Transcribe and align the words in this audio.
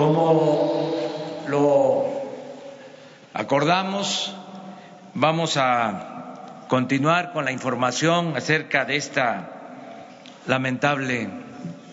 Como 0.00 0.94
lo 1.46 2.06
acordamos, 3.34 4.34
vamos 5.12 5.58
a 5.58 6.64
continuar 6.68 7.34
con 7.34 7.44
la 7.44 7.52
información 7.52 8.34
acerca 8.34 8.86
de 8.86 8.96
esta 8.96 9.50
lamentable 10.46 11.28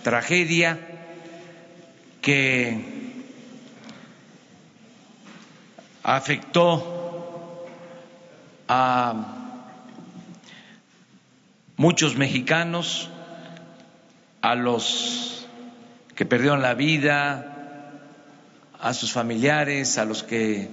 tragedia 0.03 0.79
que 2.21 3.25
afectó 6.01 7.65
a 8.69 9.15
muchos 11.75 12.15
mexicanos, 12.15 13.09
a 14.41 14.55
los 14.55 15.45
que 16.15 16.25
perdieron 16.25 16.61
la 16.61 16.73
vida, 16.73 17.46
a 18.79 18.93
sus 18.93 19.11
familiares, 19.11 19.97
a 19.97 20.05
los 20.05 20.23
que 20.23 20.69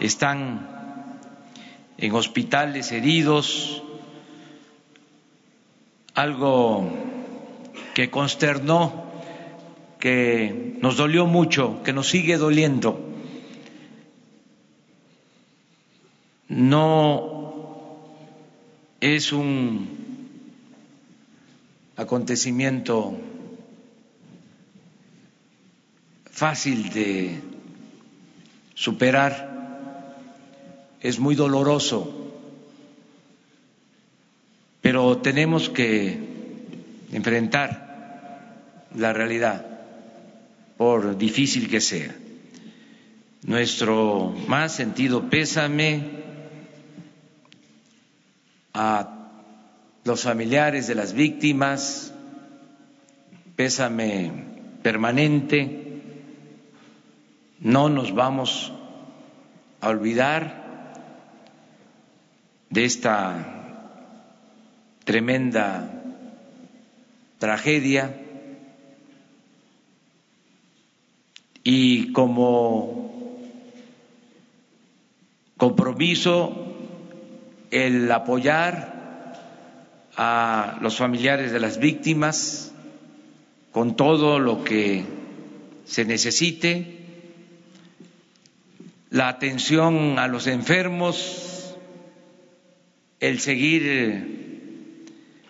están 0.00 1.18
en 1.98 2.12
hospitales 2.14 2.92
heridos, 2.92 3.82
algo 6.14 6.90
que 7.94 8.10
consternó, 8.10 9.04
que 9.98 10.76
nos 10.80 10.96
dolió 10.96 11.26
mucho, 11.26 11.82
que 11.84 11.92
nos 11.92 12.08
sigue 12.08 12.36
doliendo. 12.36 13.08
No 16.48 18.00
es 19.00 19.32
un 19.32 19.88
acontecimiento 21.96 23.16
fácil 26.32 26.90
de 26.90 27.40
superar, 28.74 30.16
es 31.00 31.18
muy 31.18 31.34
doloroso, 31.34 32.32
pero 34.80 35.18
tenemos 35.18 35.68
que 35.68 36.18
enfrentar 37.12 38.88
la 38.96 39.12
realidad, 39.12 39.66
por 40.76 41.16
difícil 41.16 41.68
que 41.68 41.80
sea. 41.80 42.14
Nuestro 43.42 44.34
más 44.48 44.72
sentido 44.72 45.28
pésame 45.28 46.22
a 48.72 49.28
los 50.04 50.22
familiares 50.22 50.86
de 50.86 50.94
las 50.94 51.12
víctimas, 51.12 52.12
pésame 53.54 54.32
permanente 54.82 55.91
no 57.62 57.88
nos 57.88 58.12
vamos 58.12 58.72
a 59.80 59.88
olvidar 59.88 60.62
de 62.70 62.84
esta 62.84 63.78
tremenda 65.04 66.02
tragedia. 67.38 68.18
Y 71.64 72.12
como 72.12 73.38
compromiso 75.56 76.74
el 77.70 78.10
apoyar 78.10 79.38
a 80.16 80.78
los 80.80 80.96
familiares 80.96 81.52
de 81.52 81.60
las 81.60 81.78
víctimas 81.78 82.72
con 83.70 83.94
todo 83.94 84.40
lo 84.40 84.64
que 84.64 85.04
se 85.84 86.04
necesite 86.04 87.01
la 89.12 89.28
atención 89.28 90.18
a 90.18 90.26
los 90.26 90.46
enfermos, 90.46 91.76
el 93.20 93.40
seguir 93.40 95.04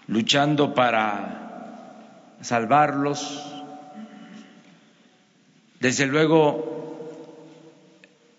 luchando 0.08 0.74
para 0.74 2.34
salvarlos, 2.40 3.40
desde 5.78 6.06
luego 6.06 7.20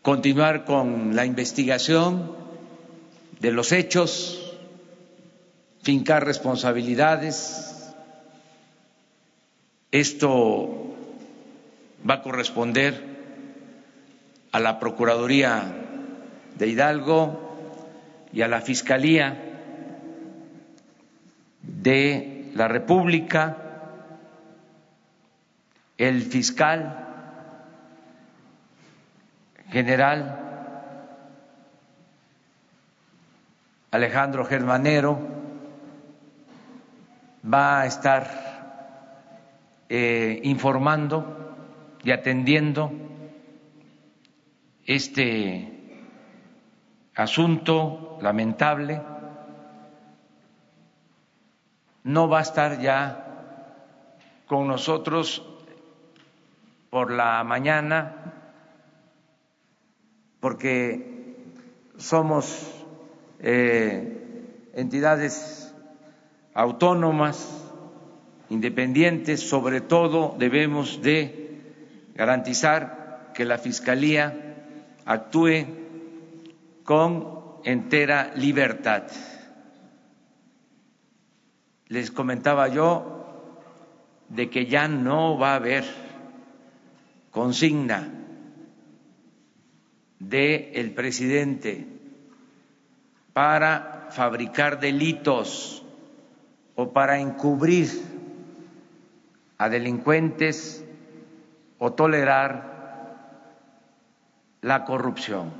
continuar 0.02 0.66
con 0.66 1.16
la 1.16 1.26
investigación 1.26 2.36
de 3.40 3.52
los 3.54 3.72
hechos, 3.72 4.58
fincar 5.84 6.26
responsabilidades. 6.26 7.94
Esto 9.90 10.98
va 12.08 12.16
a 12.16 12.22
corresponder 12.22 13.13
a 14.54 14.60
la 14.60 14.80
Procuraduría 14.80 15.64
de 16.56 16.68
Hidalgo 16.68 17.58
y 18.32 18.44
a 18.44 18.48
la 18.48 18.62
Fiscalía 18.62 19.36
de 21.64 22.52
la 22.54 22.68
República, 22.68 23.58
el 25.98 26.22
fiscal 26.22 27.00
general 29.72 30.40
Alejandro 33.90 34.46
Germanero 34.46 35.20
va 37.52 37.82
a 37.82 37.86
estar 37.88 38.28
eh, 39.90 40.40
informando 40.44 41.56
y 42.04 42.12
atendiendo 42.12 42.92
este 44.86 46.00
asunto 47.16 48.18
lamentable 48.22 49.02
no 52.04 52.28
va 52.28 52.40
a 52.40 52.42
estar 52.42 52.82
ya 52.82 53.20
con 54.48 54.68
nosotros 54.68 55.46
por 56.90 57.12
la 57.12 57.44
mañana 57.44 58.34
porque 60.40 61.38
somos 61.98 62.86
eh, 63.40 64.70
entidades 64.74 65.74
autónomas, 66.54 67.72
independientes, 68.50 69.40
sobre 69.48 69.80
todo 69.82 70.36
debemos 70.38 71.02
de 71.02 71.62
garantizar 72.16 73.32
que 73.34 73.46
la 73.46 73.58
Fiscalía 73.58 74.43
actúe 75.06 75.66
con 76.84 77.60
entera 77.64 78.34
libertad. 78.36 79.04
Les 81.88 82.12
comentaba 82.12 82.68
yo 82.68 83.14
de 84.30 84.50
que 84.50 84.66
ya 84.66 84.88
no 84.88 85.38
va 85.38 85.54
a 85.54 85.56
haber 85.56 85.86
consigna 87.32 88.10
del 90.20 90.70
el 90.74 90.94
presidente 90.94 91.88
para 93.34 94.08
fabricar 94.12 94.80
delitos 94.80 95.84
o 96.76 96.94
para 96.94 97.20
encubrir 97.20 97.90
a 99.58 99.70
delincuentes 99.70 100.84
o 101.80 101.94
tolerar 101.94 102.73
la 104.64 104.86
corrupción. 104.86 105.54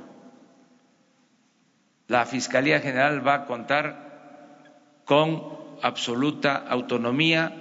La 2.08 2.26
Fiscalía 2.26 2.80
General 2.80 3.26
va 3.26 3.34
a 3.34 3.44
contar 3.46 4.64
con 5.04 5.42
absoluta 5.82 6.56
autonomía, 6.56 7.54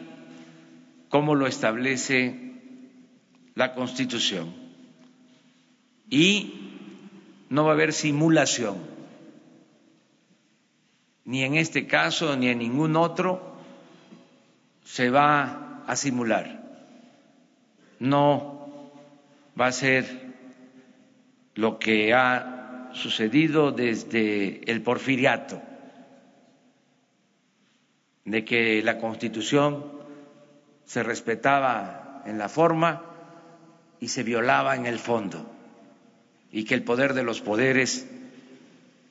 como 1.09 1.35
lo 1.35 1.45
establece 1.45 2.53
la 3.55 3.73
Constitución. 3.73 4.53
Y 6.09 6.71
no 7.49 7.65
va 7.65 7.71
a 7.71 7.73
haber 7.73 7.93
simulación, 7.93 8.77
ni 11.25 11.43
en 11.43 11.55
este 11.55 11.87
caso 11.87 12.35
ni 12.35 12.47
en 12.47 12.59
ningún 12.59 12.95
otro 12.95 13.53
se 14.83 15.09
va 15.09 15.83
a 15.87 15.95
simular. 15.95 16.61
No 17.99 18.93
va 19.59 19.67
a 19.67 19.71
ser 19.71 20.32
lo 21.55 21.79
que 21.79 22.13
ha 22.13 22.89
sucedido 22.93 23.71
desde 23.71 24.61
el 24.71 24.81
porfiriato, 24.81 25.61
de 28.25 28.45
que 28.45 28.81
la 28.81 28.97
Constitución 28.97 29.85
se 30.85 31.03
respetaba 31.03 32.23
en 32.25 32.37
la 32.37 32.49
forma 32.49 33.03
y 33.99 34.07
se 34.07 34.23
violaba 34.23 34.75
en 34.75 34.85
el 34.85 34.99
fondo, 34.99 35.49
y 36.51 36.65
que 36.65 36.75
el 36.75 36.83
poder 36.83 37.13
de 37.13 37.23
los 37.23 37.41
poderes 37.41 38.07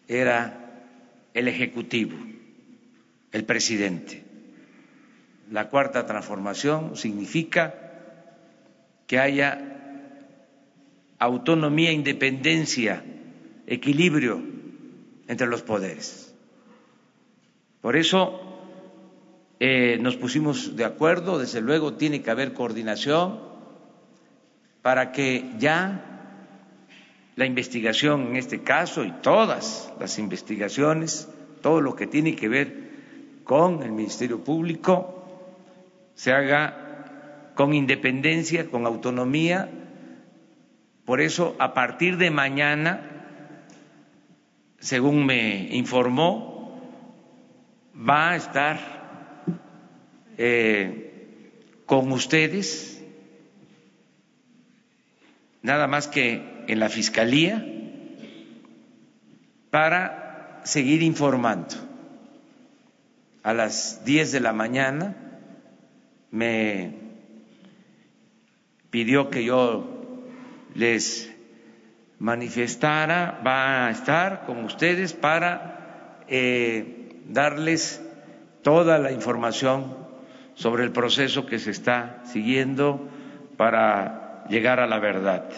era 0.08 0.58
el 1.34 1.48
Ejecutivo, 1.48 2.16
el 3.32 3.44
presidente. 3.44 4.24
La 5.50 5.68
cuarta 5.68 6.06
transformación 6.06 6.96
significa 6.96 7.74
que 9.06 9.18
haya 9.18 9.71
autonomía, 11.22 11.92
independencia, 11.92 13.04
equilibrio 13.66 14.42
entre 15.28 15.46
los 15.46 15.62
poderes. 15.62 16.34
Por 17.80 17.96
eso 17.96 18.40
eh, 19.60 19.98
nos 20.00 20.16
pusimos 20.16 20.76
de 20.76 20.84
acuerdo, 20.84 21.38
desde 21.38 21.60
luego 21.60 21.94
tiene 21.94 22.22
que 22.22 22.30
haber 22.30 22.52
coordinación 22.52 23.38
para 24.82 25.12
que 25.12 25.52
ya 25.58 26.08
la 27.36 27.46
investigación 27.46 28.28
en 28.28 28.36
este 28.36 28.62
caso 28.62 29.04
y 29.04 29.12
todas 29.22 29.92
las 30.00 30.19
investigaciones, 30.19 31.28
todo 31.62 31.80
lo 31.80 31.94
que 31.94 32.08
tiene 32.08 32.34
que 32.34 32.48
ver 32.48 32.90
con 33.44 33.84
el 33.84 33.92
Ministerio 33.92 34.42
Público, 34.42 35.24
se 36.14 36.32
haga 36.32 37.52
con 37.54 37.74
independencia, 37.74 38.69
con 38.69 38.86
autonomía. 38.86 39.70
Por 41.04 41.20
eso, 41.20 41.56
a 41.58 41.75
partir 41.75 42.16
de 42.16 42.31
mañana, 42.31 43.00
según 44.78 45.26
me 45.26 45.75
informó, 45.75 46.81
va 47.96 48.31
a 48.31 48.37
estar 48.37 48.78
eh, 50.38 51.52
con 51.87 52.10
ustedes, 52.12 53.04
nada 55.60 55.87
más 55.88 56.06
que 56.08 56.64
en 56.69 56.78
la 56.78 56.88
Fiscalía, 56.88 57.66
para 59.70 60.60
seguir 60.64 61.02
informando. 61.02 61.75
A 63.43 63.52
las 63.52 64.05
10 64.05 64.31
de 64.31 64.40
la 64.40 64.52
mañana 64.52 65.16
me 66.31 66.94
pidió 68.90 69.31
que 69.31 69.44
yo 69.44 70.01
les 70.74 71.32
manifestara, 72.19 73.40
va 73.44 73.86
a 73.86 73.90
estar 73.90 74.44
con 74.46 74.64
ustedes 74.64 75.12
para 75.12 76.24
eh, 76.28 77.20
darles 77.28 78.02
toda 78.62 78.98
la 78.98 79.12
información 79.12 79.96
sobre 80.54 80.84
el 80.84 80.92
proceso 80.92 81.46
que 81.46 81.58
se 81.58 81.70
está 81.70 82.22
siguiendo 82.24 83.08
para 83.56 84.44
llegar 84.48 84.80
a 84.80 84.86
la 84.86 84.98
verdad. 84.98 85.48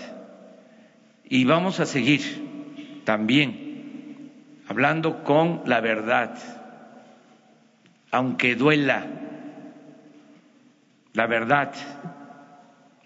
Y 1.24 1.44
vamos 1.44 1.80
a 1.80 1.86
seguir 1.86 3.02
también 3.04 4.32
hablando 4.68 5.22
con 5.22 5.62
la 5.66 5.80
verdad, 5.80 6.38
aunque 8.10 8.54
duela 8.54 9.06
la 11.14 11.28
verdad 11.28 11.72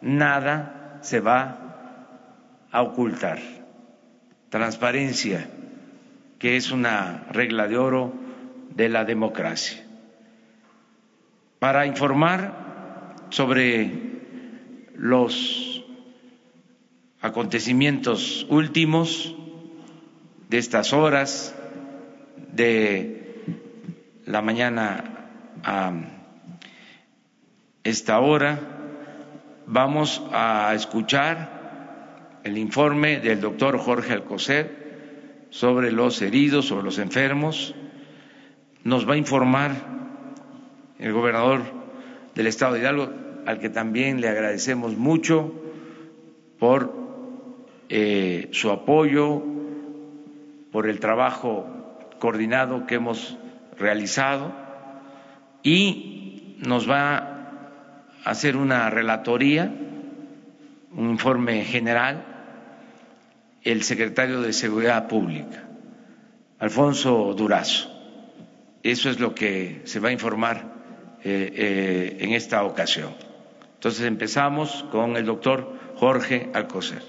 nada 0.00 0.98
se 1.02 1.20
va 1.20 2.66
a 2.70 2.82
ocultar. 2.82 3.38
Transparencia, 4.48 5.48
que 6.38 6.56
es 6.56 6.70
una 6.70 7.26
regla 7.30 7.68
de 7.68 7.76
oro 7.76 8.12
de 8.74 8.88
la 8.88 9.04
democracia. 9.04 9.82
Para 11.58 11.86
informar 11.86 13.16
sobre 13.30 13.90
los 14.96 15.84
acontecimientos 17.20 18.46
últimos 18.50 19.34
de 20.48 20.58
estas 20.58 20.92
horas, 20.92 21.54
de 22.52 23.44
la 24.26 24.42
mañana 24.42 25.04
a 25.64 25.92
esta 27.84 28.20
hora 28.20 28.60
vamos 29.66 30.22
a 30.32 30.72
escuchar 30.74 32.40
el 32.44 32.58
informe 32.58 33.18
del 33.20 33.40
doctor 33.40 33.78
Jorge 33.78 34.12
Alcocer 34.12 35.46
sobre 35.50 35.92
los 35.92 36.22
heridos, 36.22 36.66
sobre 36.66 36.84
los 36.84 36.98
enfermos. 36.98 37.74
Nos 38.84 39.08
va 39.08 39.14
a 39.14 39.16
informar 39.16 39.72
el 40.98 41.12
gobernador 41.12 41.62
del 42.34 42.46
estado 42.46 42.74
de 42.74 42.80
Hidalgo, 42.80 43.10
al 43.46 43.58
que 43.58 43.68
también 43.68 44.20
le 44.20 44.28
agradecemos 44.28 44.96
mucho 44.96 45.52
por 46.58 46.94
eh, 47.88 48.48
su 48.52 48.70
apoyo, 48.70 49.42
por 50.70 50.88
el 50.88 51.00
trabajo 51.00 51.66
coordinado 52.18 52.86
que 52.86 52.94
hemos 52.94 53.36
realizado 53.76 54.52
y 55.62 56.56
nos 56.58 56.88
va 56.88 57.31
hacer 58.24 58.56
una 58.56 58.90
relatoría, 58.90 59.72
un 60.92 61.10
informe 61.10 61.64
general, 61.64 62.24
el 63.62 63.82
secretario 63.82 64.40
de 64.40 64.52
Seguridad 64.52 65.08
Pública, 65.08 65.64
Alfonso 66.58 67.34
Durazo. 67.36 67.90
Eso 68.82 69.10
es 69.10 69.20
lo 69.20 69.34
que 69.34 69.82
se 69.84 70.00
va 70.00 70.08
a 70.08 70.12
informar 70.12 70.72
eh, 71.24 71.52
eh, 71.54 72.16
en 72.20 72.32
esta 72.32 72.64
ocasión. 72.64 73.14
Entonces 73.74 74.06
empezamos 74.06 74.84
con 74.90 75.16
el 75.16 75.24
doctor 75.24 75.76
Jorge 75.96 76.50
Alcocer. 76.52 77.02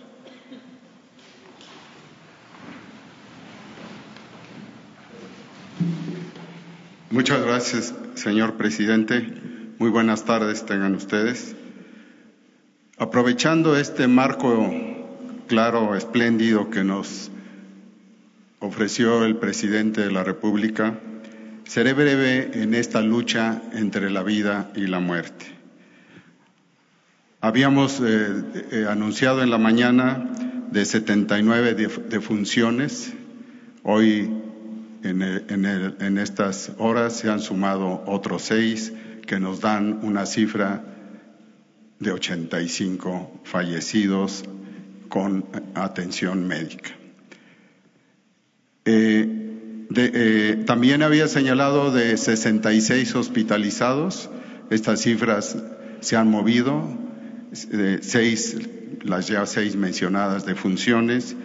Muchas 7.09 7.43
gracias, 7.43 7.93
señor 8.15 8.55
presidente. 8.55 9.52
Muy 9.83 9.91
buenas 9.91 10.23
tardes 10.23 10.65
tengan 10.65 10.95
ustedes. 10.95 11.57
Aprovechando 12.97 13.75
este 13.75 14.07
marco 14.07 14.73
claro, 15.47 15.97
espléndido 15.97 16.69
que 16.69 16.85
nos 16.85 17.29
ofreció 18.59 19.25
el 19.25 19.35
presidente 19.35 19.99
de 19.99 20.09
la 20.09 20.23
República, 20.23 20.97
seré 21.65 21.91
breve 21.91 22.63
en 22.63 22.75
esta 22.75 23.01
lucha 23.01 23.61
entre 23.73 24.09
la 24.09 24.23
vida 24.23 24.71
y 24.73 24.87
la 24.87 25.01
muerte. 25.01 25.47
Habíamos 27.41 27.99
eh, 27.99 28.41
eh, 28.71 28.85
anunciado 28.89 29.43
en 29.43 29.49
la 29.49 29.57
mañana 29.57 30.31
de 30.71 30.85
79 30.85 31.73
defunciones. 32.07 33.11
Hoy 33.83 34.31
en, 35.03 36.17
estas 36.17 36.71
horas 36.77 37.17
se 37.17 37.29
han 37.29 37.41
sumado 37.41 38.01
otros 38.05 38.43
seis 38.43 38.93
que 39.25 39.39
nos 39.39 39.61
dan 39.61 39.99
una 40.03 40.25
cifra 40.25 40.83
de 41.99 42.11
85 42.11 43.41
fallecidos 43.43 44.43
con 45.09 45.45
atención 45.75 46.47
médica. 46.47 46.91
Eh, 48.85 49.87
eh, 49.95 50.63
también 50.65 51.03
había 51.03 51.27
señalado 51.27 51.91
de 51.91 52.17
66 52.17 53.15
hospitalizados. 53.15 54.29
Estas 54.69 55.01
cifras 55.01 55.57
se 56.01 56.17
han 56.17 56.29
movido, 56.29 56.83
seis, 58.01 58.57
las 59.03 59.27
ya 59.27 59.45
seis 59.45 59.75
mencionadas 59.75 60.45
de 60.45 60.55
funciones, 60.55 61.35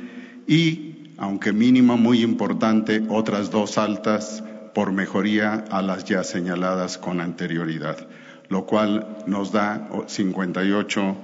y 0.47 1.13
aunque 1.19 1.53
mínima 1.53 1.97
muy 1.97 2.23
importante, 2.23 3.03
otras 3.09 3.51
dos 3.51 3.77
altas 3.77 4.43
por 4.75 4.93
mejoría 4.93 5.65
a 5.71 5.83
las 5.83 6.05
ya 6.05 6.25
señaladas 6.25 6.99
con 6.99 7.21
anterioridad, 7.21 8.09
lo 8.49 8.67
cual 8.67 9.19
nos 9.27 9.53
da 9.53 9.89
58 10.07 11.17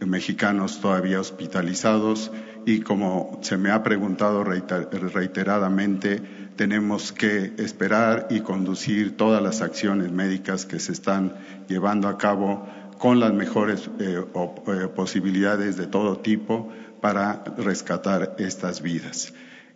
mexicanos 0.00 0.80
todavía 0.80 1.20
hospitalizados 1.20 2.30
y 2.66 2.80
como 2.80 3.38
se 3.42 3.56
me 3.56 3.70
ha 3.70 3.82
preguntado 3.82 4.44
reiteradamente, 4.44 6.20
tenemos 6.56 7.12
que 7.12 7.52
esperar 7.58 8.28
y 8.30 8.40
conducir 8.40 9.16
todas 9.16 9.42
las 9.42 9.60
acciones 9.60 10.10
médicas 10.12 10.64
que 10.64 10.78
se 10.78 10.92
están 10.92 11.34
llevando 11.68 12.08
a 12.08 12.16
cabo 12.16 12.66
con 12.98 13.20
las 13.20 13.32
mejores 13.32 13.90
eh, 13.98 14.24
eh, 14.24 14.88
posibilidades 14.94 15.76
de 15.76 15.86
todo 15.86 16.18
tipo 16.18 16.72
para 17.00 17.44
rescatar 17.58 18.36
estas 18.38 18.80
vidas. 18.80 19.34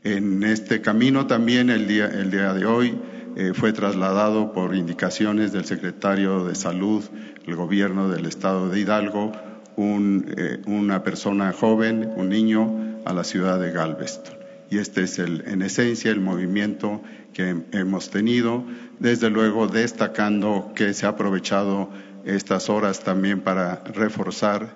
En 0.08 0.42
este 0.42 0.80
camino 0.80 1.26
también 1.26 1.68
el 1.68 1.86
día, 1.86 2.06
el 2.06 2.30
día 2.30 2.54
de 2.54 2.64
hoy 2.64 2.98
eh, 3.36 3.52
fue 3.52 3.74
trasladado 3.74 4.54
por 4.54 4.74
indicaciones 4.74 5.52
del 5.52 5.66
secretario 5.66 6.46
de 6.46 6.54
Salud, 6.54 7.04
el 7.46 7.54
gobierno 7.56 8.08
del 8.08 8.24
estado 8.24 8.70
de 8.70 8.80
Hidalgo, 8.80 9.32
eh, 9.76 10.62
una 10.64 11.02
persona 11.02 11.52
joven, 11.52 12.10
un 12.16 12.30
niño, 12.30 13.02
a 13.04 13.12
la 13.12 13.22
ciudad 13.22 13.60
de 13.60 13.70
Galveston. 13.70 14.34
Y 14.70 14.78
este 14.78 15.02
es 15.02 15.18
el, 15.18 15.44
en 15.46 15.60
esencia 15.60 16.10
el 16.10 16.20
movimiento 16.20 17.02
que 17.34 17.64
hemos 17.72 18.08
tenido, 18.08 18.64
desde 19.00 19.28
luego 19.28 19.66
destacando 19.66 20.72
que 20.74 20.94
se 20.94 21.04
ha 21.04 21.10
aprovechado 21.10 21.90
estas 22.24 22.70
horas 22.70 23.04
también 23.04 23.42
para 23.42 23.84
reforzar 23.84 24.74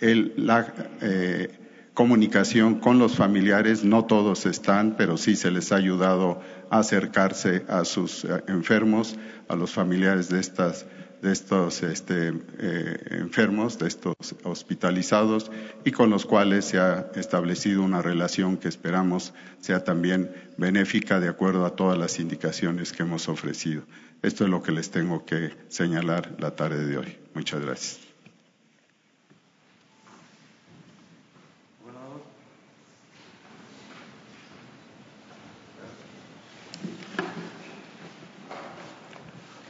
el, 0.00 0.34
la, 0.36 0.66
eh, 1.00 1.48
comunicación 1.96 2.74
con 2.78 2.98
los 2.98 3.16
familiares, 3.16 3.82
no 3.82 4.04
todos 4.04 4.44
están, 4.44 4.96
pero 4.98 5.16
sí 5.16 5.34
se 5.34 5.50
les 5.50 5.72
ha 5.72 5.76
ayudado 5.76 6.42
a 6.68 6.80
acercarse 6.80 7.64
a 7.68 7.86
sus 7.86 8.24
eh, 8.24 8.44
enfermos, 8.48 9.18
a 9.48 9.56
los 9.56 9.72
familiares 9.72 10.28
de 10.28 10.38
estas 10.38 10.86
de 11.22 11.32
estos 11.32 11.82
este, 11.82 12.34
eh, 12.58 12.96
enfermos, 13.12 13.78
de 13.78 13.88
estos 13.88 14.14
hospitalizados 14.44 15.50
y 15.82 15.90
con 15.90 16.10
los 16.10 16.26
cuales 16.26 16.66
se 16.66 16.78
ha 16.78 17.10
establecido 17.14 17.82
una 17.82 18.02
relación 18.02 18.58
que 18.58 18.68
esperamos 18.68 19.32
sea 19.60 19.82
también 19.82 20.30
benéfica 20.58 21.18
de 21.18 21.28
acuerdo 21.28 21.64
a 21.64 21.74
todas 21.74 21.98
las 21.98 22.20
indicaciones 22.20 22.92
que 22.92 23.04
hemos 23.04 23.30
ofrecido. 23.30 23.82
Esto 24.22 24.44
es 24.44 24.50
lo 24.50 24.62
que 24.62 24.72
les 24.72 24.90
tengo 24.90 25.24
que 25.24 25.52
señalar 25.68 26.36
la 26.38 26.54
tarde 26.54 26.84
de 26.84 26.98
hoy. 26.98 27.18
Muchas 27.32 27.62
gracias. 27.62 28.05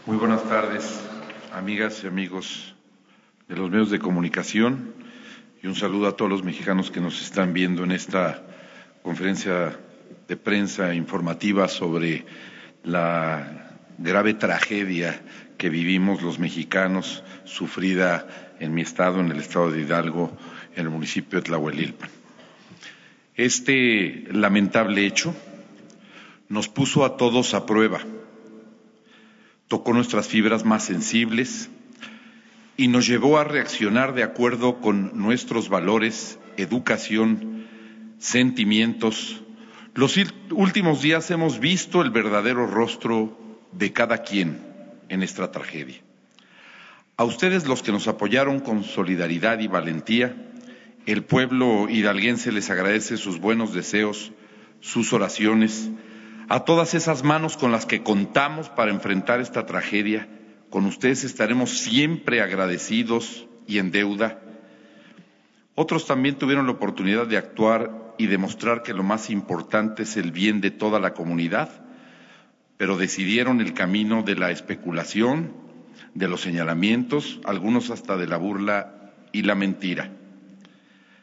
Muy 0.06 0.18
buenas 0.18 0.48
tardes, 0.48 1.00
amigas 1.52 2.04
y 2.04 2.06
amigos 2.06 2.76
de 3.48 3.56
los 3.56 3.68
medios 3.68 3.90
de 3.90 3.98
comunicación, 3.98 4.94
y 5.60 5.66
un 5.66 5.74
saludo 5.74 6.06
a 6.06 6.16
todos 6.16 6.30
los 6.30 6.44
mexicanos 6.44 6.92
que 6.92 7.00
nos 7.00 7.20
están 7.20 7.52
viendo 7.52 7.82
en 7.82 7.90
esta 7.90 8.40
conferencia 9.02 9.76
de 10.28 10.36
prensa 10.36 10.94
informativa 10.94 11.66
sobre 11.66 12.24
la 12.84 13.80
grave 13.98 14.34
tragedia 14.34 15.20
que 15.58 15.70
vivimos 15.70 16.22
los 16.22 16.38
mexicanos, 16.38 17.24
sufrida 17.42 18.28
en 18.60 18.74
mi 18.74 18.82
estado, 18.82 19.18
en 19.18 19.32
el 19.32 19.40
estado 19.40 19.72
de 19.72 19.80
Hidalgo, 19.80 20.36
en 20.76 20.84
el 20.84 20.90
municipio 20.90 21.40
de 21.40 21.46
Tlahuelilpan. 21.46 22.10
Este 23.34 24.28
lamentable 24.30 25.04
hecho 25.04 25.34
nos 26.48 26.68
puso 26.68 27.04
a 27.04 27.16
todos 27.16 27.54
a 27.54 27.66
prueba 27.66 27.98
tocó 29.68 29.92
nuestras 29.92 30.28
fibras 30.28 30.64
más 30.64 30.84
sensibles 30.84 31.70
y 32.76 32.88
nos 32.88 33.06
llevó 33.06 33.38
a 33.38 33.44
reaccionar 33.44 34.14
de 34.14 34.22
acuerdo 34.22 34.80
con 34.80 35.18
nuestros 35.18 35.68
valores, 35.68 36.38
educación, 36.56 37.66
sentimientos. 38.18 39.42
Los 39.94 40.16
últimos 40.50 41.02
días 41.02 41.30
hemos 41.30 41.58
visto 41.58 42.02
el 42.02 42.10
verdadero 42.10 42.66
rostro 42.66 43.38
de 43.72 43.92
cada 43.92 44.18
quien 44.18 44.60
en 45.08 45.22
esta 45.22 45.50
tragedia. 45.50 45.96
A 47.16 47.24
ustedes 47.24 47.66
los 47.66 47.82
que 47.82 47.92
nos 47.92 48.08
apoyaron 48.08 48.60
con 48.60 48.84
solidaridad 48.84 49.58
y 49.60 49.68
valentía, 49.68 50.36
el 51.06 51.24
pueblo 51.24 51.88
hidalguense 51.88 52.52
les 52.52 52.68
agradece 52.68 53.16
sus 53.16 53.40
buenos 53.40 53.72
deseos, 53.72 54.32
sus 54.80 55.12
oraciones, 55.14 55.88
a 56.48 56.60
todas 56.60 56.94
esas 56.94 57.24
manos 57.24 57.56
con 57.56 57.72
las 57.72 57.86
que 57.86 58.02
contamos 58.02 58.68
para 58.68 58.92
enfrentar 58.92 59.40
esta 59.40 59.66
tragedia. 59.66 60.28
Con 60.70 60.84
ustedes 60.86 61.24
estaremos 61.24 61.70
siempre 61.78 62.40
agradecidos 62.40 63.46
y 63.66 63.78
en 63.78 63.90
deuda. 63.90 64.40
Otros 65.74 66.06
también 66.06 66.36
tuvieron 66.36 66.66
la 66.66 66.72
oportunidad 66.72 67.26
de 67.26 67.36
actuar 67.36 68.14
y 68.18 68.26
demostrar 68.26 68.82
que 68.82 68.94
lo 68.94 69.02
más 69.02 69.28
importante 69.30 70.04
es 70.04 70.16
el 70.16 70.32
bien 70.32 70.60
de 70.60 70.70
toda 70.70 71.00
la 71.00 71.14
comunidad, 71.14 71.70
pero 72.76 72.96
decidieron 72.96 73.60
el 73.60 73.74
camino 73.74 74.22
de 74.22 74.36
la 74.36 74.50
especulación, 74.50 75.52
de 76.14 76.28
los 76.28 76.40
señalamientos, 76.40 77.40
algunos 77.44 77.90
hasta 77.90 78.16
de 78.16 78.26
la 78.26 78.36
burla 78.38 79.12
y 79.32 79.42
la 79.42 79.54
mentira. 79.54 80.10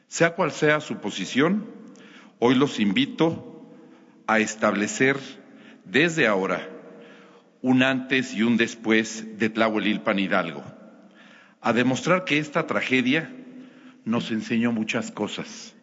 Sea 0.07 0.35
cual 0.35 0.51
sea 0.51 0.81
su 0.81 0.97
posición, 0.97 1.65
hoy 2.39 2.53
los 2.53 2.79
invito 2.79 3.52
a 4.27 4.39
establecer 4.39 5.17
desde 5.85 6.27
ahora 6.27 6.69
un 7.61 7.83
antes 7.83 8.33
y 8.33 8.43
un 8.43 8.57
después 8.57 9.37
de 9.37 9.49
Tlahuelilpan 9.49 10.19
Hidalgo, 10.19 10.63
a 11.61 11.73
demostrar 11.73 12.25
que 12.25 12.37
esta 12.37 12.67
tragedia 12.67 13.33
nos 14.05 14.31
enseñó 14.31 14.71
muchas 14.71 15.11
cosas, 15.11 15.73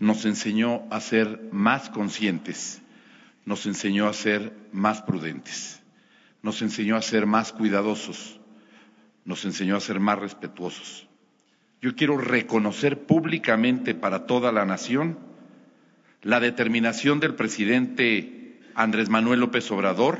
nos 0.00 0.24
enseñó 0.24 0.82
a 0.90 1.00
ser 1.00 1.48
más 1.52 1.90
conscientes, 1.90 2.82
nos 3.44 3.66
enseñó 3.66 4.08
a 4.08 4.12
ser 4.12 4.52
más 4.72 5.02
prudentes, 5.02 5.80
nos 6.42 6.60
enseñó 6.60 6.96
a 6.96 7.02
ser 7.02 7.26
más 7.26 7.52
cuidadosos, 7.52 8.40
nos 9.24 9.44
enseñó 9.44 9.76
a 9.76 9.80
ser 9.80 10.00
más 10.00 10.18
respetuosos. 10.18 11.06
Yo 11.80 11.94
quiero 11.94 12.16
reconocer 12.18 13.06
públicamente 13.06 13.94
para 13.94 14.26
toda 14.26 14.50
la 14.50 14.64
nación 14.64 15.18
la 16.22 16.38
determinación 16.38 17.20
del 17.20 17.34
presidente 17.34 18.60
Andrés 18.74 19.08
Manuel 19.08 19.40
López 19.40 19.70
Obrador. 19.70 20.18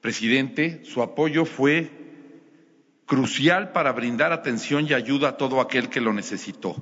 Presidente, 0.00 0.82
su 0.84 1.02
apoyo 1.02 1.44
fue 1.44 1.90
crucial 3.06 3.72
para 3.72 3.92
brindar 3.92 4.32
atención 4.32 4.86
y 4.88 4.94
ayuda 4.94 5.30
a 5.30 5.36
todo 5.36 5.60
aquel 5.60 5.90
que 5.90 6.00
lo 6.00 6.12
necesitó. 6.12 6.74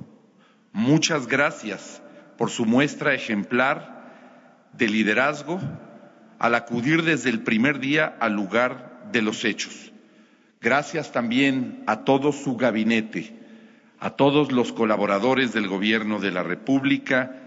Muchas 0.71 1.27
gracias 1.27 2.01
por 2.37 2.49
su 2.49 2.65
muestra 2.65 3.13
ejemplar 3.13 4.69
de 4.73 4.87
liderazgo 4.87 5.59
al 6.39 6.55
acudir 6.55 7.03
desde 7.03 7.29
el 7.29 7.41
primer 7.41 7.79
día 7.79 8.15
al 8.19 8.33
lugar 8.33 9.09
de 9.11 9.21
los 9.21 9.43
hechos. 9.43 9.91
Gracias 10.61 11.11
también 11.11 11.83
a 11.87 12.05
todo 12.05 12.31
su 12.31 12.55
gabinete, 12.55 13.37
a 13.99 14.11
todos 14.11 14.51
los 14.51 14.71
colaboradores 14.71 15.53
del 15.53 15.67
Gobierno 15.67 16.19
de 16.19 16.31
la 16.31 16.43
República, 16.43 17.40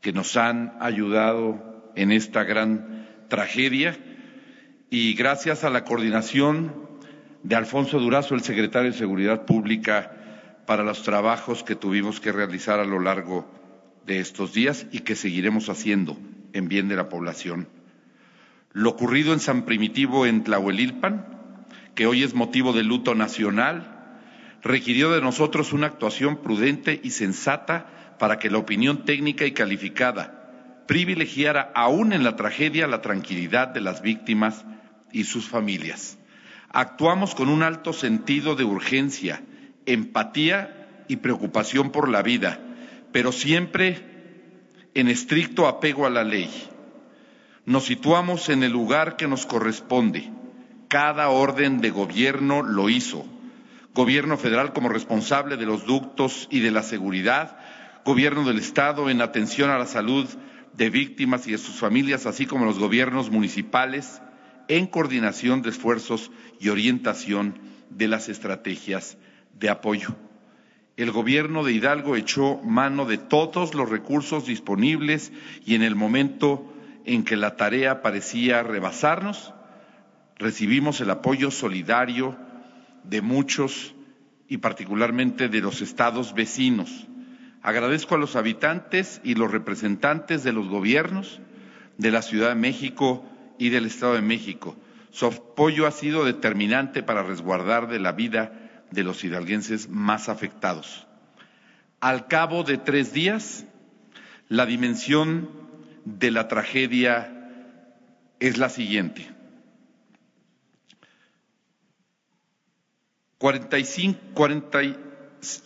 que 0.00 0.12
nos 0.12 0.36
han 0.36 0.74
ayudado 0.80 1.92
en 1.94 2.12
esta 2.12 2.44
gran 2.44 3.08
tragedia 3.28 3.96
y 4.88 5.14
gracias 5.14 5.64
a 5.64 5.70
la 5.70 5.84
coordinación 5.84 6.72
de 7.42 7.56
Alfonso 7.56 7.98
Durazo, 7.98 8.34
el 8.34 8.42
secretario 8.42 8.90
de 8.90 8.98
Seguridad 8.98 9.44
Pública, 9.44 10.12
para 10.66 10.84
los 10.84 11.02
trabajos 11.02 11.62
que 11.62 11.74
tuvimos 11.74 12.20
que 12.20 12.32
realizar 12.32 12.80
a 12.80 12.84
lo 12.84 13.00
largo 13.00 13.50
de 14.06 14.20
estos 14.20 14.52
días 14.52 14.86
y 14.92 15.00
que 15.00 15.16
seguiremos 15.16 15.68
haciendo 15.68 16.16
en 16.52 16.68
bien 16.68 16.88
de 16.88 16.96
la 16.96 17.08
población. 17.08 17.68
Lo 18.72 18.90
ocurrido 18.90 19.32
en 19.32 19.40
San 19.40 19.64
Primitivo, 19.64 20.26
en 20.26 20.44
Tlahuelilpan, 20.44 21.66
que 21.94 22.06
hoy 22.06 22.22
es 22.22 22.34
motivo 22.34 22.72
de 22.72 22.84
luto 22.84 23.14
nacional, 23.14 24.18
requirió 24.62 25.10
de 25.10 25.20
nosotros 25.20 25.72
una 25.72 25.88
actuación 25.88 26.36
prudente 26.36 27.00
y 27.02 27.10
sensata 27.10 28.09
para 28.20 28.38
que 28.38 28.50
la 28.50 28.58
opinión 28.58 29.06
técnica 29.06 29.46
y 29.46 29.52
calificada 29.52 30.84
privilegiara 30.86 31.72
aún 31.74 32.12
en 32.12 32.22
la 32.22 32.36
tragedia 32.36 32.86
la 32.86 33.00
tranquilidad 33.00 33.68
de 33.68 33.80
las 33.80 34.02
víctimas 34.02 34.66
y 35.10 35.24
sus 35.24 35.48
familias. 35.48 36.18
Actuamos 36.68 37.34
con 37.34 37.48
un 37.48 37.62
alto 37.62 37.94
sentido 37.94 38.56
de 38.56 38.64
urgencia, 38.64 39.42
empatía 39.86 41.04
y 41.08 41.16
preocupación 41.16 41.92
por 41.92 42.10
la 42.10 42.20
vida, 42.20 42.60
pero 43.10 43.32
siempre 43.32 44.04
en 44.92 45.08
estricto 45.08 45.66
apego 45.66 46.04
a 46.04 46.10
la 46.10 46.22
ley. 46.22 46.50
Nos 47.64 47.84
situamos 47.86 48.50
en 48.50 48.64
el 48.64 48.72
lugar 48.72 49.16
que 49.16 49.28
nos 49.28 49.46
corresponde. 49.46 50.30
Cada 50.88 51.30
orden 51.30 51.80
de 51.80 51.88
gobierno 51.88 52.62
lo 52.62 52.90
hizo. 52.90 53.24
Gobierno 53.94 54.36
federal 54.36 54.74
como 54.74 54.90
responsable 54.90 55.56
de 55.56 55.64
los 55.64 55.86
ductos 55.86 56.48
y 56.50 56.60
de 56.60 56.70
la 56.70 56.82
seguridad, 56.82 57.56
gobierno 58.04 58.44
del 58.44 58.58
Estado 58.58 59.10
en 59.10 59.20
atención 59.20 59.70
a 59.70 59.78
la 59.78 59.86
salud 59.86 60.26
de 60.72 60.90
víctimas 60.90 61.46
y 61.46 61.52
de 61.52 61.58
sus 61.58 61.76
familias, 61.76 62.26
así 62.26 62.46
como 62.46 62.64
los 62.64 62.78
gobiernos 62.78 63.30
municipales 63.30 64.22
en 64.68 64.86
coordinación 64.86 65.62
de 65.62 65.70
esfuerzos 65.70 66.30
y 66.60 66.68
orientación 66.68 67.58
de 67.90 68.08
las 68.08 68.28
estrategias 68.28 69.18
de 69.58 69.68
apoyo. 69.68 70.14
El 70.96 71.10
gobierno 71.12 71.64
de 71.64 71.72
Hidalgo 71.72 72.16
echó 72.16 72.58
mano 72.58 73.04
de 73.04 73.18
todos 73.18 73.74
los 73.74 73.88
recursos 73.88 74.46
disponibles 74.46 75.32
y 75.64 75.74
en 75.74 75.82
el 75.82 75.96
momento 75.96 76.72
en 77.04 77.24
que 77.24 77.36
la 77.36 77.56
tarea 77.56 78.02
parecía 78.02 78.62
rebasarnos, 78.62 79.54
recibimos 80.38 81.00
el 81.00 81.10
apoyo 81.10 81.50
solidario 81.50 82.36
de 83.04 83.22
muchos 83.22 83.94
y 84.46 84.58
particularmente 84.58 85.48
de 85.48 85.60
los 85.60 85.80
estados 85.80 86.34
vecinos 86.34 87.08
Agradezco 87.62 88.14
a 88.14 88.18
los 88.18 88.36
habitantes 88.36 89.20
y 89.22 89.34
los 89.34 89.50
representantes 89.50 90.42
de 90.42 90.52
los 90.52 90.68
gobiernos 90.68 91.40
de 91.98 92.10
la 92.10 92.22
Ciudad 92.22 92.48
de 92.48 92.54
México 92.54 93.24
y 93.58 93.68
del 93.68 93.86
Estado 93.86 94.14
de 94.14 94.22
México. 94.22 94.76
Su 95.10 95.26
apoyo 95.26 95.86
ha 95.86 95.90
sido 95.90 96.24
determinante 96.24 97.02
para 97.02 97.22
resguardar 97.22 97.88
de 97.88 97.98
la 97.98 98.12
vida 98.12 98.52
de 98.90 99.04
los 99.04 99.22
hidalguenses 99.24 99.88
más 99.88 100.28
afectados. 100.28 101.06
Al 102.00 102.28
cabo 102.28 102.64
de 102.64 102.78
tres 102.78 103.12
días, 103.12 103.66
la 104.48 104.64
dimensión 104.64 105.50
de 106.04 106.30
la 106.30 106.48
tragedia 106.48 107.36
es 108.38 108.56
la 108.56 108.70
siguiente. 108.70 109.30
45, 113.36 114.18
40, 114.34 114.80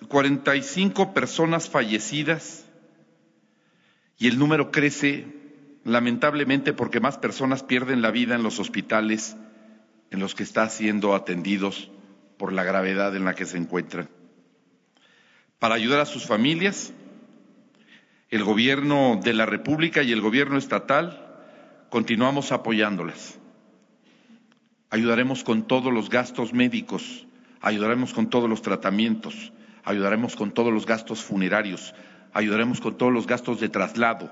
45 0.09 1.14
personas 1.14 1.69
fallecidas 1.69 2.64
y 4.19 4.28
el 4.28 4.38
número 4.38 4.71
crece 4.71 5.26
lamentablemente 5.85 6.73
porque 6.73 7.00
más 7.00 7.19
personas 7.19 7.62
pierden 7.62 8.02
la 8.02 8.11
vida 8.11 8.35
en 8.35 8.43
los 8.43 8.59
hospitales 8.59 9.37
en 10.11 10.21
los 10.21 10.35
que 10.35 10.45
están 10.45 10.71
siendo 10.71 11.14
atendidos 11.14 11.90
por 12.38 12.52
la 12.52 12.64
gravedad 12.64 13.14
en 13.16 13.25
la 13.25 13.35
que 13.35 13.47
se 13.47 13.59
encuentran. 13.59 14.09
Para 15.59 15.75
ayudar 15.75 16.00
a 16.00 16.07
sus 16.07 16.26
familias, 16.26 16.93
el 18.31 18.45
gobierno 18.45 19.21
de 19.23 19.33
la 19.33 19.47
República 19.47 20.02
y 20.02 20.12
el 20.12 20.21
gobierno 20.21 20.59
estatal 20.59 21.21
continuamos 21.90 22.52
apoyándolas. 22.52 23.38
Ayudaremos 24.90 25.45
con 25.45 25.66
todos 25.66 25.93
los 25.93 26.11
gastos 26.11 26.52
médicos, 26.52 27.26
ayudaremos 27.61 28.12
con 28.12 28.31
todos 28.31 28.49
los 28.49 28.62
tratamientos, 28.62 29.52
ayudaremos 29.85 30.37
con 30.37 30.53
todos 30.53 30.73
los 30.73 30.87
gastos 30.87 31.23
funerarios, 31.23 31.95
ayudaremos 32.33 32.81
con 32.81 32.97
todos 32.97 33.12
los 33.12 33.26
gastos 33.26 33.61
de 33.61 33.69
traslado, 33.69 34.31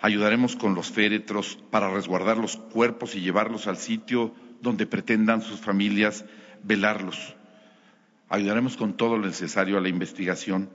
ayudaremos 0.00 0.56
con 0.56 0.74
los 0.74 0.90
féretros 0.90 1.58
para 1.70 1.90
resguardar 1.90 2.38
los 2.38 2.56
cuerpos 2.56 3.14
y 3.14 3.20
llevarlos 3.20 3.66
al 3.66 3.76
sitio 3.76 4.34
donde 4.60 4.86
pretendan 4.86 5.42
sus 5.42 5.60
familias 5.60 6.24
velarlos. 6.62 7.36
Ayudaremos 8.28 8.76
con 8.76 8.96
todo 8.96 9.18
lo 9.18 9.26
necesario 9.26 9.76
a 9.76 9.80
la 9.80 9.88
investigación. 9.88 10.70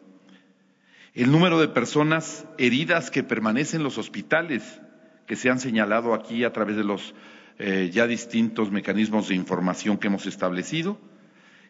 El 1.16 1.32
número 1.32 1.60
de 1.60 1.68
personas 1.68 2.46
heridas 2.58 3.10
que 3.10 3.24
permanecen 3.24 3.80
en 3.80 3.84
los 3.84 3.98
hospitales, 3.98 4.80
que 5.26 5.36
se 5.36 5.50
han 5.50 5.60
señalado 5.60 6.14
aquí 6.14 6.44
a 6.44 6.54
través 6.54 6.76
de 6.76 6.84
los 6.84 7.16
eh, 7.58 7.90
ya 7.92 8.08
distintos 8.08 8.72
mecanismos 8.72 9.28
de 9.28 9.36
información 9.36 9.98
que 9.98 10.08
hemos 10.08 10.28
establecido, 10.28 11.00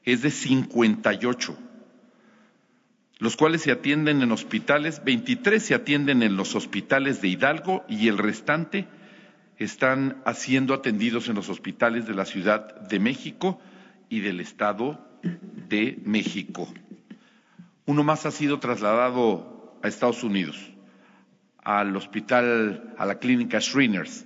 es 0.03 0.21
de 0.21 0.29
58 0.29 1.57
los 3.19 3.35
cuales 3.35 3.61
se 3.61 3.71
atienden 3.71 4.21
en 4.21 4.31
hospitales, 4.31 5.03
23 5.03 5.61
se 5.61 5.75
atienden 5.75 6.23
en 6.23 6.37
los 6.37 6.55
hospitales 6.55 7.21
de 7.21 7.27
Hidalgo 7.27 7.83
y 7.89 8.07
el 8.07 8.17
restante 8.17 8.87
están 9.57 10.23
siendo 10.33 10.73
atendidos 10.73 11.27
en 11.27 11.35
los 11.35 11.49
hospitales 11.49 12.07
de 12.07 12.13
la 12.13 12.23
Ciudad 12.23 12.79
de 12.79 12.99
México 12.99 13.59
y 14.07 14.21
del 14.21 14.39
Estado 14.39 15.05
de 15.67 15.99
México. 16.05 16.73
Uno 17.85 18.05
más 18.05 18.25
ha 18.25 18.31
sido 18.31 18.59
trasladado 18.59 19.77
a 19.83 19.89
Estados 19.89 20.23
Unidos, 20.23 20.71
al 21.61 21.93
hospital, 21.97 22.93
a 22.97 23.05
la 23.05 23.19
clínica 23.19 23.59
Shriners, 23.59 24.25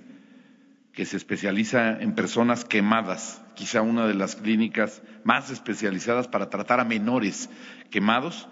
que 0.92 1.04
se 1.04 1.16
especializa 1.16 2.00
en 2.00 2.14
personas 2.14 2.64
quemadas, 2.64 3.42
quizá 3.56 3.82
una 3.82 4.06
de 4.06 4.14
las 4.14 4.36
clínicas 4.36 5.02
más 5.24 5.50
especializadas 5.50 6.28
para 6.28 6.48
tratar 6.48 6.78
a 6.78 6.84
menores 6.84 7.50
quemados 7.90 8.48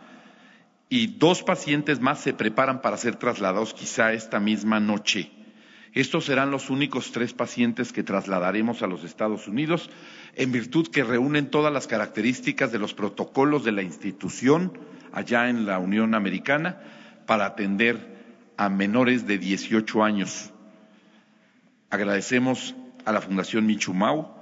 y 0.92 1.06
dos 1.06 1.42
pacientes 1.42 2.00
más 2.00 2.20
se 2.20 2.34
preparan 2.34 2.82
para 2.82 2.98
ser 2.98 3.16
trasladados 3.16 3.72
quizá 3.72 4.12
esta 4.12 4.40
misma 4.40 4.78
noche. 4.78 5.30
Estos 5.94 6.26
serán 6.26 6.50
los 6.50 6.68
únicos 6.68 7.12
tres 7.12 7.32
pacientes 7.32 7.94
que 7.94 8.02
trasladaremos 8.02 8.82
a 8.82 8.86
los 8.86 9.02
Estados 9.02 9.48
Unidos, 9.48 9.88
en 10.34 10.52
virtud 10.52 10.88
que 10.88 11.02
reúnen 11.02 11.50
todas 11.50 11.72
las 11.72 11.86
características 11.86 12.72
de 12.72 12.78
los 12.78 12.92
protocolos 12.92 13.64
de 13.64 13.72
la 13.72 13.80
institución 13.80 14.78
allá 15.14 15.48
en 15.48 15.64
la 15.64 15.78
Unión 15.78 16.14
Americana 16.14 16.82
para 17.24 17.46
atender 17.46 18.52
a 18.58 18.68
menores 18.68 19.26
de 19.26 19.38
18 19.38 20.04
años. 20.04 20.50
Agradecemos 21.88 22.74
a 23.06 23.12
la 23.12 23.22
Fundación 23.22 23.64
Michumau 23.64 24.34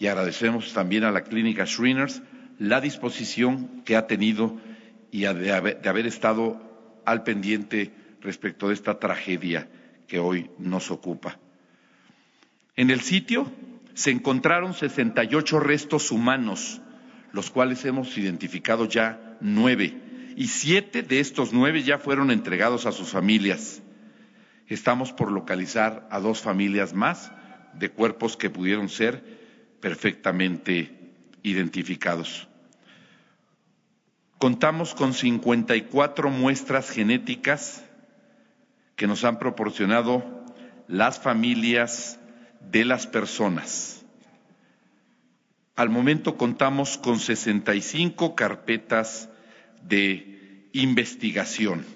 y 0.00 0.08
agradecemos 0.08 0.72
también 0.72 1.04
a 1.04 1.12
la 1.12 1.22
Clínica 1.22 1.64
Shriners 1.64 2.22
la 2.58 2.80
disposición 2.80 3.82
que 3.84 3.94
ha 3.94 4.08
tenido 4.08 4.58
y 5.12 5.20
de 5.20 5.52
haber, 5.52 6.06
estado 6.06 7.00
al 7.04 7.22
pendiente 7.22 7.92
respecto 8.22 8.68
de 8.68 8.74
esta 8.74 8.98
tragedia 8.98 9.68
que 10.08 10.18
hoy 10.18 10.50
nos 10.58 10.90
ocupa. 10.90 11.38
En 12.76 12.90
el 12.90 13.02
sitio 13.02 13.52
se 13.92 14.10
encontraron 14.10 14.72
68 14.72 15.60
restos 15.60 16.10
humanos, 16.10 16.80
los 17.32 17.50
cuales 17.50 17.84
hemos 17.84 18.16
identificado 18.16 18.86
ya 18.86 19.36
nueve, 19.42 20.00
y 20.34 20.48
siete 20.48 21.02
de 21.02 21.20
estos 21.20 21.52
nueve 21.52 21.82
ya 21.82 21.98
fueron 21.98 22.30
entregados 22.30 22.86
a 22.86 22.92
sus 22.92 23.10
familias. 23.10 23.82
Estamos 24.66 25.12
por 25.12 25.30
localizar 25.30 26.08
a 26.10 26.20
dos 26.20 26.40
familias 26.40 26.94
más 26.94 27.30
de 27.74 27.90
cuerpos 27.90 28.38
que 28.38 28.48
pudieron 28.48 28.88
ser 28.88 29.22
perfectamente 29.80 31.12
identificados. 31.42 32.48
Contamos 34.42 34.96
con 34.96 35.14
54 35.14 36.28
muestras 36.28 36.90
genéticas 36.90 37.84
que 38.96 39.06
nos 39.06 39.22
han 39.22 39.38
proporcionado 39.38 40.44
las 40.88 41.20
familias 41.20 42.18
de 42.72 42.84
las 42.84 43.06
personas. 43.06 44.04
Al 45.76 45.90
momento 45.90 46.36
contamos 46.36 46.98
con 46.98 47.20
65 47.20 48.34
carpetas 48.34 49.28
de 49.80 50.68
investigación. 50.72 51.86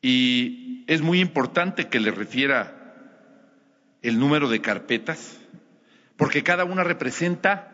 Y 0.00 0.84
es 0.86 1.02
muy 1.02 1.20
importante 1.20 1.88
que 1.88 2.00
le 2.00 2.12
refiera 2.12 2.94
el 4.00 4.18
número 4.18 4.48
de 4.48 4.62
carpetas, 4.62 5.36
porque 6.16 6.42
cada 6.42 6.64
una 6.64 6.82
representa 6.82 7.69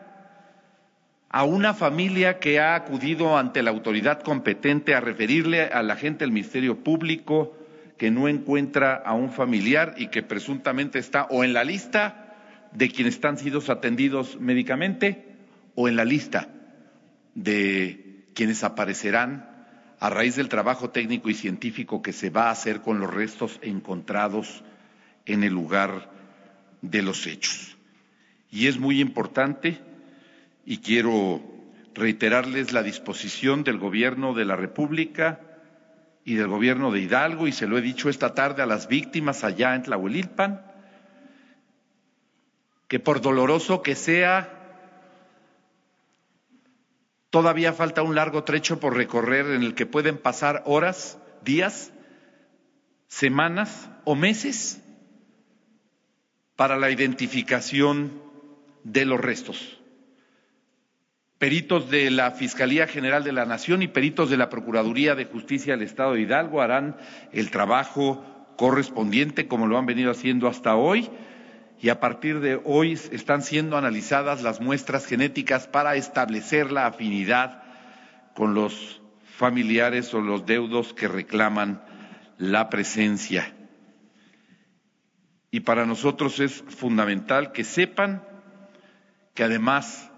a 1.36 1.44
una 1.44 1.74
familia 1.74 2.38
que 2.38 2.60
ha 2.60 2.74
acudido 2.74 3.36
ante 3.36 3.62
la 3.62 3.68
autoridad 3.68 4.22
competente 4.22 4.94
a 4.94 5.00
referirle 5.00 5.64
a 5.64 5.82
la 5.82 5.94
gente 5.94 6.24
del 6.24 6.32
Ministerio 6.32 6.82
Público 6.82 7.54
que 7.98 8.10
no 8.10 8.26
encuentra 8.26 8.94
a 8.94 9.12
un 9.12 9.30
familiar 9.30 9.96
y 9.98 10.06
que 10.06 10.22
presuntamente 10.22 10.98
está 10.98 11.26
o 11.28 11.44
en 11.44 11.52
la 11.52 11.62
lista 11.62 12.34
de 12.72 12.88
quienes 12.88 13.16
están 13.16 13.36
siendo 13.36 13.62
atendidos 13.70 14.40
médicamente 14.40 15.26
o 15.74 15.88
en 15.88 15.96
la 15.96 16.06
lista 16.06 16.48
de 17.34 18.24
quienes 18.32 18.64
aparecerán 18.64 19.66
a 20.00 20.08
raíz 20.08 20.36
del 20.36 20.48
trabajo 20.48 20.88
técnico 20.88 21.28
y 21.28 21.34
científico 21.34 22.00
que 22.00 22.14
se 22.14 22.30
va 22.30 22.44
a 22.44 22.52
hacer 22.52 22.80
con 22.80 22.98
los 22.98 23.12
restos 23.12 23.58
encontrados 23.60 24.64
en 25.26 25.44
el 25.44 25.52
lugar 25.52 26.10
de 26.80 27.02
los 27.02 27.26
hechos. 27.26 27.76
Y 28.50 28.68
es 28.68 28.78
muy 28.78 29.02
importante 29.02 29.82
y 30.66 30.78
quiero 30.78 31.40
reiterarles 31.94 32.72
la 32.72 32.82
disposición 32.82 33.62
del 33.62 33.78
Gobierno 33.78 34.34
de 34.34 34.44
la 34.44 34.56
República 34.56 35.40
y 36.24 36.34
del 36.34 36.48
Gobierno 36.48 36.90
de 36.90 37.00
Hidalgo, 37.00 37.46
y 37.46 37.52
se 37.52 37.68
lo 37.68 37.78
he 37.78 37.82
dicho 37.82 38.10
esta 38.10 38.34
tarde 38.34 38.62
a 38.62 38.66
las 38.66 38.88
víctimas 38.88 39.44
allá 39.44 39.76
en 39.76 39.84
Tlahuelilpan, 39.84 40.60
que 42.88 42.98
por 42.98 43.20
doloroso 43.20 43.80
que 43.80 43.94
sea, 43.94 44.52
todavía 47.30 47.72
falta 47.72 48.02
un 48.02 48.16
largo 48.16 48.42
trecho 48.42 48.80
por 48.80 48.96
recorrer 48.96 49.46
en 49.46 49.62
el 49.62 49.74
que 49.74 49.86
pueden 49.86 50.18
pasar 50.18 50.64
horas, 50.66 51.16
días, 51.44 51.92
semanas 53.06 53.88
o 54.04 54.16
meses 54.16 54.82
para 56.56 56.76
la 56.76 56.90
identificación 56.90 58.20
de 58.82 59.04
los 59.04 59.20
restos 59.20 59.78
peritos 61.38 61.90
de 61.90 62.10
la 62.10 62.30
Fiscalía 62.30 62.86
General 62.86 63.22
de 63.22 63.32
la 63.32 63.44
Nación 63.44 63.82
y 63.82 63.88
peritos 63.88 64.30
de 64.30 64.36
la 64.36 64.48
Procuraduría 64.48 65.14
de 65.14 65.26
Justicia 65.26 65.74
del 65.76 65.86
Estado 65.86 66.14
de 66.14 66.22
Hidalgo 66.22 66.62
harán 66.62 66.96
el 67.32 67.50
trabajo 67.50 68.24
correspondiente 68.56 69.46
como 69.46 69.66
lo 69.66 69.76
han 69.78 69.86
venido 69.86 70.10
haciendo 70.10 70.48
hasta 70.48 70.76
hoy 70.76 71.10
y 71.80 71.90
a 71.90 72.00
partir 72.00 72.40
de 72.40 72.58
hoy 72.64 72.92
están 72.92 73.42
siendo 73.42 73.76
analizadas 73.76 74.42
las 74.42 74.60
muestras 74.60 75.04
genéticas 75.04 75.66
para 75.66 75.94
establecer 75.96 76.72
la 76.72 76.86
afinidad 76.86 77.62
con 78.34 78.54
los 78.54 79.02
familiares 79.36 80.14
o 80.14 80.20
los 80.20 80.46
deudos 80.46 80.94
que 80.94 81.08
reclaman 81.08 81.82
la 82.38 82.70
presencia. 82.70 83.54
Y 85.50 85.60
para 85.60 85.84
nosotros 85.84 86.40
es 86.40 86.62
fundamental 86.62 87.52
que 87.52 87.64
sepan 87.64 88.22
que 89.34 89.44
además 89.44 90.10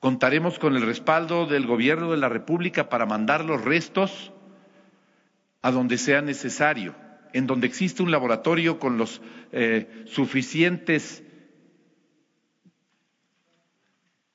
Contaremos 0.00 0.58
con 0.58 0.76
el 0.76 0.82
respaldo 0.82 1.46
del 1.46 1.66
Gobierno 1.66 2.10
de 2.12 2.18
la 2.18 2.28
República 2.28 2.88
para 2.88 3.06
mandar 3.06 3.44
los 3.44 3.64
restos 3.64 4.32
a 5.60 5.72
donde 5.72 5.98
sea 5.98 6.22
necesario, 6.22 6.94
en 7.32 7.46
donde 7.46 7.66
existe 7.66 8.02
un 8.02 8.12
laboratorio 8.12 8.78
con 8.78 8.96
los 8.96 9.20
eh, 9.50 10.04
suficientes 10.06 11.24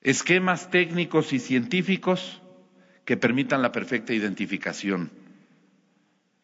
esquemas 0.02 0.70
técnicos 0.70 1.32
y 1.32 1.38
científicos 1.38 2.42
que 3.06 3.16
permitan 3.16 3.62
la 3.62 3.72
perfecta 3.72 4.12
identificación 4.12 5.10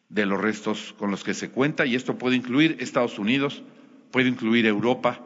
de 0.09 0.25
los 0.25 0.41
restos 0.41 0.93
con 0.97 1.11
los 1.11 1.23
que 1.23 1.35
se 1.35 1.49
cuenta, 1.49 1.85
y 1.85 1.95
esto 1.95 2.17
puede 2.17 2.35
incluir 2.35 2.77
Estados 2.79 3.17
Unidos, 3.17 3.63
puede 4.11 4.27
incluir 4.29 4.65
Europa, 4.65 5.21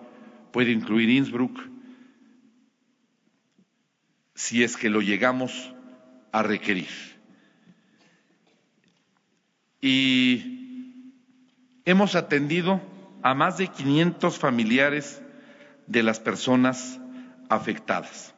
puede 0.52 0.72
incluir 0.72 1.10
Innsbruck, 1.10 1.75
si 4.36 4.64
es 4.64 4.76
que 4.76 4.90
lo 4.90 5.02
llegamos 5.02 5.74
a 6.32 6.44
requerir. 6.44 6.90
Y 9.82 11.14
hemos 11.86 12.16
atendido 12.16 12.82
a 13.24 13.34
más 13.34 13.58
de 13.58 13.70
500 13.70 14.38
familiares 14.38 15.22
de 15.88 16.04
las 16.04 16.20
personas 16.20 17.00
afectadas. 17.50 18.34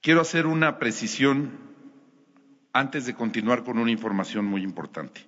Quiero 0.00 0.20
hacer 0.20 0.46
una 0.46 0.78
precisión 0.78 1.58
antes 2.72 3.06
de 3.06 3.14
continuar 3.14 3.64
con 3.64 3.78
una 3.78 3.90
información 3.90 4.44
muy 4.44 4.62
importante. 4.62 5.26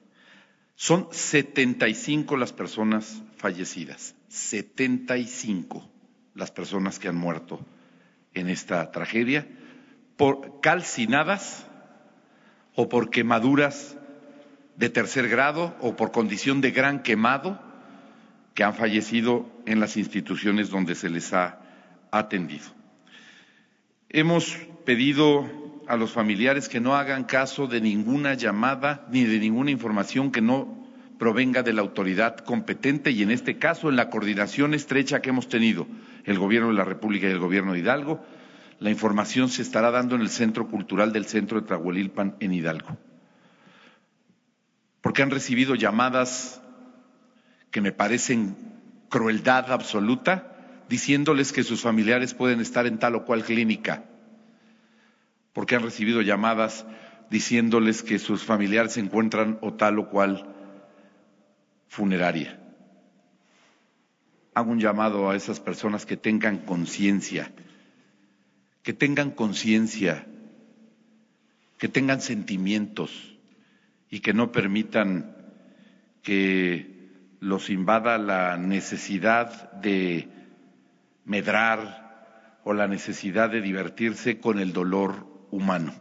Son 0.76 1.08
75 1.10 2.36
las 2.36 2.52
personas 2.52 3.22
fallecidas, 3.36 4.14
75 4.28 5.97
las 6.38 6.50
personas 6.52 6.98
que 6.98 7.08
han 7.08 7.16
muerto 7.16 7.60
en 8.32 8.48
esta 8.48 8.90
tragedia, 8.92 9.46
por 10.16 10.60
calcinadas 10.60 11.66
o 12.74 12.88
por 12.88 13.10
quemaduras 13.10 13.96
de 14.76 14.88
tercer 14.88 15.28
grado 15.28 15.74
o 15.80 15.96
por 15.96 16.12
condición 16.12 16.60
de 16.60 16.70
gran 16.70 17.02
quemado 17.02 17.60
que 18.54 18.62
han 18.62 18.74
fallecido 18.74 19.50
en 19.66 19.80
las 19.80 19.96
instituciones 19.96 20.70
donde 20.70 20.94
se 20.94 21.10
les 21.10 21.32
ha 21.32 21.60
atendido. 22.12 22.66
Hemos 24.08 24.56
pedido 24.84 25.48
a 25.88 25.96
los 25.96 26.12
familiares 26.12 26.68
que 26.68 26.80
no 26.80 26.94
hagan 26.94 27.24
caso 27.24 27.66
de 27.66 27.80
ninguna 27.80 28.34
llamada 28.34 29.06
ni 29.10 29.24
de 29.24 29.38
ninguna 29.40 29.72
información 29.72 30.30
que 30.30 30.40
no 30.40 30.86
provenga 31.18 31.64
de 31.64 31.72
la 31.72 31.82
autoridad 31.82 32.38
competente 32.38 33.10
y 33.10 33.22
en 33.22 33.32
este 33.32 33.58
caso 33.58 33.88
en 33.88 33.96
la 33.96 34.08
coordinación 34.08 34.74
estrecha 34.74 35.20
que 35.20 35.30
hemos 35.30 35.48
tenido 35.48 35.88
el 36.30 36.38
Gobierno 36.38 36.68
de 36.68 36.74
la 36.74 36.84
República 36.84 37.26
y 37.26 37.30
el 37.30 37.38
Gobierno 37.38 37.72
de 37.72 37.80
Hidalgo, 37.80 38.24
la 38.80 38.90
información 38.90 39.48
se 39.48 39.62
estará 39.62 39.90
dando 39.90 40.14
en 40.14 40.20
el 40.20 40.28
Centro 40.28 40.68
Cultural 40.68 41.12
del 41.12 41.26
Centro 41.26 41.60
de 41.60 41.66
Trahuelilpan 41.66 42.36
en 42.40 42.52
Hidalgo. 42.52 42.96
Porque 45.00 45.22
han 45.22 45.30
recibido 45.30 45.74
llamadas 45.74 46.62
que 47.70 47.80
me 47.80 47.92
parecen 47.92 48.56
crueldad 49.08 49.72
absoluta, 49.72 50.54
diciéndoles 50.88 51.52
que 51.52 51.64
sus 51.64 51.82
familiares 51.82 52.34
pueden 52.34 52.60
estar 52.60 52.86
en 52.86 52.98
tal 52.98 53.16
o 53.16 53.24
cual 53.24 53.44
clínica 53.44 54.04
porque 55.58 55.74
han 55.74 55.82
recibido 55.82 56.22
llamadas 56.22 56.86
diciéndoles 57.30 58.04
que 58.04 58.20
sus 58.20 58.44
familiares 58.44 58.92
se 58.92 59.00
encuentran 59.00 59.58
o 59.60 59.74
tal 59.74 59.98
o 59.98 60.08
cual 60.08 60.54
funeraria. 61.88 62.57
Hago 64.58 64.72
un 64.72 64.80
llamado 64.80 65.30
a 65.30 65.36
esas 65.36 65.60
personas 65.60 66.04
que 66.04 66.16
tengan 66.16 66.58
conciencia, 66.58 67.52
que 68.82 68.92
tengan 68.92 69.30
conciencia, 69.30 70.26
que 71.78 71.86
tengan 71.86 72.20
sentimientos 72.20 73.38
y 74.10 74.18
que 74.18 74.34
no 74.34 74.50
permitan 74.50 75.36
que 76.24 77.36
los 77.38 77.70
invada 77.70 78.18
la 78.18 78.56
necesidad 78.56 79.70
de 79.74 80.28
medrar 81.24 82.58
o 82.64 82.72
la 82.72 82.88
necesidad 82.88 83.50
de 83.50 83.60
divertirse 83.60 84.40
con 84.40 84.58
el 84.58 84.72
dolor 84.72 85.46
humano. 85.52 85.94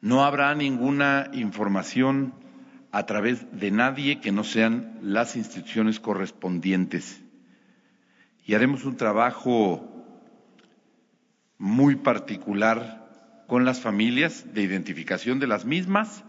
No 0.00 0.24
habrá 0.24 0.56
ninguna 0.56 1.30
información 1.34 2.34
a 2.90 3.06
través 3.06 3.46
de 3.60 3.70
nadie 3.70 4.18
que 4.18 4.32
no 4.32 4.42
sean 4.42 4.98
las 5.02 5.36
instituciones 5.36 6.00
correspondientes. 6.00 7.22
Y 8.50 8.54
haremos 8.56 8.84
un 8.84 8.96
trabajo 8.96 9.88
muy 11.56 11.94
particular 11.94 13.08
con 13.46 13.64
las 13.64 13.80
familias 13.80 14.52
de 14.52 14.62
identificación 14.62 15.38
de 15.38 15.46
las 15.46 15.64
mismas 15.64 16.24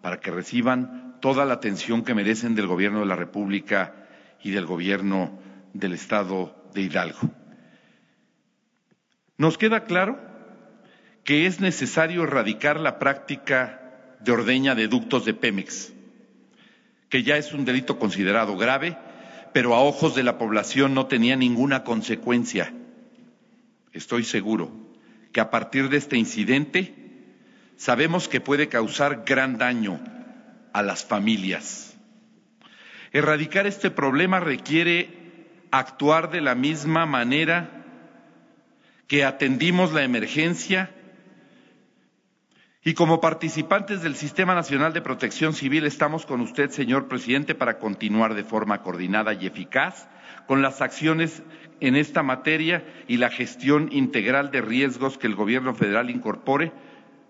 para 0.00 0.20
que 0.20 0.30
reciban 0.30 1.16
toda 1.20 1.44
la 1.44 1.54
atención 1.54 2.04
que 2.04 2.14
merecen 2.14 2.54
del 2.54 2.68
Gobierno 2.68 3.00
de 3.00 3.06
la 3.06 3.16
República 3.16 3.92
y 4.40 4.52
del 4.52 4.66
Gobierno 4.66 5.36
del 5.72 5.94
Estado 5.94 6.54
de 6.74 6.82
Hidalgo. 6.82 7.18
¿Nos 9.36 9.58
queda 9.58 9.82
claro? 9.82 10.20
que 11.24 11.46
es 11.46 11.58
necesario 11.58 12.22
erradicar 12.22 12.78
la 12.78 13.00
práctica 13.00 14.14
de 14.20 14.30
ordeña 14.30 14.76
de 14.76 14.86
ductos 14.86 15.24
de 15.24 15.34
Pemex, 15.34 15.92
que 17.08 17.24
ya 17.24 17.36
es 17.36 17.52
un 17.52 17.64
delito 17.64 17.98
considerado 17.98 18.56
grave, 18.56 18.96
pero 19.54 19.76
a 19.76 19.78
ojos 19.78 20.16
de 20.16 20.24
la 20.24 20.36
población 20.36 20.94
no 20.94 21.06
tenía 21.06 21.36
ninguna 21.36 21.84
consecuencia. 21.84 22.74
Estoy 23.92 24.24
seguro 24.24 24.72
que 25.32 25.40
a 25.40 25.52
partir 25.52 25.88
de 25.90 25.96
este 25.96 26.16
incidente 26.16 26.92
sabemos 27.76 28.26
que 28.26 28.40
puede 28.40 28.68
causar 28.68 29.22
gran 29.24 29.56
daño 29.56 30.00
a 30.72 30.82
las 30.82 31.04
familias. 31.04 31.96
Erradicar 33.12 33.68
este 33.68 33.92
problema 33.92 34.40
requiere 34.40 35.46
actuar 35.70 36.32
de 36.32 36.40
la 36.40 36.56
misma 36.56 37.06
manera 37.06 37.84
que 39.06 39.22
atendimos 39.22 39.92
la 39.92 40.02
emergencia 40.02 40.90
y 42.84 42.92
como 42.92 43.20
participantes 43.20 44.02
del 44.02 44.14
Sistema 44.14 44.54
Nacional 44.54 44.92
de 44.92 45.00
Protección 45.00 45.54
Civil 45.54 45.86
estamos 45.86 46.26
con 46.26 46.42
usted, 46.42 46.68
señor 46.70 47.08
presidente, 47.08 47.54
para 47.54 47.78
continuar 47.78 48.34
de 48.34 48.44
forma 48.44 48.82
coordinada 48.82 49.32
y 49.32 49.46
eficaz 49.46 50.06
con 50.46 50.60
las 50.60 50.82
acciones 50.82 51.42
en 51.80 51.96
esta 51.96 52.22
materia 52.22 52.84
y 53.08 53.16
la 53.16 53.30
gestión 53.30 53.88
integral 53.90 54.50
de 54.50 54.60
riesgos 54.60 55.16
que 55.16 55.26
el 55.26 55.34
Gobierno 55.34 55.74
federal 55.74 56.10
incorpore 56.10 56.72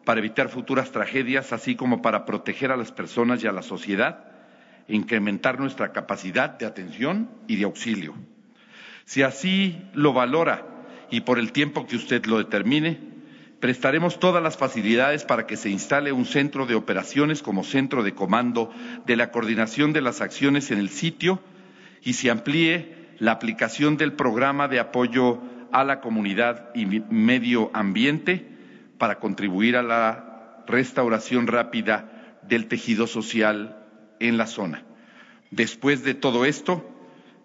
para 0.05 0.19
evitar 0.19 0.49
futuras 0.49 0.91
tragedias, 0.91 1.53
así 1.53 1.77
como 1.77 2.03
para 2.03 2.27
proteger 2.27 2.73
a 2.73 2.77
las 2.77 2.91
personas 2.91 3.43
y 3.45 3.47
a 3.47 3.53
la 3.53 3.63
sociedad 3.63 4.25
e 4.89 4.97
incrementar 4.97 5.61
nuestra 5.61 5.93
capacidad 5.93 6.51
de 6.51 6.67
atención 6.67 7.31
y 7.47 7.57
de 7.57 7.65
auxilio. 7.65 8.15
Si 9.05 9.23
así 9.23 9.81
lo 9.95 10.13
valora 10.13 10.67
y 11.11 11.21
por 11.21 11.39
el 11.39 11.53
tiempo 11.53 11.87
que 11.87 11.95
usted 11.95 12.27
lo 12.27 12.39
determine, 12.39 13.14
prestaremos 13.65 14.21
todas 14.21 14.43
las 14.43 14.59
facilidades 14.59 15.25
para 15.25 15.47
que 15.47 15.57
se 15.57 15.71
instale 15.71 16.13
un 16.13 16.27
centro 16.27 16.67
de 16.67 16.75
operaciones 16.75 17.43
como 17.43 17.65
centro 17.65 18.03
de 18.03 18.13
comando 18.13 18.71
de 19.07 19.17
la 19.17 19.31
coordinación 19.31 19.95
de 19.95 20.03
las 20.03 20.21
acciones 20.21 20.71
en 20.71 20.79
el 20.79 20.91
sitio 20.91 21.41
y 22.03 22.13
se 22.13 22.31
amplíe 22.31 22.95
la 23.21 23.33
aplicación 23.33 23.97
del 23.97 24.13
programa 24.13 24.69
de 24.69 24.81
apoyo 24.81 25.41
a 25.73 25.83
la 25.83 26.03
comunidad 26.03 26.75
y 26.75 26.85
medio 26.85 27.71
ambiente 27.73 28.47
para 28.99 29.19
contribuir 29.19 29.79
a 29.79 29.83
la 29.83 30.63
restauración 30.67 31.47
rápida 31.47 32.37
del 32.43 32.67
tejido 32.67 33.07
social 33.07 33.83
en 34.21 34.37
la 34.37 34.47
zona. 34.47 34.85
Después 35.51 36.05
de 36.05 36.13
todo 36.13 36.45
esto, 36.45 36.87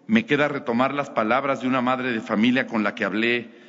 me 0.06 0.26
queda 0.26 0.48
retomar 0.48 0.92
las 0.92 1.08
palabras 1.08 1.62
de 1.62 1.68
una 1.68 1.80
madre 1.80 2.12
de 2.12 2.20
familia 2.20 2.66
con 2.66 2.82
la 2.82 2.94
que 2.94 3.06
hablé 3.06 3.59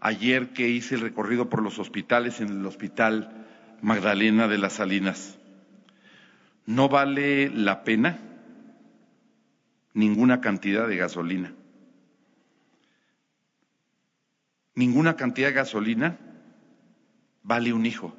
ayer 0.00 0.52
que 0.52 0.68
hice 0.68 0.94
el 0.94 1.02
recorrido 1.02 1.48
por 1.48 1.62
los 1.62 1.78
hospitales 1.78 2.40
en 2.40 2.48
el 2.48 2.66
Hospital 2.66 3.46
Magdalena 3.82 4.48
de 4.48 4.58
las 4.58 4.74
Salinas. 4.74 5.38
No 6.66 6.88
vale 6.88 7.50
la 7.50 7.84
pena 7.84 8.18
ninguna 9.92 10.40
cantidad 10.40 10.88
de 10.88 10.96
gasolina. 10.96 11.52
Ninguna 14.74 15.16
cantidad 15.16 15.48
de 15.48 15.54
gasolina 15.54 16.18
vale 17.42 17.72
un 17.72 17.84
hijo. 17.84 18.16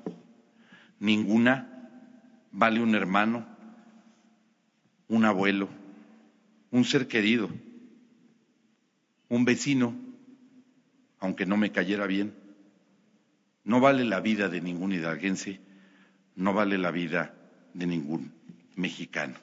Ninguna 1.00 1.90
vale 2.52 2.82
un 2.82 2.94
hermano, 2.94 3.48
un 5.08 5.26
abuelo, 5.26 5.70
un 6.70 6.86
ser 6.86 7.08
querido, 7.08 7.50
un 9.30 9.46
vecino 9.46 9.96
aunque 11.22 11.46
no 11.46 11.56
me 11.56 11.72
cayera 11.72 12.08
bien. 12.08 12.34
No 13.64 13.80
vale 13.80 14.04
la 14.04 14.20
vida 14.20 14.50
de 14.50 14.60
ningún 14.60 14.92
hidalguense, 14.92 15.62
no 16.36 16.54
vale 16.54 16.78
la 16.78 16.92
vida 16.92 17.34
de 17.74 17.88
ningún 17.88 18.34
mexicano. 18.76 19.36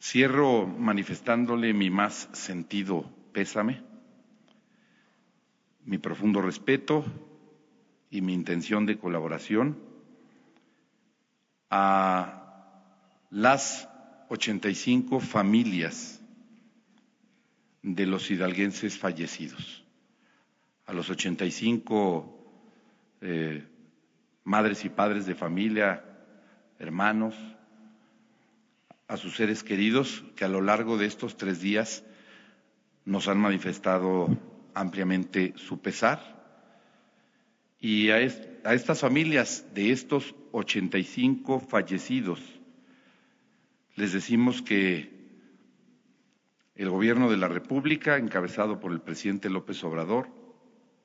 Cierro 0.00 0.66
manifestándole 0.66 1.72
mi 1.72 1.90
más 1.90 2.28
sentido 2.32 3.10
pésame, 3.32 3.82
mi 5.84 5.98
profundo 5.98 6.42
respeto 6.42 7.04
y 8.10 8.20
mi 8.20 8.34
intención 8.34 8.86
de 8.86 8.98
colaboración 8.98 9.78
a 11.70 13.24
las 13.30 13.88
85 14.28 15.20
familias 15.20 16.20
de 17.86 18.04
los 18.04 18.28
hidalguenses 18.32 18.98
fallecidos, 18.98 19.84
a 20.86 20.92
los 20.92 21.08
85 21.08 22.36
eh, 23.20 23.64
madres 24.42 24.84
y 24.84 24.88
padres 24.88 25.24
de 25.24 25.36
familia, 25.36 26.04
hermanos, 26.80 27.36
a 29.06 29.16
sus 29.16 29.36
seres 29.36 29.62
queridos 29.62 30.24
que 30.34 30.44
a 30.44 30.48
lo 30.48 30.62
largo 30.62 30.98
de 30.98 31.06
estos 31.06 31.36
tres 31.36 31.60
días 31.60 32.02
nos 33.04 33.28
han 33.28 33.38
manifestado 33.38 34.36
ampliamente 34.74 35.54
su 35.54 35.80
pesar. 35.80 36.44
Y 37.78 38.10
a, 38.10 38.16
a 38.16 38.74
estas 38.74 38.98
familias 38.98 39.64
de 39.74 39.92
estos 39.92 40.34
85 40.50 41.60
fallecidos 41.60 42.40
les 43.94 44.12
decimos 44.12 44.60
que 44.60 45.15
el 46.76 46.90
gobierno 46.90 47.30
de 47.30 47.38
la 47.38 47.48
República, 47.48 48.16
encabezado 48.18 48.80
por 48.80 48.92
el 48.92 49.00
presidente 49.00 49.48
López 49.48 49.82
Obrador, 49.84 50.28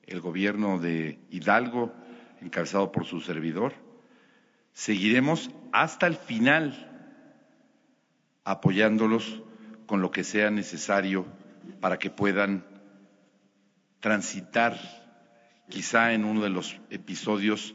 el 0.06 0.20
gobierno 0.20 0.78
de 0.78 1.18
Hidalgo, 1.30 1.92
encabezado 2.40 2.92
por 2.92 3.06
su 3.06 3.20
servidor, 3.20 3.72
seguiremos 4.72 5.50
hasta 5.72 6.06
el 6.06 6.16
final 6.16 6.88
apoyándolos 8.44 9.42
con 9.86 10.02
lo 10.02 10.10
que 10.10 10.24
sea 10.24 10.50
necesario 10.50 11.26
para 11.80 11.98
que 11.98 12.10
puedan 12.10 12.64
transitar 14.00 14.78
quizá 15.68 16.12
en 16.12 16.24
uno 16.24 16.42
de 16.42 16.50
los 16.50 16.78
episodios 16.90 17.74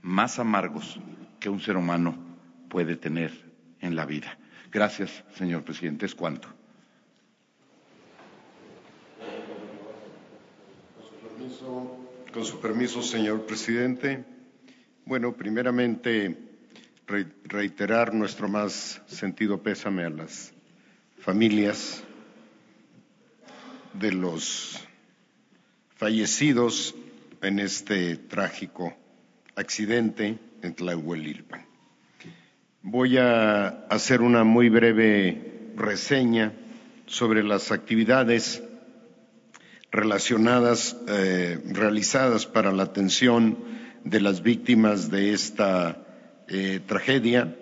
más 0.00 0.38
amargos 0.38 1.00
que 1.40 1.48
un 1.48 1.60
ser 1.60 1.76
humano 1.76 2.16
puede 2.68 2.96
tener 2.96 3.32
en 3.80 3.96
la 3.96 4.04
vida. 4.04 4.38
Gracias, 4.70 5.24
señor 5.34 5.64
presidente. 5.64 6.06
Es 6.06 6.14
cuanto. 6.14 6.61
Con 11.60 12.44
su 12.46 12.60
permiso, 12.60 13.02
señor 13.02 13.44
presidente. 13.44 14.24
Bueno, 15.04 15.36
primeramente 15.36 16.34
reiterar 17.44 18.14
nuestro 18.14 18.48
más 18.48 19.02
sentido 19.06 19.62
pésame 19.62 20.04
a 20.04 20.10
las 20.10 20.54
familias 21.18 22.02
de 23.92 24.12
los 24.12 24.80
fallecidos 25.96 26.94
en 27.42 27.58
este 27.58 28.16
trágico 28.16 28.96
accidente 29.54 30.38
en 30.62 30.74
Tlahuelilpan. 30.74 31.66
Voy 32.80 33.18
a 33.18 33.68
hacer 33.90 34.22
una 34.22 34.44
muy 34.44 34.70
breve 34.70 35.72
reseña 35.76 36.52
sobre 37.06 37.42
las 37.42 37.72
actividades 37.72 38.62
relacionadas, 39.92 40.96
eh, 41.06 41.60
realizadas 41.66 42.46
para 42.46 42.72
la 42.72 42.84
atención 42.84 43.58
de 44.04 44.20
las 44.20 44.42
víctimas 44.42 45.10
de 45.10 45.34
esta 45.34 46.02
eh, 46.48 46.80
tragedia. 46.86 47.54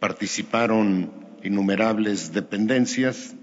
Participaron 0.00 1.12
innumerables 1.44 2.32
dependencias. 2.32 3.34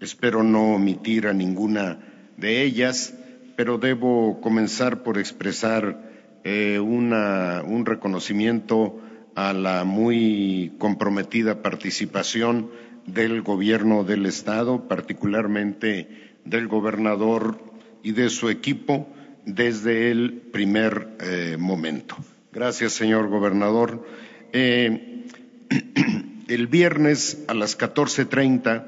Espero 0.00 0.42
no 0.42 0.74
omitir 0.74 1.26
a 1.26 1.34
ninguna 1.34 1.98
de 2.38 2.62
ellas, 2.62 3.14
pero 3.54 3.76
debo 3.78 4.40
comenzar 4.40 5.02
por 5.02 5.18
expresar 5.18 6.10
eh, 6.42 6.80
un 6.80 7.84
reconocimiento 7.84 8.98
a 9.34 9.52
la 9.52 9.84
muy 9.84 10.72
comprometida 10.78 11.62
participación 11.62 12.70
del 13.06 13.42
gobierno 13.42 14.04
del 14.04 14.24
Estado, 14.24 14.88
particularmente 14.88 16.38
del 16.44 16.68
gobernador 16.68 17.73
y 18.04 18.12
de 18.12 18.28
su 18.28 18.48
equipo 18.50 19.08
desde 19.46 20.12
el 20.12 20.32
primer 20.52 21.16
eh, 21.20 21.56
momento. 21.58 22.16
Gracias, 22.52 22.92
señor 22.92 23.28
gobernador. 23.28 24.06
Eh, 24.52 25.24
el 26.48 26.66
viernes 26.68 27.42
a 27.48 27.54
las 27.54 27.76
14.30, 27.76 28.86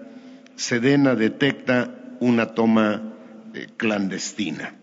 Sedena 0.55 1.15
detecta 1.15 2.17
una 2.21 2.55
toma 2.55 3.15
eh, 3.55 3.67
clandestina. 3.77 4.75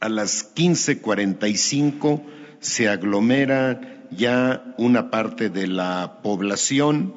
A 0.00 0.08
las 0.08 0.54
15.45 0.54 2.22
se 2.60 2.88
aglomera 2.88 4.06
ya 4.10 4.74
una 4.78 5.10
parte 5.10 5.50
de 5.50 5.66
la 5.66 6.20
población, 6.22 7.14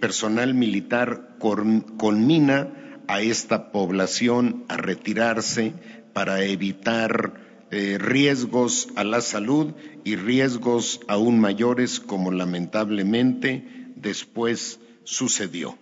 personal 0.00 0.54
militar 0.54 1.36
conmina 1.38 2.68
a 3.10 3.22
esta 3.22 3.72
población 3.72 4.64
a 4.68 4.76
retirarse 4.76 5.72
para 6.12 6.44
evitar 6.44 7.66
eh, 7.72 7.98
riesgos 7.98 8.86
a 8.94 9.02
la 9.02 9.20
salud 9.20 9.72
y 10.04 10.14
riesgos 10.14 11.00
aún 11.08 11.40
mayores 11.40 11.98
como 11.98 12.30
lamentablemente 12.30 13.64
después 13.96 14.78
sucedió. 15.02 15.76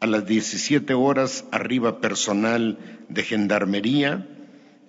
A 0.00 0.06
las 0.06 0.26
17 0.26 0.94
horas 0.94 1.44
arriba 1.52 2.00
personal 2.00 2.78
de 3.10 3.24
gendarmería, 3.24 4.26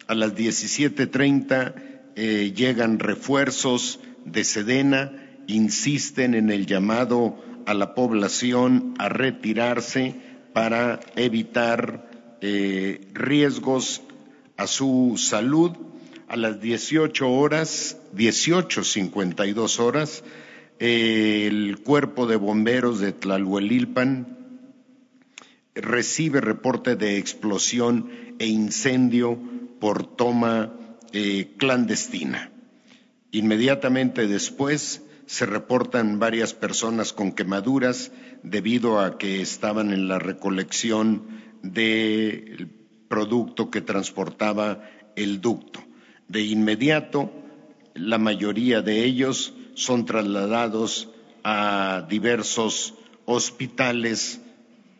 a 0.08 0.16
las 0.16 0.34
17.30 0.34 1.74
eh, 2.16 2.54
llegan 2.56 3.00
refuerzos 3.00 4.00
de 4.24 4.46
Sedena, 4.46 5.12
insisten 5.48 6.36
en 6.36 6.52
el 6.52 6.68
llamado 6.68 7.38
a 7.66 7.74
la 7.74 7.96
población 7.96 8.94
a 8.98 9.10
retirarse 9.10 10.31
para 10.54 11.00
evitar 11.16 12.38
eh, 12.42 13.08
riesgos 13.14 14.02
a 14.58 14.68
su 14.68 15.16
salud. 15.18 15.72
A 16.28 16.38
las 16.38 16.62
18 16.62 17.30
horas, 17.30 17.98
18.52 18.16 19.80
horas, 19.80 20.24
el 20.80 21.80
cuerpo 21.84 22.26
de 22.26 22.38
bomberos 22.38 23.00
de 23.00 23.12
Tlalhuelilpan 23.12 24.38
recibe 25.76 26.42
reporte 26.42 26.96
de 26.96 27.18
explosión 27.18 28.10
e 28.40 28.48
incendio 28.48 29.38
por 29.80 30.06
toma 30.06 30.74
eh, 31.12 31.54
clandestina. 31.58 32.52
Inmediatamente 33.32 34.28
después 34.28 35.02
se 35.26 35.46
reportan 35.46 36.20
varias 36.20 36.54
personas 36.54 37.14
con 37.14 37.32
quemaduras 37.32 38.12
debido 38.44 39.00
a 39.00 39.18
que 39.18 39.42
estaban 39.42 39.92
en 39.94 40.08
la 40.08 40.20
recolección 40.20 41.42
del 41.62 42.70
producto 43.08 43.70
que 43.70 43.82
transportaba 43.82 44.84
el 45.16 45.42
ducto. 45.42 45.84
De 46.28 46.42
inmediato, 46.42 47.32
la 47.94 48.18
mayoría 48.18 48.82
de 48.82 49.04
ellos 49.04 49.54
son 49.74 50.06
trasladados 50.06 51.10
a 51.44 52.06
diversos 52.10 52.94
hospitales, 53.26 54.42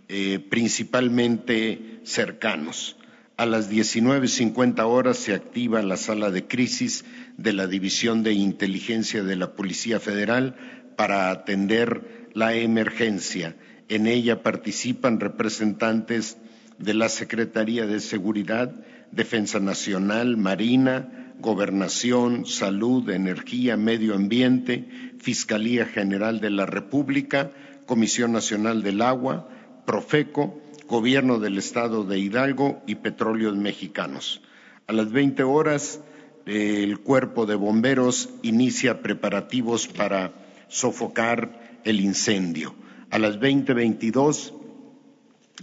eh, 0.10 0.40
principalmente 0.40 2.02
cercanos. 2.04 2.98
A 3.38 3.46
las 3.46 3.72
19.50 3.72 4.86
horas 4.86 5.18
se 5.18 5.34
activa 5.34 5.82
la 5.82 5.98
sala 5.98 6.30
de 6.30 6.48
crisis 6.48 7.06
de 7.38 7.54
la 7.54 7.68
División 7.68 8.24
de 8.24 8.34
Inteligencia 8.34 9.24
de 9.24 9.36
la 9.36 9.56
Policía 9.56 10.00
Federal 10.00 10.56
para 10.96 11.32
atender 11.32 12.21
la 12.34 12.56
emergencia. 12.56 13.56
En 13.90 14.08
ella 14.08 14.44
participan 14.44 15.20
representantes 15.20 16.38
de 16.78 16.94
la 16.94 17.10
Secretaría 17.10 17.86
de 17.86 18.00
Seguridad, 18.00 18.74
Defensa 19.12 19.60
Nacional, 19.60 20.38
Marina, 20.38 21.34
Gobernación, 21.40 22.46
Salud, 22.46 23.10
Energía, 23.10 23.76
Medio 23.78 24.16
Ambiente, 24.16 24.88
Fiscalía 25.20 25.86
General 25.86 26.40
de 26.40 26.52
la 26.52 26.66
República, 26.66 27.52
Comisión 27.86 28.32
Nacional 28.32 28.84
del 28.84 29.02
Agua, 29.02 29.50
Profeco, 29.86 30.62
Gobierno 30.88 31.40
del 31.40 31.58
Estado 31.58 32.04
de 32.04 32.20
Hidalgo 32.20 32.82
y 32.88 32.96
Petróleos 32.96 33.56
Mexicanos. 33.56 34.42
A 34.88 34.94
las 34.94 35.12
20 35.12 35.44
horas, 35.44 36.02
el 36.46 37.00
Cuerpo 37.00 37.46
de 37.46 37.56
Bomberos 37.56 38.30
inicia 38.42 39.02
preparativos 39.02 39.88
para 39.88 40.34
sofocar 40.68 41.61
el 41.84 42.00
incendio. 42.00 42.76
A 43.10 43.20
las 43.20 43.40
20.22 43.40 44.54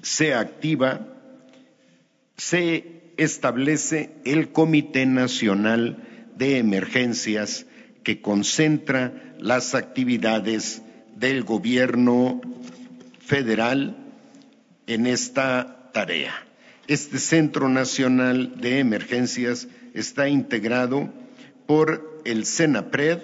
se 0.02 0.34
activa, 0.34 1.06
se 2.36 3.12
establece 3.16 4.10
el 4.24 4.52
Comité 4.52 5.06
Nacional 5.06 6.04
de 6.36 6.58
Emergencias 6.58 7.66
que 8.04 8.20
concentra 8.20 9.34
las 9.38 9.74
actividades 9.74 10.82
del 11.16 11.42
gobierno 11.42 12.40
federal 13.20 13.96
en 14.86 15.06
esta 15.06 15.90
tarea. 15.92 16.34
Este 16.86 17.18
Centro 17.18 17.68
Nacional 17.68 18.60
de 18.60 18.78
Emergencias 18.78 19.68
está 19.94 20.28
integrado 20.28 21.12
por 21.66 22.22
el 22.24 22.46
CENAPRED, 22.46 23.18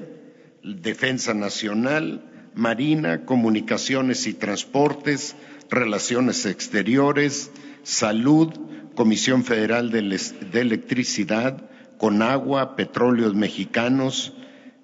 Defensa 0.62 1.35
Nacional, 1.35 2.34
Marina, 2.55 3.25
Comunicaciones 3.25 4.27
y 4.27 4.35
Transportes, 4.35 5.37
Relaciones 5.71 6.47
Exteriores, 6.47 7.51
Salud, 7.83 8.53
Comisión 8.95 9.45
Federal 9.45 9.90
de 9.90 9.99
Electricidad, 10.61 11.69
Conagua, 11.99 12.77
Petróleos 12.77 13.35
Mexicanos, 13.35 14.35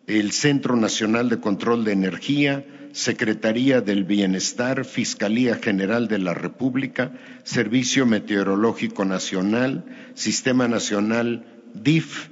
el 0.07 0.33
Centro 0.33 0.77
Nacional 0.77 1.29
de 1.29 1.39
Control 1.39 1.85
de 1.85 1.93
Energía, 1.93 2.65
Secretaría 2.93 3.81
del 3.81 4.05
Bienestar, 4.05 4.85
Fiscalía 4.85 5.57
General 5.57 6.09
de 6.09 6.19
la 6.19 6.35
República, 6.35 7.13
Servicio 7.45 8.05
Meteorológico 8.05 9.05
Nacional, 9.05 9.85
Sistema 10.15 10.67
Nacional 10.67 11.47
DIF, 11.75 12.31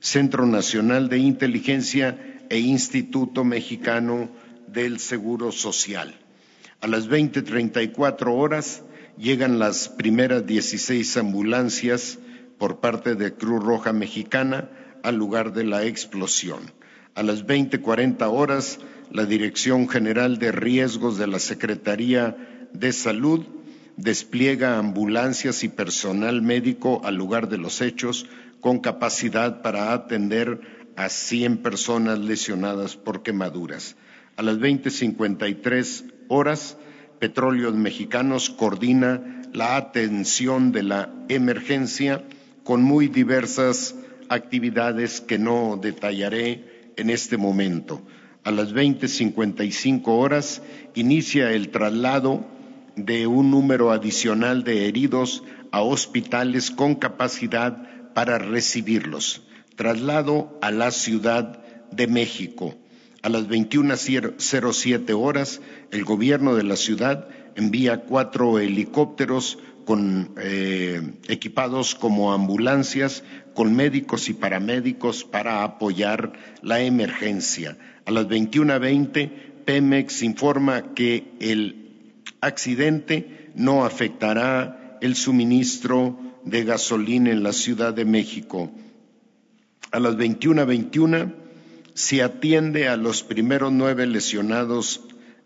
Centro 0.00 0.46
Nacional 0.46 1.08
de 1.08 1.18
Inteligencia 1.18 2.18
e 2.48 2.58
Instituto 2.58 3.44
Mexicano 3.44 4.30
del 4.72 4.98
Seguro 4.98 5.52
Social. 5.52 6.14
A 6.80 6.86
las 6.86 7.08
20.34 7.08 8.32
horas 8.32 8.82
llegan 9.18 9.58
las 9.58 9.88
primeras 9.88 10.46
16 10.46 11.16
ambulancias 11.16 12.18
por 12.58 12.80
parte 12.80 13.14
de 13.14 13.34
Cruz 13.34 13.62
Roja 13.62 13.92
Mexicana 13.92 14.70
al 15.02 15.16
lugar 15.16 15.52
de 15.52 15.64
la 15.64 15.84
explosión. 15.84 16.72
A 17.14 17.22
las 17.22 17.46
20.40 17.46 18.22
horas, 18.30 18.78
la 19.10 19.26
Dirección 19.26 19.88
General 19.88 20.38
de 20.38 20.52
Riesgos 20.52 21.18
de 21.18 21.26
la 21.26 21.38
Secretaría 21.38 22.68
de 22.72 22.92
Salud 22.92 23.44
despliega 23.96 24.78
ambulancias 24.78 25.64
y 25.64 25.68
personal 25.68 26.42
médico 26.42 27.02
al 27.04 27.16
lugar 27.16 27.48
de 27.48 27.58
los 27.58 27.80
hechos 27.80 28.26
con 28.60 28.78
capacidad 28.78 29.62
para 29.62 29.92
atender 29.92 30.60
a 30.96 31.08
100 31.08 31.58
personas 31.58 32.18
lesionadas 32.18 32.96
por 32.96 33.22
quemaduras. 33.22 33.96
A 34.36 34.42
las 34.42 34.58
20.53 34.58 36.12
horas, 36.28 36.76
Petróleos 37.18 37.74
Mexicanos 37.74 38.50
coordina 38.50 39.42
la 39.52 39.76
atención 39.76 40.72
de 40.72 40.82
la 40.82 41.12
emergencia 41.28 42.24
con 42.64 42.82
muy 42.82 43.08
diversas 43.08 43.94
actividades 44.28 45.20
que 45.20 45.38
no 45.38 45.78
detallaré 45.80 46.92
en 46.96 47.10
este 47.10 47.36
momento. 47.36 48.02
A 48.44 48.50
las 48.50 48.72
20.55 48.72 50.02
horas 50.06 50.62
inicia 50.94 51.52
el 51.52 51.68
traslado 51.70 52.46
de 52.96 53.26
un 53.26 53.50
número 53.50 53.90
adicional 53.90 54.64
de 54.64 54.88
heridos 54.88 55.42
a 55.72 55.82
hospitales 55.82 56.70
con 56.70 56.94
capacidad 56.94 58.12
para 58.14 58.38
recibirlos. 58.38 59.42
Traslado 59.76 60.58
a 60.62 60.70
la 60.70 60.90
Ciudad 60.90 61.62
de 61.90 62.06
México. 62.06 62.76
A 63.22 63.28
las 63.28 63.48
21.07 63.48 65.12
horas, 65.12 65.60
el 65.90 66.04
gobierno 66.04 66.54
de 66.54 66.62
la 66.62 66.76
ciudad 66.76 67.28
envía 67.54 68.02
cuatro 68.02 68.58
helicópteros 68.58 69.58
con, 69.84 70.34
eh, 70.38 71.02
equipados 71.28 71.94
como 71.94 72.32
ambulancias 72.32 73.22
con 73.54 73.74
médicos 73.74 74.28
y 74.28 74.34
paramédicos 74.34 75.24
para 75.24 75.64
apoyar 75.64 76.32
la 76.62 76.80
emergencia. 76.80 77.76
A 78.06 78.10
las 78.10 78.26
21.20, 78.26 79.30
Pemex 79.66 80.22
informa 80.22 80.94
que 80.94 81.32
el 81.40 82.14
accidente 82.40 83.50
no 83.54 83.84
afectará 83.84 84.98
el 85.02 85.14
suministro 85.14 86.18
de 86.44 86.64
gasolina 86.64 87.30
en 87.30 87.42
la 87.42 87.52
Ciudad 87.52 87.92
de 87.92 88.04
México. 88.04 88.70
A 89.92 90.00
las 90.00 90.16
21.21 90.16 91.39
se 92.00 92.22
atiende 92.22 92.88
a 92.88 92.96
los 92.96 93.22
primeros 93.22 93.70
nueve 93.72 94.06
lesionados 94.06 95.02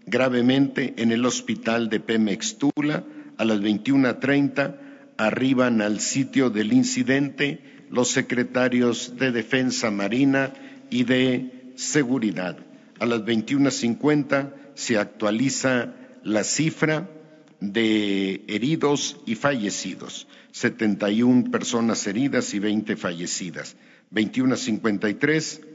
gravemente 0.06 0.94
en 0.98 1.10
el 1.10 1.26
hospital 1.26 1.88
de 1.88 1.98
Pemex 1.98 2.58
Tula. 2.58 3.04
A 3.38 3.44
las 3.44 3.58
21.30 3.58 4.76
arriban 5.16 5.82
al 5.82 5.98
sitio 5.98 6.50
del 6.50 6.72
incidente 6.72 7.58
los 7.90 8.08
secretarios 8.10 9.16
de 9.16 9.32
Defensa 9.32 9.90
Marina 9.90 10.52
y 10.90 11.02
de 11.02 11.72
Seguridad. 11.74 12.56
A 13.00 13.06
las 13.06 13.22
21.50 13.22 14.54
se 14.74 14.96
actualiza 14.96 15.92
la 16.22 16.44
cifra 16.44 17.10
de 17.58 18.44
heridos 18.46 19.20
y 19.26 19.34
fallecidos, 19.34 20.28
71 20.52 21.50
personas 21.50 22.06
heridas 22.06 22.54
y 22.54 22.60
20 22.60 22.94
fallecidas. 22.94 23.74
21.53 24.12 25.73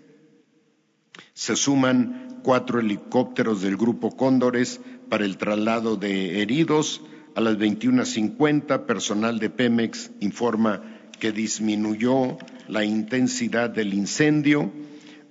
se 1.39 1.56
suman 1.56 2.41
cuatro 2.43 2.82
helicópteros 2.82 3.62
del 3.62 3.78
Grupo 3.78 4.12
Cóndores 4.12 4.82
para 5.08 5.23
el 5.23 5.38
traslado 5.38 5.95
de 5.95 6.41
heridos. 6.41 7.02
A 7.34 7.39
las 7.39 7.58
21.50, 7.58 8.86
personal 8.86 9.39
de 9.39 9.49
Pemex 9.49 10.12
informa 10.19 10.84
que 11.17 11.32
disminuyó 11.32 12.38
la 12.67 12.84
intensidad 12.84 13.69
del 13.69 13.93
incendio. 13.93 14.69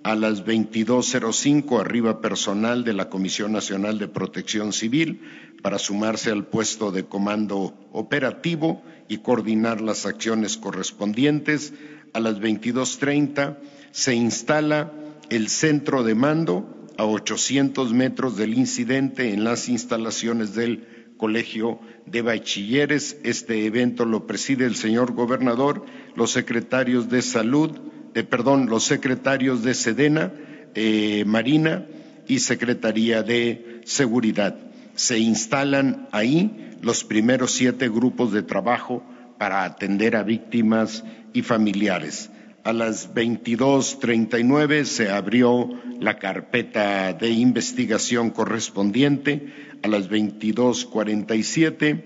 A 0.03 0.15
las 0.15 0.47
22.05 0.47 1.79
arriba 1.79 2.23
personal 2.23 2.85
de 2.85 2.95
la 2.95 3.11
Comisión 3.11 3.53
Nacional 3.53 3.99
de 3.99 4.09
Protección 4.09 4.73
Civil 4.73 5.21
para 5.61 5.79
sumarse 5.79 6.31
al 6.31 6.47
puesto 6.47 6.91
de 6.91 7.05
comando 7.05 7.75
operativo 7.93 8.83
y 9.09 9.19
coordinar 9.19 9.83
las 9.83 10.07
acciones 10.07 10.57
correspondientes. 10.57 11.75
A 12.15 12.21
las 12.21 12.41
22.30 12.41 13.59
se 13.91 14.15
instala 14.15 14.91
el 15.31 15.49
centro 15.49 16.03
de 16.03 16.15
mando 16.15 16.87
a 16.97 17.05
800 17.05 17.93
metros 17.93 18.37
del 18.37 18.55
incidente 18.55 19.33
en 19.33 19.45
las 19.45 19.69
instalaciones 19.69 20.55
del 20.55 20.87
Colegio 21.17 21.81
de 22.07 22.23
Bachilleres. 22.23 23.19
Este 23.25 23.67
evento 23.67 24.05
lo 24.05 24.27
preside 24.27 24.65
el 24.65 24.75
señor 24.75 25.13
gobernador, 25.13 25.85
los 26.17 26.31
secretarios 26.31 27.09
de 27.09 27.23
salud, 27.23 27.79
eh, 28.15 28.25
perdón, 28.25 28.67
los 28.67 28.85
secretarios 28.85 29.63
de 29.63 29.75
Sedena, 29.75 30.33
eh, 30.75 31.25
Marina 31.27 31.87
y 32.27 32.41
Secretaría 32.41 33.23
de 33.23 33.81
Seguridad. 33.85 34.59
Se 34.95 35.19
instalan 35.19 36.09
ahí 36.13 36.77
los 36.83 37.05
primeros 37.05 37.53
siete 37.53 37.89
grupos 37.89 38.33
de 38.33 38.43
trabajo 38.43 39.05
para 39.39 39.65
atender 39.65 40.17
a 40.17 40.23
víctimas 40.23 41.05
y 41.33 41.43
familiares. 41.43 42.31
A 42.69 42.75
las 42.75 43.15
22.39 43.15 44.85
se 44.85 45.09
abrió 45.09 45.71
la 46.01 46.19
carpeta 46.19 47.15
de 47.15 47.31
investigación 47.31 48.29
correspondiente. 48.29 49.55
A 49.83 49.89
las 49.89 50.11
22.47 50.11 52.05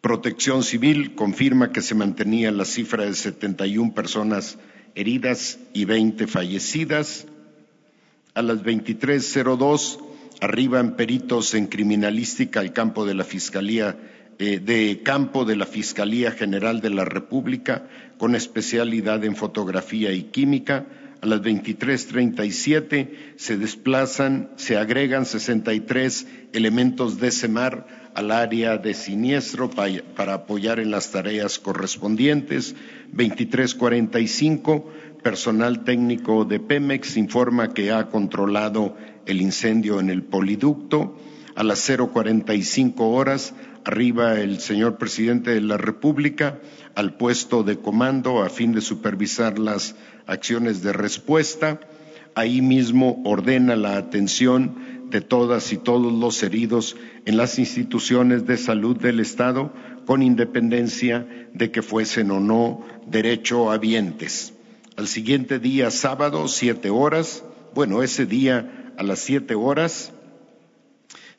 Protección 0.00 0.64
Civil 0.64 1.14
confirma 1.14 1.70
que 1.70 1.80
se 1.80 1.94
mantenía 1.94 2.50
la 2.50 2.64
cifra 2.64 3.04
de 3.04 3.14
71 3.14 3.94
personas 3.94 4.58
heridas 4.96 5.60
y 5.74 5.84
20 5.84 6.26
fallecidas. 6.26 7.28
A 8.34 8.42
las 8.42 8.64
23.02 8.64 10.00
arriban 10.40 10.96
peritos 10.96 11.54
en 11.54 11.68
criminalística 11.68 12.58
al 12.58 12.72
campo 12.72 13.06
de 13.06 13.14
la 13.14 13.22
Fiscalía 13.22 13.96
de 14.40 15.02
campo 15.04 15.44
de 15.44 15.54
la 15.54 15.66
Fiscalía 15.66 16.32
General 16.32 16.80
de 16.80 16.88
la 16.88 17.04
República 17.04 17.86
con 18.16 18.34
especialidad 18.34 19.22
en 19.24 19.36
fotografía 19.36 20.12
y 20.12 20.24
química. 20.24 20.86
A 21.20 21.26
las 21.26 21.42
23.37 21.42 23.10
se 23.36 23.58
desplazan, 23.58 24.48
se 24.56 24.78
agregan 24.78 25.26
63 25.26 26.26
elementos 26.54 27.20
de 27.20 27.30
SEMAR 27.30 27.86
al 28.14 28.30
área 28.30 28.78
de 28.78 28.94
siniestro 28.94 29.68
para 29.68 30.34
apoyar 30.34 30.80
en 30.80 30.90
las 30.90 31.10
tareas 31.10 31.58
correspondientes. 31.58 32.74
23.45 33.14 34.84
personal 35.22 35.84
técnico 35.84 36.46
de 36.46 36.60
Pemex 36.60 37.18
informa 37.18 37.74
que 37.74 37.92
ha 37.92 38.08
controlado 38.08 38.96
el 39.26 39.42
incendio 39.42 40.00
en 40.00 40.08
el 40.08 40.22
poliducto. 40.22 41.18
A 41.54 41.62
las 41.62 41.86
0.45 41.90 42.94
horas 43.00 43.52
arriba 43.84 44.40
el 44.40 44.60
señor 44.60 44.98
presidente 44.98 45.50
de 45.50 45.60
la 45.60 45.76
República 45.76 46.58
al 46.94 47.14
puesto 47.14 47.62
de 47.62 47.78
comando 47.78 48.42
a 48.42 48.48
fin 48.50 48.72
de 48.72 48.80
supervisar 48.80 49.58
las 49.58 49.96
acciones 50.26 50.82
de 50.82 50.92
respuesta. 50.92 51.80
Ahí 52.34 52.62
mismo 52.62 53.22
ordena 53.24 53.76
la 53.76 53.96
atención 53.96 55.08
de 55.10 55.20
todas 55.20 55.72
y 55.72 55.76
todos 55.76 56.12
los 56.12 56.42
heridos 56.42 56.96
en 57.24 57.36
las 57.36 57.58
instituciones 57.58 58.46
de 58.46 58.56
salud 58.56 58.96
del 58.96 59.20
Estado, 59.20 59.72
con 60.06 60.22
independencia 60.22 61.26
de 61.52 61.70
que 61.70 61.82
fuesen 61.82 62.30
o 62.30 62.40
no 62.40 62.84
derechohabientes. 63.06 64.54
Al 64.96 65.08
siguiente 65.08 65.58
día, 65.58 65.90
sábado, 65.90 66.46
siete 66.48 66.90
horas, 66.90 67.44
bueno, 67.74 68.02
ese 68.02 68.26
día 68.26 68.92
a 68.96 69.02
las 69.02 69.20
siete 69.20 69.54
horas, 69.54 70.12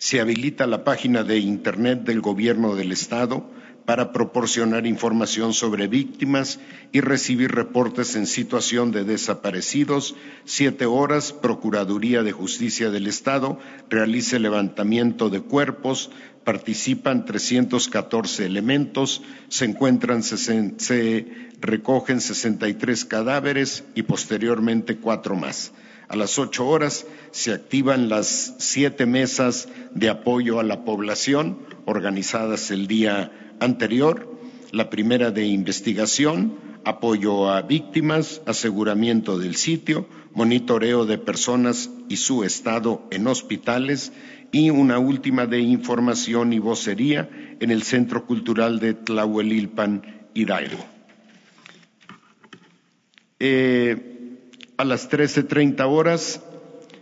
se 0.01 0.19
habilita 0.19 0.65
la 0.65 0.83
página 0.83 1.23
de 1.23 1.37
Internet 1.37 2.05
del 2.05 2.21
Gobierno 2.21 2.75
del 2.75 2.91
Estado 2.91 3.47
para 3.85 4.11
proporcionar 4.11 4.87
información 4.87 5.53
sobre 5.53 5.87
víctimas 5.87 6.59
y 6.91 7.01
recibir 7.01 7.51
reportes 7.51 8.15
en 8.15 8.25
situación 8.25 8.91
de 8.91 9.03
desaparecidos. 9.03 10.15
Siete 10.43 10.87
horas, 10.87 11.33
Procuraduría 11.33 12.23
de 12.23 12.31
Justicia 12.31 12.89
del 12.89 13.05
Estado 13.05 13.59
realiza 13.91 14.37
el 14.37 14.41
levantamiento 14.41 15.29
de 15.29 15.41
cuerpos, 15.41 16.09
participan 16.43 17.25
314 17.25 18.47
elementos, 18.47 19.21
se 19.49 19.65
encuentran, 19.65 20.23
se 20.23 21.27
recogen 21.59 22.21
63 22.21 23.05
cadáveres 23.05 23.83
y 23.93 24.01
posteriormente 24.01 24.97
cuatro 24.97 25.35
más. 25.35 25.73
A 26.11 26.17
las 26.17 26.37
ocho 26.39 26.67
horas 26.67 27.07
se 27.31 27.53
activan 27.53 28.09
las 28.09 28.55
siete 28.57 29.05
mesas 29.05 29.69
de 29.95 30.09
apoyo 30.09 30.59
a 30.59 30.63
la 30.63 30.83
población 30.83 31.59
organizadas 31.85 32.69
el 32.69 32.87
día 32.87 33.31
anterior. 33.61 34.29
La 34.73 34.89
primera 34.89 35.31
de 35.31 35.45
investigación, 35.45 36.57
apoyo 36.83 37.49
a 37.49 37.61
víctimas, 37.61 38.41
aseguramiento 38.45 39.39
del 39.39 39.55
sitio, 39.55 40.05
monitoreo 40.33 41.05
de 41.05 41.17
personas 41.17 41.89
y 42.09 42.17
su 42.17 42.43
estado 42.43 43.07
en 43.09 43.25
hospitales 43.27 44.11
y 44.51 44.69
una 44.69 44.99
última 44.99 45.45
de 45.45 45.61
información 45.61 46.51
y 46.51 46.59
vocería 46.59 47.29
en 47.61 47.71
el 47.71 47.83
Centro 47.83 48.25
Cultural 48.25 48.81
de 48.81 48.95
Tlahuelilpan, 48.95 50.27
Hidalgo. 50.33 50.85
Eh, 53.39 54.10
a 54.81 54.83
las 54.83 55.11
13.30 55.11 55.87
horas 55.87 56.41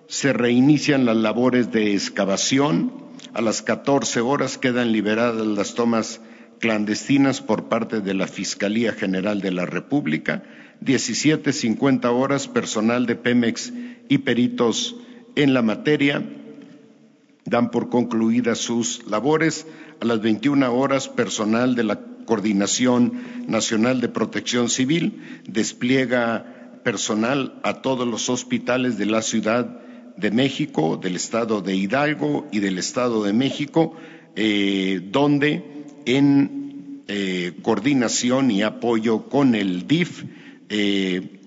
se 0.07 0.33
reinician 0.33 1.05
las 1.05 1.15
labores 1.15 1.71
de 1.71 1.93
excavación. 1.93 2.91
A 3.33 3.41
las 3.41 3.61
14 3.61 4.19
horas 4.19 4.57
quedan 4.57 4.91
liberadas 4.91 5.47
las 5.47 5.75
tomas 5.75 6.19
clandestinas 6.59 7.39
por 7.39 7.69
parte 7.69 8.01
de 8.01 8.13
la 8.13 8.27
Fiscalía 8.27 8.91
General 8.91 9.39
de 9.39 9.51
la 9.51 9.65
República. 9.65 10.43
17.50 10.81 12.03
horas 12.07 12.49
personal 12.49 13.05
de 13.05 13.15
Pemex 13.15 13.71
y 14.09 14.17
peritos 14.17 14.97
en 15.37 15.53
la 15.53 15.61
materia 15.61 16.21
dan 17.45 17.71
por 17.71 17.87
concluidas 17.87 18.57
sus 18.57 19.07
labores. 19.07 19.65
A 20.01 20.05
las 20.05 20.19
21 20.19 20.69
horas, 20.69 21.07
personal 21.07 21.75
de 21.75 21.85
la 21.85 22.01
Coordinación 22.25 23.13
Nacional 23.47 24.01
de 24.01 24.09
Protección 24.09 24.67
Civil 24.69 25.41
despliega 25.47 26.58
personal 26.83 27.59
a 27.63 27.81
todos 27.81 28.07
los 28.07 28.29
hospitales 28.29 28.97
de 28.97 29.05
la 29.05 29.21
Ciudad 29.21 29.79
de 30.19 30.31
México, 30.31 30.97
del 30.97 31.15
Estado 31.15 31.61
de 31.61 31.75
Hidalgo 31.75 32.47
y 32.51 32.59
del 32.59 32.77
Estado 32.77 33.23
de 33.23 33.33
México, 33.33 33.95
eh, 34.35 35.01
donde 35.11 35.85
en 36.05 37.03
eh, 37.07 37.53
coordinación 37.61 38.51
y 38.51 38.63
apoyo 38.63 39.29
con 39.29 39.55
el 39.55 39.87
DIF 39.87 40.25
eh, 40.69 41.39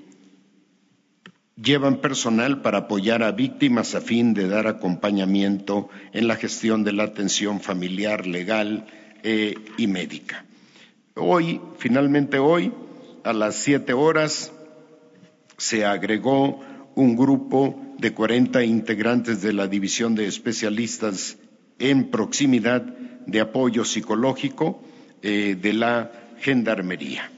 llevan 1.62 2.00
personal 2.00 2.62
para 2.62 2.78
apoyar 2.78 3.22
a 3.22 3.32
víctimas 3.32 3.94
a 3.94 4.00
fin 4.00 4.34
de 4.34 4.48
dar 4.48 4.66
acompañamiento 4.66 5.90
en 6.12 6.28
la 6.28 6.36
gestión 6.36 6.82
de 6.82 6.92
la 6.92 7.04
atención 7.04 7.60
familiar, 7.60 8.26
legal 8.26 8.86
y 9.24 9.86
médica. 9.86 10.44
Hoy, 11.14 11.60
finalmente 11.78 12.40
hoy, 12.40 12.72
a 13.22 13.32
las 13.32 13.54
siete 13.54 13.92
horas, 13.92 14.50
se 15.62 15.84
agregó 15.84 16.58
un 16.96 17.14
grupo 17.14 17.80
de 17.96 18.12
40 18.12 18.64
integrantes 18.64 19.42
de 19.42 19.52
la 19.52 19.68
División 19.68 20.16
de 20.16 20.26
Especialistas 20.26 21.38
en 21.78 22.10
Proximidad 22.10 22.82
de 22.82 23.40
Apoyo 23.40 23.84
Psicológico 23.84 24.82
eh, 25.22 25.56
de 25.60 25.72
la 25.72 26.10
Gendarmería. 26.40 27.30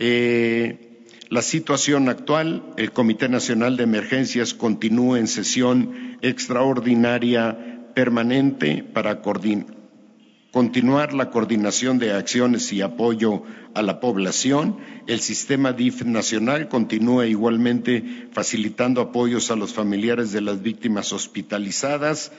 Eh, 0.00 1.04
la 1.28 1.40
situación 1.40 2.08
actual, 2.08 2.64
el 2.76 2.90
Comité 2.90 3.28
Nacional 3.28 3.76
de 3.76 3.84
Emergencias 3.84 4.54
continúa 4.54 5.20
en 5.20 5.28
sesión 5.28 6.18
extraordinaria 6.20 7.86
permanente 7.94 8.82
para 8.82 9.20
continuar 10.52 11.14
la 11.14 11.30
coordinación 11.30 11.98
de 11.98 12.12
acciones 12.12 12.72
y 12.72 12.82
apoyo 12.82 13.42
a 13.74 13.82
la 13.82 14.00
población. 14.00 14.76
El 15.06 15.20
sistema 15.20 15.72
DIF 15.72 16.04
nacional 16.04 16.68
continúa 16.68 17.26
igualmente 17.26 18.28
facilitando 18.32 19.00
apoyos 19.00 19.50
a 19.50 19.56
los 19.56 19.72
familiares 19.72 20.30
de 20.30 20.42
las 20.42 20.62
víctimas 20.62 21.12
hospitalizadas, 21.14 22.32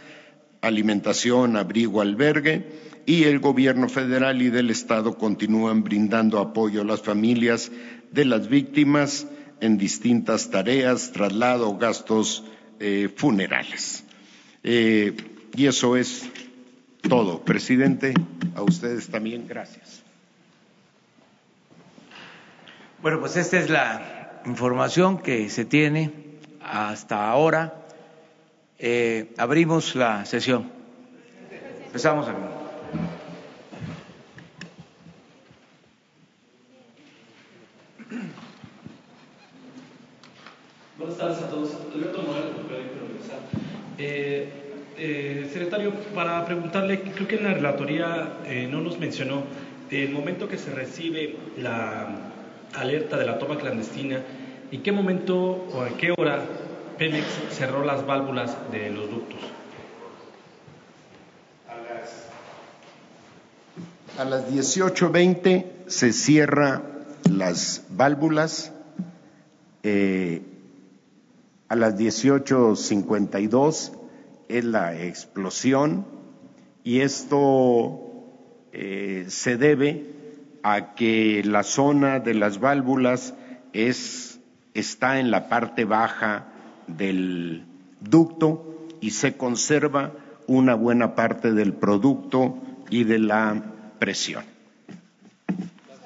alimentación, 0.62 1.58
abrigo, 1.58 2.02
albergue 2.02 2.94
y 3.08 3.24
el 3.24 3.40
gobierno 3.40 3.90
federal 3.90 4.42
y 4.44 4.50
del 4.50 4.70
Estado 4.70 5.18
continúan 5.18 5.84
brindando 5.84 6.40
apoyo 6.40 6.82
a 6.82 6.86
las 6.86 7.02
familias 7.02 7.72
de 8.12 8.26
las 8.26 8.48
víctimas 8.48 9.28
en 9.60 9.80
distintas 9.80 10.52
tareas, 10.52 11.12
traslado, 11.14 11.78
gastos 11.78 12.44
eh, 12.80 13.10
funerales. 13.14 14.04
Eh, 14.64 15.14
y 15.56 15.66
eso 15.66 15.98
es 15.98 16.30
todo. 17.08 17.42
Presidente, 17.42 18.14
a 18.56 18.64
ustedes 18.64 19.10
también 19.10 19.48
gracias. 19.48 20.04
Bueno, 23.02 23.20
pues 23.20 23.36
esta 23.36 23.60
es 23.60 23.70
la 23.70 24.42
información 24.46 25.18
que 25.18 25.50
se 25.50 25.66
tiene 25.66 26.12
hasta 26.62 27.30
ahora. 27.30 27.74
Eh, 28.80 29.34
abrimos 29.38 29.96
la 29.96 30.26
sesión. 30.26 30.72
Empezamos. 31.86 32.28
A... 32.28 32.36
Buenas 40.98 41.18
tardes 41.18 41.38
a 41.40 41.50
todos. 41.50 41.78
Alberto 41.94 42.22
Morales, 42.24 42.54
eh, 43.98 44.63
eh, 45.06 45.50
secretario, 45.52 45.92
para 46.16 46.46
preguntarle, 46.46 47.02
creo 47.02 47.28
que 47.28 47.36
en 47.36 47.44
la 47.44 47.54
relatoría 47.54 48.38
eh, 48.46 48.70
no 48.72 48.80
nos 48.80 48.98
mencionó 49.00 49.44
el 49.92 50.12
momento 50.12 50.48
que 50.48 50.58
se 50.58 50.74
recibe 50.74 51.36
la 51.58 52.08
alerta 52.74 53.18
de 53.18 53.26
la 53.26 53.38
toma 53.38 53.58
clandestina, 53.58 54.22
¿en 54.72 54.82
qué 54.82 54.94
momento 54.94 55.68
o 55.74 55.86
en 55.86 55.96
qué 55.96 56.14
hora 56.18 56.46
Pemex 56.98 57.26
cerró 57.52 57.84
las 57.84 58.06
válvulas 58.06 58.56
de 58.72 58.92
los 58.92 59.12
ductos? 59.12 59.42
A 61.68 61.76
las, 64.16 64.18
a 64.18 64.24
las 64.24 64.50
18.20 64.50 65.66
se 65.88 66.14
cierra 66.14 66.82
las 67.30 67.84
válvulas. 67.90 68.72
Eh, 69.84 70.44
a 71.68 71.76
las 71.76 71.98
18.52 71.98 74.03
es 74.54 74.66
la 74.66 74.96
explosión 74.96 76.06
y 76.84 77.02
esto 77.02 78.00
eh, 78.72 79.26
se 79.28 79.58
debe 79.58 80.06
a 80.62 80.94
que 80.94 81.42
la 81.44 81.64
zona 81.64 82.20
de 82.20 82.36
las 82.36 82.60
válvulas 82.60 83.34
es, 83.74 84.40
está 84.76 85.20
en 85.20 85.32
la 85.32 85.50
parte 85.50 85.86
baja 85.86 86.46
del 86.88 87.66
ducto 88.00 88.88
y 89.02 89.12
se 89.12 89.38
conserva 89.38 90.12
una 90.46 90.76
buena 90.76 91.16
parte 91.16 91.52
del 91.52 91.74
producto 91.74 92.58
y 92.90 93.06
de 93.06 93.20
la 93.20 93.64
presión. 93.98 94.44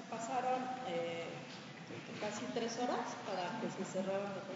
pasaron 0.09 0.61
eh, 0.87 1.25
casi 2.21 2.45
tres 2.53 2.77
horas 2.77 3.07
para 3.25 3.59
que 3.59 3.67
se 3.69 3.91
cerrara 3.91 4.46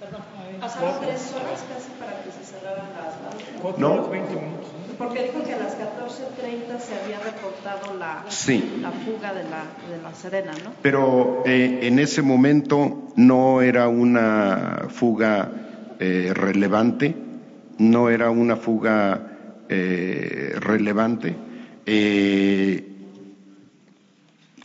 Perdón, 0.00 0.20
pasaron 0.60 1.00
tres 1.00 1.34
horas 1.34 1.64
casi 1.68 1.90
para 1.98 2.22
que 2.22 2.30
se 2.30 2.44
cerraran 2.44 2.86
las 2.94 3.18
válvulas. 3.20 3.78
No. 3.78 4.08
Porque 4.96 5.22
dijo 5.24 5.44
que 5.44 5.54
a 5.54 5.58
las 5.58 5.76
14.30 5.78 6.80
se 6.80 6.94
había 6.94 7.18
reportado 7.20 7.96
la, 7.98 8.24
la 8.24 8.90
fuga 8.92 9.32
de 9.34 9.44
la, 9.44 9.64
de 9.90 10.02
la 10.02 10.14
Serena, 10.14 10.52
¿no? 10.64 10.72
Pero 10.82 11.42
eh, 11.46 11.80
en 11.82 11.98
ese 11.98 12.22
momento 12.22 13.08
no 13.16 13.62
era 13.62 13.88
una 13.88 14.86
fuga 14.88 15.50
eh, 16.00 16.32
relevante, 16.34 17.14
no 17.78 18.08
era 18.08 18.30
una 18.30 18.56
fuga 18.56 19.20
eh, 19.68 20.54
relevante. 20.58 21.36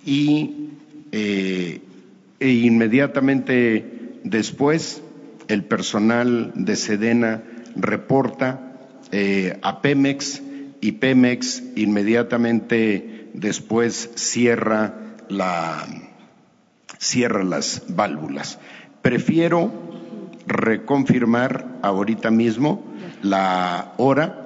y 0.05 0.59
e 2.39 2.49
inmediatamente 2.49 4.19
después 4.23 5.01
el 5.47 5.63
personal 5.63 6.51
de 6.55 6.75
Sedena 6.75 7.43
reporta 7.75 8.73
eh, 9.11 9.59
a 9.61 9.81
Pemex 9.81 10.41
y 10.81 10.93
Pemex 10.93 11.63
inmediatamente 11.75 13.29
después 13.33 14.11
cierra 14.15 14.93
la 15.29 15.85
cierra 16.97 17.43
las 17.43 17.83
válvulas. 17.89 18.59
Prefiero 19.01 19.71
reconfirmar 20.47 21.79
ahorita 21.81 22.31
mismo 22.31 22.83
la 23.21 23.93
hora 23.97 24.43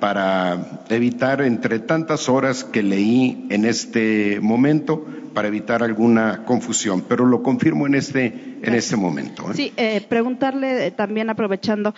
para 0.00 0.82
evitar 0.88 1.42
entre 1.42 1.78
tantas 1.78 2.28
horas 2.28 2.64
que 2.64 2.82
leí 2.82 3.46
en 3.50 3.64
este 3.64 4.40
momento 4.40 5.06
para 5.34 5.48
evitar 5.48 5.82
alguna 5.82 6.44
confusión, 6.44 7.04
pero 7.08 7.26
lo 7.26 7.42
confirmo 7.42 7.86
en 7.86 7.94
este, 7.94 8.58
en 8.62 8.74
este 8.74 8.96
momento. 8.96 9.50
¿eh? 9.50 9.54
Sí, 9.54 9.72
eh, 9.76 10.04
preguntarle 10.08 10.86
eh, 10.86 10.90
también 10.90 11.30
aprovechando, 11.30 11.94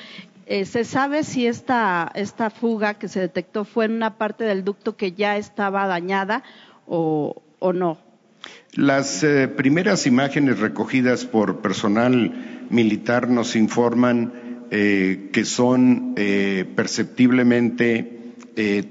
¿se 0.46 0.84
sabe 0.84 1.24
si 1.24 1.46
esta, 1.46 2.12
esta 2.14 2.50
fuga 2.50 2.94
que 2.94 3.08
se 3.08 3.20
detectó 3.20 3.64
fue 3.64 3.86
en 3.86 3.92
una 3.92 4.18
parte 4.18 4.44
del 4.44 4.64
ducto 4.64 4.96
que 4.96 5.12
ya 5.12 5.38
estaba 5.38 5.86
dañada 5.86 6.42
o, 6.86 7.42
o 7.58 7.72
no? 7.72 7.98
Las 8.74 9.24
primeras 9.56 10.06
imágenes 10.06 10.58
recogidas 10.58 11.24
por 11.24 11.60
personal 11.60 12.66
militar 12.70 13.28
nos 13.28 13.56
informan 13.56 14.32
eh, 14.70 15.30
que 15.32 15.44
son 15.44 16.14
perceptiblemente 16.14 18.34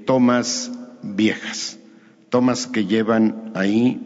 tomas 0.04 0.72
viejas, 1.02 1.78
tomas 2.32 2.66
que 2.66 2.86
llevan 2.86 3.52
ahí 3.54 4.00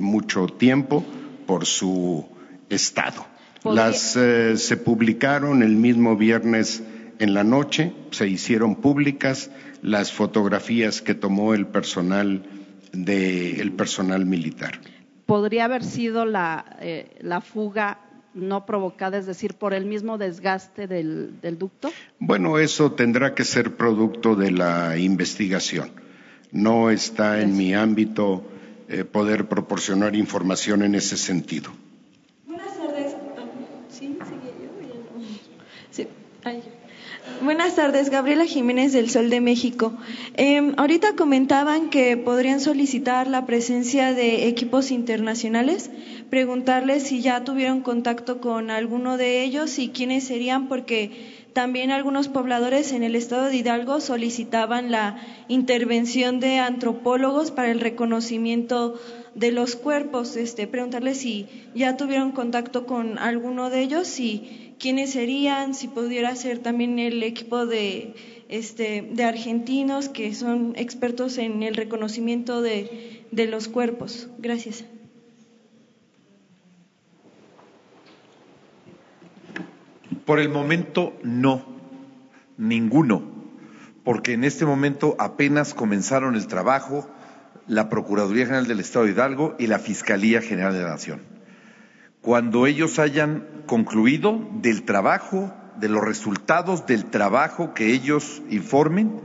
mucho 0.00 0.48
tiempo 0.48 1.04
por 1.46 1.64
su 1.64 2.26
estado. 2.68 3.24
Las 3.62 4.18
se 4.56 4.76
publicaron 4.76 5.62
el 5.62 5.76
mismo 5.76 6.16
viernes 6.16 6.82
en 7.20 7.34
la 7.34 7.44
noche, 7.44 7.92
se 8.10 8.26
hicieron 8.26 8.74
públicas 8.74 9.52
las 9.80 10.10
fotografías 10.10 11.02
que 11.02 11.14
tomó 11.14 11.54
el 11.54 11.68
personal 11.68 12.42
del 12.92 13.70
personal 13.72 14.26
militar. 14.26 14.80
¿Podría 15.26 15.66
haber 15.66 15.84
sido 15.84 16.24
la, 16.24 16.64
la 17.20 17.40
fuga 17.40 18.00
no 18.34 18.66
provocada, 18.66 19.18
es 19.18 19.26
decir, 19.26 19.54
por 19.54 19.74
el 19.74 19.84
mismo 19.84 20.18
desgaste 20.18 20.86
del, 20.86 21.38
ducto? 21.58 21.90
Bueno, 22.18 22.58
eso 22.58 22.92
tendrá 22.92 23.34
que 23.34 23.44
ser 23.44 23.76
producto 23.76 24.34
de 24.34 24.50
la 24.50 24.96
investigación. 24.98 26.01
No 26.52 26.90
está 26.90 27.40
en 27.40 27.56
mi 27.56 27.74
ámbito 27.74 28.44
eh, 28.88 29.04
poder 29.04 29.48
proporcionar 29.48 30.14
información 30.14 30.82
en 30.82 30.94
ese 30.94 31.16
sentido. 31.16 31.70
Buenas 32.46 32.76
tardes. 32.76 33.16
¿Sí? 33.88 34.18
¿Sí? 35.90 36.06
Buenas 37.40 37.74
tardes, 37.74 38.10
Gabriela 38.10 38.44
Jiménez 38.44 38.92
del 38.92 39.08
Sol 39.08 39.30
de 39.30 39.40
México. 39.40 39.94
Em, 40.34 40.74
ahorita 40.76 41.14
comentaban 41.16 41.88
que 41.88 42.16
podrían 42.18 42.60
solicitar 42.60 43.28
la 43.28 43.46
presencia 43.46 44.12
de 44.12 44.48
equipos 44.48 44.90
internacionales. 44.90 45.90
Preguntarles 46.28 47.04
si 47.04 47.20
ya 47.22 47.44
tuvieron 47.44 47.80
contacto 47.80 48.40
con 48.40 48.70
alguno 48.70 49.16
de 49.16 49.42
ellos 49.42 49.78
y 49.78 49.88
quiénes 49.88 50.24
serían, 50.24 50.68
porque 50.68 51.41
también 51.52 51.90
algunos 51.90 52.28
pobladores 52.28 52.92
en 52.92 53.02
el 53.02 53.14
estado 53.14 53.46
de 53.46 53.56
Hidalgo 53.56 54.00
solicitaban 54.00 54.90
la 54.90 55.20
intervención 55.48 56.40
de 56.40 56.58
antropólogos 56.58 57.50
para 57.50 57.70
el 57.70 57.80
reconocimiento 57.80 58.98
de 59.34 59.52
los 59.52 59.76
cuerpos. 59.76 60.36
Este, 60.36 60.66
preguntarles 60.66 61.18
si 61.18 61.46
ya 61.74 61.96
tuvieron 61.96 62.32
contacto 62.32 62.86
con 62.86 63.18
alguno 63.18 63.70
de 63.70 63.82
ellos 63.82 64.18
y 64.18 64.74
quiénes 64.78 65.10
serían, 65.12 65.74
si 65.74 65.88
pudiera 65.88 66.34
ser 66.36 66.58
también 66.58 66.98
el 66.98 67.22
equipo 67.22 67.66
de, 67.66 68.14
este, 68.48 69.02
de 69.02 69.24
argentinos 69.24 70.08
que 70.08 70.34
son 70.34 70.72
expertos 70.76 71.38
en 71.38 71.62
el 71.62 71.74
reconocimiento 71.74 72.62
de, 72.62 73.24
de 73.30 73.46
los 73.46 73.68
cuerpos. 73.68 74.28
Gracias. 74.38 74.84
Por 80.24 80.38
el 80.38 80.48
momento 80.48 81.14
no, 81.22 81.64
ninguno, 82.58 83.22
porque 84.04 84.32
en 84.32 84.44
este 84.44 84.64
momento 84.64 85.16
apenas 85.18 85.74
comenzaron 85.74 86.34
el 86.34 86.46
trabajo 86.46 87.08
la 87.66 87.88
Procuraduría 87.88 88.46
General 88.46 88.66
del 88.66 88.80
Estado 88.80 89.04
de 89.04 89.12
Hidalgo 89.12 89.54
y 89.58 89.66
la 89.66 89.78
Fiscalía 89.78 90.42
General 90.42 90.72
de 90.72 90.82
la 90.82 90.90
Nación. 90.90 91.22
Cuando 92.20 92.66
ellos 92.66 92.98
hayan 92.98 93.64
concluido 93.66 94.48
del 94.60 94.84
trabajo, 94.84 95.52
de 95.78 95.88
los 95.88 96.04
resultados 96.04 96.86
del 96.86 97.06
trabajo 97.06 97.74
que 97.74 97.92
ellos 97.92 98.42
informen, 98.50 99.20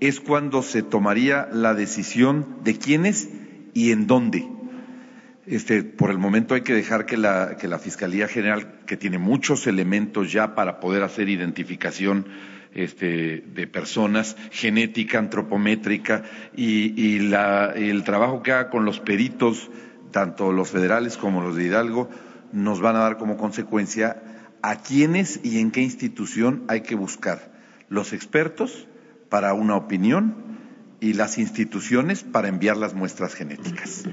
es 0.00 0.20
cuando 0.20 0.62
se 0.62 0.82
tomaría 0.82 1.48
la 1.52 1.74
decisión 1.74 2.58
de 2.62 2.76
quiénes 2.78 3.28
y 3.72 3.92
en 3.92 4.06
dónde. 4.06 4.55
Este, 5.46 5.84
por 5.84 6.10
el 6.10 6.18
momento 6.18 6.54
hay 6.54 6.62
que 6.62 6.74
dejar 6.74 7.06
que 7.06 7.16
la, 7.16 7.78
Fiscalía 7.80 8.26
General, 8.26 8.80
que 8.84 8.96
tiene 8.96 9.18
muchos 9.18 9.68
elementos 9.68 10.32
ya 10.32 10.56
para 10.56 10.80
poder 10.80 11.04
hacer 11.04 11.28
identificación 11.28 12.26
este, 12.74 13.44
de 13.54 13.66
personas, 13.68 14.36
genética, 14.50 15.20
antropométrica, 15.20 16.24
y, 16.56 17.16
el 17.28 18.02
trabajo 18.04 18.42
que 18.42 18.52
haga 18.52 18.70
con 18.70 18.84
los 18.84 18.98
peritos, 18.98 19.70
tanto 20.10 20.50
los 20.50 20.70
federales 20.70 21.16
como 21.16 21.40
los 21.40 21.54
de 21.54 21.66
Hidalgo, 21.66 22.10
nos 22.52 22.80
van 22.80 22.96
a 22.96 23.00
dar 23.00 23.16
como 23.16 23.36
consecuencia 23.36 24.22
a 24.62 24.82
quiénes 24.82 25.38
y 25.44 25.60
en 25.60 25.70
qué 25.70 25.80
institución 25.80 26.64
hay 26.66 26.80
que 26.80 26.96
buscar 26.96 27.52
los 27.88 28.12
expertos 28.12 28.88
para 29.28 29.54
una 29.54 29.76
opinión 29.76 30.34
y 30.98 31.12
las 31.12 31.38
instituciones 31.38 32.24
para 32.24 32.48
enviar 32.48 32.76
las 32.76 32.94
muestras 32.94 33.34
genéticas. 33.34 34.04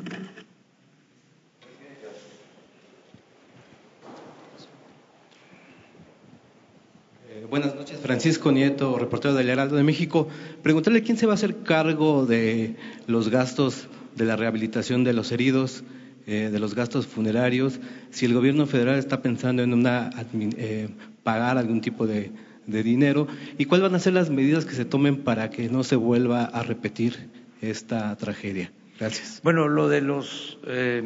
Buenas 7.50 7.76
noches, 7.76 8.00
Francisco 8.00 8.52
Nieto, 8.52 8.98
reportero 8.98 9.34
del 9.34 9.50
Heraldo 9.50 9.76
de 9.76 9.84
México. 9.84 10.28
Preguntarle 10.62 11.04
quién 11.04 11.18
se 11.18 11.26
va 11.26 11.34
a 11.34 11.36
hacer 11.36 11.64
cargo 11.64 12.26
de 12.26 12.76
los 13.08 13.30
gastos 13.30 13.88
de 14.16 14.26
la 14.26 14.36
rehabilitación 14.36 15.04
de 15.04 15.14
los 15.14 15.32
heridos 15.32 15.84
eh, 16.26 16.50
de 16.50 16.60
los 16.60 16.74
gastos 16.74 17.06
funerarios, 17.06 17.82
si 18.10 18.26
el 18.26 18.34
gobierno 18.34 18.66
federal 18.66 18.98
está 18.98 19.22
pensando 19.22 19.62
en 19.62 19.74
una, 19.74 20.10
eh, 20.56 20.88
pagar 21.22 21.58
algún 21.58 21.82
tipo 21.82 22.08
de, 22.08 22.32
dinero 22.66 23.28
y 23.58 23.66
cuáles 23.66 23.84
van 23.84 23.96
a 23.96 24.00
ser 24.00 24.14
las 24.14 24.30
medidas 24.30 24.64
que 24.64 24.74
se 24.74 24.86
tomen 24.86 25.26
para 25.26 25.50
que 25.50 25.68
no 25.68 25.84
se 25.84 25.98
vuelva 25.98 26.46
a 26.46 26.64
repetir 26.64 27.30
esta 27.60 28.16
tragedia. 28.16 28.72
Gracias. 28.98 29.42
Bueno, 29.44 29.68
lo 29.68 29.90
de 29.90 30.00
los 30.00 30.60
eh, 30.66 31.04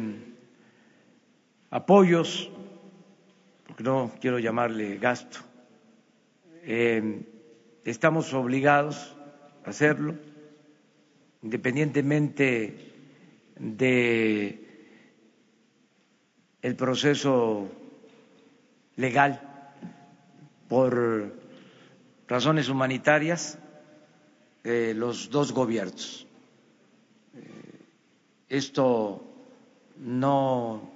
apoyos, 1.70 2.48
porque 3.66 3.82
no 3.82 4.12
quiero 4.20 4.38
llamarle 4.38 4.98
gasto, 4.98 5.40
estamos 7.84 8.34
obligados 8.34 9.16
a 9.64 9.70
hacerlo, 9.70 10.14
independientemente 11.42 12.92
de 13.58 14.64
el 16.60 16.76
proceso 16.76 17.70
legal 18.96 19.40
por 20.68 21.32
razones 22.26 22.68
humanitarias 22.68 23.58
eh, 24.64 24.92
los 24.94 25.30
dos 25.30 25.52
gobiernos. 25.52 26.26
Eh, 27.34 27.40
esto 28.50 29.24
no 29.96 30.90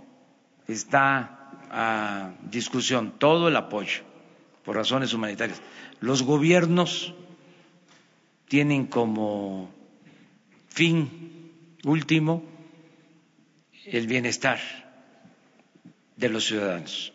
está 0.68 1.50
a 1.70 2.34
discusión, 2.50 3.14
todo 3.18 3.48
el 3.48 3.56
apoyo 3.56 4.11
por 4.64 4.76
razones 4.76 5.12
humanitarias. 5.12 5.60
Los 6.00 6.22
gobiernos 6.22 7.14
tienen 8.48 8.86
como 8.86 9.72
fin 10.68 11.50
último 11.84 12.44
el 13.86 14.06
bienestar 14.06 14.58
de 16.16 16.28
los 16.28 16.44
ciudadanos, 16.44 17.12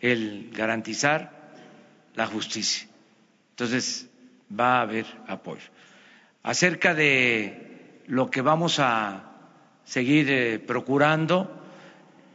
el 0.00 0.50
garantizar 0.52 1.54
la 2.14 2.26
justicia. 2.26 2.88
Entonces, 3.50 4.08
va 4.50 4.78
a 4.78 4.82
haber 4.82 5.06
apoyo. 5.26 5.62
Acerca 6.42 6.94
de 6.94 8.02
lo 8.06 8.30
que 8.30 8.40
vamos 8.42 8.78
a 8.78 9.30
seguir 9.84 10.30
eh, 10.30 10.58
procurando 10.58 11.62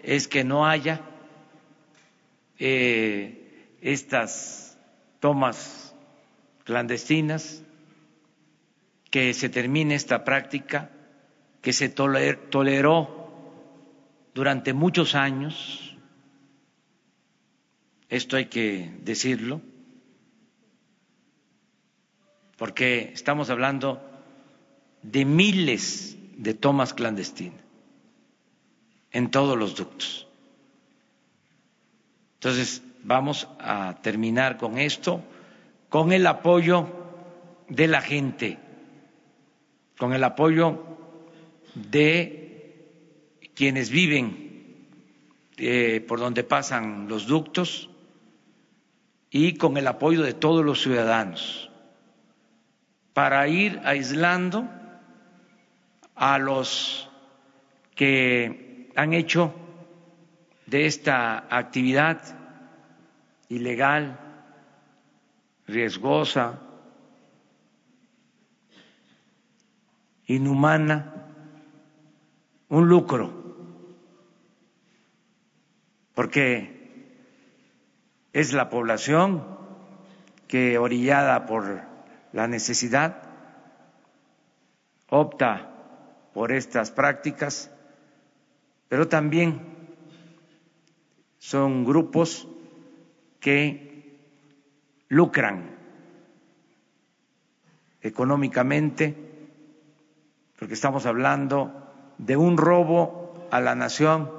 es 0.01 0.27
que 0.27 0.43
no 0.43 0.65
haya 0.65 1.01
eh, 2.59 3.46
estas 3.87 4.77
tomas 5.21 5.95
clandestinas, 6.65 7.63
que 9.09 9.33
se 9.33 9.47
termine 9.47 9.95
esta 9.95 10.25
práctica 10.25 10.91
que 11.61 11.71
se 11.71 11.87
toleró 11.87 13.31
durante 14.33 14.73
muchos 14.73 15.15
años, 15.15 15.97
esto 18.09 18.35
hay 18.35 18.47
que 18.47 18.91
decirlo, 19.03 19.61
porque 22.57 23.11
estamos 23.13 23.49
hablando 23.49 24.01
de 25.01 25.23
miles 25.23 26.17
de 26.35 26.53
tomas 26.53 26.93
clandestinas 26.93 27.61
en 29.11 29.31
todos 29.31 29.57
los 29.57 29.75
ductos. 29.77 30.27
Entonces, 32.35 32.83
vamos 33.07 33.47
a 33.59 33.95
terminar 34.01 34.57
con 34.57 34.77
esto, 34.77 35.23
con 35.87 36.11
el 36.11 36.27
apoyo 36.27 36.87
de 37.69 37.87
la 37.87 38.01
gente, 38.01 38.59
con 39.97 40.13
el 40.13 40.23
apoyo 40.25 40.83
de 41.73 42.75
quienes 43.55 43.89
viven 43.89 44.85
eh, 45.55 46.03
por 46.05 46.19
donde 46.19 46.43
pasan 46.43 47.07
los 47.07 47.27
ductos 47.27 47.89
y 49.31 49.53
con 49.53 49.77
el 49.77 49.87
apoyo 49.87 50.21
de 50.21 50.33
todos 50.33 50.65
los 50.65 50.81
ciudadanos 50.81 51.71
para 53.13 53.47
ir 53.47 53.79
aislando 53.85 54.69
a 56.13 56.37
los 56.39 57.09
que 57.95 58.91
han 58.95 59.13
hecho 59.13 59.53
de 60.65 60.85
esta 60.85 61.47
actividad 61.49 62.36
ilegal, 63.49 64.19
riesgosa, 65.67 66.59
inhumana, 70.25 71.13
un 72.69 72.87
lucro, 72.89 73.31
porque 76.13 76.77
es 78.33 78.53
la 78.53 78.69
población 78.69 79.43
que, 80.47 80.77
orillada 80.77 81.45
por 81.45 81.81
la 82.33 82.47
necesidad, 82.47 83.23
opta 85.09 85.71
por 86.33 86.51
estas 86.51 86.91
prácticas, 86.91 87.71
pero 88.89 89.07
también 89.07 89.61
son 91.37 91.85
grupos 91.85 92.47
que 93.39 94.19
lucran 95.09 95.77
económicamente, 98.01 99.15
porque 100.57 100.73
estamos 100.73 101.05
hablando 101.05 101.71
de 102.17 102.37
un 102.37 102.57
robo 102.57 103.47
a 103.51 103.59
la 103.59 103.75
nación 103.75 104.31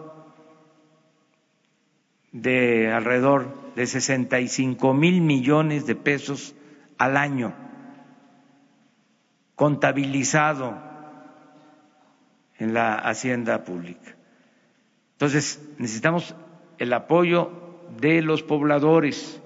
de 2.33 2.93
alrededor 2.93 3.73
de 3.75 3.87
65 3.87 4.95
mil 4.95 5.21
millones 5.21 5.87
de 5.87 5.95
pesos 5.95 6.55
al 6.99 7.17
año, 7.17 7.55
contabilizado 9.55 10.77
en 12.59 12.75
la 12.75 12.95
hacienda 12.97 13.65
pública. 13.65 14.17
Entonces, 15.13 15.61
necesitamos 15.79 16.35
el 16.79 16.93
apoyo 16.93 17.68
de 17.97 18.23
los 18.23 18.43
pobladores. 18.43 19.41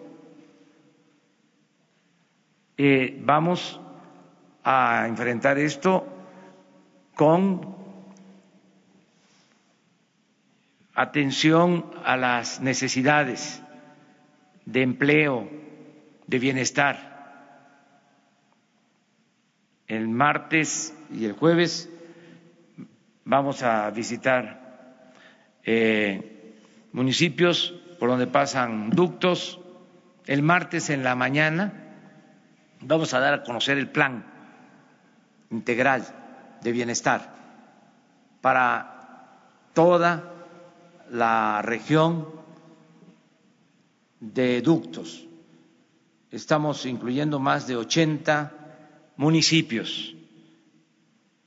Eh, 2.77 3.21
vamos 3.23 3.81
a 4.65 5.07
enfrentar 5.09 5.59
esto 5.59 6.07
con 7.15 7.77
atención 10.95 11.91
a 12.05 12.17
las 12.17 12.61
necesidades 12.61 13.63
de 14.65 14.83
empleo, 14.83 15.49
de 16.27 16.39
bienestar. 16.39 17.13
El 19.87 20.09
martes 20.09 20.97
y 21.13 21.25
el 21.25 21.33
jueves 21.33 21.91
vamos 23.25 23.63
a 23.63 23.91
visitar 23.91 25.13
eh, 25.65 26.55
municipios 26.93 27.75
por 28.03 28.11
donde 28.11 28.27
pasan 28.27 28.91
ductos. 28.91 29.61
El 30.27 30.43
martes 30.43 30.91
en 30.91 31.05
la 31.05 31.15
mañana 31.15 31.73
vamos 32.81 33.15
a 33.15 33.21
dar 33.21 33.33
a 33.33 33.43
conocer 33.45 33.79
el 33.79 33.91
plan 33.91 34.27
integral 35.53 36.05
de 36.65 36.73
bienestar 36.73 37.33
para 38.41 39.69
toda 39.73 40.35
la 41.13 41.63
región 41.63 42.27
de 44.19 44.63
ductos. 44.63 45.29
Estamos 46.33 46.85
incluyendo 46.87 47.39
más 47.39 47.69
de 47.69 47.77
80 47.77 48.53
municipios 49.17 50.17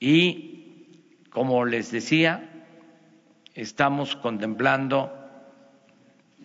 y, 0.00 1.20
como 1.28 1.66
les 1.66 1.90
decía, 1.90 2.64
estamos 3.54 4.16
contemplando 4.16 5.15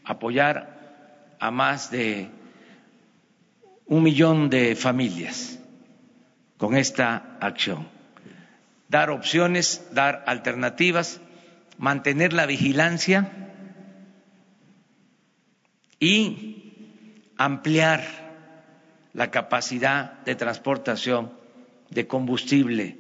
apoyar 0.04 1.36
a 1.40 1.52
más 1.52 1.92
de 1.92 2.30
un 3.86 4.04
millón 4.04 4.50
de 4.50 4.76
familias 4.76 5.60
con 6.58 6.76
esta 6.76 7.38
acción. 7.40 7.88
Dar 8.88 9.10
opciones, 9.10 9.88
dar 9.94 10.24
alternativas 10.28 11.22
mantener 11.82 12.32
la 12.32 12.46
vigilancia 12.46 13.32
y 16.00 17.34
ampliar 17.38 18.04
la 19.14 19.32
capacidad 19.32 20.20
de 20.24 20.36
transportación 20.36 21.34
de 21.90 22.06
combustible 22.06 22.98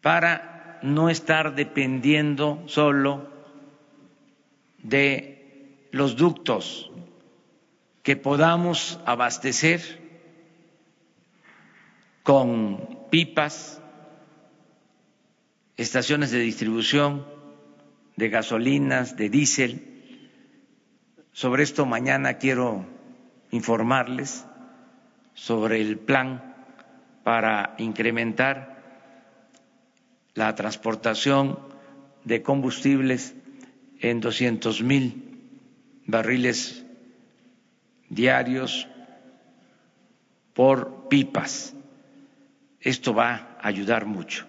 para 0.00 0.80
no 0.82 1.10
estar 1.10 1.54
dependiendo 1.54 2.62
solo 2.66 3.28
de 4.82 5.88
los 5.90 6.16
ductos, 6.16 6.90
que 8.02 8.16
podamos 8.16 8.98
abastecer 9.04 10.00
con 12.22 12.98
pipas, 13.10 13.80
estaciones 15.76 16.30
de 16.30 16.40
distribución 16.40 17.26
de 18.16 18.28
gasolinas, 18.28 19.16
de 19.16 19.30
diésel. 19.30 19.86
Sobre 21.32 21.62
esto 21.62 21.86
mañana 21.86 22.34
quiero 22.34 22.84
informarles 23.50 24.44
sobre 25.34 25.80
el 25.80 25.98
plan 25.98 26.54
para 27.24 27.74
incrementar 27.78 28.80
la 30.34 30.54
transportación 30.54 31.58
de 32.24 32.42
combustibles 32.42 33.34
en 34.00 34.20
200 34.20 34.82
mil 34.82 35.30
barriles 36.06 36.84
diarios 38.08 38.88
por 40.54 41.08
pipas. 41.08 41.74
Esto 42.80 43.14
va 43.14 43.56
a 43.60 43.68
ayudar 43.68 44.06
mucho 44.06 44.46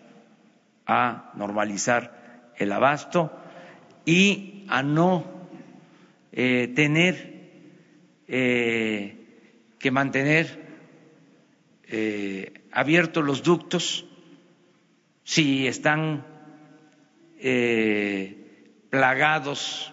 a 0.86 1.32
normalizar 1.36 2.52
el 2.58 2.72
abasto 2.72 3.32
y 4.06 4.66
a 4.70 4.84
no 4.84 5.26
eh, 6.32 6.72
tener 6.74 7.50
eh, 8.28 9.18
que 9.78 9.92
mantener 9.92 10.62
eh, 11.88 12.64
abiertos 12.72 13.24
los 13.24 13.44
ductos 13.44 14.06
si 15.24 15.68
están 15.68 16.26
plagados 18.92 19.92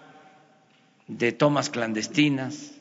de 1.06 1.32
tomas 1.32 1.70
clandestinas, 1.70 2.74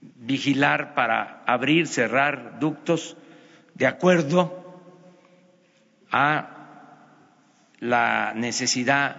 vigilar 0.00 0.94
para 0.94 1.42
abrir, 1.46 1.88
cerrar 1.88 2.60
ductos 2.60 3.16
de 3.74 3.86
acuerdo 3.86 4.82
a 6.12 6.54
la 7.80 8.34
necesidad 8.36 9.16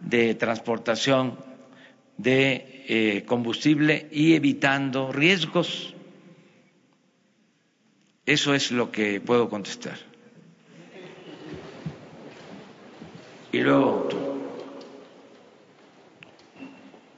de 0.00 0.34
transportación 0.34 1.38
de 2.16 2.84
eh, 2.88 3.24
combustible 3.24 4.08
y 4.10 4.34
evitando 4.34 5.12
riesgos. 5.12 5.94
Eso 8.26 8.54
es 8.54 8.72
lo 8.72 8.90
que 8.90 9.20
puedo 9.20 9.48
contestar. 9.48 10.11
Y 13.52 13.58
luego 13.58 14.08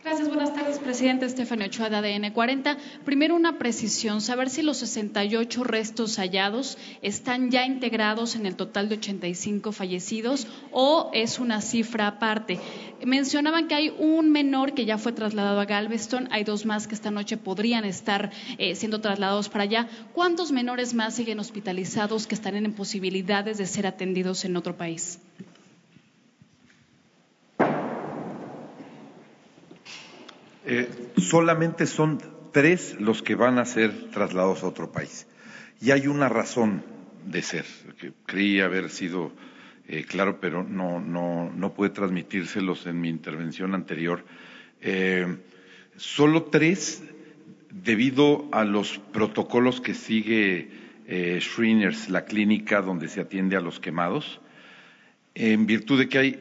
Gracias, 0.03 0.29
buenas 0.29 0.53
tardes, 0.53 0.79
presidente 0.81 1.25
Estefano 1.25 1.65
Ochoa 1.65 1.89
de 1.89 1.97
ADN 1.97 2.31
40. 2.33 2.77
Primero, 3.07 3.35
una 3.35 3.57
precisión, 3.59 4.21
saber 4.21 4.51
si 4.51 4.61
los 4.61 4.77
68 4.77 5.65
restos 5.65 6.19
hallados 6.19 6.77
están 7.01 7.51
ya 7.51 7.65
integrados 7.65 8.37
en 8.37 8.45
el 8.45 8.55
total 8.55 8.91
de 8.91 8.97
85 8.97 9.73
fallecidos 9.73 10.47
o 10.73 11.11
es 11.15 11.39
una 11.39 11.63
cifra 11.63 12.07
aparte. 12.07 12.61
Mencionaban 13.03 13.67
que 13.67 13.77
hay 13.77 13.95
un 13.99 14.31
menor 14.31 14.75
que 14.75 14.85
ya 14.85 14.99
fue 14.99 15.13
trasladado 15.13 15.59
a 15.59 15.65
Galveston, 15.65 16.29
hay 16.31 16.45
dos 16.45 16.67
más 16.67 16.87
que 16.87 16.95
esta 16.95 17.11
noche 17.11 17.39
podrían 17.39 17.87
estar 17.87 18.31
eh, 18.59 18.75
siendo 18.75 19.01
trasladados 19.01 19.49
para 19.49 19.65
allá. 19.65 19.89
¿Cuántos 20.13 20.53
menores 20.53 20.93
más 20.93 21.15
siguen 21.15 21.39
hospitalizados 21.39 22.27
que 22.27 22.35
están 22.35 22.57
en 22.57 22.75
posibilidades 22.75 23.57
de 23.57 23.65
ser 23.65 23.87
atendidos 23.87 24.45
en 24.45 24.59
otro 24.59 24.77
país? 24.77 25.19
Eh, 30.67 30.89
solamente 31.17 31.87
son 31.87 32.19
tres 32.53 32.97
los 33.01 33.23
que 33.23 33.35
van 33.35 33.59
a 33.59 33.65
ser 33.65 34.11
trasladados 34.11 34.63
a 34.63 34.69
otro 34.69 34.93
país. 34.93 35.27
Y 35.81 35.91
hay 35.91 36.07
una 36.07 36.29
razón 36.29 36.83
de 37.27 37.43
ser, 37.43 37.65
que 37.99 38.13
creí 38.27 38.61
haber 38.61 38.91
sido 38.91 39.33
eh, 39.87 40.05
claro, 40.05 40.41
pero 40.41 40.65
no, 40.65 41.01
no, 41.01 41.53
no 41.55 41.75
pude 41.75 41.91
transmitírselos 41.91 42.87
en 42.87 43.01
mi 43.01 43.09
intervención 43.11 43.75
anterior. 43.75 44.25
Eh, 44.81 45.27
solo 45.97 46.45
tres, 46.45 47.03
debido 47.71 48.49
a 48.53 48.65
los 48.65 48.99
protocolos 49.13 49.83
que 49.83 49.93
sigue 49.93 50.71
eh, 51.07 51.41
la 52.09 52.25
clínica 52.25 52.81
donde 52.81 53.09
se 53.09 53.21
atiende 53.21 53.57
a 53.57 53.61
los 53.61 53.79
quemados, 53.79 54.41
en 55.35 55.67
virtud 55.67 55.99
de 55.99 56.09
que 56.09 56.19
hay 56.19 56.41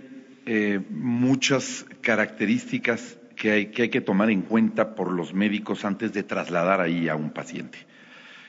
muchas 0.89 1.85
características 2.01 3.17
que 3.43 3.51
hay, 3.51 3.89
que 3.89 3.99
tomar 3.99 4.29
en 4.29 4.43
cuenta 4.43 4.95
por 4.95 5.11
los 5.11 5.33
médicos 5.33 5.83
antes 5.83 6.13
de 6.13 6.23
trasladar 6.23 6.79
ahí 6.79 7.09
a 7.09 7.17
un 7.17 7.31
paciente. 7.31 7.77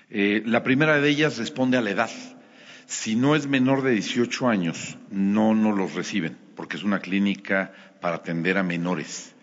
Eh, 0.09 0.45
la 0.47 0.63
primera 0.63 1.01
de 1.01 1.09
ellas 1.09 1.37
responde 1.37 1.77
a 1.77 1.81
la 1.81 1.91
edad. 1.91 2.11
Si 2.87 3.17
no 3.17 3.35
es 3.35 3.49
menor 3.49 3.83
de 3.83 3.91
18 3.91 4.49
años, 4.49 4.97
no 5.11 5.53
los 5.53 5.95
reciben, 5.95 6.39
porque 6.55 6.77
es 6.77 6.85
una 6.85 7.01
clínica 7.01 7.73
para 8.01 8.19
atender 8.19 8.57
a 8.57 8.63
menores 8.63 9.35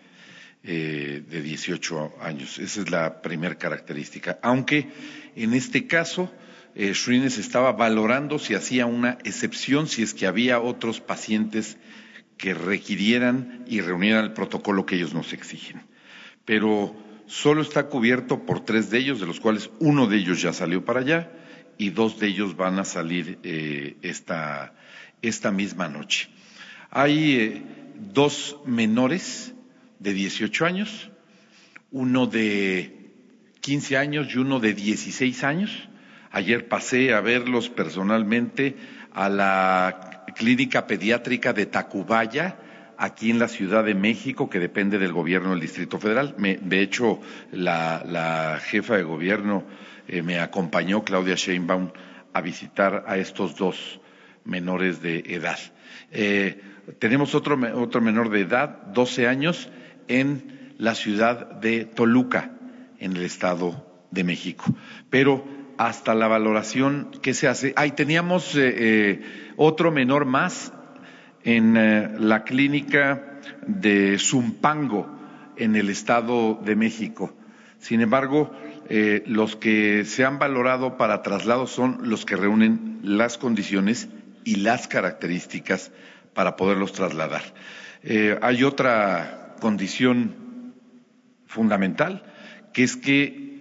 eh, 0.64 1.22
de 1.28 1.42
18 1.42 2.14
años. 2.22 2.58
Esa 2.58 2.80
es 2.80 2.90
la 2.90 3.20
primera 3.20 3.56
característica. 3.56 4.38
Aunque 4.40 4.88
en 5.36 5.52
este 5.52 5.86
caso, 5.86 6.32
eh, 6.74 6.94
Shrines 6.94 7.36
estaba 7.36 7.72
valorando 7.72 8.38
si 8.38 8.54
hacía 8.54 8.86
una 8.86 9.18
excepción, 9.24 9.86
si 9.86 10.02
es 10.02 10.14
que 10.14 10.26
había 10.26 10.60
otros 10.60 11.02
pacientes 11.02 11.76
que 12.36 12.54
requirieran 12.54 13.64
y 13.66 13.80
reunieran 13.80 14.24
el 14.24 14.32
protocolo 14.32 14.86
que 14.86 14.96
ellos 14.96 15.14
nos 15.14 15.32
exigen. 15.32 15.82
Pero 16.44 16.94
solo 17.26 17.62
está 17.62 17.84
cubierto 17.84 18.44
por 18.44 18.64
tres 18.64 18.90
de 18.90 18.98
ellos, 18.98 19.20
de 19.20 19.26
los 19.26 19.40
cuales 19.40 19.70
uno 19.78 20.06
de 20.06 20.16
ellos 20.16 20.42
ya 20.42 20.52
salió 20.52 20.84
para 20.84 21.00
allá 21.00 21.30
y 21.78 21.90
dos 21.90 22.18
de 22.18 22.28
ellos 22.28 22.56
van 22.56 22.78
a 22.78 22.84
salir 22.84 23.38
eh, 23.42 23.96
esta, 24.02 25.50
misma 25.50 25.88
noche. 25.88 26.28
Hay 26.90 27.34
eh, 27.34 27.62
dos 28.12 28.56
menores 28.66 29.54
de 29.98 30.12
18 30.12 30.66
años, 30.66 31.10
uno 31.90 32.26
de 32.26 33.10
15 33.60 33.96
años 33.96 34.28
y 34.34 34.38
uno 34.38 34.60
de 34.60 34.74
16 34.74 35.44
años. 35.44 35.88
Ayer 36.30 36.68
pasé 36.68 37.14
a 37.14 37.20
verlos 37.20 37.68
personalmente 37.68 38.76
a 39.12 39.28
la 39.28 40.21
clínica 40.34 40.86
pediátrica 40.86 41.52
de 41.52 41.66
Tacubaya, 41.66 42.56
aquí 42.98 43.30
en 43.30 43.38
la 43.38 43.48
Ciudad 43.48 43.84
de 43.84 43.94
México, 43.94 44.48
que 44.48 44.58
depende 44.58 44.98
del 44.98 45.12
gobierno 45.12 45.50
del 45.50 45.60
Distrito 45.60 45.98
Federal. 45.98 46.34
de 46.36 46.80
hecho, 46.80 47.20
la, 47.50 48.60
jefa 48.64 48.96
de 48.96 49.02
gobierno 49.02 49.64
eh, 50.08 50.22
me 50.22 50.38
acompañó, 50.38 51.04
Claudia 51.04 51.34
Sheinbaum, 51.34 51.90
a 52.32 52.40
visitar 52.40 53.04
a 53.06 53.18
estos 53.18 53.56
dos 53.56 54.00
menores 54.44 55.02
de 55.02 55.18
edad. 55.26 55.58
Eh, 56.10 56.60
tenemos 56.98 57.34
otro, 57.34 57.58
otro 57.80 58.00
menor 58.00 58.30
de 58.30 58.40
edad, 58.40 58.86
12 58.92 59.26
años, 59.26 59.68
en 60.08 60.74
la 60.78 60.94
ciudad 60.94 61.52
de 61.60 61.84
Toluca, 61.84 62.52
en 62.98 63.16
el 63.16 63.22
Estado 63.22 63.86
de 64.10 64.24
México. 64.24 64.64
Pero 65.10 65.44
hasta 65.86 66.14
la 66.14 66.28
valoración 66.28 67.10
que 67.22 67.34
se 67.34 67.48
hace. 67.48 67.72
Ahí 67.76 67.90
teníamos 67.90 68.54
eh, 68.54 68.74
eh, 68.76 69.52
otro 69.56 69.90
menor 69.90 70.26
más 70.26 70.72
en 71.42 71.76
eh, 71.76 72.08
la 72.20 72.44
clínica 72.44 73.40
de 73.66 74.16
Zumpango, 74.18 75.10
en 75.56 75.74
el 75.74 75.90
Estado 75.90 76.60
de 76.64 76.76
México. 76.76 77.34
Sin 77.78 78.00
embargo, 78.00 78.52
los 79.26 79.56
que 79.56 80.04
se 80.04 80.24
han 80.24 80.38
valorado 80.38 80.96
para 80.96 81.22
traslado 81.22 81.66
son 81.66 81.98
los 82.08 82.24
que 82.24 82.36
reúnen 82.36 83.00
las 83.02 83.38
condiciones 83.38 84.08
y 84.44 84.56
las 84.56 84.86
características 84.86 85.90
para 86.32 86.56
poderlos 86.56 86.92
trasladar. 86.92 87.42
hay 88.40 88.62
otra 88.62 89.56
condición 89.60 90.74
fundamental, 91.46 92.22
que 92.72 92.84
es 92.84 92.96
que 92.96 93.51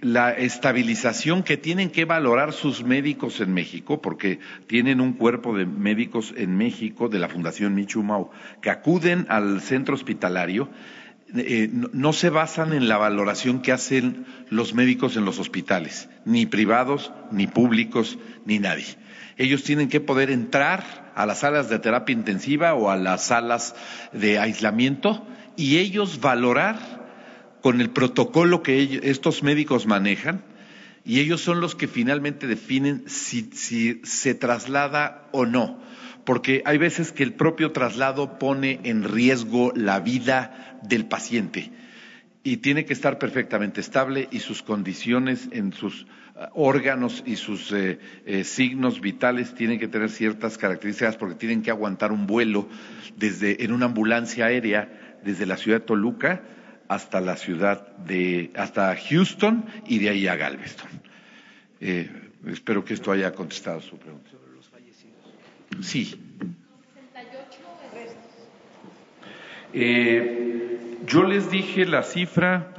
la 0.00 0.32
estabilización 0.32 1.42
que 1.42 1.56
tienen 1.56 1.90
que 1.90 2.04
valorar 2.04 2.52
sus 2.52 2.84
médicos 2.84 3.40
en 3.40 3.52
México, 3.52 4.00
porque 4.00 4.38
tienen 4.66 5.00
un 5.00 5.14
cuerpo 5.14 5.56
de 5.56 5.66
médicos 5.66 6.34
en 6.36 6.56
México 6.56 7.08
de 7.08 7.18
la 7.18 7.28
Fundación 7.28 7.74
Michumau 7.74 8.30
que 8.60 8.70
acuden 8.70 9.26
al 9.28 9.60
centro 9.60 9.94
hospitalario, 9.94 10.68
eh, 11.36 11.68
no, 11.70 12.14
se 12.14 12.30
basan 12.30 12.72
en 12.72 12.88
la 12.88 12.96
valoración 12.96 13.60
que 13.60 13.72
hacen 13.72 14.24
los 14.48 14.72
médicos 14.72 15.16
en 15.16 15.26
los 15.26 15.38
hospitales, 15.38 16.08
ni 16.24 16.46
privados, 16.46 17.12
ni 17.30 17.46
públicos, 17.46 18.18
ni 18.46 18.58
nadie. 18.58 18.96
Ellos 19.36 19.62
tienen 19.62 19.88
que 19.88 20.00
poder 20.00 20.30
entrar 20.30 21.12
a 21.14 21.26
las 21.26 21.40
salas 21.40 21.68
de 21.68 21.78
terapia 21.78 22.14
intensiva 22.14 22.72
o 22.74 22.90
a 22.90 22.96
las 22.96 23.26
salas 23.26 23.74
de 24.12 24.38
aislamiento 24.38 25.26
y 25.56 25.78
ellos 25.78 26.20
valorar 26.20 26.97
con 27.62 27.80
el 27.80 27.90
protocolo 27.90 28.62
que 28.62 29.00
estos 29.02 29.42
médicos 29.42 29.86
manejan 29.86 30.42
y 31.04 31.20
ellos 31.20 31.40
son 31.40 31.60
los 31.60 31.74
que 31.74 31.88
finalmente 31.88 32.46
definen 32.46 33.04
si, 33.06 34.00
se 34.04 34.34
traslada 34.34 35.28
o 35.32 35.46
no, 35.46 35.80
porque 36.24 36.62
hay 36.66 36.78
veces 36.78 37.12
que 37.12 37.22
el 37.22 37.32
propio 37.32 37.72
traslado 37.72 38.38
pone 38.38 38.80
en 38.84 39.04
riesgo 39.04 39.72
la 39.74 40.00
vida 40.00 40.78
del 40.82 41.06
paciente 41.06 41.72
y 42.42 42.58
tiene 42.58 42.84
que 42.84 42.92
estar 42.92 43.18
perfectamente 43.18 43.80
estable 43.80 44.28
y 44.30 44.40
sus 44.40 44.62
condiciones 44.62 45.48
en 45.50 45.72
sus 45.72 46.06
eh, 46.36 46.46
órganos 46.52 47.22
y 47.26 47.36
sus 47.36 47.72
eh, 47.72 47.98
eh, 48.26 48.44
signos 48.44 49.00
vitales 49.00 49.54
tienen 49.54 49.78
que 49.78 49.88
tener 49.88 50.10
ciertas 50.10 50.58
características 50.58 51.16
porque 51.16 51.34
tienen 51.34 51.62
que 51.62 51.70
aguantar 51.70 52.12
un 52.12 52.26
vuelo 52.26 52.68
desde 53.16 53.64
en 53.64 53.72
una 53.72 53.86
ambulancia 53.86 54.46
aérea 54.46 55.18
desde 55.24 55.46
la 55.46 55.56
ciudad 55.56 55.80
de 55.80 55.86
Toluca 55.86 56.42
hasta 56.88 57.20
la 57.20 57.36
ciudad 57.36 57.86
de, 57.98 58.50
hasta 58.56 58.96
Houston 58.96 59.66
y 59.86 59.98
de 59.98 60.08
ahí 60.08 60.26
a 60.26 60.36
Galveston. 60.36 60.88
Eh, 61.80 62.10
espero 62.46 62.84
que 62.84 62.94
esto 62.94 63.12
haya 63.12 63.32
contestado 63.32 63.80
su 63.80 63.98
pregunta. 63.98 64.30
Sobre 64.30 64.54
los 64.54 64.68
fallecidos. 64.68 65.16
Sí. 65.80 66.18
Eh, 69.74 70.96
yo 71.06 71.24
les 71.24 71.50
dije 71.50 71.84
la 71.84 72.02
cifra 72.02 72.74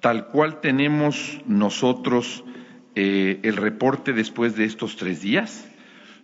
tal 0.00 0.28
cual 0.28 0.60
tenemos 0.60 1.40
nosotros 1.46 2.44
eh, 2.94 3.40
el 3.42 3.56
reporte 3.56 4.12
después 4.12 4.54
de 4.54 4.64
estos 4.64 4.96
tres 4.96 5.22
días. 5.22 5.68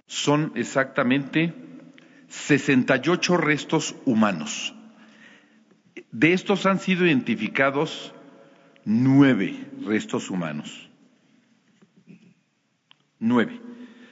Son 0.06 0.52
exactamente 0.54 1.54
68 2.28 3.36
restos 3.36 3.96
humanos 4.04 4.74
de 6.12 6.32
estos 6.32 6.66
han 6.66 6.78
sido 6.78 7.06
identificados 7.06 8.14
nueve 8.84 9.66
restos 9.84 10.30
humanos. 10.30 10.90
Nueve. 13.18 13.60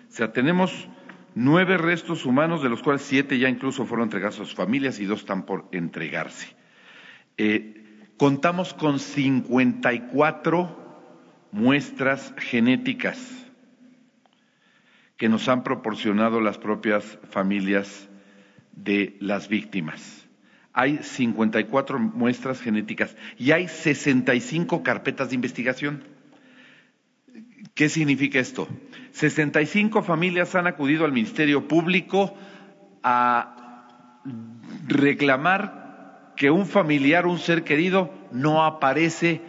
O 0.08 0.12
sea, 0.12 0.32
tenemos 0.32 0.88
nueve 1.34 1.76
restos 1.78 2.26
humanos, 2.26 2.62
de 2.62 2.68
los 2.68 2.82
cuales 2.82 3.02
siete 3.02 3.38
ya 3.38 3.48
incluso 3.48 3.86
fueron 3.86 4.06
entregados 4.06 4.40
a 4.40 4.44
sus 4.44 4.54
familias 4.54 4.98
y 5.00 5.06
dos 5.06 5.20
están 5.20 5.46
por 5.46 5.68
entregarse. 5.72 6.54
Eh, 7.36 7.84
contamos 8.16 8.74
con 8.74 8.98
54 8.98 10.88
muestras 11.52 12.34
genéticas 12.36 13.46
que 15.16 15.28
nos 15.28 15.48
han 15.48 15.62
proporcionado 15.64 16.40
las 16.40 16.58
propias 16.58 17.18
familias 17.30 18.08
de 18.72 19.16
las 19.20 19.48
víctimas 19.48 20.27
hay 20.72 20.98
54 21.02 21.98
muestras 21.98 22.60
genéticas 22.60 23.16
y 23.36 23.52
hay 23.52 23.68
65 23.68 24.82
carpetas 24.82 25.30
de 25.30 25.34
investigación. 25.34 26.04
¿Qué 27.74 27.88
significa 27.88 28.38
esto? 28.38 28.68
65 29.12 30.02
familias 30.02 30.54
han 30.54 30.66
acudido 30.66 31.04
al 31.04 31.12
Ministerio 31.12 31.66
Público 31.68 32.34
a 33.02 34.20
reclamar 34.86 36.32
que 36.36 36.50
un 36.50 36.66
familiar, 36.66 37.26
un 37.26 37.38
ser 37.38 37.64
querido, 37.64 38.12
no 38.30 38.64
aparece 38.64 39.40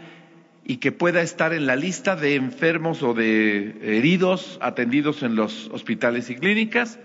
y 0.63 0.77
que 0.77 0.91
pueda 0.91 1.21
estar 1.21 1.53
en 1.53 1.65
la 1.65 1.75
lista 1.75 2.15
de 2.15 2.35
enfermos 2.35 3.03
o 3.03 3.13
de 3.13 3.97
heridos 3.97 4.57
atendidos 4.61 5.23
en 5.23 5.35
los 5.35 5.69
hospitales 5.71 6.29
y 6.29 6.35
clínicas 6.35 6.99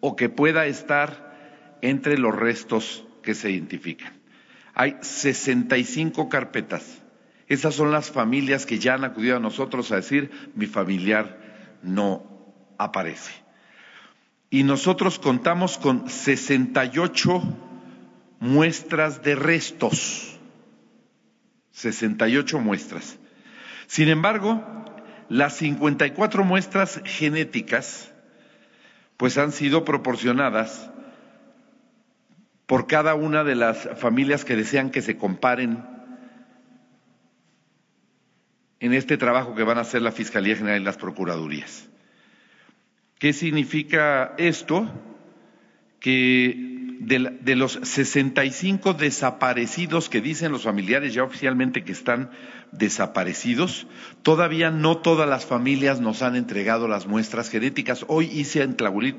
o 0.00 0.16
que 0.16 0.28
pueda 0.28 0.66
estar 0.66 1.78
entre 1.82 2.18
los 2.18 2.34
restos 2.34 3.05
que 3.26 3.34
se 3.34 3.50
identifican. 3.50 4.14
Hay 4.72 4.96
65 5.02 6.30
carpetas. 6.30 7.02
Esas 7.48 7.74
son 7.74 7.90
las 7.90 8.10
familias 8.10 8.64
que 8.64 8.78
ya 8.78 8.94
han 8.94 9.04
acudido 9.04 9.36
a 9.36 9.40
nosotros 9.40 9.92
a 9.92 9.96
decir, 9.96 10.30
mi 10.54 10.66
familiar 10.66 11.78
no 11.82 12.24
aparece. 12.78 13.32
Y 14.48 14.62
nosotros 14.62 15.18
contamos 15.18 15.76
con 15.76 16.08
68 16.08 17.42
muestras 18.40 19.22
de 19.22 19.34
restos. 19.34 20.38
68 21.72 22.58
muestras. 22.60 23.18
Sin 23.88 24.08
embargo, 24.08 24.64
las 25.28 25.56
54 25.56 26.44
muestras 26.44 27.00
genéticas 27.04 28.12
pues 29.16 29.36
han 29.38 29.50
sido 29.50 29.84
proporcionadas 29.84 30.90
por 32.66 32.86
cada 32.86 33.14
una 33.14 33.44
de 33.44 33.54
las 33.54 33.88
familias 33.98 34.44
que 34.44 34.56
desean 34.56 34.90
que 34.90 35.02
se 35.02 35.16
comparen 35.16 35.84
en 38.80 38.92
este 38.92 39.16
trabajo 39.16 39.54
que 39.54 39.62
van 39.62 39.78
a 39.78 39.82
hacer 39.82 40.02
la 40.02 40.12
Fiscalía 40.12 40.56
General 40.56 40.80
y 40.80 40.84
las 40.84 40.96
Procuradurías. 40.96 41.88
¿Qué 43.18 43.32
significa 43.32 44.34
esto? 44.36 44.90
Que 46.00 46.96
de, 47.00 47.38
de, 47.40 47.56
los 47.56 47.78
65 47.82 48.94
desaparecidos 48.94 50.08
que 50.08 50.20
dicen 50.20 50.52
los 50.52 50.64
familiares 50.64 51.14
ya 51.14 51.24
oficialmente 51.24 51.84
que 51.84 51.92
están 51.92 52.30
desaparecidos, 52.72 53.86
todavía 54.22 54.70
no 54.70 54.98
todas 54.98 55.28
las 55.28 55.46
familias 55.46 56.00
nos 56.00 56.22
han 56.22 56.36
entregado 56.36 56.88
las 56.88 57.06
muestras 57.06 57.48
genéticas. 57.48 58.04
Hoy 58.08 58.26
hice 58.26 58.62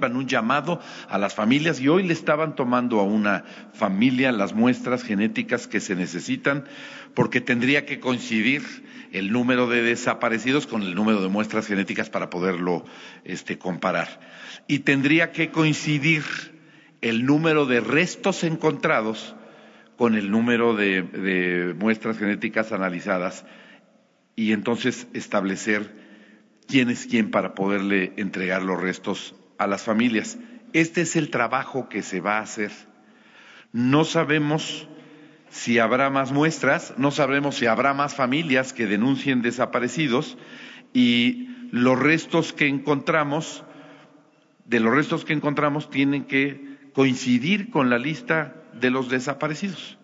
en 0.07 0.15
un 0.15 0.27
llamado 0.27 0.79
a 1.09 1.17
las 1.17 1.33
familias 1.33 1.79
y 1.79 1.87
hoy 1.87 2.03
le 2.03 2.13
estaban 2.13 2.55
tomando 2.55 2.99
a 2.99 3.03
una 3.03 3.45
familia 3.73 4.31
las 4.31 4.53
muestras 4.53 5.03
genéticas 5.03 5.67
que 5.67 5.79
se 5.79 5.95
necesitan 5.95 6.65
porque 7.13 7.41
tendría 7.41 7.85
que 7.85 7.99
coincidir 7.99 8.63
el 9.11 9.31
número 9.31 9.67
de 9.67 9.81
desaparecidos 9.81 10.67
con 10.67 10.83
el 10.83 10.95
número 10.95 11.21
de 11.21 11.29
muestras 11.29 11.67
genéticas 11.67 12.09
para 12.09 12.29
poderlo 12.29 12.85
este, 13.23 13.57
comparar. 13.57 14.19
Y 14.67 14.79
tendría 14.79 15.31
que 15.31 15.49
coincidir 15.49 16.23
el 17.01 17.25
número 17.25 17.65
de 17.65 17.79
restos 17.79 18.43
encontrados 18.43 19.35
con 19.97 20.15
el 20.15 20.29
número 20.29 20.75
de, 20.75 21.75
muestras 21.77 22.19
genéticas 22.19 22.71
analizadas 22.71 23.45
y 24.35 24.53
entonces 24.53 25.07
establecer 25.13 25.91
quién 26.67 26.89
es 26.89 27.07
quién 27.07 27.31
para 27.31 27.55
poderle 27.55 28.13
entregar 28.17 28.61
los 28.61 28.79
restos 28.79 29.35
a 29.57 29.65
las 29.65 29.83
familias. 29.83 30.37
Este 30.73 31.01
es 31.01 31.15
el 31.15 31.31
trabajo 31.31 31.89
que 31.89 32.03
se 32.03 32.21
va 32.21 32.37
a 32.37 32.41
hacer. 32.41 32.71
No 33.73 34.05
sabemos 34.05 34.87
si 35.49 35.79
habrá 35.79 36.11
más 36.11 36.31
muestras, 36.31 36.93
no 36.97 37.09
sabremos 37.09 37.55
si 37.55 37.65
habrá 37.65 37.93
más 37.95 38.15
familias 38.15 38.73
que 38.73 38.85
denuncien 38.85 39.41
desaparecidos 39.41 40.37
y 40.93 41.49
los 41.71 41.97
restos 41.97 42.53
que 42.53 42.67
encontramos, 42.67 43.63
de 44.65 44.79
los 44.79 44.93
restos 44.93 45.25
que 45.25 45.33
encontramos, 45.33 45.89
tienen 45.89 46.25
que 46.25 46.77
coincidir 46.93 47.71
con 47.71 47.89
la 47.89 47.97
lista 47.97 48.66
de 48.79 48.89
los 48.89 49.09
desaparecidos. 49.09 49.97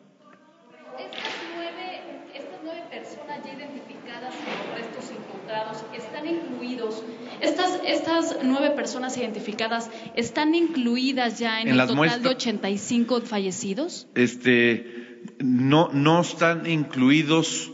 Estas 0.99 1.24
nueve, 1.55 2.01
estas 2.36 2.59
nueve 2.63 2.84
personas 2.91 3.43
ya 3.45 3.53
identificadas 3.53 4.34
en 4.36 4.69
los 4.69 4.80
restos 4.80 5.11
encontrados 5.11 5.78
están 5.95 6.28
incluidos. 6.28 7.03
Estas, 7.41 7.80
estas 7.86 8.38
nueve 8.43 8.71
personas 8.71 9.17
identificadas 9.17 9.89
están 10.15 10.55
incluidas 10.55 11.39
ya 11.39 11.61
en, 11.61 11.67
En 11.69 11.74
el 11.74 11.80
total 11.82 11.95
muestras- 11.95 12.21
de 12.24 12.30
85 12.30 13.21
fallecidos. 13.21 14.07
Este, 14.15 15.21
no, 15.39 15.89
no 15.91 16.21
están 16.21 16.65
incluidos 16.69 17.71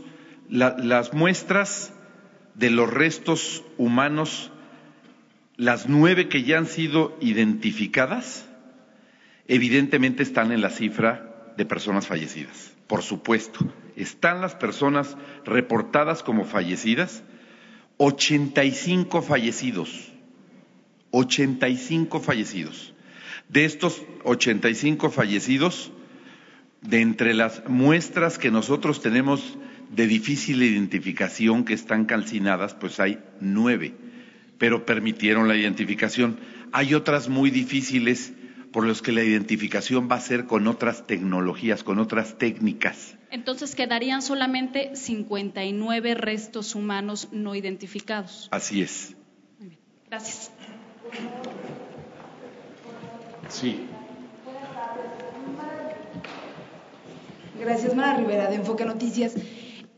la- 0.49 0.75
las 0.77 1.13
muestras 1.13 1.93
de 2.55 2.71
los 2.71 2.91
restos 2.91 3.63
humanos, 3.77 4.51
las 5.55 5.87
nueve 5.87 6.27
que 6.29 6.43
ya 6.43 6.57
han 6.57 6.65
sido 6.67 7.15
identificadas, 7.21 8.48
evidentemente 9.49 10.23
están 10.23 10.51
en 10.51 10.61
la 10.61 10.69
cifra 10.69 11.53
de 11.57 11.65
personas 11.65 12.07
fallecidas. 12.07 12.71
Por 12.87 13.01
supuesto, 13.01 13.59
están 13.97 14.41
las 14.41 14.55
personas 14.55 15.17
reportadas 15.43 16.23
como 16.23 16.45
fallecidas, 16.45 17.23
85 17.97 19.21
fallecidos, 19.23 20.13
85 21.11 22.19
fallecidos. 22.21 22.93
De 23.49 23.65
estos 23.65 24.03
85 24.23 25.09
fallecidos, 25.09 25.91
de 26.81 27.01
entre 27.01 27.33
las 27.33 27.67
muestras 27.67 28.37
que 28.37 28.51
nosotros 28.51 29.01
tenemos 29.01 29.57
de 29.93 30.05
difícil 30.05 30.61
identificación 30.61 31.65
que 31.65 31.73
están 31.73 32.05
calcinadas, 32.05 32.75
pues 32.75 32.99
hay 32.99 33.17
nueve, 33.41 33.95
pero 34.59 34.85
permitieron 34.85 35.47
la 35.47 35.55
identificación. 35.55 36.37
Hay 36.71 36.93
otras 36.93 37.29
muy 37.29 37.49
difíciles 37.49 38.33
por 38.71 38.85
las 38.85 39.01
que 39.01 39.11
la 39.11 39.23
identificación 39.23 40.09
va 40.09 40.15
a 40.15 40.21
ser 40.21 40.45
con 40.45 40.67
otras 40.67 41.07
tecnologías, 41.07 41.83
con 41.83 41.99
otras 41.99 42.37
técnicas. 42.37 43.15
Entonces 43.31 43.75
quedarían 43.75 44.21
solamente 44.21 44.95
59 44.95 46.15
restos 46.15 46.75
humanos 46.75 47.29
no 47.31 47.55
identificados. 47.55 48.47
Así 48.51 48.81
es. 48.81 49.15
Gracias. 50.07 50.51
Sí. 53.49 53.87
Gracias, 57.59 57.95
Mara 57.95 58.17
Rivera, 58.17 58.49
de 58.49 58.55
Enfoque 58.55 58.85
Noticias. 58.85 59.33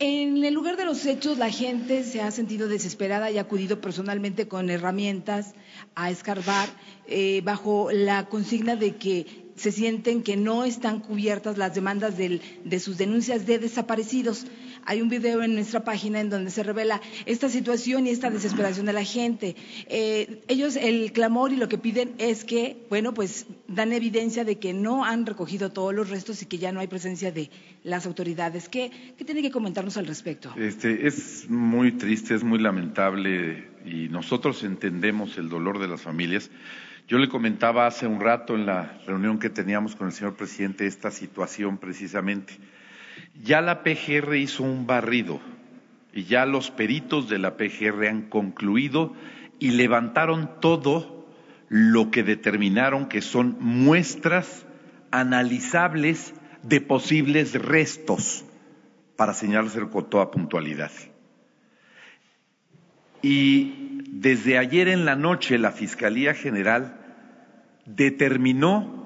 En 0.04 0.44
el 0.44 0.56
lugar 0.56 0.78
de 0.78 0.86
los 0.86 1.06
hechos, 1.06 1.38
la 1.38 1.52
gente 1.52 2.04
se 2.04 2.22
ha 2.22 2.32
sentido 2.32 2.68
desesperada 2.68 3.30
y 3.30 3.38
ha 3.38 3.42
acudido 3.42 3.80
personalmente 3.82 4.48
con 4.48 4.72
herramientas 4.72 5.54
a 5.94 6.10
escarbar 6.10 6.70
eh, 7.08 7.42
bajo 7.44 7.92
la 7.92 8.28
consigna 8.28 8.76
de 8.76 8.96
que 8.96 9.28
se 9.56 9.72
sienten 9.72 10.24
que 10.24 10.38
no 10.38 10.64
están 10.64 11.02
cubiertas 11.02 11.60
las 11.60 11.76
demandas 11.76 12.18
del- 12.18 12.42
de 12.66 12.80
sus 12.80 12.98
denuncias 12.98 13.46
de 13.46 13.60
desaparecidos. 13.60 14.48
Hay 14.86 15.02
un 15.02 15.10
video 15.10 15.44
en 15.44 15.56
nuestra 15.56 15.84
página 15.84 16.20
en 16.20 16.30
donde 16.30 16.52
se 16.52 16.64
revela 16.64 17.02
esta 17.26 17.50
situación 17.50 18.08
y 18.08 18.10
esta 18.10 18.30
desesperación 18.30 18.86
de 18.86 18.94
la 18.94 19.04
gente. 19.04 19.56
Eh, 19.88 20.42
ellos, 20.48 20.76
el 20.76 21.12
clamor 21.12 21.52
y 21.52 21.58
lo 21.58 21.68
que 21.68 21.78
piden 21.78 22.14
es 22.18 22.44
que, 22.44 22.78
bueno, 22.90 23.14
pues 23.14 23.46
dan 23.68 23.94
evidencia 23.94 24.44
de 24.44 24.58
que 24.58 24.74
no 24.74 25.06
han 25.06 25.26
recogido 25.26 25.72
todos 25.72 25.94
los 25.94 26.10
restos 26.10 26.42
y 26.42 26.46
que 26.46 26.58
ya 26.58 26.72
no 26.72 26.80
hay 26.80 26.88
presencia 26.88 27.32
de 27.32 27.50
las 27.84 28.06
autoridades. 28.06 28.70
¿Qué, 28.70 28.92
qué 29.18 29.26
tiene 29.26 29.42
que 29.42 29.52
comentarnos 29.52 29.98
al 29.98 30.08
respecto? 30.08 30.54
Este, 30.58 31.08
es 31.08 31.50
muy 31.50 31.94
triste, 31.94 32.36
es 32.36 32.44
muy 32.44 32.60
lamentable 32.60 33.70
y 33.86 34.10
nosotros 34.10 34.64
entendemos 34.64 35.38
el 35.38 35.50
dolor 35.50 35.80
de 35.80 35.88
las 35.88 36.02
familias. 36.02 36.50
Yo 37.08 37.18
le 37.18 37.28
comentaba 37.28 37.88
hace 37.88 38.08
un 38.08 38.22
rato 38.22 38.56
en 38.56 38.66
la 38.66 39.00
reunión 39.06 39.40
que 39.40 39.50
teníamos 39.50 39.96
con 39.96 40.08
el 40.08 40.14
señor 40.14 40.36
presidente 40.36 40.88
esta 40.88 41.12
situación 41.12 41.78
precisamente. 41.78 42.54
Ya 43.44 43.62
la 43.62 43.84
PGR 43.84 44.36
hizo 44.36 44.64
un 44.64 44.86
barrido 44.86 45.40
y 46.14 46.26
ya 46.26 46.46
los 46.46 46.72
peritos 46.72 47.30
de 47.30 47.40
la 47.40 47.58
PGR 47.58 48.08
han 48.08 48.24
concluido 48.24 49.14
y 49.60 49.72
levantaron 49.72 50.50
todo 50.60 51.28
lo 51.70 52.12
que 52.12 52.24
determinaron 52.24 53.08
que 53.08 53.22
son 53.22 53.56
muestras 53.60 54.66
analizables 55.12 56.34
de 56.64 56.82
posibles 56.82 57.54
restos 57.54 58.44
para 59.16 59.34
señalarse 59.34 59.80
con 59.90 60.10
toda 60.10 60.32
puntualidad. 60.32 60.92
Y 63.22 64.02
desde 64.10 64.58
ayer 64.58 64.88
en 64.88 65.06
la 65.06 65.16
noche 65.16 65.58
la 65.58 65.72
Fiscalía 65.72 66.34
General 66.34 66.98
determinó 67.86 69.01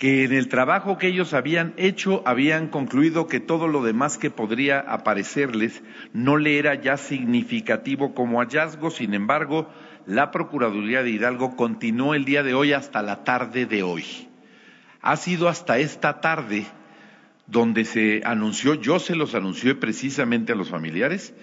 que 0.00 0.24
en 0.24 0.32
el 0.32 0.48
trabajo 0.48 0.96
que 0.96 1.08
ellos 1.08 1.34
habían 1.34 1.74
hecho 1.76 2.22
habían 2.24 2.68
concluido 2.68 3.26
que 3.26 3.38
todo 3.38 3.68
lo 3.68 3.82
demás 3.82 4.16
que 4.16 4.30
podría 4.30 4.80
aparecerles 4.80 5.82
no 6.14 6.38
le 6.38 6.58
era 6.58 6.74
ya 6.74 6.96
significativo 6.96 8.14
como 8.14 8.40
hallazgo. 8.40 8.90
Sin 8.90 9.12
embargo, 9.12 9.68
la 10.06 10.30
Procuraduría 10.30 11.02
de 11.02 11.10
Hidalgo 11.10 11.54
continuó 11.54 12.14
el 12.14 12.24
día 12.24 12.42
de 12.42 12.54
hoy 12.54 12.72
hasta 12.72 13.02
la 13.02 13.24
tarde 13.24 13.66
de 13.66 13.82
hoy. 13.82 14.04
Ha 15.02 15.16
sido 15.16 15.50
hasta 15.50 15.76
esta 15.76 16.22
tarde 16.22 16.64
donde 17.46 17.84
se 17.84 18.22
anunció, 18.24 18.76
yo 18.76 19.00
se 19.00 19.14
los 19.14 19.34
anuncié 19.34 19.74
precisamente 19.74 20.52
a 20.52 20.56
los 20.56 20.70
familiares, 20.70 21.34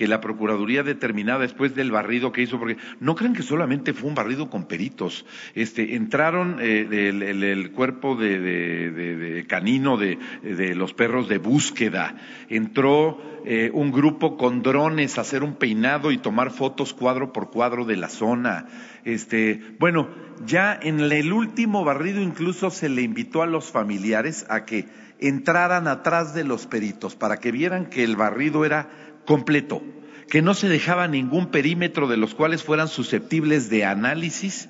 que 0.00 0.08
la 0.08 0.22
Procuraduría 0.22 0.82
determinada 0.82 1.40
después 1.40 1.74
del 1.74 1.90
barrido 1.90 2.32
que 2.32 2.40
hizo, 2.40 2.58
porque 2.58 2.78
no 3.00 3.14
crean 3.14 3.34
que 3.34 3.42
solamente 3.42 3.92
fue 3.92 4.08
un 4.08 4.14
barrido 4.14 4.48
con 4.48 4.64
peritos, 4.64 5.26
este, 5.54 5.94
entraron 5.94 6.56
eh, 6.58 6.88
el, 6.90 7.22
el- 7.22 7.70
cuerpo 7.72 8.16
de, 8.16 8.40
de- 8.40 8.90
de- 8.92 9.46
canino 9.46 9.98
de, 9.98 10.18
de 10.42 10.74
los 10.74 10.94
perros 10.94 11.28
de 11.28 11.36
búsqueda, 11.36 12.16
entró 12.48 13.20
eh, 13.44 13.70
un 13.74 13.92
grupo 13.92 14.38
con 14.38 14.62
drones 14.62 15.18
a 15.18 15.20
hacer 15.20 15.42
un 15.42 15.56
peinado 15.56 16.12
y 16.12 16.16
tomar 16.16 16.50
fotos 16.50 16.94
cuadro 16.94 17.34
por 17.34 17.50
cuadro 17.50 17.84
de 17.84 17.96
la 17.96 18.08
zona, 18.08 18.68
este, 19.04 19.60
bueno, 19.78 20.08
ya 20.46 20.78
en 20.82 21.00
el 21.00 21.30
último 21.30 21.84
barrido 21.84 22.22
incluso 22.22 22.70
se 22.70 22.88
le 22.88 23.02
invitó 23.02 23.42
a 23.42 23.46
los 23.46 23.70
familiares 23.70 24.46
a 24.48 24.64
que 24.64 24.86
entraran 25.18 25.86
atrás 25.88 26.32
de 26.32 26.44
los 26.44 26.66
peritos 26.66 27.14
para 27.16 27.36
que 27.36 27.52
vieran 27.52 27.90
que 27.90 28.02
el 28.02 28.16
barrido 28.16 28.64
era 28.64 28.88
completo, 29.24 29.82
que 30.28 30.42
no 30.42 30.54
se 30.54 30.68
dejaba 30.68 31.08
ningún 31.08 31.50
perímetro 31.50 32.08
de 32.08 32.16
los 32.16 32.34
cuales 32.34 32.62
fueran 32.62 32.88
susceptibles 32.88 33.70
de 33.70 33.84
análisis 33.84 34.68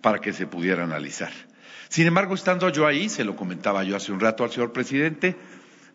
para 0.00 0.20
que 0.20 0.32
se 0.32 0.46
pudiera 0.46 0.84
analizar. 0.84 1.32
Sin 1.88 2.06
embargo, 2.06 2.34
estando 2.34 2.68
yo 2.68 2.86
ahí, 2.86 3.08
se 3.08 3.24
lo 3.24 3.36
comentaba 3.36 3.84
yo 3.84 3.96
hace 3.96 4.12
un 4.12 4.20
rato 4.20 4.44
al 4.44 4.50
señor 4.50 4.72
presidente, 4.72 5.36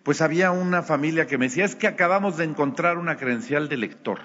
pues 0.04 0.22
había 0.22 0.52
una 0.52 0.84
familia 0.84 1.28
que 1.28 1.38
me 1.38 1.46
decía, 1.46 1.66
es 1.66 1.76
que 1.76 1.88
acabamos 1.88 2.38
de 2.38 2.44
encontrar 2.44 2.98
una 2.98 3.16
credencial 3.16 3.70
de 3.70 3.78
lector. 3.78 4.20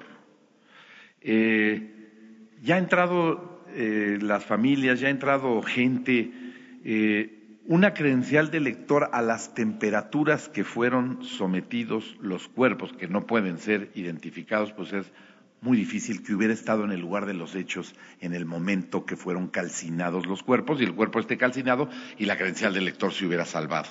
Eh, 1.20 1.94
ya 2.62 2.76
ha 2.76 2.78
entrado 2.78 3.64
eh, 3.74 4.18
las 4.20 4.44
familias, 4.44 4.98
ya 4.98 5.08
ha 5.08 5.10
entrado 5.10 5.62
gente, 5.62 6.32
eh, 6.84 7.37
una 7.68 7.92
credencial 7.92 8.50
de 8.50 8.60
lector 8.60 9.10
a 9.12 9.20
las 9.20 9.52
temperaturas 9.52 10.48
que 10.48 10.64
fueron 10.64 11.22
sometidos 11.22 12.16
los 12.18 12.48
cuerpos, 12.48 12.94
que 12.94 13.08
no 13.08 13.26
pueden 13.26 13.58
ser 13.58 13.90
identificados, 13.94 14.72
pues 14.72 14.94
es 14.94 15.12
muy 15.60 15.76
difícil 15.76 16.22
que 16.22 16.32
hubiera 16.34 16.54
estado 16.54 16.84
en 16.84 16.92
el 16.92 17.00
lugar 17.00 17.26
de 17.26 17.34
los 17.34 17.54
hechos 17.54 17.94
en 18.22 18.32
el 18.32 18.46
momento 18.46 19.04
que 19.04 19.18
fueron 19.18 19.48
calcinados 19.48 20.24
los 20.24 20.42
cuerpos 20.42 20.80
y 20.80 20.84
el 20.84 20.94
cuerpo 20.94 21.20
esté 21.20 21.36
calcinado 21.36 21.90
y 22.16 22.24
la 22.24 22.38
credencial 22.38 22.72
del 22.72 22.86
lector 22.86 23.12
se 23.12 23.26
hubiera 23.26 23.44
salvado. 23.44 23.90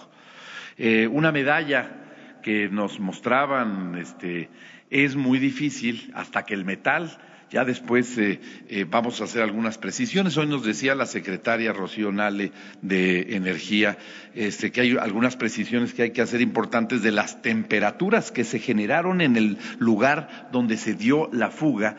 Eh, 0.77 1.07
una 1.11 1.31
medalla 1.31 2.39
que 2.41 2.69
nos 2.69 2.99
mostraban 2.99 3.95
este, 3.95 4.49
es 4.89 5.15
muy 5.15 5.37
difícil 5.37 6.11
hasta 6.15 6.47
que 6.47 6.55
el 6.55 6.65
metal 6.65 7.15
ya 7.49 7.63
después 7.63 8.17
eh, 8.17 8.39
eh, 8.67 8.85
vamos 8.89 9.21
a 9.21 9.23
hacer 9.23 9.41
algunas 9.41 9.77
precisiones. 9.77 10.37
Hoy 10.37 10.47
nos 10.47 10.63
decía 10.63 10.95
la 10.95 11.05
secretaria 11.05 11.71
Rocío 11.73 12.11
Nale 12.11 12.51
de 12.81 13.35
Energía 13.35 13.97
este, 14.33 14.71
que 14.71 14.81
hay 14.81 14.97
algunas 14.97 15.37
precisiones 15.37 15.93
que 15.93 16.03
hay 16.03 16.11
que 16.11 16.21
hacer 16.21 16.41
importantes 16.41 17.01
de 17.03 17.11
las 17.11 17.41
temperaturas 17.41 18.31
que 18.31 18.43
se 18.43 18.59
generaron 18.59 19.21
en 19.21 19.37
el 19.37 19.57
lugar 19.79 20.49
donde 20.51 20.77
se 20.77 20.93
dio 20.93 21.29
la 21.31 21.49
fuga. 21.49 21.97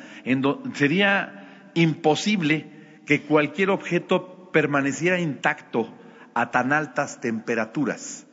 Sería 0.75 1.71
imposible 1.75 2.67
que 3.07 3.23
cualquier 3.23 3.71
objeto 3.71 4.51
permaneciera 4.53 5.19
intacto 5.19 5.95
a 6.35 6.51
tan 6.51 6.73
altas 6.73 7.21
temperaturas 7.21 8.27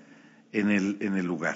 en 0.51 0.69
el, 0.69 0.97
en 0.99 1.15
el 1.15 1.25
lugar. 1.25 1.55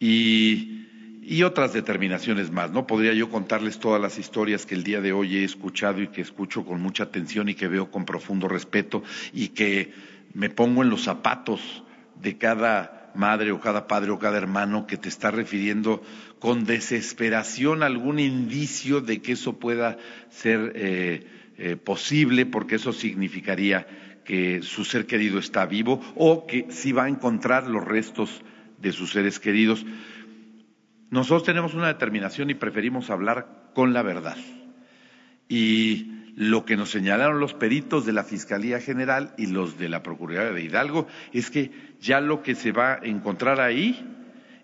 Y 0.00 0.88
y 1.32 1.44
otras 1.44 1.72
determinaciones 1.72 2.50
más. 2.50 2.72
No 2.72 2.86
podría 2.86 3.14
yo 3.14 3.30
contarles 3.30 3.78
todas 3.78 3.98
las 3.98 4.18
historias 4.18 4.66
que 4.66 4.74
el 4.74 4.84
día 4.84 5.00
de 5.00 5.14
hoy 5.14 5.38
he 5.38 5.44
escuchado 5.44 6.02
y 6.02 6.08
que 6.08 6.20
escucho 6.20 6.62
con 6.62 6.82
mucha 6.82 7.04
atención 7.04 7.48
y 7.48 7.54
que 7.54 7.68
veo 7.68 7.90
con 7.90 8.04
profundo 8.04 8.48
respeto 8.48 9.02
y 9.32 9.48
que 9.48 9.94
me 10.34 10.50
pongo 10.50 10.82
en 10.82 10.90
los 10.90 11.04
zapatos 11.04 11.84
de 12.20 12.36
cada 12.36 13.10
madre 13.14 13.50
o 13.50 13.60
cada 13.60 13.86
padre 13.86 14.10
o 14.10 14.18
cada 14.18 14.36
hermano 14.36 14.86
que 14.86 14.98
te 14.98 15.08
está 15.08 15.30
refiriendo 15.30 16.02
con 16.38 16.64
desesperación 16.64 17.82
algún 17.82 18.18
indicio 18.18 19.00
de 19.00 19.22
que 19.22 19.32
eso 19.32 19.58
pueda 19.58 19.96
ser 20.28 20.72
eh, 20.74 21.26
eh, 21.56 21.76
posible, 21.76 22.44
porque 22.44 22.74
eso 22.74 22.92
significaría 22.92 23.86
que 24.26 24.60
su 24.60 24.84
ser 24.84 25.06
querido 25.06 25.38
está 25.38 25.64
vivo 25.64 25.98
o 26.14 26.46
que 26.46 26.66
sí 26.68 26.92
va 26.92 27.04
a 27.04 27.08
encontrar 27.08 27.68
los 27.68 27.82
restos 27.82 28.42
de 28.82 28.92
sus 28.92 29.12
seres 29.12 29.40
queridos. 29.40 29.86
Nosotros 31.12 31.44
tenemos 31.44 31.74
una 31.74 31.88
determinación 31.88 32.48
y 32.48 32.54
preferimos 32.54 33.10
hablar 33.10 33.68
con 33.74 33.92
la 33.92 34.00
verdad. 34.02 34.38
Y 35.46 36.06
lo 36.36 36.64
que 36.64 36.78
nos 36.78 36.90
señalaron 36.90 37.38
los 37.38 37.52
peritos 37.52 38.06
de 38.06 38.14
la 38.14 38.24
Fiscalía 38.24 38.80
General 38.80 39.34
y 39.36 39.48
los 39.48 39.76
de 39.76 39.90
la 39.90 40.02
Procuraduría 40.02 40.54
de 40.54 40.62
Hidalgo 40.62 41.06
es 41.34 41.50
que 41.50 41.70
ya 42.00 42.22
lo 42.22 42.42
que 42.42 42.54
se 42.54 42.72
va 42.72 42.94
a 42.94 43.00
encontrar 43.02 43.60
ahí 43.60 44.08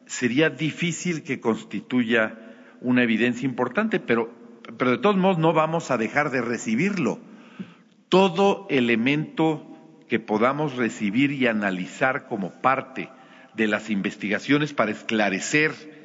sería 0.07 0.49
difícil 0.49 1.22
que 1.22 1.38
constituya 1.38 2.38
una 2.80 3.03
evidencia 3.03 3.44
importante, 3.44 4.01
pero, 4.01 4.32
pero 4.78 4.92
de 4.92 4.99
todos 4.99 5.18
modos 5.18 5.36
no 5.36 5.53
vamos 5.53 5.90
a 5.90 5.99
dejar 5.99 6.30
de 6.30 6.40
recibirlo. 6.40 7.18
Todo 8.09 8.66
elemento 8.70 9.66
que 10.09 10.18
podamos 10.18 10.76
recibir 10.76 11.30
y 11.30 11.46
analizar 11.46 12.26
como 12.26 12.62
parte 12.62 13.11
de 13.55 13.66
las 13.66 13.90
investigaciones 13.90 14.72
para 14.72 14.92
esclarecer 14.92 15.97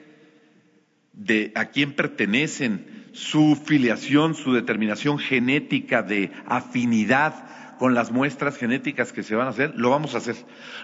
de 1.14 1.52
a 1.56 1.66
quién 1.66 1.94
pertenecen, 1.94 3.08
su 3.14 3.56
filiación, 3.56 4.34
su 4.34 4.54
determinación 4.54 5.20
genética 5.20 6.02
de 6.02 6.32
afinidad 6.48 7.78
con 7.78 7.94
las 7.94 8.12
muestras 8.12 8.58
genéticas 8.58 9.14
que 9.14 9.24
se 9.24 9.36
van 9.36 9.48
a 9.48 9.52
hacer, 9.52 9.74
lo 9.76 9.90
vamos 9.90 10.16
a 10.16 10.18
hacer. 10.18 10.36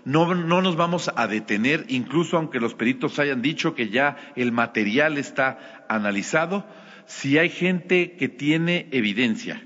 No, 0.05 0.33
no 0.35 0.61
nos 0.61 0.75
vamos 0.75 1.11
a 1.15 1.27
detener, 1.27 1.85
incluso 1.87 2.37
aunque 2.37 2.59
los 2.59 2.75
peritos 2.75 3.19
hayan 3.19 3.41
dicho 3.41 3.73
que 3.73 3.89
ya 3.89 4.17
el 4.35 4.51
material 4.51 5.17
está 5.17 5.85
analizado, 5.89 6.67
si 7.05 7.39
hay 7.39 7.49
gente 7.49 8.11
que 8.11 8.29
tiene 8.29 8.87
evidencia 8.91 9.63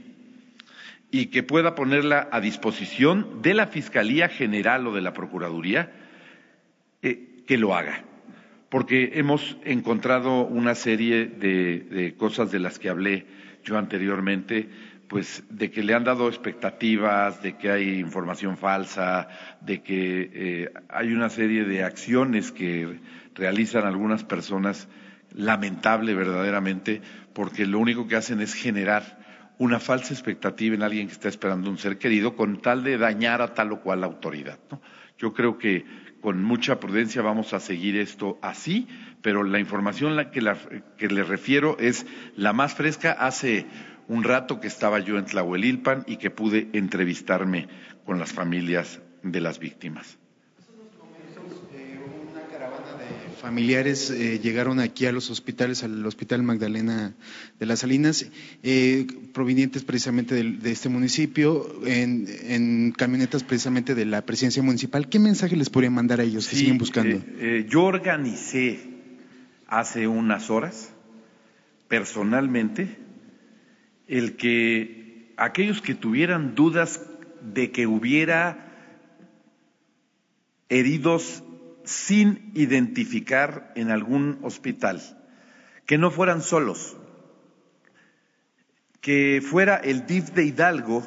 y 1.11 1.27
que 1.27 1.43
pueda 1.43 1.75
ponerla 1.75 2.29
a 2.31 2.39
disposición 2.39 3.41
de 3.41 3.53
la 3.53 3.67
Fiscalía 3.67 4.29
General 4.29 4.87
o 4.87 4.93
de 4.93 5.01
la 5.01 5.13
Procuraduría, 5.13 5.91
eh, 7.01 7.43
que 7.45 7.57
lo 7.57 7.75
haga 7.75 8.05
porque 8.73 9.11
hemos 9.19 9.55
encontrado 9.65 10.47
una 10.47 10.73
serie 10.73 11.27
de, 11.27 12.15
cosas 12.17 12.51
de 12.51 12.57
las 12.57 12.79
que 12.79 12.89
hablé 12.89 13.27
yo 13.63 13.77
anteriormente, 13.77 14.67
pues 15.07 15.43
de 15.51 15.69
que 15.69 15.83
le 15.83 15.93
han 15.93 16.03
dado 16.03 16.27
expectativas, 16.27 17.43
de 17.43 17.55
que 17.55 17.69
hay 17.69 17.99
información 17.99 18.57
falsa, 18.57 19.27
de 19.61 19.83
que 19.83 20.31
eh, 20.33 20.73
hay 20.89 21.13
una 21.13 21.29
serie 21.29 21.65
de 21.65 21.83
acciones 21.83 22.51
que 22.51 22.99
realizan 23.35 23.85
algunas 23.85 24.23
personas, 24.23 24.87
lamentable 25.35 26.15
verdaderamente, 26.15 27.03
porque 27.33 27.67
lo 27.67 27.77
único 27.77 28.07
que 28.07 28.15
hacen 28.15 28.41
es 28.41 28.55
generar 28.55 29.19
una 29.59 29.79
falsa 29.79 30.15
expectativa 30.15 30.73
en 30.73 30.81
alguien 30.81 31.05
que 31.05 31.13
está 31.13 31.29
esperando 31.29 31.69
un 31.69 31.77
ser 31.77 31.99
querido 31.99 32.35
con 32.35 32.59
tal 32.59 32.83
de 32.83 32.97
dañar 32.97 33.43
a 33.43 33.53
tal 33.53 33.71
o 33.73 33.81
cual 33.81 34.03
autoridad. 34.03 34.57
Yo 35.19 35.31
creo 35.31 35.59
que 35.59 35.85
con 36.23 36.41
mucha 36.41 36.79
prudencia 36.79 37.21
vamos 37.21 37.53
a 37.53 37.59
seguir 37.59 37.97
esto 37.97 38.39
así, 38.41 38.87
pero 39.21 39.43
la 39.43 39.59
información 39.59 40.15
la 40.15 40.31
que, 40.31 40.39
la, 40.39 40.57
que 40.97 41.09
le 41.09 41.21
refiero 41.25 41.77
es 41.79 42.05
la 42.37 42.53
más 42.53 42.75
fresca. 42.75 43.11
Hace 43.11 43.65
un 44.07 44.23
rato 44.23 44.61
que 44.61 44.67
estaba 44.67 44.99
yo 44.99 45.17
en 45.17 45.25
Tlahuelilpan 45.25 46.05
y 46.07 46.15
que 46.15 46.31
pude 46.31 46.69
entrevistarme 46.71 47.67
con 48.05 48.19
las 48.19 48.31
familias 48.31 49.01
de 49.21 49.41
las 49.41 49.59
víctimas. 49.59 50.17
Familiares 53.43 54.09
eh, 54.09 54.39
llegaron 54.39 54.79
aquí 54.79 55.05
a 55.05 55.11
los 55.11 55.29
hospitales, 55.29 55.83
al 55.83 56.05
Hospital 56.05 56.43
Magdalena 56.43 57.13
de 57.59 57.65
las 57.65 57.79
Salinas, 57.79 58.31
eh, 58.63 59.05
provenientes 59.33 59.83
precisamente 59.83 60.33
de, 60.33 60.71
este 60.71 60.87
municipio, 60.87 61.69
en, 61.85 62.93
camionetas 62.93 63.43
precisamente 63.43 63.95
de 63.95 64.05
la 64.05 64.21
presidencia 64.21 64.63
municipal. 64.63 65.09
¿Qué 65.09 65.19
mensaje 65.19 65.57
les 65.57 65.69
podría 65.69 65.89
mandar 65.89 66.21
a 66.21 66.23
ellos 66.23 66.47
que 66.47 66.55
siguen 66.55 66.77
buscando? 66.77 67.21
Eh, 67.37 67.67
yo 67.69 67.83
organicé 67.83 68.79
hace 69.67 70.07
unas 70.07 70.49
horas, 70.49 70.93
personalmente, 71.89 72.95
el 74.07 74.37
que 74.37 75.33
aquellos 75.35 75.81
que 75.81 75.95
tuvieran 75.95 76.55
dudas 76.55 77.01
de 77.41 77.71
que 77.71 77.87
hubiera 77.87 78.71
heridos 80.69 81.43
sin 81.83 82.51
identificar 82.53 83.71
en 83.75 83.91
algún 83.91 84.39
hospital, 84.43 85.01
que 85.85 85.97
no 85.97 86.11
fueran 86.11 86.41
solos, 86.41 86.97
que 89.01 89.41
fuera 89.45 89.75
el 89.75 90.05
DIF 90.05 90.31
de 90.31 90.45
Hidalgo 90.45 91.03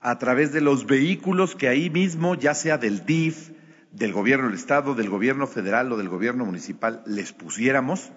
a 0.00 0.18
través 0.18 0.52
de 0.52 0.60
los 0.60 0.86
vehículos 0.86 1.56
que 1.56 1.68
ahí 1.68 1.90
mismo, 1.90 2.36
ya 2.36 2.54
sea 2.54 2.78
del 2.78 3.04
DIF, 3.04 3.50
del 3.90 4.12
gobierno 4.12 4.46
del 4.46 4.54
Estado, 4.54 4.94
del 4.94 5.08
gobierno 5.08 5.46
federal 5.46 5.90
o 5.90 5.96
del 5.96 6.08
gobierno 6.08 6.44
municipal, 6.44 7.02
les 7.06 7.32
pusiéramos, 7.32 8.12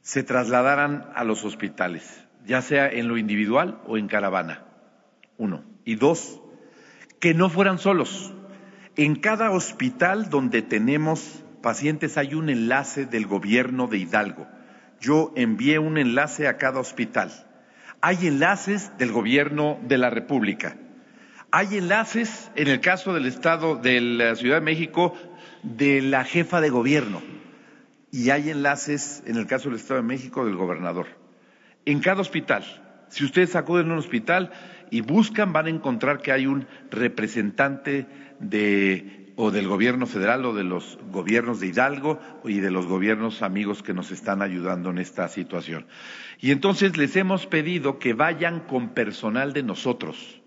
se 0.00 0.22
trasladaran 0.22 1.10
a 1.14 1.24
los 1.24 1.44
hospitales, 1.44 2.24
ya 2.46 2.62
sea 2.62 2.88
en 2.88 3.08
lo 3.08 3.18
individual 3.18 3.82
o 3.86 3.98
en 3.98 4.06
caravana. 4.06 4.64
Uno. 5.36 5.64
Y 5.84 5.96
dos, 5.96 6.40
que 7.20 7.34
no 7.34 7.50
fueran 7.50 7.78
solos, 7.78 8.32
en 8.96 9.16
cada 9.16 9.50
hospital 9.50 10.30
donde 10.30 10.62
tenemos 10.62 11.44
pacientes 11.62 12.16
hay 12.16 12.34
un 12.34 12.48
enlace 12.48 13.04
del 13.04 13.26
gobierno 13.26 13.88
de 13.88 13.98
Hidalgo. 13.98 14.46
Yo 15.00 15.32
envié 15.36 15.78
un 15.78 15.98
enlace 15.98 16.48
a 16.48 16.56
cada 16.56 16.80
hospital. 16.80 17.30
Hay 18.00 18.26
enlaces 18.26 18.96
del 18.98 19.12
gobierno 19.12 19.78
de 19.82 19.98
la 19.98 20.08
República. 20.08 20.76
Hay 21.50 21.76
enlaces, 21.76 22.50
en 22.54 22.68
el 22.68 22.80
caso 22.80 23.12
del 23.12 23.26
Estado 23.26 23.76
de 23.76 24.00
la 24.00 24.34
Ciudad 24.34 24.56
de 24.56 24.64
México, 24.64 25.14
de 25.62 26.00
la 26.00 26.24
jefa 26.24 26.60
de 26.60 26.70
gobierno. 26.70 27.22
Y 28.10 28.30
hay 28.30 28.50
enlaces, 28.50 29.22
en 29.26 29.36
el 29.36 29.46
caso 29.46 29.68
del 29.68 29.78
Estado 29.78 30.00
de 30.00 30.06
México, 30.06 30.46
del 30.46 30.56
gobernador. 30.56 31.06
En 31.84 32.00
cada 32.00 32.22
hospital. 32.22 32.64
Si 33.08 33.24
ustedes 33.24 33.54
acuden 33.54 33.90
a 33.90 33.92
un 33.92 33.98
hospital 33.98 34.50
y 34.90 35.00
buscan, 35.00 35.52
van 35.52 35.66
a 35.66 35.70
encontrar 35.70 36.20
que 36.20 36.32
hay 36.32 36.46
un 36.46 36.66
representante 36.90 38.06
de 38.40 39.26
o 39.36 39.50
del 39.50 39.68
gobierno 39.68 40.06
federal 40.06 40.46
o 40.46 40.54
de 40.54 40.64
los 40.64 40.98
gobiernos 41.12 41.60
de 41.60 41.68
Hidalgo 41.68 42.18
y 42.44 42.60
de 42.60 42.70
los 42.70 42.86
gobiernos 42.86 43.42
amigos 43.42 43.82
que 43.82 43.92
nos 43.92 44.10
están 44.10 44.40
ayudando 44.40 44.90
en 44.90 44.98
esta 44.98 45.28
situación. 45.28 45.86
Y 46.40 46.52
entonces 46.52 46.96
les 46.96 47.16
hemos 47.16 47.46
pedido 47.46 47.98
que 47.98 48.14
vayan 48.14 48.60
con 48.60 48.90
personal 48.94 49.52
de 49.52 49.62
nosotros 49.62 50.40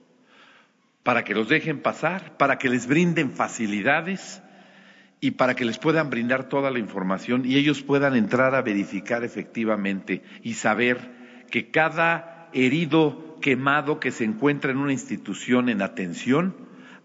para 1.04 1.24
que 1.24 1.36
los 1.36 1.48
dejen 1.48 1.82
pasar, 1.82 2.36
para 2.38 2.58
que 2.58 2.70
les 2.70 2.88
brinden 2.88 3.32
facilidades 3.32 4.42
y 5.22 5.32
para 5.32 5.56
que 5.56 5.66
les 5.66 5.78
puedan 5.78 6.10
brindar 6.10 6.50
toda 6.50 6.72
la 6.72 6.80
información 6.80 7.44
y 7.46 7.58
ellos 7.58 7.84
puedan 7.84 8.16
entrar 8.16 8.56
a 8.56 8.64
verificar 8.64 9.24
efectivamente 9.24 10.24
y 10.42 10.56
saber 10.56 10.98
que 11.52 11.70
cada 11.70 12.50
herido 12.54 13.29
quemado 13.40 14.00
que 14.00 14.12
se 14.12 14.24
encuentra 14.24 14.72
en 14.72 14.78
una 14.78 14.94
institución 14.94 15.70
en 15.70 15.82
atención 15.82 16.56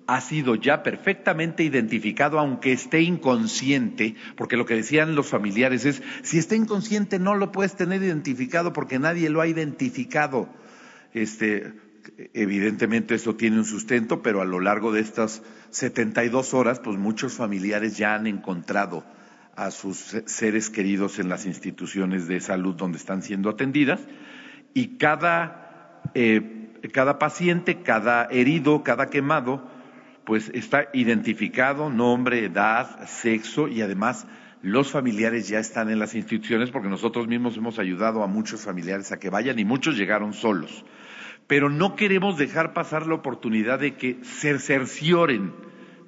ha 0.07 0.21
sido 0.21 0.55
ya 0.55 0.83
perfectamente 0.83 1.63
identificado, 1.63 2.39
aunque 2.39 2.73
esté 2.73 3.01
inconsciente, 3.01 4.17
porque 4.37 4.57
lo 4.57 4.67
que 4.67 4.75
decían 4.75 5.15
los 5.15 5.29
familiares 5.29 5.87
es, 5.87 6.03
si 6.23 6.39
está 6.39 6.57
inconsciente 6.57 7.19
no 7.19 7.35
lo 7.35 7.53
puedes 7.53 7.75
tener 7.75 8.03
identificado 8.03 8.73
porque 8.73 8.99
nadie 8.99 9.31
lo 9.31 9.41
ha 9.41 9.47
identificado. 9.47 10.49
Este, 11.15 11.73
evidentemente 12.35 13.15
esto 13.15 13.35
tiene 13.35 13.59
un 13.59 13.65
sustento, 13.65 14.21
pero 14.23 14.43
a 14.43 14.45
lo 14.45 14.61
largo 14.61 14.93
de 14.93 15.01
estas 15.01 15.43
72 15.71 16.53
horas, 16.53 16.81
pues 16.81 16.99
muchos 16.99 17.35
familiares 17.35 17.97
ya 17.97 18.15
han 18.15 18.27
encontrado 18.27 19.05
a 19.57 19.71
sus 19.71 20.17
seres 20.27 20.69
queridos 20.69 21.19
en 21.19 21.29
las 21.29 21.47
instituciones 21.47 22.27
de 22.27 22.41
salud 22.41 22.75
donde 22.75 22.99
están 22.99 23.23
siendo 23.23 23.49
atendidas 23.51 24.01
y 24.75 24.97
cada, 24.99 25.64
eh, 26.15 26.71
cada 26.93 27.19
paciente, 27.19 27.83
cada 27.83 28.27
herido, 28.27 28.83
cada 28.83 29.09
quemado, 29.09 29.67
pues 30.25 30.51
está 30.55 30.89
identificado, 30.93 31.91
nombre, 31.91 32.45
edad, 32.45 33.07
sexo 33.07 33.69
y 33.69 33.83
además 33.83 34.27
los 34.63 34.91
familiares 34.91 35.49
ya 35.49 35.59
están 35.59 35.91
en 35.91 35.99
las 35.99 36.15
instituciones 36.15 36.71
porque 36.71 36.89
nosotros 36.89 37.29
mismos 37.29 37.57
hemos 37.57 37.79
ayudado 37.79 38.23
a 38.23 38.27
muchos 38.27 38.63
familiares 38.63 39.13
a 39.13 39.19
que 39.19 39.29
vayan 39.29 39.59
y 39.59 39.65
muchos 39.65 39.97
llegaron 39.97 40.33
solos. 40.33 40.85
Pero 41.47 41.69
no 41.69 41.97
queremos 41.97 42.39
dejar 42.39 42.73
pasar 42.73 43.07
la 43.07 43.15
oportunidad 43.15 43.79
de 43.79 43.97
que 43.97 44.19
se 44.23 44.59
cercioren 44.59 45.53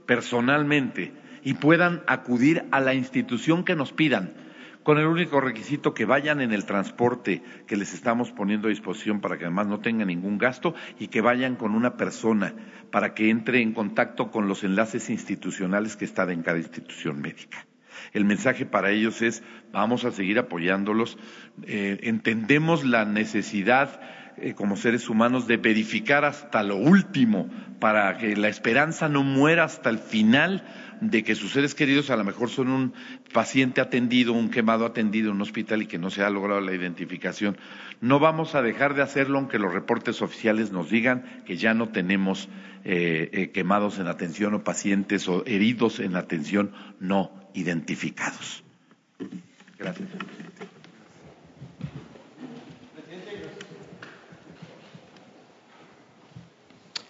personalmente 0.06 1.12
y 1.44 1.54
puedan 1.54 2.02
acudir 2.06 2.64
a 2.70 2.80
la 2.80 2.94
institución 2.94 3.64
que 3.64 3.76
nos 3.76 3.92
pidan 3.92 4.45
con 4.86 4.98
el 4.98 5.06
único 5.08 5.40
requisito 5.40 5.94
que 5.94 6.04
vayan 6.04 6.40
en 6.40 6.52
el 6.52 6.64
transporte 6.64 7.42
que 7.66 7.74
les 7.74 7.92
estamos 7.92 8.30
poniendo 8.30 8.68
a 8.68 8.70
disposición 8.70 9.20
para 9.20 9.36
que 9.36 9.44
además 9.44 9.66
no 9.66 9.80
tengan 9.80 10.06
ningún 10.06 10.38
gasto 10.38 10.76
y 11.00 11.08
que 11.08 11.20
vayan 11.20 11.56
con 11.56 11.74
una 11.74 11.96
persona 11.96 12.54
para 12.92 13.12
que 13.12 13.30
entre 13.30 13.60
en 13.62 13.72
contacto 13.72 14.30
con 14.30 14.46
los 14.46 14.62
enlaces 14.62 15.10
institucionales 15.10 15.96
que 15.96 16.04
están 16.04 16.30
en 16.30 16.44
cada 16.44 16.58
institución 16.58 17.20
médica. 17.20 17.66
El 18.12 18.26
mensaje 18.26 18.64
para 18.64 18.92
ellos 18.92 19.22
es 19.22 19.42
vamos 19.72 20.04
a 20.04 20.12
seguir 20.12 20.38
apoyándolos. 20.38 21.18
Eh, 21.64 21.98
entendemos 22.04 22.84
la 22.84 23.04
necesidad 23.04 24.00
eh, 24.36 24.54
como 24.54 24.76
seres 24.76 25.08
humanos 25.08 25.48
de 25.48 25.56
verificar 25.56 26.24
hasta 26.24 26.62
lo 26.62 26.76
último 26.76 27.50
para 27.80 28.18
que 28.18 28.36
la 28.36 28.48
esperanza 28.48 29.08
no 29.08 29.24
muera 29.24 29.64
hasta 29.64 29.90
el 29.90 29.98
final 29.98 30.62
de 31.00 31.22
que 31.22 31.34
sus 31.34 31.52
seres 31.52 31.74
queridos 31.74 32.10
a 32.10 32.16
lo 32.16 32.24
mejor 32.24 32.48
son 32.50 32.68
un 32.68 32.94
paciente 33.32 33.80
atendido, 33.80 34.32
un 34.32 34.50
quemado 34.50 34.86
atendido 34.86 35.30
en 35.30 35.36
un 35.36 35.42
hospital 35.42 35.82
y 35.82 35.86
que 35.86 35.98
no 35.98 36.10
se 36.10 36.22
ha 36.22 36.30
logrado 36.30 36.60
la 36.60 36.74
identificación. 36.74 37.56
No 38.00 38.18
vamos 38.18 38.54
a 38.54 38.62
dejar 38.62 38.94
de 38.94 39.02
hacerlo 39.02 39.38
aunque 39.38 39.58
los 39.58 39.72
reportes 39.72 40.22
oficiales 40.22 40.72
nos 40.72 40.90
digan 40.90 41.42
que 41.46 41.56
ya 41.56 41.74
no 41.74 41.88
tenemos 41.88 42.48
eh, 42.84 43.30
eh, 43.32 43.50
quemados 43.50 43.98
en 43.98 44.06
atención 44.06 44.54
o 44.54 44.64
pacientes 44.64 45.28
o 45.28 45.44
heridos 45.46 46.00
en 46.00 46.16
atención 46.16 46.72
no 47.00 47.32
identificados. 47.54 48.62
Gracias. 49.78 50.08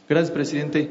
Gracias, 0.09 0.31
presidente. 0.31 0.89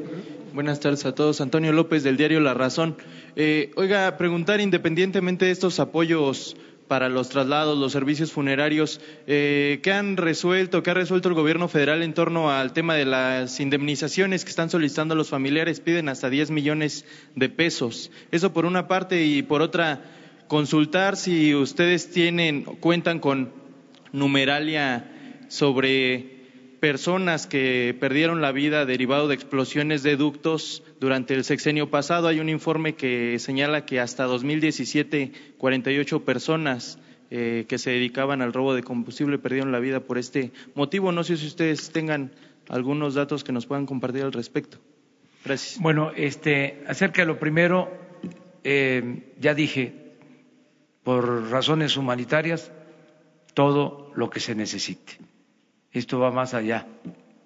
Buenas 0.56 0.80
tardes 0.80 1.04
a 1.04 1.14
todos. 1.14 1.42
Antonio 1.42 1.70
López 1.70 2.02
del 2.02 2.16
diario 2.16 2.40
La 2.40 2.54
Razón. 2.54 2.96
Eh, 3.36 3.72
oiga, 3.76 4.16
preguntar 4.16 4.58
independientemente 4.62 5.44
de 5.44 5.50
estos 5.50 5.78
apoyos 5.80 6.56
para 6.88 7.10
los 7.10 7.28
traslados, 7.28 7.76
los 7.76 7.92
servicios 7.92 8.32
funerarios, 8.32 9.02
eh, 9.26 9.80
¿qué 9.82 9.92
han 9.92 10.16
resuelto, 10.16 10.82
qué 10.82 10.92
ha 10.92 10.94
resuelto 10.94 11.28
el 11.28 11.34
gobierno 11.34 11.68
federal 11.68 12.02
en 12.02 12.14
torno 12.14 12.50
al 12.50 12.72
tema 12.72 12.94
de 12.94 13.04
las 13.04 13.60
indemnizaciones 13.60 14.44
que 14.44 14.48
están 14.48 14.70
solicitando 14.70 15.14
los 15.14 15.28
familiares? 15.28 15.80
Piden 15.80 16.08
hasta 16.08 16.30
10 16.30 16.50
millones 16.50 17.04
de 17.34 17.50
pesos. 17.50 18.10
Eso 18.30 18.54
por 18.54 18.64
una 18.64 18.88
parte 18.88 19.26
y 19.26 19.42
por 19.42 19.60
otra, 19.60 20.04
consultar 20.48 21.16
si 21.18 21.54
ustedes 21.54 22.10
tienen, 22.10 22.62
cuentan 22.62 23.18
con 23.18 23.52
numeralia 24.10 25.44
sobre 25.48 26.35
personas 26.80 27.46
que 27.46 27.96
perdieron 27.98 28.40
la 28.40 28.52
vida 28.52 28.86
derivado 28.86 29.28
de 29.28 29.34
explosiones 29.34 30.02
de 30.02 30.16
ductos 30.16 30.82
durante 31.00 31.34
el 31.34 31.44
sexenio 31.44 31.90
pasado. 31.90 32.28
Hay 32.28 32.40
un 32.40 32.48
informe 32.48 32.94
que 32.94 33.38
señala 33.38 33.86
que 33.86 34.00
hasta 34.00 34.24
2017 34.24 35.32
48 35.58 36.24
personas 36.24 36.98
eh, 37.30 37.64
que 37.68 37.78
se 37.78 37.90
dedicaban 37.90 38.40
al 38.40 38.52
robo 38.52 38.74
de 38.74 38.82
combustible 38.82 39.38
perdieron 39.38 39.72
la 39.72 39.80
vida 39.80 40.00
por 40.00 40.18
este 40.18 40.52
motivo. 40.74 41.10
No 41.12 41.24
sé 41.24 41.36
si 41.36 41.46
ustedes 41.46 41.90
tengan 41.90 42.32
algunos 42.68 43.14
datos 43.14 43.42
que 43.42 43.52
nos 43.52 43.66
puedan 43.66 43.86
compartir 43.86 44.22
al 44.22 44.32
respecto. 44.32 44.78
Gracias. 45.44 45.80
Bueno, 45.80 46.12
este, 46.14 46.84
acerca 46.86 47.22
de 47.22 47.26
lo 47.26 47.38
primero, 47.38 47.90
eh, 48.64 49.32
ya 49.40 49.54
dije, 49.54 50.14
por 51.02 51.50
razones 51.50 51.96
humanitarias, 51.96 52.72
todo 53.54 54.12
lo 54.16 54.28
que 54.28 54.40
se 54.40 54.54
necesite. 54.54 55.18
Esto 55.96 56.18
va 56.18 56.30
más 56.30 56.52
allá 56.52 56.86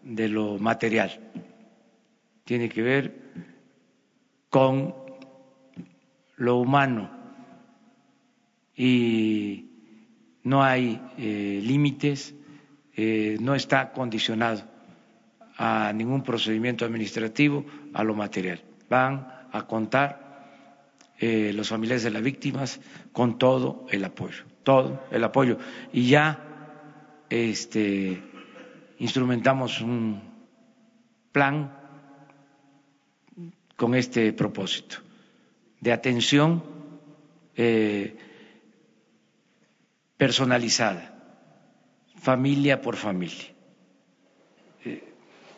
de 0.03 0.27
lo 0.27 0.59
material. 0.59 1.21
Tiene 2.43 2.69
que 2.69 2.83
ver 2.83 3.15
con 4.49 4.93
lo 6.35 6.57
humano 6.57 7.09
y 8.75 9.71
no 10.43 10.65
hay 10.65 11.01
eh, 11.17 11.61
límites, 11.63 12.35
eh, 12.97 13.37
no 13.41 13.55
está 13.55 13.93
condicionado 13.93 14.63
a 15.57 15.93
ningún 15.93 16.25
procedimiento 16.25 16.85
administrativo, 16.85 17.65
a 17.95 18.03
lo 18.03 18.17
material. 18.17 18.61
Van 18.89 19.29
a 19.53 19.65
contar 19.69 21.15
eh, 21.21 21.53
los 21.55 21.69
familiares 21.69 22.03
de 22.03 22.11
las 22.11 22.23
víctimas 22.23 22.81
con 23.13 23.39
todo 23.39 23.87
el 23.91 24.05
apoyo, 24.05 24.43
todo 24.65 25.05
el 25.13 25.23
apoyo. 25.23 25.57
Y 25.93 26.09
ya 26.09 26.47
este, 27.31 28.21
instrumentamos 29.01 29.81
un 29.81 30.21
plan 31.33 31.73
con 33.77 33.95
este 33.95 34.33
propósito 34.35 34.99
de 35.81 35.91
atención 35.93 36.63
eh, 37.57 38.15
personalizada, 40.19 41.17
familia 42.17 42.83
por 42.83 42.97
familia. 42.97 43.49
Eh, 44.85 45.03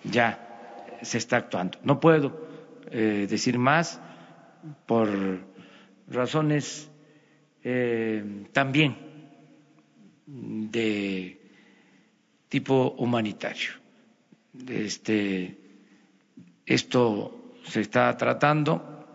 ya 0.04 0.98
se 1.02 1.18
está 1.18 1.38
actuando. 1.38 1.78
No 1.82 1.98
puedo 1.98 2.46
eh, 2.92 3.26
decir 3.28 3.58
más 3.58 4.00
por 4.86 5.08
razones 6.08 6.88
también 8.52 8.96
de 10.26 11.41
tipo 12.52 12.94
humanitario. 12.98 13.70
Este, 14.68 15.56
esto 16.66 17.54
se 17.64 17.80
está 17.80 18.14
tratando 18.18 19.06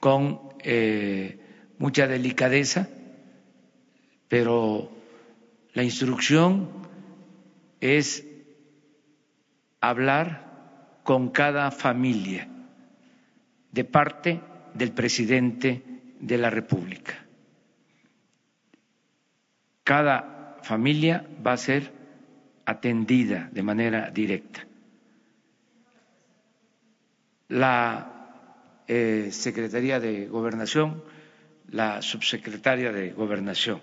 con 0.00 0.40
eh, 0.60 1.38
mucha 1.76 2.06
delicadeza, 2.06 2.88
pero 4.28 4.90
la 5.74 5.82
instrucción 5.82 6.70
es 7.82 8.24
hablar 9.82 11.00
con 11.02 11.28
cada 11.28 11.70
familia 11.70 12.48
de 13.72 13.84
parte 13.84 14.40
del 14.72 14.92
presidente 14.92 15.82
de 16.18 16.38
la 16.38 16.48
República. 16.48 17.26
Cada 19.84 20.56
familia 20.62 21.28
va 21.46 21.52
a 21.52 21.58
ser 21.58 21.95
atendida 22.66 23.48
de 23.52 23.62
manera 23.62 24.10
directa. 24.10 24.66
La 27.48 28.82
eh, 28.88 29.28
Secretaría 29.30 30.00
de 30.00 30.26
Gobernación, 30.26 31.02
la 31.70 32.02
subsecretaria 32.02 32.92
de 32.92 33.12
Gobernación. 33.12 33.80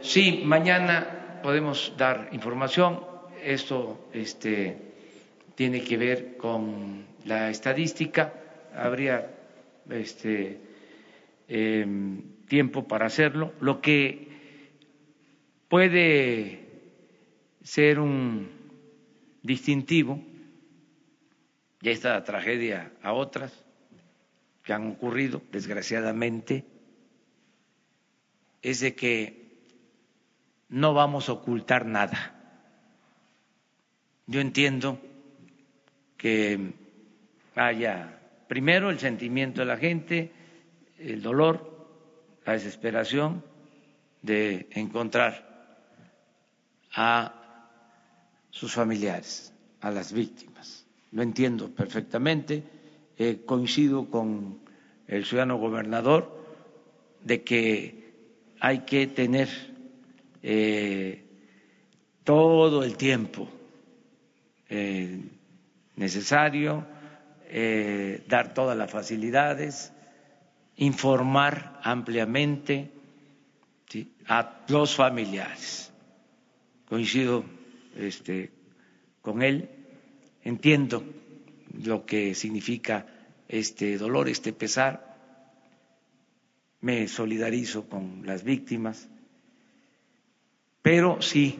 Sí, 0.00 0.42
mañana 0.44 1.40
podemos 1.42 1.92
dar 1.96 2.28
información. 2.32 3.00
Esto 3.42 4.08
este, 4.12 4.76
tiene 5.54 5.82
que 5.84 5.96
ver 5.98 6.36
con 6.38 7.04
la 7.26 7.50
estadística. 7.50 8.32
Habría 8.76 9.30
este, 9.90 10.58
em, 11.48 12.22
tiempo 12.48 12.86
para 12.88 13.06
hacerlo. 13.06 13.52
Lo 13.60 13.80
que 13.80 14.33
puede 15.68 16.64
ser 17.62 17.98
un 17.98 18.48
distintivo 19.42 20.20
de 21.80 21.92
esta 21.92 22.22
tragedia 22.24 22.92
a 23.02 23.12
otras 23.12 23.52
que 24.62 24.72
han 24.72 24.90
ocurrido, 24.90 25.42
desgraciadamente, 25.52 26.64
es 28.62 28.80
de 28.80 28.94
que 28.94 29.44
no 30.70 30.94
vamos 30.94 31.28
a 31.28 31.32
ocultar 31.32 31.84
nada. 31.84 32.34
Yo 34.26 34.40
entiendo 34.40 34.98
que 36.16 36.72
haya 37.54 38.18
primero 38.48 38.88
el 38.88 38.98
sentimiento 38.98 39.60
de 39.60 39.66
la 39.66 39.76
gente, 39.76 40.32
el 40.98 41.20
dolor, 41.20 41.86
la 42.46 42.54
desesperación 42.54 43.44
de 44.22 44.66
encontrar 44.70 45.53
a 46.94 47.34
sus 48.50 48.72
familiares, 48.72 49.52
a 49.80 49.90
las 49.90 50.12
víctimas. 50.12 50.86
Lo 51.12 51.22
entiendo 51.22 51.70
perfectamente. 51.70 52.62
coincido 53.46 54.10
con 54.10 54.58
el 55.06 55.24
ciudadano 55.24 55.56
gobernador 55.58 56.44
de 57.22 57.42
que 57.44 58.04
hay 58.60 58.80
que 58.80 59.06
tener 59.06 59.48
eh, 60.42 61.24
todo 62.24 62.82
el 62.82 62.96
tiempo 62.96 63.48
eh, 64.68 65.20
necesario, 65.96 66.86
eh, 67.48 68.24
dar 68.28 68.52
todas 68.54 68.76
las 68.76 68.90
facilidades, 68.90 69.92
informar 70.76 71.78
ampliamente 71.82 72.90
a 74.26 74.64
los 74.68 74.96
familiares. 74.96 75.92
Coincido 76.94 77.44
este, 77.96 78.52
con 79.20 79.42
él, 79.42 79.68
entiendo 80.44 81.02
lo 81.82 82.06
que 82.06 82.36
significa 82.36 83.04
este 83.48 83.98
dolor, 83.98 84.28
este 84.28 84.52
pesar, 84.52 85.18
me 86.80 87.08
solidarizo 87.08 87.88
con 87.88 88.24
las 88.24 88.44
víctimas, 88.44 89.08
pero 90.82 91.20
sí 91.20 91.58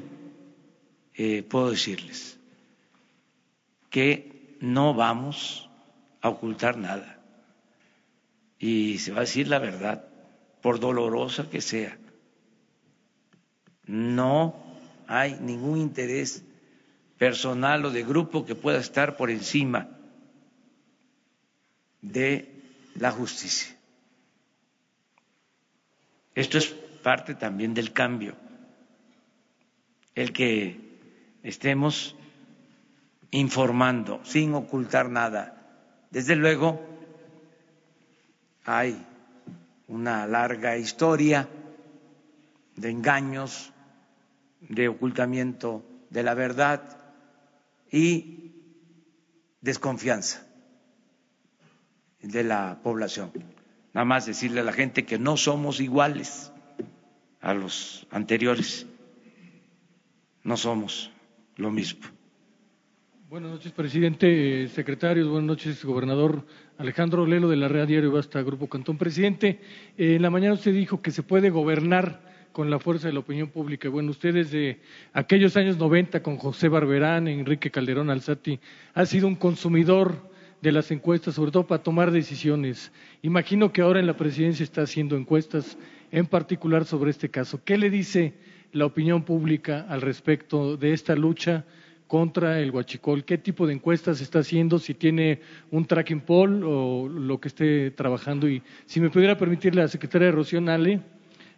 eh, 1.15 1.43
puedo 1.43 1.71
decirles 1.71 2.39
que 3.91 4.57
no 4.61 4.95
vamos 4.95 5.69
a 6.21 6.29
ocultar 6.29 6.77
nada. 6.77 7.19
Y 8.61 8.99
se 8.99 9.11
va 9.11 9.17
a 9.17 9.21
decir 9.23 9.49
la 9.49 9.59
verdad, 9.59 10.07
por 10.63 10.79
dolorosa 10.79 11.51
que 11.51 11.61
sea. 11.61 11.99
No 13.87 14.64
hay 15.07 15.39
ningún 15.41 15.79
interés 15.79 16.43
personal 17.19 17.85
o 17.85 17.91
de 17.91 18.05
grupo 18.05 18.45
que 18.45 18.55
pueda 18.55 18.79
estar 18.79 19.17
por 19.17 19.31
encima 19.31 19.89
de 22.03 22.53
la 22.97 23.11
justicia. 23.11 23.75
Esto 26.35 26.59
es 26.59 26.67
parte 27.03 27.35
también 27.35 27.75
del 27.75 27.93
cambio, 27.93 28.35
el 30.15 30.33
que 30.33 30.81
estemos 31.43 32.17
informando 33.31 34.21
sin 34.25 34.55
ocultar 34.55 35.11
nada. 35.11 36.07
Desde 36.11 36.37
luego, 36.37 36.81
hay 38.65 39.05
una 39.89 40.27
larga 40.27 40.77
historia 40.77 41.49
de 42.77 42.91
engaños, 42.91 43.73
de 44.69 44.89
ocultamiento 44.89 45.85
de 46.11 46.23
la 46.23 46.35
verdad 46.35 46.99
y 47.91 48.53
desconfianza 49.61 50.47
de 52.21 52.45
la 52.45 52.81
población 52.83 53.33
nada 53.95 54.05
más 54.05 54.27
decirle 54.27 54.61
a 54.61 54.65
la 54.65 54.73
gente 54.73 55.05
que 55.07 55.19
no 55.19 55.37
somos 55.37 55.81
iguales 55.81 56.53
a 57.41 57.55
los 57.55 58.07
anteriores, 58.11 58.87
no 60.43 60.57
somos 60.57 61.11
lo 61.57 61.71
mismo. 61.71 62.03
Buenas 63.29 63.53
noches, 63.53 63.73
presidente, 63.73 64.69
secretarios, 64.69 65.29
buenas 65.29 65.47
noches, 65.47 65.85
gobernador 65.85 66.45
Alejandro 66.79 67.27
Lelo 67.27 67.49
de 67.49 67.57
la 67.57 67.69
Red 67.69 67.89
Diario 67.89 68.13
Basta, 68.13 68.43
Grupo 68.43 68.69
Cantón. 68.69 68.99
Presidente, 68.99 69.61
en 69.97 70.23
la 70.23 70.31
mañana 70.31 70.55
usted 70.55 70.73
dijo 70.73 71.01
que 71.01 71.11
se 71.11 71.23
puede 71.23 71.51
gobernar 71.51 72.34
con 72.55 72.71
la 72.71 72.79
fuerza 72.79 73.09
de 73.09 73.13
la 73.13 73.19
opinión 73.19 73.49
pública. 73.49 73.89
Bueno, 73.89 74.13
usted 74.13 74.33
desde 74.33 74.79
aquellos 75.13 75.57
años 75.57 75.77
90 75.77 76.23
con 76.23 76.37
José 76.37 76.69
Barberán, 76.69 77.27
Enrique 77.27 77.69
Calderón 77.69 78.11
Alzati, 78.11 78.61
ha 78.95 79.05
sido 79.07 79.27
un 79.27 79.35
consumidor 79.35 80.31
de 80.63 80.71
las 80.71 80.93
encuestas, 80.93 81.35
sobre 81.35 81.51
todo 81.51 81.67
para 81.67 81.83
tomar 81.83 82.13
decisiones. 82.13 82.93
Imagino 83.23 83.73
que 83.73 83.83
ahora 83.83 83.99
en 83.99 84.07
la 84.07 84.17
presidencia 84.17 84.63
está 84.63 84.83
haciendo 84.83 85.17
encuestas, 85.17 85.77
en 86.13 86.27
particular 86.27 86.85
sobre 86.85 87.11
este 87.11 87.29
caso. 87.29 87.61
¿Qué 87.65 87.77
le 87.77 87.91
dice 87.91 88.35
la 88.71 88.87
opinión 88.87 89.25
pública 89.25 89.85
al 89.89 90.01
respecto 90.01 90.77
de 90.77 90.93
esta 90.93 91.17
lucha 91.17 91.65
contra 92.07 92.61
el 92.61 92.71
huachicol? 92.71 93.25
¿Qué 93.25 93.37
tipo 93.37 93.67
de 93.67 93.75
encuestas 93.75 94.21
está 94.21 94.39
haciendo? 94.39 94.79
Si 94.79 94.95
tiene 94.95 95.41
un 95.73 95.87
tracking 95.87 96.21
poll 96.21 96.63
o 96.63 97.09
lo 97.09 97.41
que 97.41 97.49
esté 97.49 97.91
trabajando. 97.91 98.49
Y 98.49 98.63
si 98.87 99.01
me 99.01 99.11
pudiera 99.11 99.37
permitirle 99.37 99.81
a 99.81 99.85
la 99.87 99.89
secretaria 99.89 100.31
Rocío 100.31 100.61
Nale, 100.61 101.01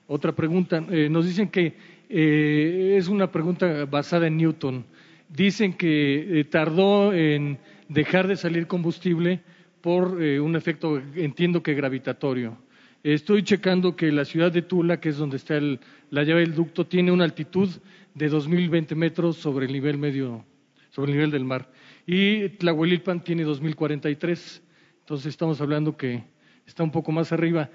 otra 0.07 0.33
pregunta. 0.33 0.85
Eh, 0.91 1.09
nos 1.11 1.27
dicen 1.27 1.49
que 1.49 1.75
eh, 2.09 2.95
es 2.97 3.09
una 3.09 3.31
pregunta 3.31 3.85
basada 3.85 4.27
en 4.27 4.37
Newton. 4.37 4.85
Dicen 5.29 5.73
que 5.73 6.41
eh, 6.41 6.45
tardó 6.45 7.13
en 7.13 7.59
dejar 7.89 8.29
de 8.29 8.37
salir 8.37 8.67
combustible 8.67 9.41
por 9.81 10.23
eh, 10.23 10.41
un 10.41 10.57
efecto, 10.57 11.01
entiendo 11.15 11.63
que 11.63 11.75
gravitatorio. 11.75 12.59
Estoy 13.03 13.43
checando 13.43 13.95
que 13.95 14.11
la 14.11 14.25
ciudad 14.25 14.51
de 14.51 14.63
Tula, 14.63 14.99
que 14.99 15.11
es 15.11 15.17
donde 15.17 15.37
está 15.37 15.61
la 15.61 16.25
llave 16.25 16.41
del 16.41 16.55
ducto, 16.55 16.87
tiene 16.87 17.13
una 17.13 17.25
altitud 17.25 17.69
de 18.15 18.31
2.020 18.31 18.97
metros 18.97 19.37
sobre 19.37 19.67
el 19.67 19.73
nivel 19.73 19.97
medio, 19.99 20.45
sobre 20.91 21.13
el 21.13 21.19
nivel 21.19 21.31
del 21.31 21.45
mar. 21.45 21.71
Y 22.07 22.49
Tlahuelilpan 22.49 23.23
tiene 23.23 23.45
2.043. 23.45 24.61
Entonces 25.01 25.27
estamos 25.27 25.61
hablando 25.61 25.97
que 25.97 26.25
está 26.67 26.83
un 26.83 26.91
poco 26.91 27.13
más 27.13 27.31
arriba. 27.31 27.71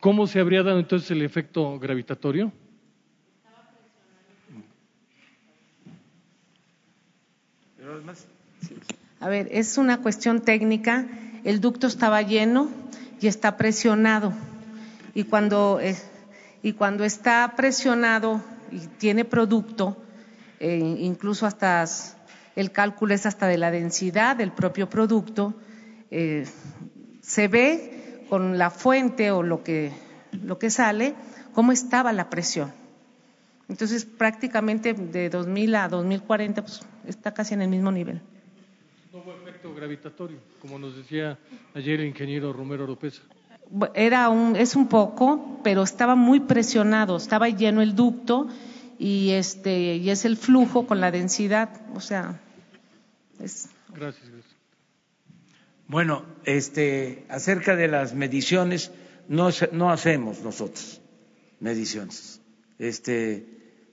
¿Cómo 0.00 0.26
se 0.26 0.40
habría 0.40 0.62
dado 0.62 0.78
entonces 0.78 1.10
el 1.10 1.22
efecto 1.22 1.78
gravitatorio? 1.78 2.52
A 9.20 9.28
ver, 9.28 9.48
es 9.50 9.78
una 9.78 9.98
cuestión 10.02 10.42
técnica. 10.42 11.06
El 11.44 11.60
ducto 11.60 11.86
estaba 11.86 12.22
lleno 12.22 12.68
y 13.20 13.26
está 13.26 13.56
presionado. 13.56 14.32
Y 15.14 15.24
cuando, 15.24 15.80
eh, 15.80 15.96
y 16.62 16.74
cuando 16.74 17.04
está 17.04 17.54
presionado 17.56 18.42
y 18.70 18.80
tiene 18.98 19.24
producto, 19.24 19.96
eh, 20.60 20.76
incluso 21.00 21.46
hasta 21.46 21.84
el 22.54 22.72
cálculo 22.72 23.14
es 23.14 23.26
hasta 23.26 23.46
de 23.46 23.58
la 23.58 23.70
densidad 23.70 24.36
del 24.36 24.52
propio 24.52 24.88
producto, 24.88 25.54
eh, 26.10 26.46
se 27.20 27.48
ve 27.48 27.95
con 28.28 28.58
la 28.58 28.70
fuente 28.70 29.30
o 29.30 29.42
lo 29.42 29.62
que, 29.62 29.92
lo 30.32 30.58
que 30.58 30.70
sale 30.70 31.14
cómo 31.54 31.72
estaba 31.72 32.12
la 32.12 32.30
presión. 32.30 32.72
Entonces, 33.68 34.04
prácticamente 34.04 34.94
de 34.94 35.28
2000 35.28 35.74
a 35.74 35.88
2040 35.88 36.62
pues, 36.62 36.80
está 37.06 37.34
casi 37.34 37.54
en 37.54 37.62
el 37.62 37.68
mismo 37.68 37.90
nivel 37.90 38.20
efecto 39.56 39.74
gravitatorio, 39.74 40.38
como 40.60 40.78
nos 40.78 40.96
decía 40.96 41.38
ayer 41.74 42.00
el 42.00 42.06
ingeniero 42.06 42.52
Romero 42.52 42.86
López. 42.86 43.22
Era 43.94 44.28
un, 44.28 44.54
es 44.54 44.76
un 44.76 44.88
poco, 44.88 45.60
pero 45.64 45.82
estaba 45.82 46.14
muy 46.14 46.40
presionado, 46.40 47.16
estaba 47.16 47.48
lleno 47.48 47.80
el 47.80 47.94
ducto 47.94 48.48
y 48.98 49.30
este 49.30 49.96
y 49.96 50.10
es 50.10 50.24
el 50.24 50.36
flujo 50.36 50.86
con 50.86 51.00
la 51.00 51.10
densidad, 51.10 51.70
o 51.94 52.00
sea, 52.00 52.38
es. 53.40 53.70
Gracias. 53.88 54.28
gracias. 54.30 54.55
Bueno, 55.88 56.24
este, 56.44 57.24
acerca 57.28 57.76
de 57.76 57.88
las 57.88 58.14
mediciones, 58.14 58.90
no, 59.28 59.50
no 59.72 59.90
hacemos 59.90 60.40
nosotros 60.40 61.00
mediciones. 61.60 62.40
Este, 62.78 63.46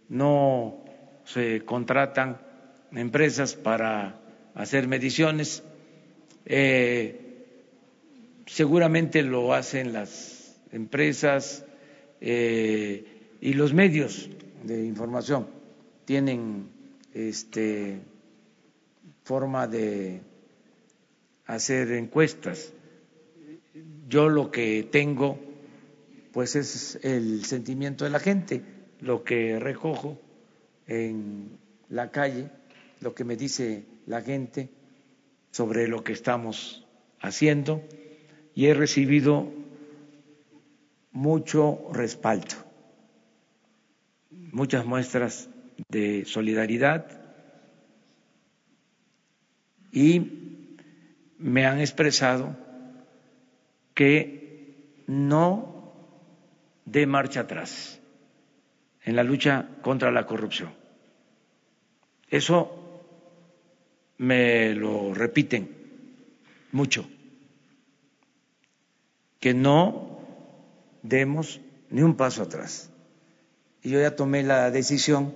no 0.09 0.83
se 1.25 1.63
contratan 1.65 2.41
empresas 2.91 3.55
para 3.55 4.19
hacer 4.55 4.87
mediciones. 4.87 5.63
Eh, 6.45 7.23
seguramente 8.45 9.23
lo 9.23 9.53
hacen 9.53 9.93
las 9.93 10.59
empresas 10.71 11.65
eh, 12.21 13.05
y 13.39 13.53
los 13.53 13.73
medios 13.73 14.29
de 14.63 14.85
información 14.85 15.47
tienen 16.05 16.69
este, 17.13 17.99
forma 19.23 19.67
de 19.67 20.21
hacer 21.45 21.91
encuestas. 21.91 22.73
Yo 24.07 24.29
lo 24.29 24.51
que 24.51 24.87
tengo, 24.91 25.39
pues 26.31 26.55
es 26.55 26.99
el 27.03 27.45
sentimiento 27.45 28.05
de 28.05 28.11
la 28.11 28.19
gente, 28.19 28.61
lo 28.99 29.23
que 29.23 29.59
recojo 29.59 30.19
en 30.87 31.57
la 31.89 32.11
calle, 32.11 32.49
lo 33.01 33.13
que 33.13 33.23
me 33.23 33.35
dice 33.35 33.85
la 34.05 34.21
gente 34.21 34.69
sobre 35.51 35.87
lo 35.87 36.03
que 36.03 36.13
estamos 36.13 36.85
haciendo 37.19 37.81
y 38.55 38.67
he 38.67 38.73
recibido 38.73 39.51
mucho 41.11 41.79
respaldo, 41.91 42.55
muchas 44.31 44.85
muestras 44.85 45.49
de 45.89 46.25
solidaridad 46.25 47.05
y 49.91 50.42
me 51.43 51.65
han 51.65 51.81
expresado 51.81 52.55
que 53.93 55.03
no 55.07 55.93
dé 56.85 57.05
marcha 57.05 57.41
atrás 57.41 57.99
en 59.03 59.17
la 59.17 59.23
lucha 59.23 59.67
contra 59.81 60.09
la 60.09 60.25
corrupción. 60.25 60.73
Eso 62.29 63.03
me 64.17 64.73
lo 64.73 65.13
repiten 65.13 65.69
mucho, 66.71 67.05
que 69.41 69.53
no 69.53 70.19
demos 71.01 71.59
ni 71.89 72.03
un 72.03 72.15
paso 72.15 72.43
atrás. 72.43 72.89
Y 73.81 73.89
yo 73.89 73.99
ya 73.99 74.15
tomé 74.15 74.43
la 74.43 74.71
decisión 74.71 75.33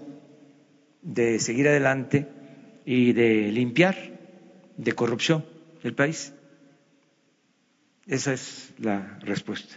de 1.02 1.40
seguir 1.40 1.68
adelante 1.68 2.28
y 2.86 3.12
de 3.12 3.52
limpiar 3.52 3.98
de 4.78 4.94
corrupción 4.94 5.57
el 5.88 5.96
país. 5.96 6.34
Esa 8.06 8.34
es 8.34 8.74
la 8.78 9.18
respuesta. 9.22 9.76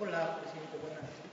Hola, 0.00 0.38
presidente. 0.40 0.78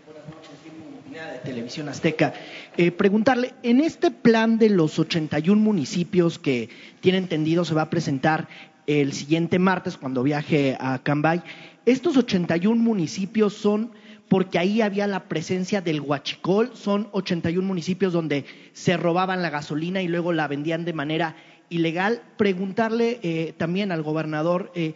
Buenas, 0.05 0.27
noches. 0.29 1.33
de 1.33 1.39
Televisión 1.39 1.89
Azteca. 1.89 2.33
Eh, 2.77 2.91
preguntarle, 2.91 3.53
en 3.63 3.81
este 3.81 4.11
plan 4.11 4.57
de 4.57 4.69
los 4.69 4.97
81 4.99 5.61
municipios 5.61 6.39
que 6.39 6.69
tiene 7.01 7.17
entendido 7.17 7.65
se 7.65 7.73
va 7.73 7.83
a 7.83 7.89
presentar 7.89 8.47
el 8.87 9.13
siguiente 9.13 9.59
martes 9.59 9.97
cuando 9.97 10.23
viaje 10.23 10.77
a 10.79 10.99
Cambay, 10.99 11.41
estos 11.85 12.15
81 12.17 12.81
municipios 12.81 13.53
son 13.53 13.91
porque 14.29 14.59
ahí 14.59 14.81
había 14.81 15.07
la 15.07 15.25
presencia 15.25 15.81
del 15.81 15.99
huachicol, 15.99 16.71
son 16.73 17.09
81 17.11 17.67
municipios 17.67 18.13
donde 18.13 18.45
se 18.71 18.95
robaban 18.95 19.41
la 19.41 19.49
gasolina 19.49 20.01
y 20.01 20.07
luego 20.07 20.31
la 20.31 20.47
vendían 20.47 20.85
de 20.85 20.93
manera 20.93 21.35
ilegal. 21.71 22.21
Preguntarle 22.37 23.19
eh, 23.23 23.55
también 23.57 23.91
al 23.91 24.03
gobernador, 24.03 24.71
eh, 24.75 24.93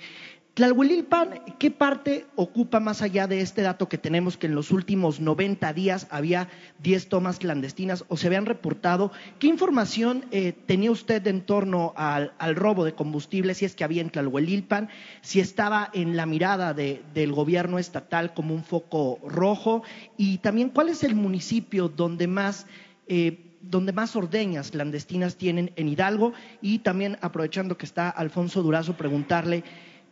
Tlalhuelilpan, 0.56 1.42
¿qué 1.60 1.70
parte 1.70 2.28
ocupa 2.36 2.80
más 2.80 3.02
allá 3.02 3.28
de 3.28 3.42
este 3.42 3.62
dato 3.62 3.90
que 3.90 3.98
tenemos 3.98 4.38
que 4.38 4.48
en 4.48 4.56
los 4.56 4.72
últimos 4.72 5.20
90 5.20 5.74
días 5.74 6.08
había 6.12 6.48
10 6.82 7.10
tomas 7.10 7.40
clandestinas 7.40 8.06
o 8.08 8.16
se 8.16 8.28
habían 8.28 8.46
reportado? 8.46 9.12
¿Qué 9.38 9.48
información 9.48 10.24
eh, 10.32 10.54
tenía 10.66 10.92
usted 10.92 11.28
en 11.28 11.42
torno 11.42 11.94
al, 11.98 12.32
robo 12.56 12.86
de 12.86 12.94
combustible, 12.96 13.54
si 13.54 13.66
es 13.66 13.76
que 13.76 13.84
había 13.84 14.02
en 14.02 14.12
Tlalhuelilpan, 14.12 14.88
si 15.20 15.42
estaba 15.42 15.90
en 15.94 16.16
la 16.16 16.26
mirada 16.26 16.74
del 16.74 17.34
gobierno 17.34 17.78
estatal 17.78 18.34
como 18.34 18.56
un 18.56 18.64
foco 18.64 19.20
rojo? 19.28 19.84
Y 20.16 20.38
también, 20.38 20.70
¿cuál 20.70 20.88
es 20.88 21.04
el 21.04 21.16
municipio 21.16 21.90
donde 21.90 22.28
más 22.28 22.66
eh, 23.08 23.45
donde 23.70 23.94
más 23.94 24.16
ordeñas 24.16 24.72
clandestinas 24.72 25.36
tienen 25.36 25.72
en 25.76 25.90
Hidalgo. 25.90 26.34
Y 26.62 26.80
también 26.80 27.18
aprovechando 27.22 27.78
que 27.78 27.86
está 27.86 28.10
Alfonso 28.10 28.62
Durazo 28.62 28.98
preguntarle 28.98 29.64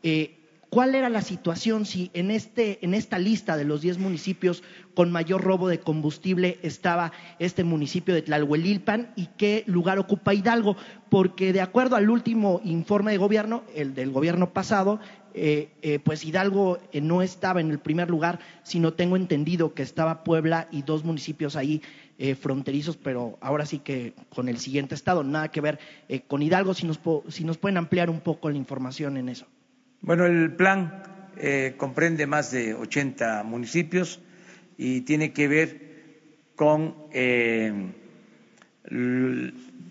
eh, 0.04 0.36
cuál 0.74 0.96
era 0.96 1.08
la 1.08 1.22
situación 1.22 1.86
si 1.86 2.10
en, 2.16 2.32
este, 2.32 2.84
en 2.84 2.96
esta 2.96 3.20
lista 3.20 3.58
de 3.58 3.64
los 3.64 3.82
10 3.82 4.00
municipios 4.00 4.64
con 4.96 5.12
mayor 5.12 5.44
robo 5.44 5.68
de 5.68 5.80
combustible 5.80 6.58
estaba 6.64 7.12
este 7.38 7.64
municipio 7.64 8.16
de 8.16 8.24
Tlalhuelilpan 8.24 9.14
y 9.16 9.28
qué 9.38 9.64
lugar 9.68 10.00
ocupa 10.00 10.34
Hidalgo, 10.34 10.76
porque 11.12 11.54
de 11.54 11.62
acuerdo 11.62 11.96
al 11.96 12.10
último 12.10 12.60
informe 12.64 13.12
de 13.12 13.20
gobierno, 13.20 13.64
el 13.76 13.94
del 13.94 14.10
gobierno 14.10 14.52
pasado, 14.52 15.00
eh, 15.36 15.70
eh, 15.84 16.00
pues 16.00 16.26
Hidalgo 16.26 16.80
no 17.02 17.22
estaba 17.22 17.62
en 17.62 17.70
el 17.70 17.78
primer 17.78 18.10
lugar, 18.10 18.40
sino 18.64 18.94
tengo 18.94 19.16
entendido 19.16 19.76
que 19.76 19.84
estaba 19.84 20.24
Puebla 20.24 20.68
y 20.72 20.82
dos 20.82 21.04
municipios 21.04 21.56
ahí 21.56 21.84
eh, 22.20 22.36
fronterizos, 22.36 22.96
pero 22.96 23.40
ahora 23.42 23.66
sí 23.66 23.80
que 23.80 24.14
con 24.30 24.48
el 24.48 24.60
siguiente 24.60 24.94
estado, 24.94 25.24
nada 25.24 25.50
que 25.50 25.62
ver 25.62 25.80
eh, 26.08 26.22
con 26.22 26.44
Hidalgo, 26.44 26.76
si 26.76 26.86
nos, 26.86 27.00
si 27.30 27.44
nos 27.44 27.58
pueden 27.58 27.78
ampliar 27.78 28.12
un 28.12 28.20
poco 28.20 28.52
la 28.52 28.58
información 28.58 29.18
en 29.18 29.30
eso. 29.30 29.48
Bueno, 30.02 30.28
el 30.28 30.52
plan 30.56 31.02
eh, 31.38 31.74
comprende 31.76 32.28
más 32.28 32.52
de 32.52 32.76
80 32.76 33.42
municipios 33.44 34.20
y 34.78 35.02
tiene 35.02 35.34
que 35.34 35.48
ver 35.48 35.94
con 36.56 36.96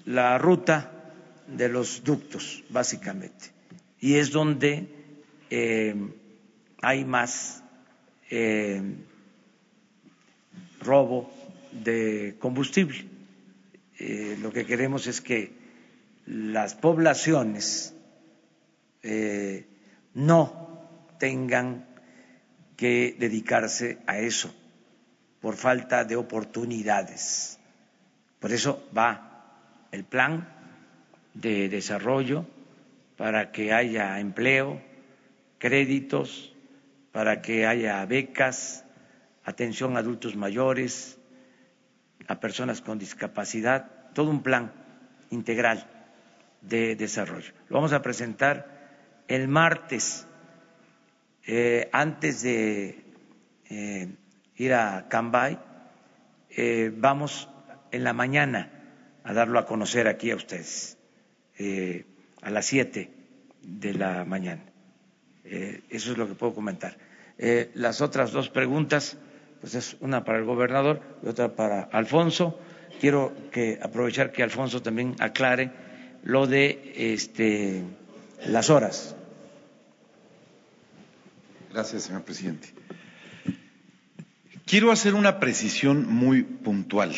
la 0.05 0.39
ruta 0.39 0.93
de 1.49 1.69
los 1.69 2.05
ductos, 2.05 2.63
básicamente, 2.71 3.47
y 3.99 4.15
es 4.15 4.31
donde 4.31 4.87
hay 6.81 7.05
más 7.05 7.65
robo 10.81 11.42
de 11.73 12.37
combustible. 12.39 13.05
Eh, 13.99 14.39
lo 14.41 14.53
que 14.53 14.65
queremos 14.65 15.07
es 15.07 15.21
que 15.21 15.53
las 16.27 16.75
poblaciones 16.75 17.95
eh, 19.03 19.67
no 20.15 20.89
tengan 21.19 21.87
que 22.77 23.17
dedicarse 23.19 23.99
a 24.07 24.19
eso 24.19 24.55
por 25.41 25.57
falta 25.57 26.05
de 26.05 26.17
oportunidades. 26.17 27.59
Por 28.39 28.53
eso 28.53 28.89
va 28.97 29.87
el 29.91 30.05
plan 30.05 30.49
de 31.35 31.69
desarrollo 31.69 32.47
para 33.17 33.53
que 33.53 33.73
haya 33.73 34.19
empleo, 34.21 34.81
créditos, 35.59 36.53
para 37.13 37.43
que 37.43 37.67
haya 37.67 38.05
becas, 38.07 38.85
atención 39.45 39.97
a 39.97 40.01
adultos 40.01 40.35
mayores, 40.35 41.19
a 42.29 42.41
personas 42.41 42.81
con 42.81 42.99
discapacidad, 42.99 43.91
todo 44.15 44.31
un 44.31 44.43
plan 44.43 44.73
integral 45.31 45.87
de 46.61 46.97
desarrollo. 46.97 47.53
Lo 47.69 47.77
vamos 47.77 47.93
a 47.93 48.03
presentar 48.03 49.25
el 49.29 49.49
martes, 49.49 50.27
eh, 51.47 51.89
antes 51.93 52.43
de 52.43 53.05
eh, 53.69 54.09
ir 54.57 54.75
a 54.75 55.09
Cambay, 55.09 55.59
eh, 56.51 56.93
vamos 56.95 57.49
en 57.91 58.05
la 58.05 58.13
mañana 58.13 58.71
a 59.25 59.33
darlo 59.33 59.59
a 59.59 59.67
conocer 59.67 60.07
aquí 60.09 60.31
a 60.31 60.37
ustedes, 60.37 60.99
a 62.43 62.51
las 62.51 62.67
siete 62.67 63.11
de 63.63 63.95
la 63.95 64.25
mañana. 64.25 64.63
eso 65.45 66.13
es 66.13 66.19
lo 66.19 66.27
que 66.27 66.35
puedo 66.35 66.55
comentar. 66.55 66.97
las 67.75 68.01
otras 68.01 68.33
dos 68.33 68.49
preguntas 68.49 69.17
pues 69.63 69.77
es 69.77 69.97
una 70.01 70.25
para 70.25 70.39
el 70.39 70.45
gobernador 70.45 71.01
y 71.23 71.29
otra 71.29 71.55
para 71.55 71.83
Alfonso. 71.83 72.59
Quiero 73.01 73.33
que 73.53 73.79
aprovechar 73.81 74.33
que 74.33 74.43
Alfonso 74.43 74.83
también 74.83 75.15
aclare 75.21 75.71
lo 76.25 76.49
de 76.49 76.93
este, 76.97 77.85
las 78.45 78.71
horas. 78.71 79.15
Gracias, 81.73 82.03
señor 82.03 82.23
presidente. 82.23 82.75
Quiero 84.67 84.91
hacer 84.91 85.15
una 85.15 85.39
precisión 85.39 86.13
muy 86.13 86.43
puntual, 86.43 87.15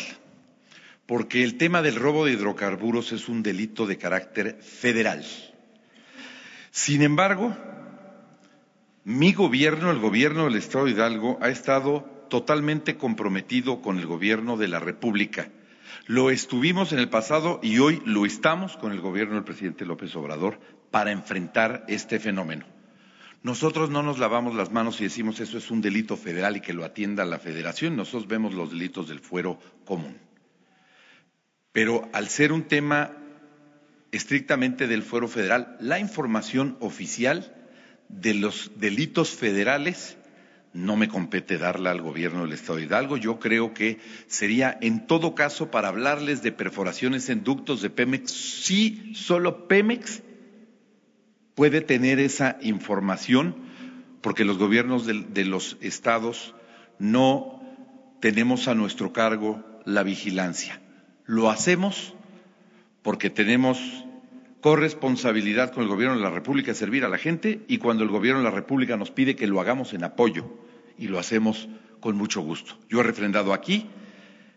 porque 1.07 1.43
el 1.43 1.57
tema 1.57 1.81
del 1.81 1.95
robo 1.95 2.25
de 2.25 2.33
hidrocarburos 2.33 3.11
es 3.11 3.27
un 3.27 3.41
delito 3.41 3.87
de 3.87 3.97
carácter 3.97 4.59
federal. 4.61 5.25
Sin 6.69 7.01
embargo, 7.01 7.57
mi 9.03 9.33
gobierno, 9.33 9.89
el 9.89 9.99
gobierno 9.99 10.45
del 10.45 10.55
Estado 10.55 10.85
de 10.85 10.91
Hidalgo, 10.91 11.39
ha 11.41 11.49
estado 11.49 12.14
totalmente 12.29 12.97
comprometido 12.97 13.81
con 13.81 13.99
el 13.99 14.05
gobierno 14.05 14.57
de 14.57 14.67
la 14.67 14.79
República. 14.79 15.49
Lo 16.07 16.29
estuvimos 16.29 16.91
en 16.91 16.99
el 16.99 17.09
pasado 17.09 17.59
y 17.63 17.79
hoy 17.79 18.01
lo 18.05 18.25
estamos 18.25 18.77
con 18.77 18.91
el 18.91 19.01
gobierno 19.01 19.35
del 19.35 19.43
presidente 19.43 19.85
López 19.85 20.15
Obrador 20.15 20.59
para 20.91 21.11
enfrentar 21.11 21.83
este 21.87 22.19
fenómeno. 22.19 22.65
Nosotros 23.41 23.89
no 23.89 24.01
nos 24.01 24.17
lavamos 24.17 24.55
las 24.55 24.71
manos 24.71 24.99
y 24.99 25.03
decimos 25.03 25.39
eso 25.39 25.57
es 25.57 25.69
un 25.69 25.81
delito 25.81 26.17
federal 26.17 26.57
y 26.57 26.61
que 26.61 26.73
lo 26.73 26.83
atienda 26.83 27.25
la 27.25 27.37
federación. 27.37 27.95
Nosotros 27.95 28.27
vemos 28.27 28.53
los 28.53 28.71
delitos 28.71 29.07
del 29.07 29.19
fuero 29.19 29.59
común. 29.85 30.17
Pero 31.71 32.09
al 32.13 32.29
ser 32.29 32.51
un 32.51 32.63
tema 32.63 33.11
estrictamente 34.11 34.87
del 34.87 35.03
fuero 35.03 35.27
federal, 35.27 35.77
la 35.79 35.99
información 35.99 36.77
oficial 36.79 37.53
de 38.09 38.33
los 38.33 38.71
delitos 38.77 39.31
federales 39.31 40.17
no 40.75 40.97
me 40.97 41.07
compete 41.07 41.57
darla 41.57 41.91
al 41.91 42.01
gobierno 42.01 42.41
del 42.41 42.51
Estado 42.51 42.77
de 42.77 42.83
Hidalgo. 42.83 43.15
Yo 43.15 43.39
creo 43.39 43.73
que 43.73 43.99
sería, 44.27 44.77
en 44.81 45.07
todo 45.07 45.33
caso, 45.33 45.71
para 45.71 45.87
hablarles 45.87 46.43
de 46.43 46.51
perforaciones 46.51 47.29
en 47.29 47.45
ductos 47.45 47.81
de 47.81 47.89
Pemex, 47.89 48.31
sí, 48.31 49.13
solo 49.15 49.69
Pemex 49.69 50.21
puede 51.55 51.79
tener 51.79 52.19
esa 52.19 52.57
información, 52.61 53.55
porque 54.21 54.43
los 54.43 54.57
gobiernos 54.57 55.05
de, 55.05 55.23
de 55.23 55.45
los 55.45 55.77
estados 55.79 56.53
no 56.99 57.63
tenemos 58.19 58.67
a 58.67 58.75
nuestro 58.75 59.13
cargo 59.13 59.63
la 59.85 60.03
vigilancia. 60.03 60.81
Lo 61.25 61.49
hacemos 61.49 62.13
porque 63.01 63.29
tenemos 63.29 63.79
corresponsabilidad 64.65 65.71
con 65.71 65.83
el 65.83 65.89
Gobierno 65.89 66.15
de 66.15 66.23
la 66.23 66.31
República 66.31 66.71
de 66.71 66.75
servir 66.75 67.05
a 67.05 67.07
la 67.07 67.19
gente 67.19 67.59
y 67.67 67.77
cuando 67.77 68.03
el 68.03 68.09
Gobierno 68.09 68.39
de 68.39 68.45
la 68.45 68.55
República 68.55 68.97
nos 68.97 69.11
pide 69.11 69.35
que 69.35 69.45
lo 69.45 69.61
hagamos 69.61 69.93
en 69.93 70.03
apoyo 70.03 70.43
y 70.97 71.07
lo 71.07 71.19
hacemos 71.19 71.69
con 71.99 72.17
mucho 72.17 72.41
gusto. 72.41 72.73
Yo 72.89 72.99
he 72.99 73.03
refrendado 73.03 73.53
aquí 73.53 73.85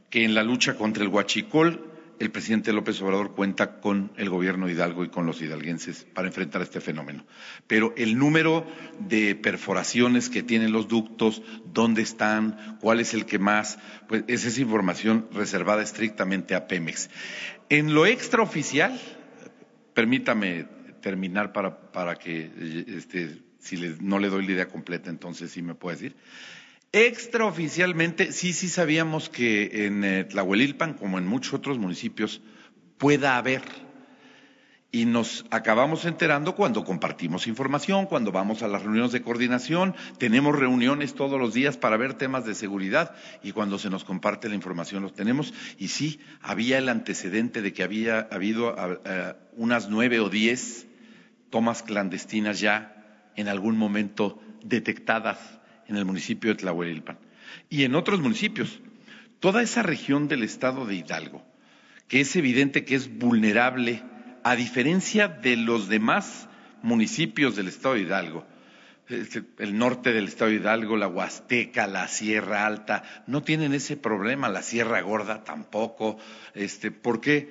que 0.08 0.24
en 0.24 0.34
la 0.34 0.42
lucha 0.42 0.76
contra 0.78 1.02
el 1.02 1.10
huachicol 1.10 1.84
el 2.20 2.30
presidente 2.30 2.72
López 2.72 3.02
Obrador 3.02 3.34
cuenta 3.34 3.80
con 3.80 4.10
el 4.16 4.30
gobierno 4.30 4.70
Hidalgo 4.70 5.04
y 5.04 5.10
con 5.10 5.26
los 5.26 5.42
hidalguenses 5.42 6.06
para 6.14 6.28
enfrentar 6.28 6.62
este 6.62 6.80
fenómeno. 6.80 7.26
Pero 7.66 7.92
el 7.98 8.18
número 8.18 8.66
de 9.00 9.34
perforaciones 9.34 10.30
que 10.30 10.42
tienen 10.42 10.72
los 10.72 10.88
ductos, 10.88 11.42
dónde 11.66 12.00
están, 12.00 12.78
cuál 12.80 13.00
es 13.00 13.12
el 13.12 13.26
que 13.26 13.38
más, 13.38 13.78
pues 14.08 14.24
esa 14.26 14.48
es 14.48 14.58
información 14.58 15.28
reservada 15.34 15.82
estrictamente 15.82 16.54
a 16.54 16.66
Pemex. 16.66 17.10
En 17.68 17.92
lo 17.92 18.06
extraoficial, 18.06 18.98
permítame 19.98 20.64
terminar 21.02 21.52
para, 21.52 22.14
que, 22.20 22.52
este, 22.86 23.42
si 23.58 23.76
no 24.00 24.20
le 24.20 24.28
doy 24.28 24.46
la 24.46 24.52
idea 24.52 24.68
completa, 24.68 25.10
entonces 25.10 25.50
sí 25.50 25.60
me 25.60 25.74
puede 25.74 25.96
decir. 25.96 26.16
Extraoficialmente, 26.92 28.30
sí, 28.30 28.52
sí 28.52 28.68
sabíamos 28.68 29.28
que 29.28 29.86
en 29.86 30.04
eh, 30.04 30.22
Tlahuelilpan, 30.22 30.94
como 30.94 31.18
en 31.18 31.26
muchos 31.26 31.52
otros 31.54 31.78
municipios, 31.78 32.40
pueda 32.96 33.38
haber. 33.38 33.62
Y 34.90 35.04
nos 35.04 35.44
acabamos 35.50 36.06
enterando 36.06 36.54
cuando 36.54 36.82
compartimos 36.82 37.46
información, 37.46 38.06
cuando 38.06 38.32
vamos 38.32 38.62
a 38.62 38.68
las 38.68 38.82
reuniones 38.82 39.12
de 39.12 39.20
coordinación, 39.20 39.94
tenemos 40.16 40.58
reuniones 40.58 41.14
todos 41.14 41.38
los 41.38 41.52
días 41.52 41.76
para 41.76 41.98
ver 41.98 42.14
temas 42.14 42.46
de 42.46 42.54
seguridad 42.54 43.14
y 43.42 43.52
cuando 43.52 43.78
se 43.78 43.90
nos 43.90 44.04
comparte 44.04 44.48
la 44.48 44.54
información 44.54 45.02
los 45.02 45.12
tenemos. 45.12 45.52
Y 45.78 45.88
sí, 45.88 46.20
había 46.40 46.78
el 46.78 46.88
antecedente 46.88 47.60
de 47.60 47.74
que 47.74 47.82
había 47.82 48.28
habido 48.30 48.74
unas 49.56 49.90
nueve 49.90 50.20
o 50.20 50.30
diez 50.30 50.86
tomas 51.50 51.82
clandestinas 51.82 52.58
ya 52.58 53.30
en 53.36 53.48
algún 53.48 53.76
momento 53.76 54.40
detectadas 54.64 55.38
en 55.86 55.96
el 55.96 56.06
municipio 56.06 56.50
de 56.50 56.56
Tlahuelilpan 56.56 57.18
y 57.68 57.84
en 57.84 57.94
otros 57.94 58.20
municipios. 58.20 58.80
Toda 59.40 59.62
esa 59.62 59.82
región 59.82 60.28
del 60.28 60.42
estado 60.42 60.86
de 60.86 60.94
Hidalgo, 60.94 61.44
que 62.08 62.20
es 62.20 62.34
evidente 62.36 62.86
que 62.86 62.94
es 62.94 63.18
vulnerable, 63.18 64.02
a 64.42 64.56
diferencia 64.56 65.28
de 65.28 65.56
los 65.56 65.88
demás 65.88 66.48
municipios 66.82 67.56
del 67.56 67.68
estado 67.68 67.94
de 67.94 68.02
Hidalgo, 68.02 68.46
el 69.08 69.78
norte 69.78 70.12
del 70.12 70.26
estado 70.26 70.50
de 70.50 70.58
Hidalgo, 70.58 70.96
la 70.96 71.08
Huasteca, 71.08 71.86
la 71.86 72.08
Sierra 72.08 72.66
Alta, 72.66 73.02
no 73.26 73.42
tienen 73.42 73.72
ese 73.72 73.96
problema, 73.96 74.48
la 74.48 74.62
Sierra 74.62 75.00
Gorda 75.00 75.44
tampoco. 75.44 76.18
Este, 76.54 76.90
¿Por 76.90 77.20
qué? 77.20 77.50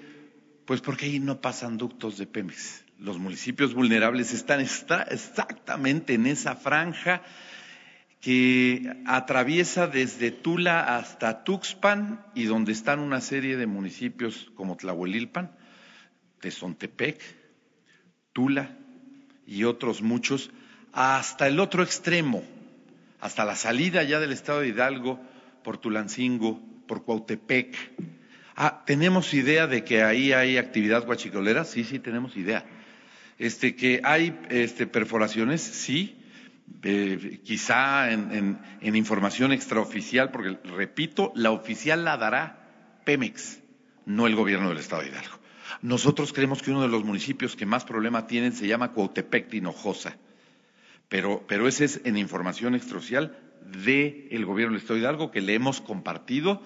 Pues 0.66 0.82
porque 0.82 1.06
ahí 1.06 1.20
no 1.20 1.42
pasan 1.42 1.78
ductos 1.78 2.18
de 2.18 2.28
Pemex. 2.28 2.84
Los 3.00 3.18
municipios 3.18 3.74
vulnerables 3.74 4.34
están 4.34 4.60
exactamente 4.60 6.14
en 6.14 6.28
esa 6.28 6.56
franja 6.56 7.24
que 8.22 9.04
atraviesa 9.06 9.88
desde 9.88 10.32
Tula 10.32 10.98
hasta 10.98 11.44
Tuxpan 11.44 12.26
y 12.34 12.46
donde 12.46 12.72
están 12.72 13.00
una 13.00 13.22
serie 13.22 13.58
de 13.58 13.68
municipios 13.68 14.52
como 14.56 14.76
Tlahuelilpan, 14.76 15.52
Tezontepec, 16.48 17.20
Tula 18.32 18.78
y 19.46 19.66
otros 19.66 20.02
muchos, 20.02 20.50
hasta 20.94 21.48
el 21.48 21.60
otro 21.60 21.84
extremo, 21.84 22.42
hasta 23.20 23.44
la 23.44 23.58
salida 23.58 24.04
ya 24.04 24.22
del 24.22 24.32
estado 24.32 24.62
de 24.62 24.70
Hidalgo 24.70 25.20
por 25.62 25.78
Tulancingo, 25.78 26.62
por 26.88 27.04
Cuautepec. 27.04 27.76
Ah, 28.56 28.84
¿tenemos 28.86 29.34
idea 29.34 29.68
de 29.68 29.84
que 29.84 30.04
ahí 30.04 30.32
hay 30.32 30.58
actividad 30.58 31.06
guachicolera? 31.06 31.66
Sí, 31.66 31.84
sí, 31.84 32.00
tenemos 32.00 32.38
idea. 32.38 32.66
Este, 33.38 33.76
que 33.76 34.00
hay 34.06 34.40
este, 34.50 34.88
perforaciones, 34.88 35.62
sí, 35.62 36.16
eh, 36.82 37.42
quizá 37.44 38.10
en, 38.12 38.58
información 38.82 39.52
extraoficial, 39.52 40.32
porque 40.32 40.58
repito, 40.64 41.34
la 41.36 41.52
oficial 41.52 42.06
la 42.06 42.16
dará 42.16 43.02
Pemex, 43.04 43.60
no 44.06 44.28
el 44.28 44.36
gobierno 44.36 44.70
del 44.70 44.78
Estado 44.78 45.02
de 45.02 45.10
Hidalgo. 45.10 45.37
Nosotros 45.82 46.34
creemos 46.34 46.62
que 46.62 46.72
uno 46.72 46.82
de 46.82 46.88
los 46.88 47.04
municipios 47.04 47.56
que 47.56 47.66
más 47.66 47.86
problema 47.86 48.28
tienen 48.28 48.54
se 48.54 48.68
llama 48.68 48.92
Cuautepec 48.92 49.50
de 49.50 49.58
Hinojosa, 49.58 50.18
pero, 51.10 51.44
pero 51.48 51.68
ese 51.68 51.86
es 51.86 52.02
en 52.04 52.18
información 52.18 52.76
extraoficial 52.76 53.38
del 53.84 54.46
gobierno 54.46 54.74
del 54.74 54.82
Estado 54.82 54.96
de 54.96 55.02
Hidalgo 55.02 55.32
que 55.32 55.42
le 55.42 55.54
hemos 55.54 55.82
compartido 55.82 56.62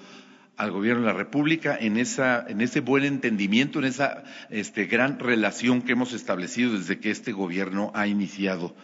al 0.57 0.71
gobierno 0.71 1.01
de 1.01 1.07
la 1.07 1.17
República 1.17 1.77
en, 1.79 1.97
esa, 1.97 2.45
en 2.47 2.61
ese 2.61 2.81
buen 2.81 3.03
entendimiento, 3.03 3.79
en 3.79 3.85
esa 3.85 4.23
este, 4.49 4.85
gran 4.85 5.19
relación 5.19 5.81
que 5.81 5.93
hemos 5.93 6.13
establecido 6.13 6.77
desde 6.77 6.99
que 6.99 7.09
este 7.09 7.31
gobierno 7.31 7.91
ha 7.95 8.07
iniciado 8.07 8.75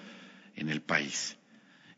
en 0.56 0.70
el 0.70 0.82
país. 0.82 1.38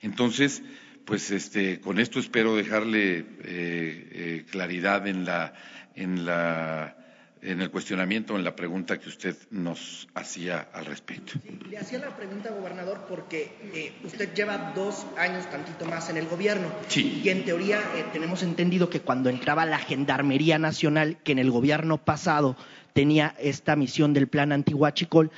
Entonces, 0.02 0.64
pues 1.06 1.32
este, 1.32 1.80
con 1.80 2.00
esto 2.00 2.20
espero 2.20 2.56
dejarle 2.56 3.20
eh, 3.20 3.26
eh, 3.44 4.46
claridad 4.52 5.08
en 5.08 5.26
la, 5.26 5.54
en 5.96 6.26
la 6.26 6.99
en 7.42 7.62
el 7.62 7.72
cuestionamiento, 7.72 8.36
en 8.36 8.44
la 8.44 8.56
pregunta 8.56 9.00
que 9.00 9.10
usted 9.10 9.36
nos 9.52 10.08
hacía 10.14 10.68
al 10.74 10.86
respecto. 10.86 11.34
le 11.70 11.78
hacía 11.78 12.00
la 12.00 12.16
pregunta, 12.16 12.52
gobernador, 12.52 13.06
porque 13.08 13.52
eh, 13.74 13.94
usted 14.04 14.34
lleva 14.34 14.74
dos 14.76 15.06
años, 15.18 15.50
tantito 15.50 15.86
más, 15.86 16.10
en 16.10 16.18
el 16.18 16.28
gobierno. 16.28 16.68
Sí. 16.88 17.22
Y 17.24 17.30
en 17.30 17.46
teoría 17.46 17.80
tenemos 18.12 18.44
entendido 18.44 18.90
que 18.90 19.02
cuando 19.02 19.30
entraba 19.30 19.66
la 19.66 19.80
Gendarmería 19.80 20.60
Nacional, 20.60 21.18
que 21.24 21.32
en 21.32 21.40
el 21.40 21.52
gobierno 21.52 21.98
pasado 21.98 22.58
tenía 22.94 23.36
esta 23.40 23.76
misión 23.76 24.14
del 24.14 24.28
plan 24.28 24.52
antihuachicol, 24.52 25.32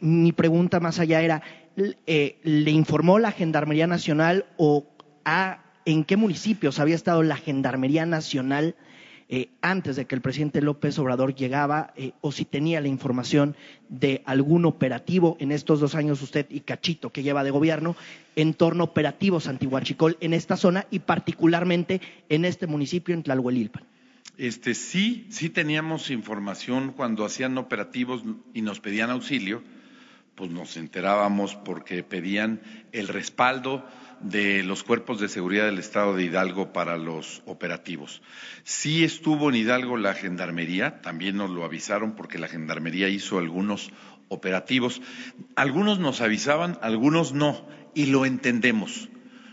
mi 0.00 0.32
pregunta 0.32 0.80
más 0.80 0.98
allá 0.98 1.20
era, 1.20 1.42
eh, 2.06 2.38
le 2.42 2.70
informó 2.70 3.18
la 3.18 3.32
Gendarmería 3.32 3.86
Nacional 3.86 4.46
o 4.56 4.86
a, 5.26 5.62
en 5.84 6.04
qué 6.04 6.16
municipios 6.16 6.78
había 6.78 6.94
estado 6.94 7.22
la 7.22 7.36
Gendarmería 7.36 8.06
Nacional 8.06 8.76
eh, 9.28 9.48
antes 9.60 9.96
de 9.96 10.06
que 10.06 10.14
el 10.14 10.20
presidente 10.20 10.62
López 10.62 10.98
Obrador 10.98 11.34
llegaba 11.34 11.92
eh, 11.96 12.12
o 12.20 12.30
si 12.30 12.44
tenía 12.44 12.80
la 12.80 12.88
información 12.88 13.56
de 13.88 14.22
algún 14.24 14.64
operativo 14.64 15.36
en 15.40 15.50
estos 15.50 15.80
dos 15.80 15.94
años 15.94 16.22
usted 16.22 16.46
y 16.48 16.60
Cachito 16.60 17.10
que 17.10 17.22
lleva 17.22 17.42
de 17.42 17.50
gobierno 17.50 17.96
en 18.36 18.54
torno 18.54 18.84
a 18.84 18.86
operativos 18.86 19.48
antihuachicol 19.48 20.16
en 20.20 20.32
esta 20.32 20.56
zona 20.56 20.86
y 20.90 21.00
particularmente 21.00 22.00
en 22.28 22.44
este 22.44 22.66
municipio 22.66 23.14
en 23.14 23.22
Tlalhuelilpan. 23.22 23.82
Este 24.38 24.74
sí, 24.74 25.26
sí 25.30 25.48
teníamos 25.48 26.10
información 26.10 26.92
cuando 26.92 27.24
hacían 27.24 27.58
operativos 27.58 28.22
y 28.54 28.62
nos 28.62 28.80
pedían 28.80 29.10
auxilio 29.10 29.62
pues 30.36 30.50
nos 30.50 30.76
enterábamos 30.76 31.56
porque 31.56 32.02
pedían 32.04 32.60
el 32.92 33.08
respaldo 33.08 33.84
de 34.20 34.62
los 34.62 34.82
cuerpos 34.82 35.20
de 35.20 35.28
seguridad 35.28 35.66
del 35.66 35.78
Estado 35.78 36.14
de 36.14 36.24
Hidalgo 36.24 36.72
para 36.72 36.96
los 36.96 37.42
operativos. 37.46 38.22
Sí 38.64 39.04
estuvo 39.04 39.48
en 39.48 39.56
Hidalgo 39.56 39.96
la 39.96 40.14
Gendarmería, 40.14 41.00
también 41.02 41.36
nos 41.36 41.50
lo 41.50 41.64
avisaron 41.64 42.14
porque 42.14 42.38
la 42.38 42.48
Gendarmería 42.48 43.08
hizo 43.08 43.38
algunos 43.38 43.90
operativos. 44.28 45.02
Algunos 45.54 45.98
nos 45.98 46.20
avisaban, 46.20 46.78
algunos 46.82 47.32
no, 47.32 47.66
y 47.94 48.06
lo 48.06 48.26
entendemos. 48.26 49.08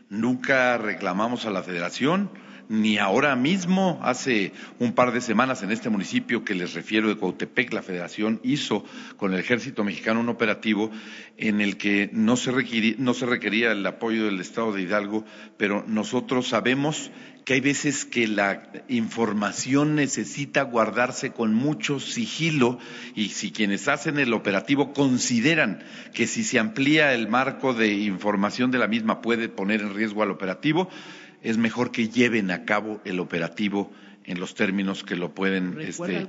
Nunca 0.09 0.77
reclamamos 0.77 1.45
a 1.45 1.51
la 1.51 1.63
Federación, 1.63 2.29
ni 2.69 2.97
ahora 2.97 3.35
mismo, 3.35 3.99
hace 4.03 4.51
un 4.79 4.93
par 4.93 5.11
de 5.11 5.21
semanas 5.21 5.63
en 5.63 5.71
este 5.71 5.89
municipio 5.89 6.43
que 6.43 6.55
les 6.55 6.73
refiero 6.73 7.07
de 7.07 7.15
Cuautepec, 7.15 7.73
la 7.73 7.81
Federación 7.81 8.39
hizo 8.43 8.83
con 9.17 9.33
el 9.33 9.39
Ejército 9.39 9.83
Mexicano 9.83 10.19
un 10.19 10.29
operativo 10.29 10.91
en 11.37 11.61
el 11.61 11.77
que 11.77 12.09
no 12.13 12.35
se, 12.37 12.95
no 12.97 13.13
se 13.13 13.25
requería 13.25 13.71
el 13.71 13.85
apoyo 13.85 14.25
del 14.25 14.39
Estado 14.39 14.71
de 14.71 14.81
Hidalgo, 14.81 15.25
pero 15.57 15.83
nosotros 15.87 16.47
sabemos 16.47 17.11
que 17.45 17.55
hay 17.55 17.61
veces 17.61 18.05
que 18.05 18.27
la 18.27 18.71
información 18.87 19.95
necesita 19.95 20.63
guardarse 20.63 21.31
con 21.31 21.53
mucho 21.53 21.99
sigilo 21.99 22.79
y 23.15 23.29
si 23.29 23.51
quienes 23.51 23.87
hacen 23.87 24.17
el 24.17 24.33
operativo 24.33 24.93
consideran 24.93 25.83
que 26.13 26.27
si 26.27 26.43
se 26.43 26.59
amplía 26.59 27.13
el 27.13 27.27
marco 27.27 27.73
de 27.73 27.93
información 27.93 28.71
de 28.71 28.77
la 28.77 28.87
misma 28.87 29.21
puede 29.21 29.49
poner 29.49 29.81
en 29.81 29.93
riesgo 29.93 30.23
al 30.23 30.31
operativo, 30.31 30.89
es 31.43 31.57
mejor 31.57 31.91
que 31.91 32.09
lleven 32.09 32.51
a 32.51 32.65
cabo 32.65 33.01
el 33.05 33.19
operativo 33.19 33.91
en 34.25 34.39
los 34.39 34.55
términos 34.55 35.03
que 35.03 35.15
lo 35.15 35.35
pueden 35.35 35.79
este, 35.81 36.27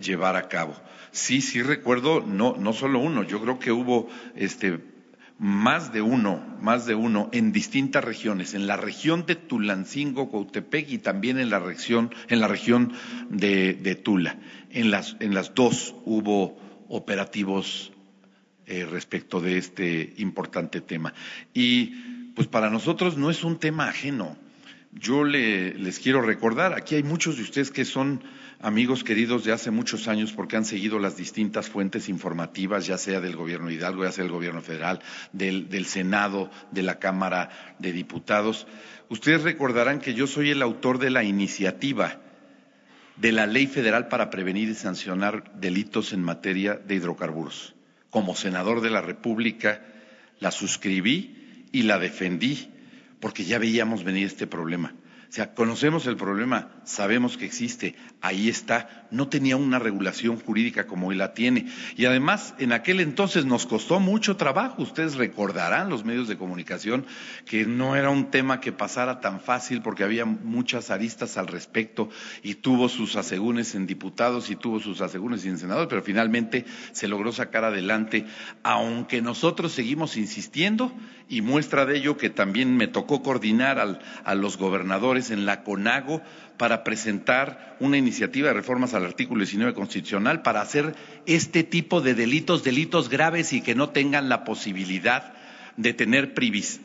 llevar 0.00 0.36
a 0.36 0.48
cabo. 0.48 0.74
Sí, 1.10 1.40
sí 1.40 1.62
recuerdo, 1.62 2.22
no, 2.22 2.56
no 2.56 2.72
solo 2.72 2.98
uno, 2.98 3.22
yo 3.22 3.40
creo 3.40 3.58
que 3.58 3.70
hubo 3.70 4.08
este, 4.34 4.80
más 5.38 5.92
de 5.92 6.00
uno, 6.02 6.42
más 6.60 6.86
de 6.86 6.94
uno 6.94 7.28
en 7.32 7.52
distintas 7.52 8.04
regiones, 8.04 8.54
en 8.54 8.66
la 8.66 8.76
región 8.76 9.26
de 9.26 9.34
Tulancingo, 9.34 10.30
Coutepec 10.30 10.88
y 10.88 10.98
también 10.98 11.38
en 11.38 11.50
la 11.50 11.58
región, 11.58 12.14
en 12.28 12.40
la 12.40 12.48
región 12.48 12.92
de, 13.28 14.00
Tula. 14.02 14.38
En 14.70 14.90
las, 14.90 15.16
en 15.20 15.34
las 15.34 15.54
dos 15.54 15.94
hubo 16.04 16.58
operativos 16.88 17.92
eh, 18.66 18.86
respecto 18.86 19.40
de 19.40 19.58
este 19.58 20.14
importante 20.16 20.80
tema. 20.80 21.12
Y 21.52 22.11
pues 22.34 22.48
para 22.48 22.70
nosotros 22.70 23.16
no 23.16 23.30
es 23.30 23.44
un 23.44 23.58
tema 23.58 23.88
ajeno. 23.88 24.36
Yo 24.92 25.24
les 25.24 25.98
quiero 26.00 26.20
recordar, 26.20 26.74
aquí 26.74 26.96
hay 26.96 27.02
muchos 27.02 27.36
de 27.36 27.42
ustedes 27.42 27.70
que 27.70 27.86
son 27.86 28.22
amigos 28.60 29.04
queridos 29.04 29.42
de 29.44 29.52
hace 29.52 29.70
muchos 29.70 30.06
años 30.06 30.32
porque 30.32 30.56
han 30.56 30.66
seguido 30.66 30.98
las 30.98 31.16
distintas 31.16 31.70
fuentes 31.70 32.10
informativas, 32.10 32.86
ya 32.86 32.98
sea 32.98 33.20
del 33.20 33.34
gobierno 33.34 33.68
de 33.68 33.74
Hidalgo, 33.74 34.04
ya 34.04 34.12
sea 34.12 34.24
del 34.24 34.32
gobierno 34.32 34.60
federal, 34.60 35.00
del 35.32 35.86
Senado, 35.86 36.50
de 36.70 36.82
la 36.82 36.98
Cámara 36.98 37.76
de 37.78 37.92
Diputados. 37.92 38.66
Ustedes 39.08 39.42
recordarán 39.42 39.98
que 39.98 40.14
yo 40.14 40.26
soy 40.26 40.50
el 40.50 40.60
autor 40.60 40.98
de 40.98 41.10
la 41.10 41.24
iniciativa 41.24 42.20
de 43.16 43.32
la 43.32 43.46
Ley 43.46 43.66
Federal 43.66 44.08
para 44.08 44.30
prevenir 44.30 44.68
y 44.68 44.74
sancionar 44.74 45.58
delitos 45.58 46.12
en 46.12 46.22
materia 46.22 46.74
de 46.74 46.96
hidrocarburos. 46.96 47.74
Como 48.10 48.36
senador 48.36 48.82
de 48.82 48.90
la 48.90 49.00
República 49.00 49.82
la 50.38 50.50
suscribí 50.50 51.41
y 51.72 51.82
la 51.82 51.98
defendí 51.98 52.68
porque 53.18 53.44
ya 53.44 53.58
veíamos 53.58 54.04
venir 54.04 54.26
este 54.26 54.46
problema. 54.46 54.94
O 55.32 55.34
sea, 55.34 55.54
conocemos 55.54 56.06
el 56.06 56.18
problema, 56.18 56.68
sabemos 56.84 57.38
que 57.38 57.46
existe, 57.46 57.94
ahí 58.20 58.50
está. 58.50 59.06
No 59.10 59.28
tenía 59.28 59.56
una 59.56 59.78
regulación 59.78 60.38
jurídica 60.38 60.86
como 60.86 61.06
hoy 61.06 61.16
la 61.16 61.32
tiene. 61.32 61.68
Y 61.96 62.04
además, 62.04 62.54
en 62.58 62.72
aquel 62.72 63.00
entonces 63.00 63.46
nos 63.46 63.64
costó 63.64 63.98
mucho 63.98 64.36
trabajo. 64.36 64.82
Ustedes 64.82 65.14
recordarán, 65.14 65.88
los 65.88 66.04
medios 66.04 66.28
de 66.28 66.36
comunicación, 66.36 67.06
que 67.46 67.64
no 67.64 67.96
era 67.96 68.10
un 68.10 68.30
tema 68.30 68.60
que 68.60 68.72
pasara 68.72 69.20
tan 69.20 69.40
fácil 69.40 69.80
porque 69.80 70.04
había 70.04 70.26
muchas 70.26 70.90
aristas 70.90 71.38
al 71.38 71.46
respecto 71.46 72.10
y 72.42 72.56
tuvo 72.56 72.90
sus 72.90 73.16
asegúnes 73.16 73.74
en 73.74 73.86
diputados 73.86 74.50
y 74.50 74.56
tuvo 74.56 74.80
sus 74.80 75.00
asegúnes 75.00 75.46
en 75.46 75.56
senadores, 75.56 75.88
pero 75.88 76.02
finalmente 76.02 76.66
se 76.92 77.08
logró 77.08 77.32
sacar 77.32 77.64
adelante, 77.64 78.26
aunque 78.62 79.22
nosotros 79.22 79.72
seguimos 79.72 80.18
insistiendo 80.18 80.92
y 81.26 81.40
muestra 81.40 81.86
de 81.86 81.96
ello 81.96 82.18
que 82.18 82.28
también 82.28 82.76
me 82.76 82.86
tocó 82.86 83.22
coordinar 83.22 83.78
a 84.24 84.34
los 84.34 84.58
gobernadores 84.58 85.21
en 85.30 85.46
la 85.46 85.62
CONAGO 85.62 86.22
para 86.56 86.84
presentar 86.84 87.76
una 87.80 87.96
iniciativa 87.96 88.48
de 88.48 88.54
reformas 88.54 88.94
al 88.94 89.04
artículo 89.04 89.40
19 89.40 89.74
constitucional 89.74 90.42
para 90.42 90.60
hacer 90.60 90.94
este 91.26 91.64
tipo 91.64 92.00
de 92.00 92.14
delitos, 92.14 92.64
delitos 92.64 93.08
graves 93.08 93.52
y 93.52 93.60
que 93.60 93.74
no 93.74 93.90
tengan 93.90 94.28
la 94.28 94.44
posibilidad 94.44 95.34
de 95.76 95.94
tener 95.94 96.34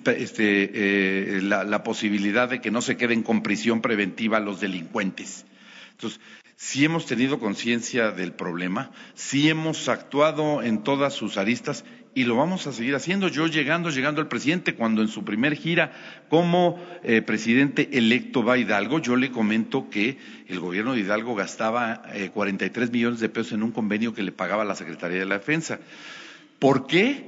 este, 0.05 0.71
eh, 0.73 1.41
la, 1.41 1.83
posibilidad 1.83 2.49
de 2.49 2.61
que 2.61 2.71
no 2.71 2.81
se 2.81 2.97
queden 2.97 3.23
con 3.23 3.43
prisión 3.43 3.81
preventiva 3.81 4.39
los 4.39 4.61
delincuentes. 4.61 5.45
Entonces, 5.91 6.19
sí 6.55 6.85
hemos 6.85 7.05
tenido 7.05 7.39
conciencia 7.39 8.11
del 8.11 8.33
problema, 8.33 8.91
sí 9.13 9.49
hemos 9.49 9.89
actuado 9.89 10.63
en 10.63 10.83
todas 10.83 11.13
sus 11.13 11.37
aristas 11.37 11.83
y 12.17 12.23
lo 12.23 12.35
vamos 12.35 12.65
a 12.65 12.73
seguir 12.73 12.95
haciendo. 12.95 13.27
Yo 13.27 13.45
llegando, 13.45 13.91
llegando 13.91 14.21
al 14.21 14.27
presidente, 14.27 14.73
cuando 14.73 15.03
en 15.03 15.07
su 15.07 15.23
primer 15.23 15.55
gira 15.55 15.91
como 16.29 16.83
eh, 17.03 17.21
presidente 17.21 17.89
electo 17.91 18.43
va 18.43 18.57
Hidalgo, 18.57 18.97
yo 18.97 19.15
le 19.15 19.29
comento 19.29 19.91
que 19.91 20.17
el 20.47 20.59
gobierno 20.59 20.93
de 20.93 21.01
Hidalgo 21.01 21.35
gastaba 21.35 22.01
eh, 22.15 22.31
43 22.33 22.89
millones 22.89 23.19
de 23.19 23.29
pesos 23.29 23.53
en 23.53 23.61
un 23.61 23.71
convenio 23.71 24.15
que 24.15 24.23
le 24.23 24.31
pagaba 24.31 24.65
la 24.65 24.73
Secretaría 24.73 25.19
de 25.19 25.27
la 25.27 25.37
Defensa. 25.37 25.79
¿Por 26.57 26.87
qué? 26.87 27.23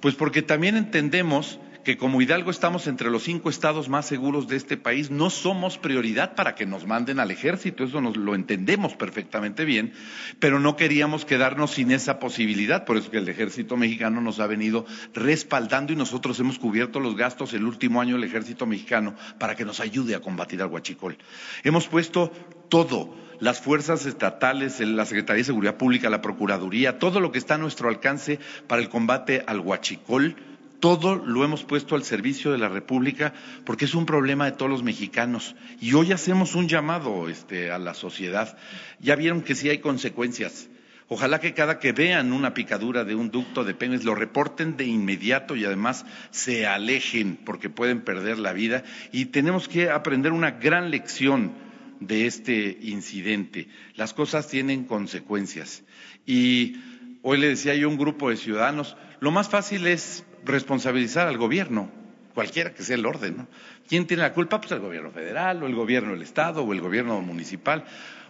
Pues 0.00 0.16
porque 0.16 0.42
también 0.42 0.76
entendemos 0.76 1.60
que 1.84 1.96
como 1.96 2.20
Hidalgo 2.22 2.50
estamos 2.50 2.86
entre 2.86 3.10
los 3.10 3.24
cinco 3.24 3.50
estados 3.50 3.88
más 3.88 4.06
seguros 4.06 4.48
de 4.48 4.56
este 4.56 4.76
país, 4.76 5.10
no 5.10 5.30
somos 5.30 5.78
prioridad 5.78 6.34
para 6.34 6.54
que 6.54 6.66
nos 6.66 6.86
manden 6.86 7.20
al 7.20 7.30
ejército, 7.30 7.84
eso 7.84 8.00
nos 8.00 8.16
lo 8.16 8.34
entendemos 8.34 8.94
perfectamente 8.94 9.64
bien, 9.64 9.92
pero 10.38 10.60
no 10.60 10.76
queríamos 10.76 11.24
quedarnos 11.24 11.72
sin 11.72 11.90
esa 11.90 12.18
posibilidad, 12.18 12.84
por 12.84 12.96
eso 12.96 13.10
que 13.10 13.18
el 13.18 13.28
ejército 13.28 13.76
mexicano 13.76 14.20
nos 14.20 14.40
ha 14.40 14.46
venido 14.46 14.86
respaldando 15.14 15.92
y 15.92 15.96
nosotros 15.96 16.38
hemos 16.40 16.58
cubierto 16.58 17.00
los 17.00 17.16
gastos 17.16 17.52
el 17.54 17.64
último 17.64 18.00
año 18.00 18.14
del 18.14 18.24
ejército 18.24 18.66
mexicano 18.66 19.14
para 19.38 19.56
que 19.56 19.64
nos 19.64 19.80
ayude 19.80 20.14
a 20.14 20.20
combatir 20.20 20.62
al 20.62 20.68
huachicol. 20.68 21.18
Hemos 21.64 21.88
puesto 21.88 22.32
todo, 22.68 23.14
las 23.40 23.60
fuerzas 23.60 24.06
estatales, 24.06 24.78
la 24.80 25.04
Secretaría 25.04 25.40
de 25.40 25.44
Seguridad 25.44 25.76
Pública, 25.76 26.08
la 26.08 26.22
Procuraduría, 26.22 26.98
todo 26.98 27.20
lo 27.20 27.32
que 27.32 27.38
está 27.38 27.56
a 27.56 27.58
nuestro 27.58 27.88
alcance 27.88 28.38
para 28.68 28.80
el 28.80 28.88
combate 28.88 29.42
al 29.46 29.60
huachicol, 29.60 30.36
todo 30.82 31.14
lo 31.14 31.44
hemos 31.44 31.62
puesto 31.62 31.94
al 31.94 32.02
servicio 32.02 32.50
de 32.50 32.58
la 32.58 32.68
República 32.68 33.32
porque 33.64 33.84
es 33.84 33.94
un 33.94 34.04
problema 34.04 34.46
de 34.46 34.56
todos 34.56 34.68
los 34.68 34.82
mexicanos. 34.82 35.54
Y 35.80 35.92
hoy 35.92 36.10
hacemos 36.10 36.56
un 36.56 36.66
llamado 36.66 37.28
este, 37.28 37.70
a 37.70 37.78
la 37.78 37.94
sociedad. 37.94 38.58
Ya 38.98 39.14
vieron 39.14 39.42
que 39.42 39.54
sí 39.54 39.70
hay 39.70 39.78
consecuencias. 39.78 40.68
Ojalá 41.06 41.38
que 41.38 41.54
cada 41.54 41.78
que 41.78 41.92
vean 41.92 42.32
una 42.32 42.52
picadura 42.52 43.04
de 43.04 43.14
un 43.14 43.30
ducto 43.30 43.62
de 43.62 43.74
penes 43.74 44.02
lo 44.02 44.16
reporten 44.16 44.76
de 44.76 44.84
inmediato 44.84 45.54
y 45.54 45.64
además 45.64 46.04
se 46.32 46.66
alejen 46.66 47.36
porque 47.36 47.70
pueden 47.70 48.00
perder 48.00 48.40
la 48.40 48.52
vida. 48.52 48.82
Y 49.12 49.26
tenemos 49.26 49.68
que 49.68 49.88
aprender 49.88 50.32
una 50.32 50.50
gran 50.50 50.90
lección 50.90 51.52
de 52.00 52.26
este 52.26 52.76
incidente. 52.82 53.68
Las 53.94 54.14
cosas 54.14 54.48
tienen 54.48 54.82
consecuencias. 54.82 55.84
Y 56.26 56.74
hoy 57.22 57.38
le 57.38 57.46
decía 57.46 57.76
yo 57.76 57.86
a 57.86 57.90
un 57.90 57.98
grupo 57.98 58.30
de 58.30 58.36
ciudadanos, 58.36 58.96
lo 59.20 59.30
más 59.30 59.48
fácil 59.48 59.86
es 59.86 60.24
responsabilizar 60.44 61.28
al 61.28 61.38
gobierno, 61.38 61.90
cualquiera 62.34 62.74
que 62.74 62.82
sea 62.82 62.96
el 62.96 63.06
orden. 63.06 63.36
¿no? 63.36 63.48
¿Quién 63.88 64.06
tiene 64.06 64.22
la 64.22 64.32
culpa? 64.32 64.60
Pues 64.60 64.72
el 64.72 64.80
gobierno 64.80 65.10
federal 65.10 65.62
o 65.62 65.66
el 65.66 65.74
gobierno 65.74 66.12
del 66.12 66.22
Estado 66.22 66.62
o 66.62 66.72
el 66.72 66.80
gobierno 66.80 67.20
municipal. 67.20 67.84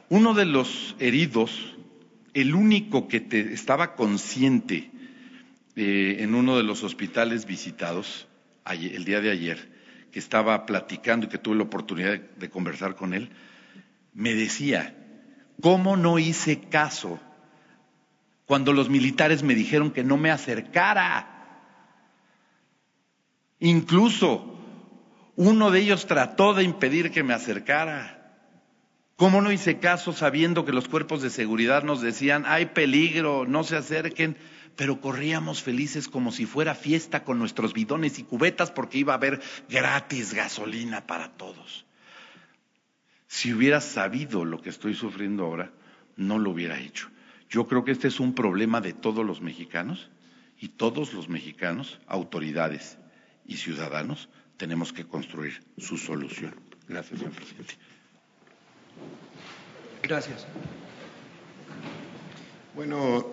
Uno 0.09 0.35
de 0.35 0.45
los 0.45 0.97
heridos, 0.99 1.77
el 2.35 2.55
único 2.55 3.09
que 3.09 3.21
te 3.21 3.53
estaba 3.53 3.95
consciente 3.95 4.91
eh, 5.77 6.17
en 6.21 6.35
uno 6.35 6.57
de 6.57 6.65
los 6.65 6.83
hospitales 6.83 7.47
visitados 7.47 8.29
el 8.67 9.05
día 9.05 9.21
de 9.21 9.31
ayer, 9.31 9.69
que 10.13 10.19
estaba 10.19 10.67
platicando 10.67 11.27
y 11.27 11.29
que 11.29 11.39
tuve 11.39 11.57
la 11.57 11.65
oportunidad 11.65 12.21
de 12.21 12.51
conversar 12.51 12.95
con 12.95 13.15
él, 13.15 13.31
me 14.15 14.35
decía, 14.35 14.95
¿cómo 15.61 15.97
no 15.97 16.19
hice 16.19 16.61
caso 16.61 17.19
cuando 18.47 18.73
los 18.73 18.89
militares 18.91 19.43
me 19.43 19.55
dijeron 19.55 19.91
que 19.91 20.05
no 20.05 20.17
me 20.17 20.31
acercara? 20.31 21.32
Incluso 23.65 24.59
uno 25.37 25.71
de 25.71 25.79
ellos 25.79 26.07
trató 26.07 26.53
de 26.53 26.65
impedir 26.65 27.13
que 27.13 27.23
me 27.23 27.33
acercara. 27.33 28.37
¿Cómo 29.15 29.41
no 29.41 29.53
hice 29.53 29.79
caso 29.79 30.13
sabiendo 30.13 30.65
que 30.65 30.73
los 30.73 30.89
cuerpos 30.89 31.23
de 31.23 31.31
seguridad 31.31 31.85
nos 31.85 32.01
decían, 32.01 32.43
hay 32.45 32.67
peligro, 32.67 33.47
no 33.47 33.63
se 33.63 33.77
acerquen? 33.77 34.37
Pero 34.75 35.01
corríamos 35.01 35.63
felices 35.63 36.09
como 36.09 36.33
si 36.33 36.45
fuera 36.45 36.75
fiesta 36.75 37.23
con 37.23 37.39
nuestros 37.39 37.73
bidones 37.73 38.19
y 38.19 38.25
cubetas 38.25 38.73
porque 38.73 38.99
iba 38.99 39.13
a 39.13 39.17
haber 39.17 39.41
gratis 39.69 40.35
gasolina 40.35 41.07
para 41.07 41.29
todos. 41.31 41.87
Si 43.29 43.53
hubiera 43.53 43.81
sabido 43.81 44.45
lo 44.45 44.61
que 44.61 44.71
estoy 44.71 44.97
sufriendo 44.97 45.45
ahora, 45.45 45.71
no 46.17 46.41
lo 46.41 46.51
hubiera 46.51 46.81
hecho. 46.81 47.11
Yo 47.49 47.69
creo 47.69 47.85
que 47.85 47.93
este 47.93 48.09
es 48.09 48.19
un 48.19 48.35
problema 48.35 48.81
de 48.81 48.93
todos 48.93 49.25
los 49.25 49.41
mexicanos 49.41 50.11
y 50.59 50.67
todos 50.67 51.13
los 51.15 51.29
mexicanos, 51.29 52.01
autoridades, 52.09 52.99
y 53.47 53.57
ciudadanos 53.57 54.29
tenemos 54.57 54.93
que 54.93 55.05
construir 55.05 55.63
su 55.79 55.97
solución. 55.97 56.55
Gracias, 56.89 57.19
señor 57.19 57.35
presidente. 57.35 57.75
Gracias. 60.03 60.47
Bueno, 62.75 63.27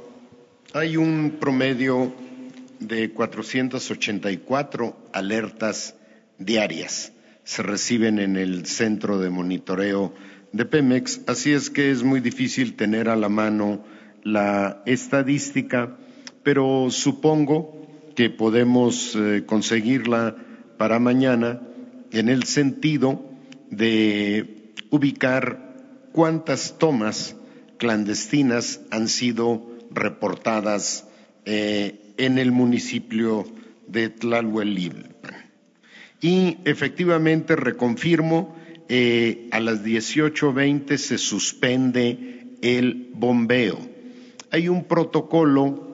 hay 0.74 0.98
un 0.98 1.38
promedio 1.40 2.14
de 2.80 3.12
484 3.12 5.10
alertas 5.14 5.96
diarias. 6.38 7.12
Se 7.44 7.64
reciben 7.64 8.20
en 8.20 8.38
el 8.38 8.66
centro 8.66 9.20
de 9.20 9.30
monitoreo 9.30 10.14
de 10.52 10.66
Pemex, 10.66 11.22
así 11.28 11.52
es 11.52 11.70
que 11.70 11.92
es 11.92 12.04
muy 12.04 12.22
difícil 12.22 12.76
tener 12.76 13.10
a 13.10 13.16
la 13.16 13.30
mano 13.30 13.84
la 14.24 14.82
estadística, 14.86 15.98
pero 16.44 16.88
supongo 16.90 17.79
que 18.20 18.30
podemos 18.30 19.16
eh, 19.16 19.44
conseguirla 19.46 20.36
para 20.78 21.00
mañana 21.00 21.62
en 22.12 22.28
el 22.28 22.44
sentido 22.44 23.24
de 23.72 24.74
ubicar 24.90 25.78
cuántas 26.12 26.78
tomas 26.78 27.38
clandestinas 27.78 28.82
han 28.92 29.08
sido 29.08 29.66
reportadas 29.90 31.08
eh, 31.46 32.14
en 32.18 32.40
el 32.40 32.52
municipio 32.52 33.46
de 33.88 34.10
Tlalhuelilpan. 34.10 35.50
Y 36.20 36.58
efectivamente 36.66 37.56
reconfirmo, 37.56 38.54
eh, 38.90 39.48
a 39.52 39.62
las 39.62 39.82
18.20 39.86 40.98
se 40.98 41.18
suspende 41.18 42.58
el 42.62 43.12
bombeo. 43.14 43.80
Hay 44.52 44.68
un 44.68 44.84
protocolo 44.84 45.89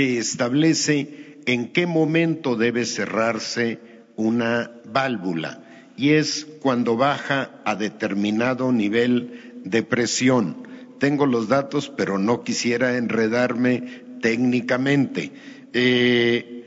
que 0.00 0.16
establece 0.16 1.36
en 1.44 1.72
qué 1.74 1.86
momento 1.86 2.56
debe 2.56 2.86
cerrarse 2.86 3.80
una 4.16 4.70
válvula 4.86 5.62
y 5.94 6.12
es 6.12 6.46
cuando 6.62 6.96
baja 6.96 7.60
a 7.66 7.74
determinado 7.74 8.72
nivel 8.72 9.60
de 9.62 9.82
presión. 9.82 10.56
Tengo 10.98 11.26
los 11.26 11.48
datos, 11.48 11.92
pero 11.94 12.16
no 12.16 12.44
quisiera 12.44 12.96
enredarme 12.96 14.04
técnicamente. 14.22 15.32
Eh, 15.74 16.64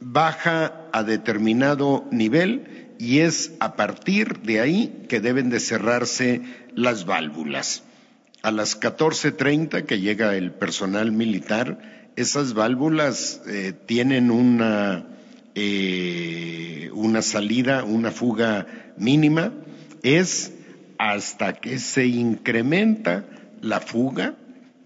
baja 0.00 0.88
a 0.94 1.02
determinado 1.02 2.06
nivel 2.10 2.94
y 2.98 3.18
es 3.18 3.52
a 3.60 3.76
partir 3.76 4.38
de 4.38 4.60
ahí 4.60 5.04
que 5.10 5.20
deben 5.20 5.50
de 5.50 5.60
cerrarse 5.60 6.40
las 6.74 7.04
válvulas. 7.04 7.82
A 8.42 8.50
las 8.50 8.80
14.30 8.80 9.84
que 9.84 10.00
llega 10.00 10.36
el 10.36 10.52
personal 10.52 11.12
militar, 11.12 11.91
esas 12.16 12.54
válvulas 12.54 13.42
eh, 13.46 13.72
tienen 13.86 14.30
una, 14.30 15.04
eh, 15.54 16.90
una 16.92 17.22
salida, 17.22 17.84
una 17.84 18.10
fuga 18.10 18.66
mínima, 18.96 19.52
es 20.02 20.52
hasta 20.98 21.54
que 21.54 21.78
se 21.78 22.06
incrementa 22.06 23.24
la 23.60 23.80
fuga 23.80 24.34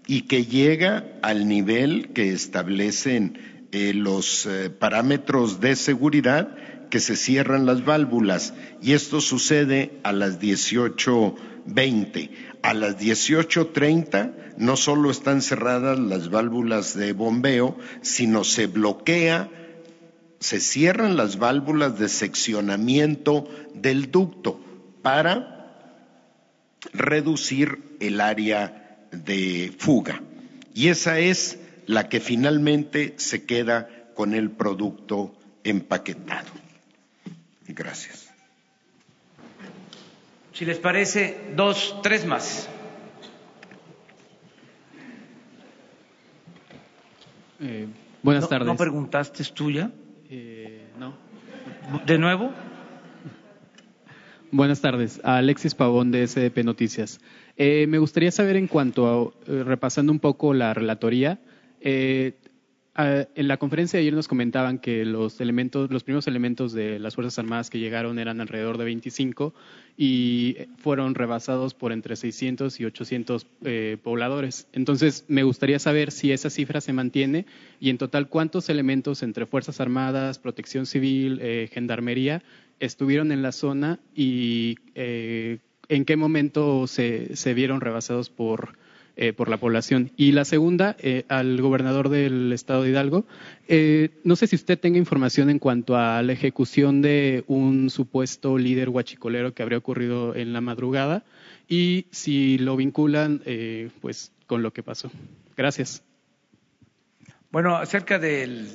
y 0.07 0.21
que 0.21 0.45
llega 0.45 1.05
al 1.21 1.47
nivel 1.47 2.09
que 2.13 2.31
establecen 2.31 3.67
eh, 3.71 3.93
los 3.93 4.47
parámetros 4.79 5.59
de 5.59 5.75
seguridad 5.75 6.55
que 6.89 6.99
se 7.01 7.15
cierran 7.17 7.65
las 7.65 7.83
válvulas 7.83 8.53
y 8.81 8.93
esto 8.93 9.19
sucede 9.19 9.99
a 10.03 10.13
las 10.13 10.39
18.20. 10.39 12.29
A 12.61 12.73
las 12.73 12.97
18.30 12.97 14.55
no 14.57 14.77
solo 14.77 15.11
están 15.11 15.41
cerradas 15.41 15.99
las 15.99 16.29
válvulas 16.29 16.95
de 16.95 17.13
bombeo, 17.13 17.77
sino 18.01 18.43
se 18.43 18.67
bloquea, 18.67 19.49
se 20.39 20.59
cierran 20.59 21.17
las 21.17 21.37
válvulas 21.37 21.97
de 21.99 22.09
seccionamiento 22.09 23.47
del 23.73 24.11
ducto 24.11 24.59
para 25.01 25.57
reducir 26.93 27.97
el 27.99 28.21
área 28.21 29.07
de 29.11 29.73
fuga. 29.77 30.21
Y 30.73 30.89
esa 30.89 31.19
es 31.19 31.59
la 31.85 32.09
que 32.09 32.19
finalmente 32.19 33.15
se 33.17 33.45
queda 33.45 33.89
con 34.13 34.33
el 34.33 34.51
producto 34.51 35.35
empaquetado. 35.63 36.51
Gracias. 37.67 38.26
Si 40.57 40.65
les 40.65 40.79
parece, 40.79 41.37
dos, 41.55 41.99
tres 42.01 42.25
más. 42.25 42.67
Eh, 47.61 47.85
buenas 48.23 48.49
tardes. 48.49 48.65
¿No 48.65 48.75
preguntaste 48.75 49.43
es 49.43 49.53
tuya? 49.53 49.91
Eh, 50.31 50.87
no. 50.97 51.13
¿De 52.07 52.17
nuevo? 52.17 52.49
Buenas 54.49 54.81
tardes. 54.81 55.21
Alexis 55.23 55.75
Pavón 55.75 56.09
de 56.09 56.25
SDP 56.25 56.63
Noticias. 56.63 57.19
Eh, 57.55 57.85
me 57.87 57.99
gustaría 57.99 58.31
saber 58.31 58.55
en 58.55 58.65
cuanto 58.65 59.05
a, 59.05 59.51
eh, 59.51 59.63
repasando 59.63 60.11
un 60.11 60.19
poco 60.19 60.55
la 60.55 60.73
relatoría, 60.73 61.39
eh, 61.81 62.33
en 62.97 63.47
la 63.47 63.57
conferencia 63.57 63.97
de 63.97 64.01
ayer 64.01 64.13
nos 64.13 64.27
comentaban 64.27 64.79
que 64.79 65.05
los 65.05 65.39
elementos, 65.39 65.91
los 65.91 66.03
primeros 66.03 66.27
elementos 66.27 66.73
de 66.73 66.97
las 66.97 67.13
Fuerzas 67.13 67.37
Armadas 67.37 67.69
que 67.69 67.79
llegaron 67.79 68.17
eran 68.17 68.41
alrededor 68.41 68.79
de 68.79 68.85
25 68.85 69.53
y 69.97 70.57
fueron 70.77 71.13
rebasados 71.13 71.75
por 71.75 71.91
entre 71.91 72.15
600 72.15 72.79
y 72.79 72.85
800 72.85 73.47
eh, 73.65 73.97
pobladores. 74.01 74.67
Entonces, 74.73 75.25
me 75.27 75.43
gustaría 75.43 75.77
saber 75.77 76.11
si 76.11 76.31
esa 76.31 76.49
cifra 76.49 76.81
se 76.81 76.93
mantiene 76.93 77.45
y 77.79 77.91
en 77.91 77.99
total 77.99 78.29
cuántos 78.29 78.69
elementos 78.69 79.21
entre 79.21 79.45
Fuerzas 79.45 79.79
Armadas, 79.79 80.39
Protección 80.39 80.87
Civil, 80.87 81.39
eh, 81.41 81.69
Gendarmería 81.71 82.41
estuvieron 82.79 83.31
en 83.31 83.41
la 83.43 83.51
zona 83.51 83.99
y 84.15 84.77
eh, 84.95 85.59
en 85.89 86.05
qué 86.05 86.15
momento 86.15 86.87
se, 86.87 87.35
se 87.35 87.53
vieron 87.53 87.81
rebasados 87.81 88.29
por 88.29 88.77
eh, 89.19 89.33
por 89.33 89.49
la 89.49 89.57
población. 89.57 90.11
Y 90.15 90.31
la 90.31 90.45
segunda, 90.45 90.95
eh, 90.99 91.25
al 91.27 91.59
gobernador 91.59 92.09
del 92.09 92.53
estado 92.53 92.83
de 92.83 92.91
Hidalgo. 92.91 93.25
Eh, 93.67 94.11
no 94.23 94.35
sé 94.35 94.45
si 94.45 94.55
usted 94.55 94.77
tenga 94.77 94.99
información 94.99 95.49
en 95.49 95.57
cuanto 95.57 95.97
a 95.97 96.21
la 96.21 96.33
ejecución 96.33 97.01
de 97.01 97.43
un 97.47 97.89
supuesto 97.89 98.59
líder 98.59 98.89
huachicolero 98.89 99.55
que 99.55 99.63
habría 99.63 99.79
ocurrido 99.79 100.35
en 100.35 100.53
la 100.53 100.61
madrugada 100.61 101.25
y 101.67 102.05
si 102.11 102.59
lo 102.59 102.75
vinculan 102.75 103.41
pues 104.01 104.31
con 104.45 104.61
lo 104.61 104.71
que 104.71 104.83
pasó. 104.83 105.09
Gracias. 105.55 106.03
Bueno, 107.51 107.75
acerca 107.75 108.19
de 108.19 108.67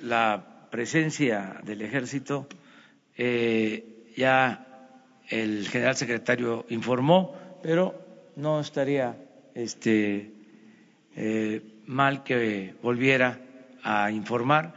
la 0.00 0.68
presencia 0.70 1.60
del 1.64 1.82
ejército, 1.82 2.46
ya 4.16 4.94
el 5.28 5.66
general 5.66 5.96
secretario 5.96 6.66
informó, 6.68 7.34
pero 7.64 8.00
no 8.36 8.60
estaría 8.60 9.16
este, 9.58 10.30
eh, 11.16 11.62
mal 11.86 12.22
que 12.22 12.74
volviera 12.80 13.40
a 13.82 14.12
informar 14.12 14.72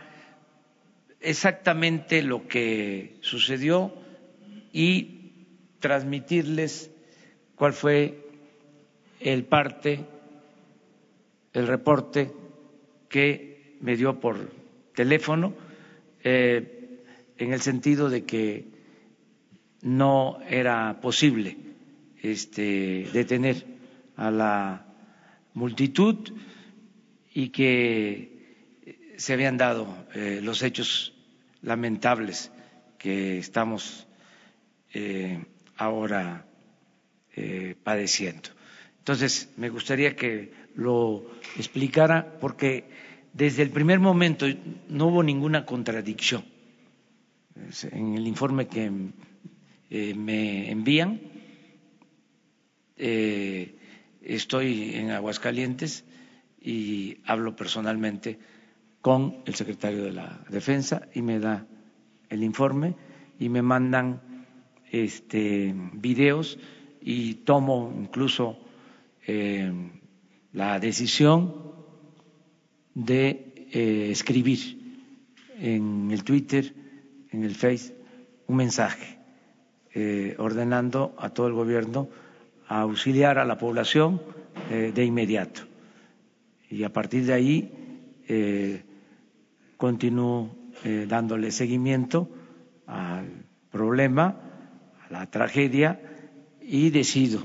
exactamente 1.19 2.23
lo 2.23 2.47
que 2.47 3.13
sucedió 3.21 3.93
y 4.73 5.33
transmitirles 5.79 6.89
cuál 7.55 7.73
fue 7.73 8.25
el 9.19 9.43
parte, 9.43 10.03
el 11.53 11.67
reporte 11.67 12.31
que 13.07 13.75
me 13.81 13.95
dio 13.95 14.19
por 14.19 14.49
teléfono, 14.95 15.53
eh, 16.23 17.03
en 17.37 17.53
el 17.53 17.61
sentido 17.61 18.09
de 18.09 18.23
que 18.23 18.65
no 19.83 20.39
era 20.49 20.99
posible 21.01 21.55
este, 22.23 23.07
detener 23.13 23.70
a 24.21 24.29
la 24.29 24.85
multitud 25.55 26.15
y 27.33 27.49
que 27.49 28.77
se 29.17 29.33
habían 29.33 29.57
dado 29.57 29.87
eh, 30.13 30.41
los 30.43 30.61
hechos 30.61 31.13
lamentables 31.63 32.51
que 32.99 33.39
estamos 33.39 34.07
eh, 34.93 35.43
ahora 35.75 36.45
eh, 37.35 37.75
padeciendo. 37.83 38.49
Entonces, 38.99 39.49
me 39.57 39.69
gustaría 39.69 40.15
que 40.15 40.53
lo 40.75 41.25
explicara 41.57 42.37
porque 42.39 42.85
desde 43.33 43.63
el 43.63 43.71
primer 43.71 43.99
momento 43.99 44.45
no 44.87 45.07
hubo 45.07 45.23
ninguna 45.23 45.65
contradicción 45.65 46.45
en 47.91 48.15
el 48.15 48.27
informe 48.27 48.67
que 48.67 48.91
me 50.15 50.71
envían 50.71 51.19
estoy 54.21 54.95
en 54.95 55.11
Aguascalientes 55.11 56.05
y 56.61 57.17
hablo 57.25 57.55
personalmente 57.55 58.39
con 59.01 59.37
el 59.45 59.55
secretario 59.55 60.03
de 60.03 60.11
la 60.11 60.43
Defensa 60.49 61.07
y 61.13 61.21
me 61.21 61.39
da 61.39 61.65
el 62.29 62.43
informe 62.43 62.95
y 63.39 63.49
me 63.49 63.61
mandan 63.61 64.21
este, 64.91 65.73
videos 65.93 66.59
y 67.01 67.35
tomo 67.35 67.93
incluso 67.97 68.59
eh, 69.25 69.71
la 70.53 70.79
decisión 70.79 71.73
de 72.93 73.67
eh, 73.71 74.09
escribir 74.11 74.59
en 75.57 76.11
el 76.11 76.23
Twitter, 76.23 76.73
en 77.31 77.43
el 77.43 77.55
Face, 77.55 77.95
un 78.47 78.57
mensaje 78.57 79.17
eh, 79.93 80.35
ordenando 80.37 81.15
a 81.17 81.29
todo 81.29 81.47
el 81.47 81.53
gobierno 81.53 82.09
a 82.71 82.87
auxiliar 82.87 83.35
a 83.37 83.43
la 83.43 83.57
población 83.57 84.21
eh, 84.71 84.93
de 84.95 85.03
inmediato. 85.03 85.67
Y 86.69 86.83
a 86.87 86.93
partir 86.93 87.25
de 87.25 87.33
ahí 87.33 87.57
eh, 88.29 88.81
continúo 89.75 90.55
eh, 90.85 91.05
dándole 91.05 91.51
seguimiento 91.51 92.29
al 92.87 93.27
problema, 93.69 94.39
a 95.03 95.11
la 95.11 95.29
tragedia 95.29 95.99
y 96.61 96.91
decido 96.91 97.43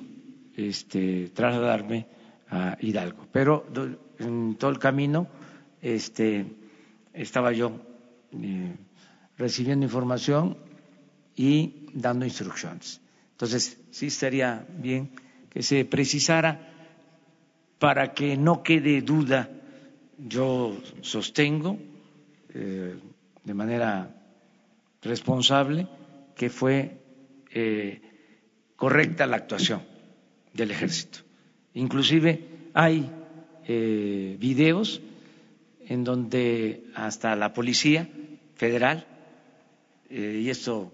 este, 0.55 1.29
trasladarme 1.35 2.07
a 2.49 2.79
Hidalgo. 2.81 3.27
Pero 3.33 3.67
en 4.21 4.55
todo 4.55 4.71
el 4.71 4.79
camino 4.79 5.27
este, 5.83 6.47
estaba 7.13 7.51
yo 7.51 7.73
recibiendo 9.37 9.85
información 9.85 10.57
y 11.35 11.89
dando 11.95 12.25
instrucciones. 12.25 13.01
Entonces, 13.37 13.79
sí 13.91 14.07
estaría 14.07 14.67
bien 14.79 15.11
que 15.51 15.63
se 15.63 15.85
precisara 15.85 16.73
para 17.79 18.15
que 18.15 18.35
no 18.35 18.63
quede 18.63 19.03
duda. 19.03 19.51
Yo 20.17 20.75
sostengo 21.03 21.79
eh, 22.55 22.95
de 23.45 23.55
manera 23.55 24.09
responsable 25.03 25.87
que 26.35 26.49
fue 26.49 26.97
eh, 27.51 28.01
correcta 28.75 29.27
la 29.27 29.37
actuación 29.37 29.83
del 30.55 30.71
ejército. 30.71 31.19
Inclusive 31.75 32.71
hay 32.73 33.11
eh, 33.67 34.39
videos 34.41 35.03
en 35.87 36.05
donde 36.05 36.85
hasta 36.95 37.37
la 37.37 37.53
policía 37.53 38.09
federal, 38.55 39.07
y 40.09 40.49
esto 40.49 40.93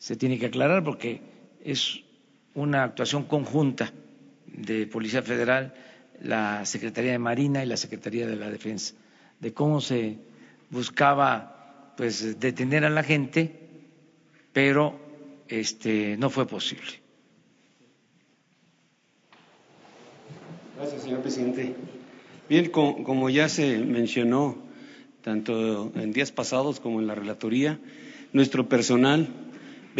se 0.00 0.16
tiene 0.16 0.38
que 0.38 0.46
aclarar 0.46 0.82
porque 0.82 1.20
es 1.62 2.00
una 2.54 2.84
actuación 2.84 3.24
conjunta 3.24 3.92
de 4.46 4.86
Policía 4.86 5.22
Federal, 5.22 5.74
la 6.22 6.64
Secretaría 6.64 7.12
de 7.12 7.18
Marina 7.18 7.62
y 7.62 7.66
la 7.66 7.76
Secretaría 7.76 8.26
de 8.26 8.34
la 8.34 8.50
Defensa, 8.50 8.94
de 9.38 9.52
cómo 9.52 9.82
se 9.82 10.16
buscaba 10.70 11.92
pues 11.98 12.40
detener 12.40 12.86
a 12.86 12.90
la 12.90 13.02
gente, 13.02 13.68
pero 14.54 14.98
este 15.48 16.16
no 16.16 16.30
fue 16.30 16.46
posible. 16.46 16.92
Gracias, 20.78 21.02
señor 21.02 21.20
presidente. 21.20 21.74
Bien, 22.48 22.70
como 22.70 23.28
ya 23.28 23.50
se 23.50 23.78
mencionó 23.78 24.56
tanto 25.20 25.92
en 25.94 26.12
días 26.12 26.32
pasados 26.32 26.80
como 26.80 27.00
en 27.00 27.06
la 27.06 27.14
relatoría, 27.14 27.78
nuestro 28.32 28.66
personal 28.66 29.28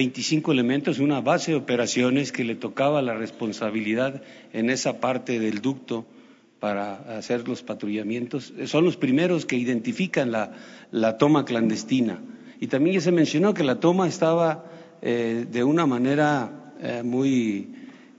25 0.01 0.53
elementos, 0.53 0.99
una 0.99 1.21
base 1.21 1.51
de 1.51 1.59
operaciones 1.59 2.33
que 2.33 2.43
le 2.43 2.55
tocaba 2.55 3.03
la 3.03 3.15
responsabilidad 3.15 4.23
en 4.55 4.71
esa 4.71 4.99
parte 4.99 5.39
del 5.39 5.61
ducto 5.61 6.07
para 6.59 7.19
hacer 7.19 7.47
los 7.47 7.63
patrullamientos. 7.63 8.55
Son 8.65 8.83
los 8.83 8.97
primeros 8.97 9.45
que 9.45 9.57
identifican 9.57 10.33
la, 10.33 11.19
toma 11.19 11.45
clandestina. 11.45 12.19
Y 12.61 12.69
también 12.69 12.95
ya 12.95 13.03
se 13.03 13.13
mencionó 13.13 13.53
que 13.53 13.63
la 13.63 13.79
toma 13.79 14.09
estaba 14.09 14.65
eh, 15.03 15.45
de 15.53 15.65
una 15.65 15.85
manera 15.85 16.73
eh, 16.81 17.03
muy, 17.05 17.69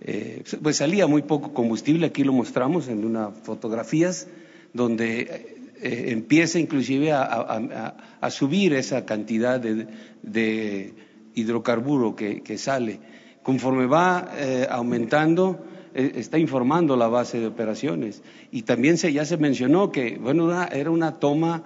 eh, 0.01 0.43
pues 0.61 0.77
salía 0.77 1.07
muy 1.07 1.23
poco 1.23 1.51
combustible, 1.51 2.05
aquí 2.05 2.23
lo 2.23 2.31
mostramos 2.33 2.89
en 2.89 3.03
unas 3.03 3.33
fotografías, 3.41 4.27
donde 4.71 5.57
empieza 5.81 6.59
inclusive 6.59 7.11
a, 7.11 8.29
subir 8.29 8.73
esa 8.73 9.03
cantidad 9.03 9.59
de, 9.59 10.93
hidrocarburo 11.35 12.15
que, 12.15 12.57
sale. 12.57 12.99
Conforme 13.43 13.85
va 13.85 14.29
aumentando, 14.69 15.59
está 15.93 16.37
informando 16.37 16.95
la 16.95 17.07
base 17.07 17.39
de 17.39 17.47
operaciones. 17.47 18.23
Y 18.51 18.63
también 18.63 18.97
se, 18.97 19.11
ya 19.13 19.25
se 19.25 19.37
mencionó 19.37 19.91
que, 19.91 20.17
bueno, 20.17 20.51
era 20.71 20.91
una 20.91 21.19
toma, 21.19 21.63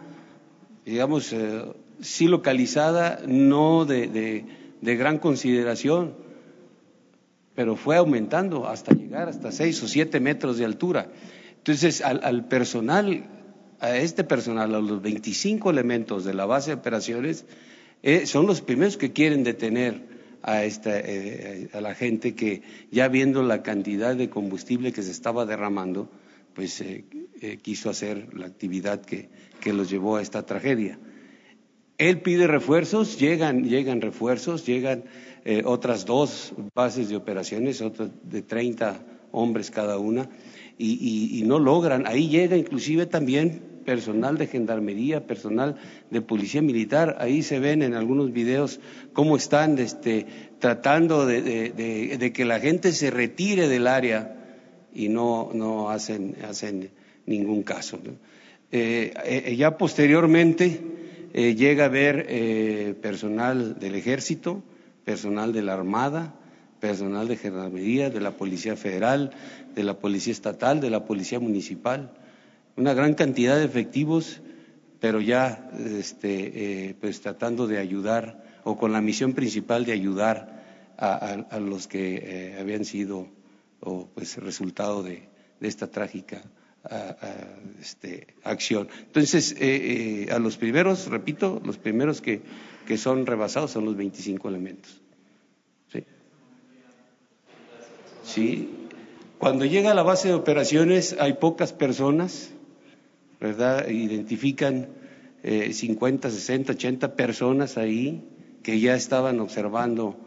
digamos, 0.85 1.33
sí 2.01 2.27
localizada, 2.27 3.21
no 3.27 3.85
de, 3.85 4.45
gran 4.81 5.17
consideración, 5.19 6.13
pero 7.53 7.75
fue 7.75 7.97
aumentando 7.97 8.67
hasta 8.67 8.93
llegar 8.93 9.29
hasta 9.29 9.51
seis 9.51 9.81
o 9.81 9.87
siete 9.87 10.19
metros 10.19 10.57
de 10.57 10.65
altura. 10.65 11.07
Entonces, 11.57 12.01
al, 12.01 12.47
personal, 12.47 13.25
a 13.79 13.97
este 13.97 14.23
personal, 14.23 14.75
a 14.75 14.79
los 14.79 15.01
25 15.01 15.69
elementos 15.69 16.25
de 16.25 16.33
la 16.33 16.45
base 16.45 16.71
de 16.71 16.75
operaciones, 16.75 17.45
eh, 18.03 18.25
son 18.25 18.45
los 18.47 18.61
primeros 18.61 18.97
que 18.97 19.11
quieren 19.11 19.43
detener 19.43 20.01
a, 20.41 20.63
esta, 20.63 20.99
eh, 20.99 21.69
a 21.73 21.81
la 21.81 21.95
gente 21.95 22.35
que, 22.35 22.61
ya 22.91 23.07
viendo 23.07 23.43
la 23.43 23.63
cantidad 23.63 24.15
de 24.15 24.29
combustible 24.29 24.91
que 24.91 25.01
se 25.01 25.11
estaba 25.11 25.45
derramando, 25.45 26.09
pues 26.53 26.81
eh, 26.81 27.05
quiso 27.61 27.89
hacer 27.89 28.33
la 28.33 28.45
actividad 28.45 29.01
que 29.01 29.29
los 29.73 29.89
llevó 29.89 30.17
a 30.17 30.21
esta 30.21 30.45
tragedia. 30.45 30.99
Él 31.97 32.21
pide 32.21 32.47
refuerzos, 32.47 33.17
llegan, 33.19 33.63
llegan 33.63 34.01
refuerzos, 34.01 34.65
llegan 34.65 35.05
eh, 35.45 35.61
otras 35.63 36.05
dos 36.05 36.53
bases 36.73 37.07
de 37.07 37.15
operaciones, 37.15 37.81
otras 37.81 38.09
de 38.23 38.41
30 38.41 38.99
hombres 39.31 39.71
cada 39.71 39.97
una, 39.97 40.29
y, 40.77 41.41
no 41.45 41.57
logran. 41.57 42.05
Ahí 42.05 42.27
llega 42.27 42.57
inclusive 42.57 43.05
también 43.05 43.61
personal 43.85 44.37
de 44.37 44.47
gendarmería, 44.47 45.25
personal 45.27 45.77
de 46.09 46.21
policía 46.21 46.61
militar. 46.61 47.17
Ahí 47.19 47.43
se 47.43 47.59
ven 47.59 47.81
en 47.81 47.93
algunos 47.93 48.33
videos 48.33 48.79
cómo 49.13 49.37
están 49.37 49.77
este, 49.79 50.25
tratando 50.59 51.25
de, 51.25 52.31
que 52.33 52.45
la 52.45 52.59
gente 52.59 52.91
se 52.91 53.11
retire 53.11 53.67
del 53.69 53.87
área 53.87 54.35
y 54.93 55.09
no, 55.09 55.51
no 55.53 55.89
hacen, 55.89 56.35
hacen 56.43 56.89
ningún 57.25 57.63
caso. 57.63 57.99
Eh, 58.71 59.13
eh, 59.23 59.55
ya 59.55 59.77
posteriormente 59.77 60.81
eh, 61.37 61.53
llega 61.53 61.87
a 61.87 61.91
eh, 61.93 62.95
personal 63.01 63.77
del 63.77 63.95
ejército, 63.95 64.63
personal 65.03 65.51
de 65.51 65.63
la 65.63 65.73
Armada, 65.73 66.33
personal 66.79 67.27
de 67.27 67.35
Gendarmería, 67.35 68.09
de 68.09 68.21
la 68.21 68.31
Policía 68.31 68.77
Federal, 68.77 69.31
de 69.75 69.83
la 69.83 69.99
Policía 69.99 70.31
Estatal, 70.31 70.79
de 70.79 70.89
la 70.89 71.03
Policía 71.03 71.41
Municipal, 71.41 72.13
una 72.77 72.93
gran 72.93 73.13
cantidad 73.13 73.57
de 73.57 73.65
efectivos, 73.65 74.41
pero 74.99 75.21
ya 75.21 75.69
este, 75.77 76.89
eh, 76.89 76.95
pues 76.99 77.21
tratando 77.21 77.67
de 77.67 77.77
ayudar 77.77 78.43
o 78.63 78.77
con 78.77 78.91
la 78.91 79.01
misión 79.01 79.33
principal 79.33 79.85
de 79.85 79.93
ayudar 79.93 80.63
a, 80.97 81.59
los 81.59 81.87
que 81.87 82.55
habían 82.59 82.85
sido 82.85 83.27
o 83.81 84.07
pues 84.15 84.37
resultado 84.37 85.03
de 85.03 85.27
esta 85.59 85.87
trágica 85.87 86.41
este, 87.81 88.27
acción. 88.43 88.87
Entonces, 89.05 89.53
eh, 89.53 90.25
eh, 90.27 90.31
a 90.31 90.39
los 90.39 90.57
primeros, 90.57 91.07
repito, 91.07 91.61
los 91.63 91.77
primeros 91.77 92.21
que, 92.21 92.41
que 92.87 92.97
son 92.97 93.25
rebasados 93.25 93.71
son 93.71 93.85
los 93.85 93.95
25 93.95 94.47
elementos. 94.49 95.01
Sí. 98.23 98.69
Cuando 99.37 99.65
llega 99.65 99.91
a 99.91 99.93
la 99.93 100.01
base 100.01 100.29
de 100.29 100.33
operaciones 100.33 101.15
hay 101.19 101.33
pocas 101.33 101.73
personas, 101.73 102.49
¿verdad? 103.39 103.87
Identifican 103.89 104.87
eh, 105.43 105.73
50, 105.73 106.29
60, 106.29 106.73
80 106.73 107.15
personas 107.15 107.77
ahí 107.77 108.23
que 108.63 108.79
ya 108.79 108.95
estaban 108.95 109.39
observando 109.39 110.17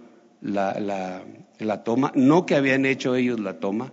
la, 0.41 0.79
la, 0.79 1.25
la 1.59 1.83
toma, 1.83 2.13
no 2.15 2.47
que 2.47 2.55
habían 2.55 2.87
hecho 2.87 3.17
ellos 3.17 3.41
la 3.41 3.59
toma, 3.59 3.93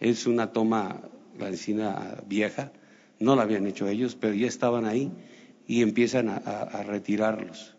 es 0.00 0.26
una 0.26 0.52
toma 0.52 1.02
la 1.38 1.50
vecina 1.50 2.16
vieja, 2.26 2.72
no 3.20 3.36
la 3.36 3.42
habían 3.42 3.66
hecho 3.66 3.88
ellos, 3.88 4.16
pero 4.18 4.34
ya 4.34 4.46
estaban 4.46 4.84
ahí 4.84 5.12
y 5.66 5.82
empiezan 5.82 6.28
a, 6.28 6.82
retirarlos. 6.82 7.76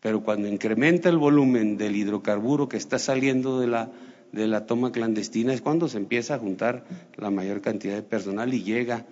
Pero 0.00 0.22
cuando 0.22 0.48
incrementa 0.48 1.08
el 1.08 1.18
volumen 1.18 1.76
del 1.76 1.96
hidrocarburo 1.96 2.68
que 2.68 2.76
está 2.76 2.98
saliendo 2.98 3.60
de 3.60 3.66
la, 3.66 3.90
de 4.32 4.46
la 4.46 4.66
toma 4.66 4.92
clandestina 4.92 5.52
es 5.52 5.60
cuando 5.60 5.88
se 5.88 5.98
empieza 5.98 6.36
a 6.36 6.38
juntar 6.38 6.84
la 7.16 7.30
mayor 7.30 7.60
cantidad 7.60 7.94
de 7.94 8.02
personal 8.02 8.54
y 8.54 8.62
llega 8.62 9.04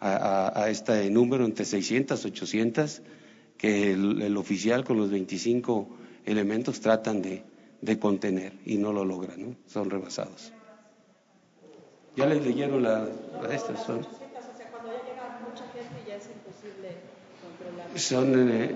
a, 0.00 0.66
este 0.68 1.10
número 1.10 1.44
entre 1.44 1.64
600, 1.64 2.24
800 2.24 3.02
que 3.56 3.92
el, 3.92 4.36
oficial 4.36 4.84
con 4.84 4.98
los 4.98 5.10
25 5.10 5.88
elementos 6.24 6.80
tratan 6.80 7.22
de, 7.22 7.42
contener 7.98 8.52
y 8.64 8.78
no 8.78 8.92
lo 8.92 9.04
logran, 9.04 9.56
son 9.66 9.90
rebasados. 9.90 10.52
Ya 12.16 12.26
les 12.26 12.44
leyeron 12.44 12.82
la 12.82 13.06
estas 13.52 13.84
son. 13.84 14.06
Son 17.94 18.50
eh, 18.50 18.74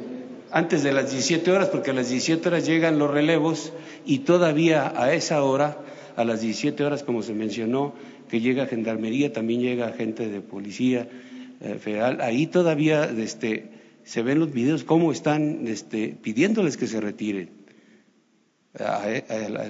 antes 0.51 0.82
de 0.82 0.92
las 0.92 1.10
17 1.10 1.51
horas, 1.51 1.68
porque 1.68 1.90
a 1.90 1.94
las 1.94 2.09
17 2.09 2.48
horas 2.48 2.66
llegan 2.66 2.98
los 2.98 3.10
relevos 3.10 3.72
y 4.05 4.20
todavía 4.20 4.92
a 4.97 5.12
esa 5.12 5.42
hora, 5.42 5.78
a 6.16 6.24
las 6.24 6.40
17 6.40 6.84
horas, 6.84 7.02
como 7.02 7.22
se 7.22 7.34
mencionó, 7.34 7.94
que 8.31 8.40
llega 8.40 8.66
gendarmería, 8.66 9.32
también 9.32 9.61
llega 9.61 9.93
gente 9.93 10.28
de 10.28 10.40
policía 10.40 11.09
eh, 11.61 11.74
federal, 11.74 12.20
ahí 12.20 12.47
todavía 12.47 13.05
este, 13.05 13.70
se 14.05 14.23
ven 14.23 14.39
los 14.39 14.52
videos 14.52 14.85
cómo 14.85 15.12
están 15.12 15.66
este, 15.66 16.16
pidiéndoles 16.23 16.77
que 16.77 16.86
se 16.86 17.01
retiren 17.01 17.61
a, 18.78 19.05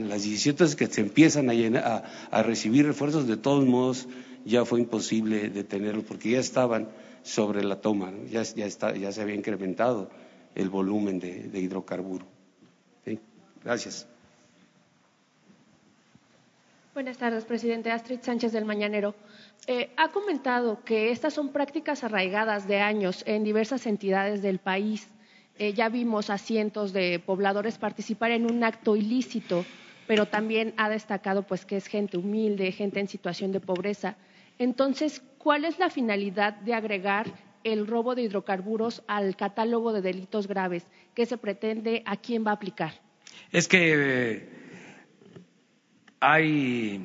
las 0.00 0.22
17 0.22 0.76
que 0.76 0.86
se 0.86 1.00
empiezan 1.00 1.48
a, 1.48 2.02
a, 2.30 2.42
recibir 2.42 2.86
refuerzos, 2.86 3.26
de 3.26 3.36
todos 3.36 3.66
modos 3.66 4.08
ya 4.44 4.64
fue 4.64 4.80
imposible 4.80 5.48
detenerlos 5.48 6.04
porque 6.04 6.32
ya 6.32 6.38
estaban 6.38 6.88
sobre 7.22 7.64
la 7.64 7.80
toma, 7.80 8.12
ya, 8.30 8.42
está, 8.42 8.94
ya 8.94 9.12
se 9.12 9.22
había 9.22 9.34
incrementado 9.34 10.10
el 10.54 10.68
volumen 10.68 11.18
de, 11.18 11.50
hidrocarburo. 11.54 12.26
Gracias. 13.62 14.06
Buenas 16.92 17.18
tardes, 17.18 17.44
presidente. 17.44 17.92
Astrid 17.92 18.18
Sánchez 18.20 18.50
del 18.50 18.64
Mañanero. 18.64 19.14
Eh, 19.68 19.90
ha 19.96 20.08
comentado 20.10 20.82
que 20.84 21.12
estas 21.12 21.32
son 21.34 21.52
prácticas 21.52 22.02
arraigadas 22.02 22.66
de 22.66 22.80
años 22.80 23.22
en 23.26 23.44
diversas 23.44 23.86
entidades 23.86 24.42
del 24.42 24.58
país. 24.58 25.08
Eh, 25.56 25.72
ya 25.72 25.88
vimos 25.88 26.30
a 26.30 26.38
cientos 26.38 26.92
de 26.92 27.20
pobladores 27.24 27.78
participar 27.78 28.32
en 28.32 28.50
un 28.50 28.64
acto 28.64 28.96
ilícito, 28.96 29.64
pero 30.08 30.26
también 30.26 30.74
ha 30.78 30.88
destacado 30.88 31.44
pues 31.44 31.64
que 31.64 31.76
es 31.76 31.86
gente 31.86 32.16
humilde, 32.16 32.72
gente 32.72 32.98
en 32.98 33.06
situación 33.06 33.52
de 33.52 33.60
pobreza. 33.60 34.16
Entonces, 34.58 35.22
¿cuál 35.38 35.64
es 35.64 35.78
la 35.78 35.90
finalidad 35.90 36.54
de 36.54 36.74
agregar 36.74 37.28
el 37.62 37.86
robo 37.86 38.16
de 38.16 38.22
hidrocarburos 38.22 39.04
al 39.06 39.36
catálogo 39.36 39.92
de 39.92 40.02
delitos 40.02 40.48
graves? 40.48 40.86
¿Qué 41.14 41.24
se 41.24 41.38
pretende? 41.38 42.02
¿A 42.04 42.16
quién 42.16 42.44
va 42.44 42.50
a 42.50 42.54
aplicar? 42.54 42.94
Es 43.52 43.68
que 43.68 44.59
hay, 46.20 47.02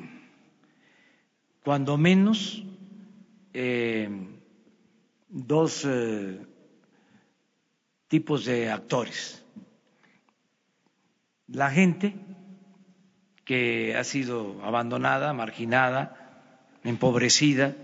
cuando 1.64 1.96
menos, 1.96 2.62
eh, 3.52 4.08
dos 5.28 5.86
tipos 8.08 8.44
de 8.44 8.70
actores. 8.70 9.42
La 11.48 11.70
gente 11.70 12.14
que 13.44 13.96
ha 13.96 14.04
sido 14.04 14.60
abandonada, 14.62 15.32
marginada, 15.32 16.26
empobrecida, 16.82 17.76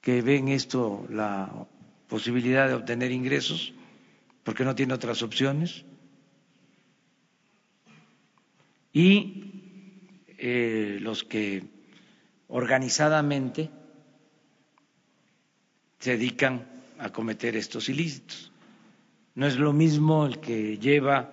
que 0.00 0.22
ven 0.22 0.48
esto 0.48 1.06
la 1.10 1.66
posibilidad 2.08 2.66
de 2.68 2.74
obtener 2.74 3.12
ingresos 3.12 3.74
porque 4.44 4.64
no 4.64 4.74
tiene 4.74 4.94
otras 4.94 5.22
opciones. 5.22 5.84
Y 8.92 9.44
eh, 10.38 10.98
los 11.00 11.24
que 11.24 11.62
organizadamente 12.48 13.70
se 15.98 16.12
dedican 16.12 16.66
a 16.98 17.10
cometer 17.10 17.56
estos 17.56 17.88
ilícitos. 17.88 18.50
No 19.34 19.46
es 19.46 19.56
lo 19.56 19.72
mismo 19.72 20.26
el 20.26 20.40
que 20.40 20.78
lleva 20.78 21.30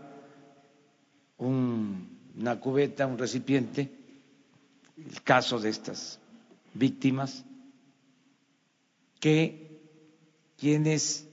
una 1.37 2.59
cubeta, 2.59 3.07
un 3.07 3.17
recipiente, 3.17 3.91
el 4.97 5.21
caso 5.23 5.59
de 5.59 5.69
estas 5.69 6.19
víctimas, 6.73 7.45
que 9.19 9.79
quienes 10.57 11.27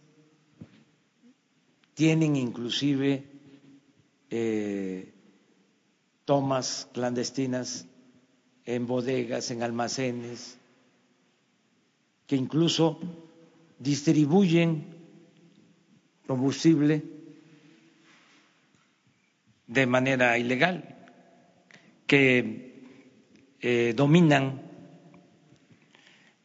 tienen 1.95 2.37
inclusive 2.37 3.25
eh, 4.31 5.14
tomas 6.25 6.89
clandestinas 6.93 7.87
en 8.65 8.87
bodegas, 8.87 9.51
en 9.51 9.63
almacenes, 9.63 10.59
que 12.27 12.37
incluso 12.37 12.99
distribuyen 13.79 14.97
combustible 16.27 17.03
de 19.67 19.87
manera 19.87 20.39
ilegal, 20.39 20.97
que 22.07 22.75
eh, 23.61 23.93
dominan 23.97 24.63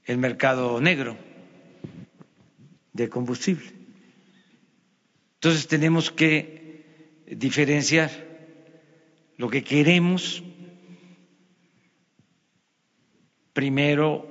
el 0.06 0.18
mercado 0.18 0.82
negro 0.82 1.18
de 2.94 3.10
combustible. 3.10 3.72
Entonces 5.36 5.68
tenemos 5.68 6.12
que 6.12 7.24
diferenciar 7.28 8.29
lo 9.40 9.50
que 9.50 9.64
queremos 9.64 10.44
primero 13.54 14.28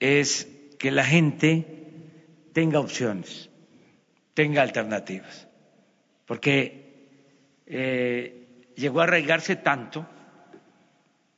es 0.00 0.48
que 0.80 0.90
la 0.90 1.04
gente 1.04 1.64
tenga 2.52 2.80
opciones, 2.80 3.48
tenga 4.34 4.62
alternativas, 4.62 5.46
porque 6.26 7.06
eh, 7.66 8.72
llegó 8.74 9.00
a 9.00 9.04
arraigarse 9.04 9.54
tanto 9.54 10.04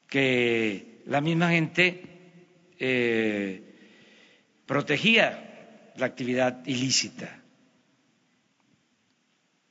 que 0.06 1.02
la 1.04 1.20
misma 1.20 1.50
gente 1.50 2.02
eh, 2.78 3.62
protegía 4.64 5.92
la 5.96 6.06
actividad 6.06 6.64
ilícita 6.64 7.42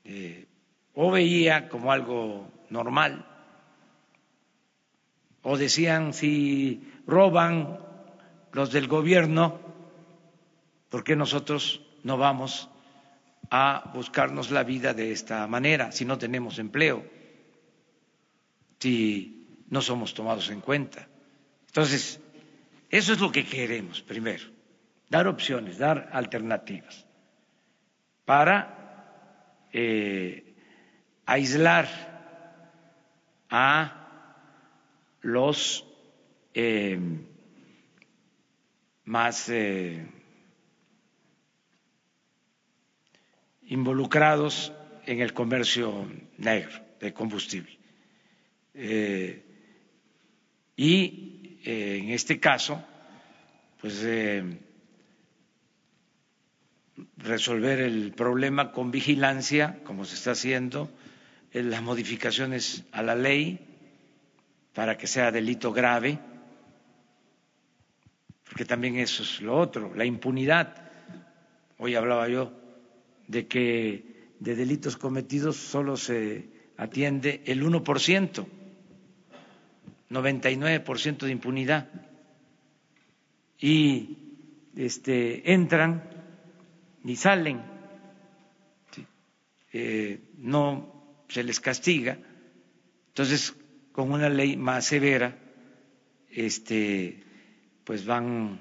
eh, 0.04 0.46
o 1.00 1.12
veía 1.12 1.70
como 1.70 1.92
algo 1.92 2.50
normal 2.74 3.22
o 5.44 5.56
decían 5.56 6.12
si 6.12 6.82
roban 7.06 7.78
los 8.52 8.72
del 8.74 8.88
gobierno, 8.88 9.62
¿por 10.90 11.04
qué 11.04 11.16
nosotros 11.16 11.86
no 12.02 12.18
vamos 12.18 12.70
a 13.52 13.92
buscarnos 13.94 14.50
la 14.50 14.64
vida 14.64 14.96
de 14.96 15.12
esta 15.12 15.46
manera 15.46 15.92
si 15.92 16.04
no 16.04 16.18
tenemos 16.18 16.58
empleo, 16.58 17.06
si 18.80 19.64
no 19.70 19.82
somos 19.82 20.16
tomados 20.16 20.50
en 20.50 20.62
cuenta? 20.62 21.08
Entonces, 21.68 22.20
eso 22.90 23.14
es 23.14 23.20
lo 23.20 23.32
que 23.32 23.46
queremos 23.46 24.02
primero, 24.02 24.46
dar 25.10 25.28
opciones, 25.28 25.78
dar 25.78 26.10
alternativas 26.12 27.06
para 28.26 29.70
eh, 29.72 30.47
aislar 31.28 31.88
a 33.50 33.94
los 35.22 35.86
eh, 36.54 36.98
más 39.04 39.50
eh, 39.50 40.08
involucrados 43.64 44.72
en 45.06 45.20
el 45.22 45.34
comercio 45.34 46.10
negro 46.38 46.80
de 47.02 47.14
combustible. 47.14 47.78
Eh, 48.74 49.44
y 50.78 51.60
en 51.66 52.12
este 52.12 52.40
caso, 52.40 52.82
pues 53.82 54.06
resolver 57.18 57.80
el 57.82 58.14
problema 58.14 58.72
con 58.72 58.92
vigilancia, 58.92 59.80
como 59.84 60.06
se 60.06 60.16
está 60.16 60.32
haciendo, 60.32 60.84
en 60.84 61.07
las 61.64 61.82
modificaciones 61.82 62.86
a 62.92 63.02
la 63.02 63.16
ley, 63.16 63.60
para 64.74 64.98
que 64.98 65.08
sea 65.08 65.32
delito 65.32 65.74
grave, 65.74 66.20
porque 68.44 68.66
también 68.66 68.98
eso 68.98 69.24
es 69.24 69.42
lo 69.42 69.58
otro, 69.58 69.94
la 69.96 70.06
impunidad. 70.06 70.92
Hoy 71.80 71.96
hablaba 71.96 72.28
yo 72.30 72.54
de 73.28 73.48
que 73.48 74.34
de 74.40 74.56
delitos 74.56 74.98
cometidos 74.98 75.58
solo 75.58 75.98
se 75.98 76.50
atiende 76.78 77.42
el 77.46 77.64
1%, 77.64 78.46
99% 80.10 81.18
de 81.18 81.32
impunidad. 81.32 81.90
Y 83.60 84.18
este, 84.76 85.52
entran 85.52 86.04
y 87.04 87.16
salen, 87.16 87.62
eh, 89.74 90.20
no 90.38 90.97
se 91.28 91.44
les 91.44 91.60
castiga. 91.60 92.18
Entonces, 93.10 93.56
con 93.92 94.12
una 94.12 94.30
ley 94.30 94.58
más 94.58 94.86
severa, 94.86 95.38
este, 96.30 97.24
pues 97.84 98.06
van 98.06 98.60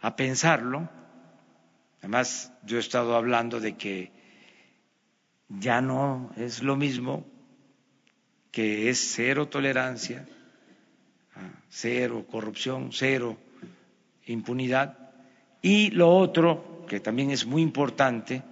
a 0.00 0.16
pensarlo. 0.16 0.88
Además, 2.00 2.52
yo 2.64 2.76
he 2.76 2.80
estado 2.80 3.16
hablando 3.16 3.60
de 3.60 3.76
que 3.76 4.12
ya 5.48 5.80
no 5.80 6.32
es 6.36 6.62
lo 6.62 6.76
mismo 6.76 7.24
que 8.50 8.88
es 8.88 9.14
cero 9.14 9.48
tolerancia, 9.48 10.26
cero 11.68 12.24
corrupción, 12.30 12.90
cero 12.92 13.36
impunidad. 14.26 15.12
Y 15.60 15.90
lo 15.90 16.14
otro, 16.14 16.84
que 16.86 17.00
también 17.00 17.30
es 17.30 17.46
muy 17.46 17.62
importante, 17.62 18.42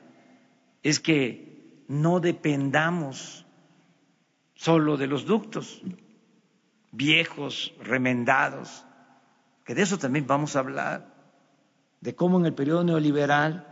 es 0.82 0.98
que 0.98 1.84
no 1.88 2.20
dependamos 2.20 3.44
solo 4.62 4.96
de 4.96 5.08
los 5.08 5.26
ductos 5.26 5.82
viejos, 6.92 7.74
remendados, 7.80 8.84
que 9.64 9.74
de 9.74 9.82
eso 9.82 9.98
también 9.98 10.24
vamos 10.28 10.54
a 10.54 10.60
hablar, 10.60 11.12
de 12.00 12.14
cómo 12.14 12.38
en 12.38 12.46
el 12.46 12.54
periodo 12.54 12.84
neoliberal 12.84 13.66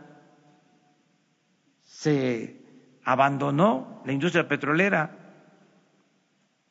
se 1.85 2.61
abandonó 3.05 4.01
la 4.05 4.11
industria 4.11 4.49
petrolera 4.49 5.17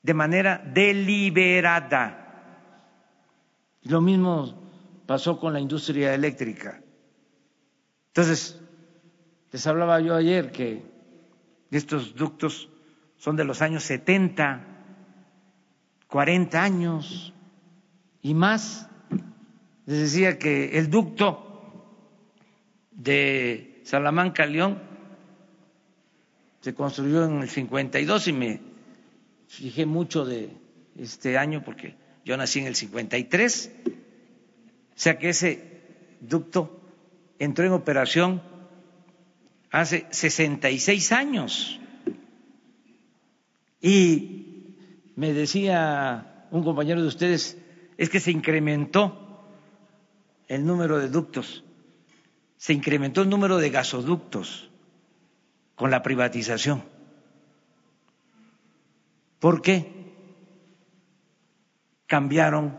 de 0.03 0.13
manera 0.13 0.59
deliberada. 0.59 2.17
Lo 3.85 4.03
mismo 4.03 4.71
pasó 5.07 5.41
con 5.41 5.55
la 5.55 5.61
industria 5.61 6.13
eléctrica. 6.13 6.83
Entonces, 8.09 8.61
les 9.51 9.67
hablaba 9.67 9.99
yo 10.01 10.15
ayer 10.15 10.53
que 10.53 10.85
estos 11.71 12.15
ductos 12.15 12.69
son 13.21 13.37
de 13.37 13.45
los 13.45 13.63
años 13.63 13.85
70 13.85 14.71
40 16.11 16.63
años 16.63 17.33
y 18.21 18.35
más. 18.35 18.89
Les 19.87 19.99
decía 20.01 20.39
que 20.39 20.79
el 20.79 20.91
ducto 20.91 21.47
de 22.91 23.81
Salamanca 23.85 24.45
León 24.45 24.79
se 26.61 26.75
construyó 26.75 27.25
en 27.25 27.43
el 27.43 27.49
52 27.49 28.29
y 28.29 28.33
me 28.33 28.61
fijé 29.49 29.87
mucho 29.87 30.25
de 30.25 30.51
este 30.99 31.39
año 31.39 31.63
porque 31.65 31.95
yo 32.25 32.37
nací 32.37 32.59
en 32.59 32.67
el 32.67 32.75
53. 32.75 33.73
O 33.87 33.91
sea 34.97 35.19
que 35.19 35.31
ese 35.31 35.81
ducto 36.21 36.83
entró 37.39 37.65
en 37.65 37.73
operación 37.73 38.43
hace 39.71 40.07
66 40.11 41.13
años. 41.13 41.80
Y 43.81 44.77
me 45.16 45.32
decía 45.32 46.47
un 46.51 46.65
compañero 46.65 47.01
de 47.01 47.09
ustedes, 47.09 47.57
es 47.97 48.11
que 48.11 48.20
se 48.20 48.31
incrementó 48.31 49.44
el 50.48 50.66
número 50.66 50.98
de 50.98 51.09
ductos, 51.09 51.65
se 52.57 52.73
incrementó 52.73 53.23
el 53.23 53.31
número 53.31 53.59
de 53.59 53.70
gasoductos 53.70 54.70
con 55.74 55.90
la 55.90 56.02
privatización. 56.02 56.82
¿Por 59.39 59.62
qué? 59.62 60.15
Cambiaron 62.07 62.78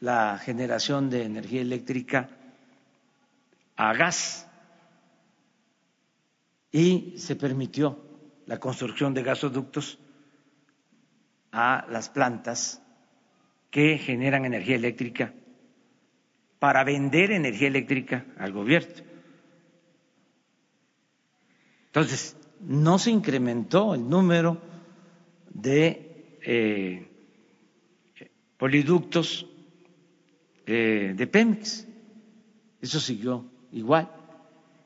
la 0.00 0.38
generación 0.38 1.08
de 1.08 1.24
energía 1.24 1.62
eléctrica 1.62 2.28
a 3.76 3.94
gas 3.94 4.46
y 6.70 7.14
se 7.16 7.36
permitió 7.36 8.05
la 8.46 8.58
construcción 8.58 9.12
de 9.14 9.22
gasoductos 9.22 9.98
a 11.52 11.86
las 11.90 12.08
plantas 12.08 12.82
que 13.70 13.98
generan 13.98 14.44
energía 14.44 14.76
eléctrica 14.76 15.34
para 16.58 16.84
vender 16.84 17.32
energía 17.32 17.68
eléctrica 17.68 18.24
al 18.38 18.52
gobierno. 18.52 19.04
Entonces, 21.86 22.36
no 22.60 22.98
se 22.98 23.10
incrementó 23.10 23.94
el 23.94 24.08
número 24.08 24.60
de 25.50 26.38
eh, 26.42 27.08
poliductos 28.56 29.46
eh, 30.66 31.14
de 31.16 31.26
Pemex. 31.26 31.86
Eso 32.80 33.00
siguió 33.00 33.44
igual. 33.72 34.10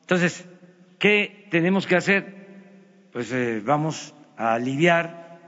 Entonces, 0.02 0.44
¿qué 0.98 1.48
tenemos 1.50 1.86
que 1.86 1.96
hacer? 1.96 2.39
Pues 3.12 3.32
eh, 3.32 3.60
vamos 3.64 4.14
a 4.36 4.54
aliviar 4.54 5.40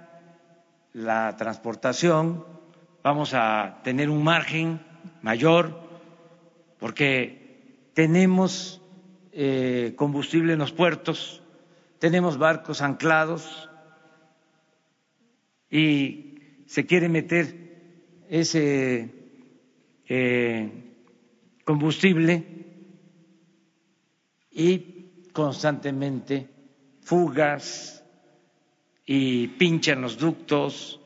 la 0.94 1.36
transportación, 1.36 2.44
vamos 3.05 3.34
a 3.34 3.80
tener 3.84 4.10
un 4.10 4.24
margen 4.24 4.80
mayor, 5.20 5.78
porque 6.80 7.86
tenemos 7.94 8.82
eh, 9.30 9.94
combustible 9.97 10.55
en 10.55 10.59
los 10.59 10.72
puertos, 10.72 11.40
tenemos 12.01 12.36
barcos 12.36 12.82
anclados 12.82 13.70
y 15.70 16.34
se 16.66 16.84
quiere 16.84 17.09
meter 17.09 18.24
ese 18.28 19.09
eh, 20.09 20.68
combustible 21.64 22.44
y 24.51 25.28
constantemente 25.32 26.52
fugas 27.03 28.05
y 29.05 29.49
pinchan 29.49 30.01
los 30.01 30.19
ductos 30.19 31.01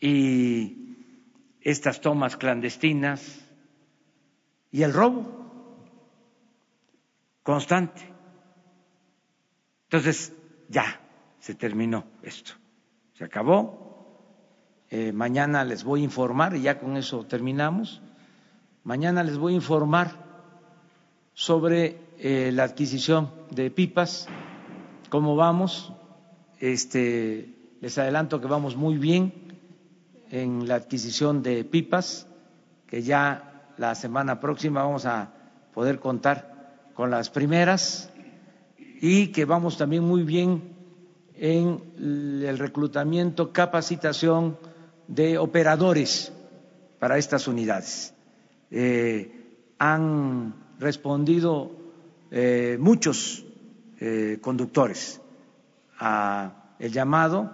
y 0.00 0.96
estas 1.60 2.00
tomas 2.00 2.36
clandestinas 2.36 3.44
y 4.70 4.82
el 4.82 4.92
robo 4.92 5.38
constante. 7.42 8.02
Entonces, 9.84 10.34
ya, 10.68 11.00
se 11.40 11.54
terminó 11.54 12.04
esto, 12.22 12.52
se 13.14 13.24
acabó. 13.24 13.88
Eh, 14.90 15.12
mañana 15.12 15.64
les 15.64 15.84
voy 15.84 16.00
a 16.00 16.04
informar, 16.04 16.54
y 16.56 16.62
ya 16.62 16.78
con 16.78 16.96
eso 16.96 17.24
terminamos. 17.24 18.02
Mañana 18.84 19.22
les 19.22 19.38
voy 19.38 19.52
a 19.54 19.56
informar 19.56 20.12
sobre 21.34 22.00
eh, 22.18 22.50
la 22.52 22.64
adquisición 22.64 23.30
de 23.50 23.70
pipas, 23.70 24.28
cómo 25.08 25.36
vamos. 25.36 25.92
Este, 26.60 27.54
les 27.80 27.96
adelanto 27.98 28.40
que 28.40 28.46
vamos 28.46 28.76
muy 28.76 28.98
bien 28.98 29.32
en 30.30 30.68
la 30.68 30.76
adquisición 30.76 31.42
de 31.42 31.64
pipas, 31.64 32.26
que 32.86 33.02
ya 33.02 33.72
la 33.78 33.94
semana 33.94 34.40
próxima 34.40 34.82
vamos 34.82 35.06
a 35.06 35.32
poder 35.72 36.00
contar 36.00 36.90
con 36.94 37.10
las 37.10 37.30
primeras 37.30 38.10
y 39.00 39.28
que 39.28 39.44
vamos 39.44 39.78
también 39.78 40.02
muy 40.02 40.22
bien 40.24 40.76
en 41.34 41.80
el 41.96 42.58
reclutamiento, 42.58 43.52
capacitación 43.52 44.58
de 45.06 45.38
operadores 45.38 46.32
para 46.98 47.16
estas 47.16 47.46
unidades. 47.46 48.14
Eh, 48.70 49.54
han 49.78 50.54
respondido 50.80 51.70
eh, 52.30 52.76
muchos 52.80 53.44
eh, 54.00 54.38
conductores 54.40 55.20
a 55.98 56.74
el 56.78 56.92
llamado 56.92 57.50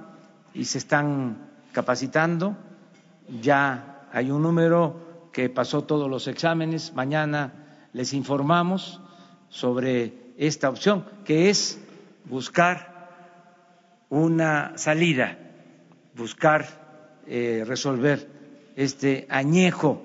y 0.53 0.65
se 0.65 0.79
están 0.79 1.49
capacitando. 1.73 2.57
Ya 3.41 4.09
hay 4.13 4.31
un 4.31 4.43
número 4.43 5.29
que 5.33 5.49
pasó 5.49 5.85
todos 5.85 6.09
los 6.11 6.29
exámenes. 6.29 6.93
Mañana 6.95 7.89
les 7.93 8.13
informamos 8.13 9.01
sobre 9.49 10.33
esta 10.37 10.69
opción, 10.69 11.05
que 11.25 11.49
es 11.49 11.81
buscar 12.25 13.09
una 14.11 14.77
salida, 14.77 15.39
buscar 16.17 16.67
eh, 17.27 17.65
resolver 17.67 18.29
este 18.77 19.27
añejo 19.31 20.03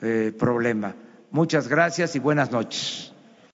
eh, 0.00 0.32
problema. 0.38 0.94
Muchas 1.30 1.68
gracias 1.68 2.14
y 2.16 2.18
buenas 2.18 2.50
noches. 2.50 3.12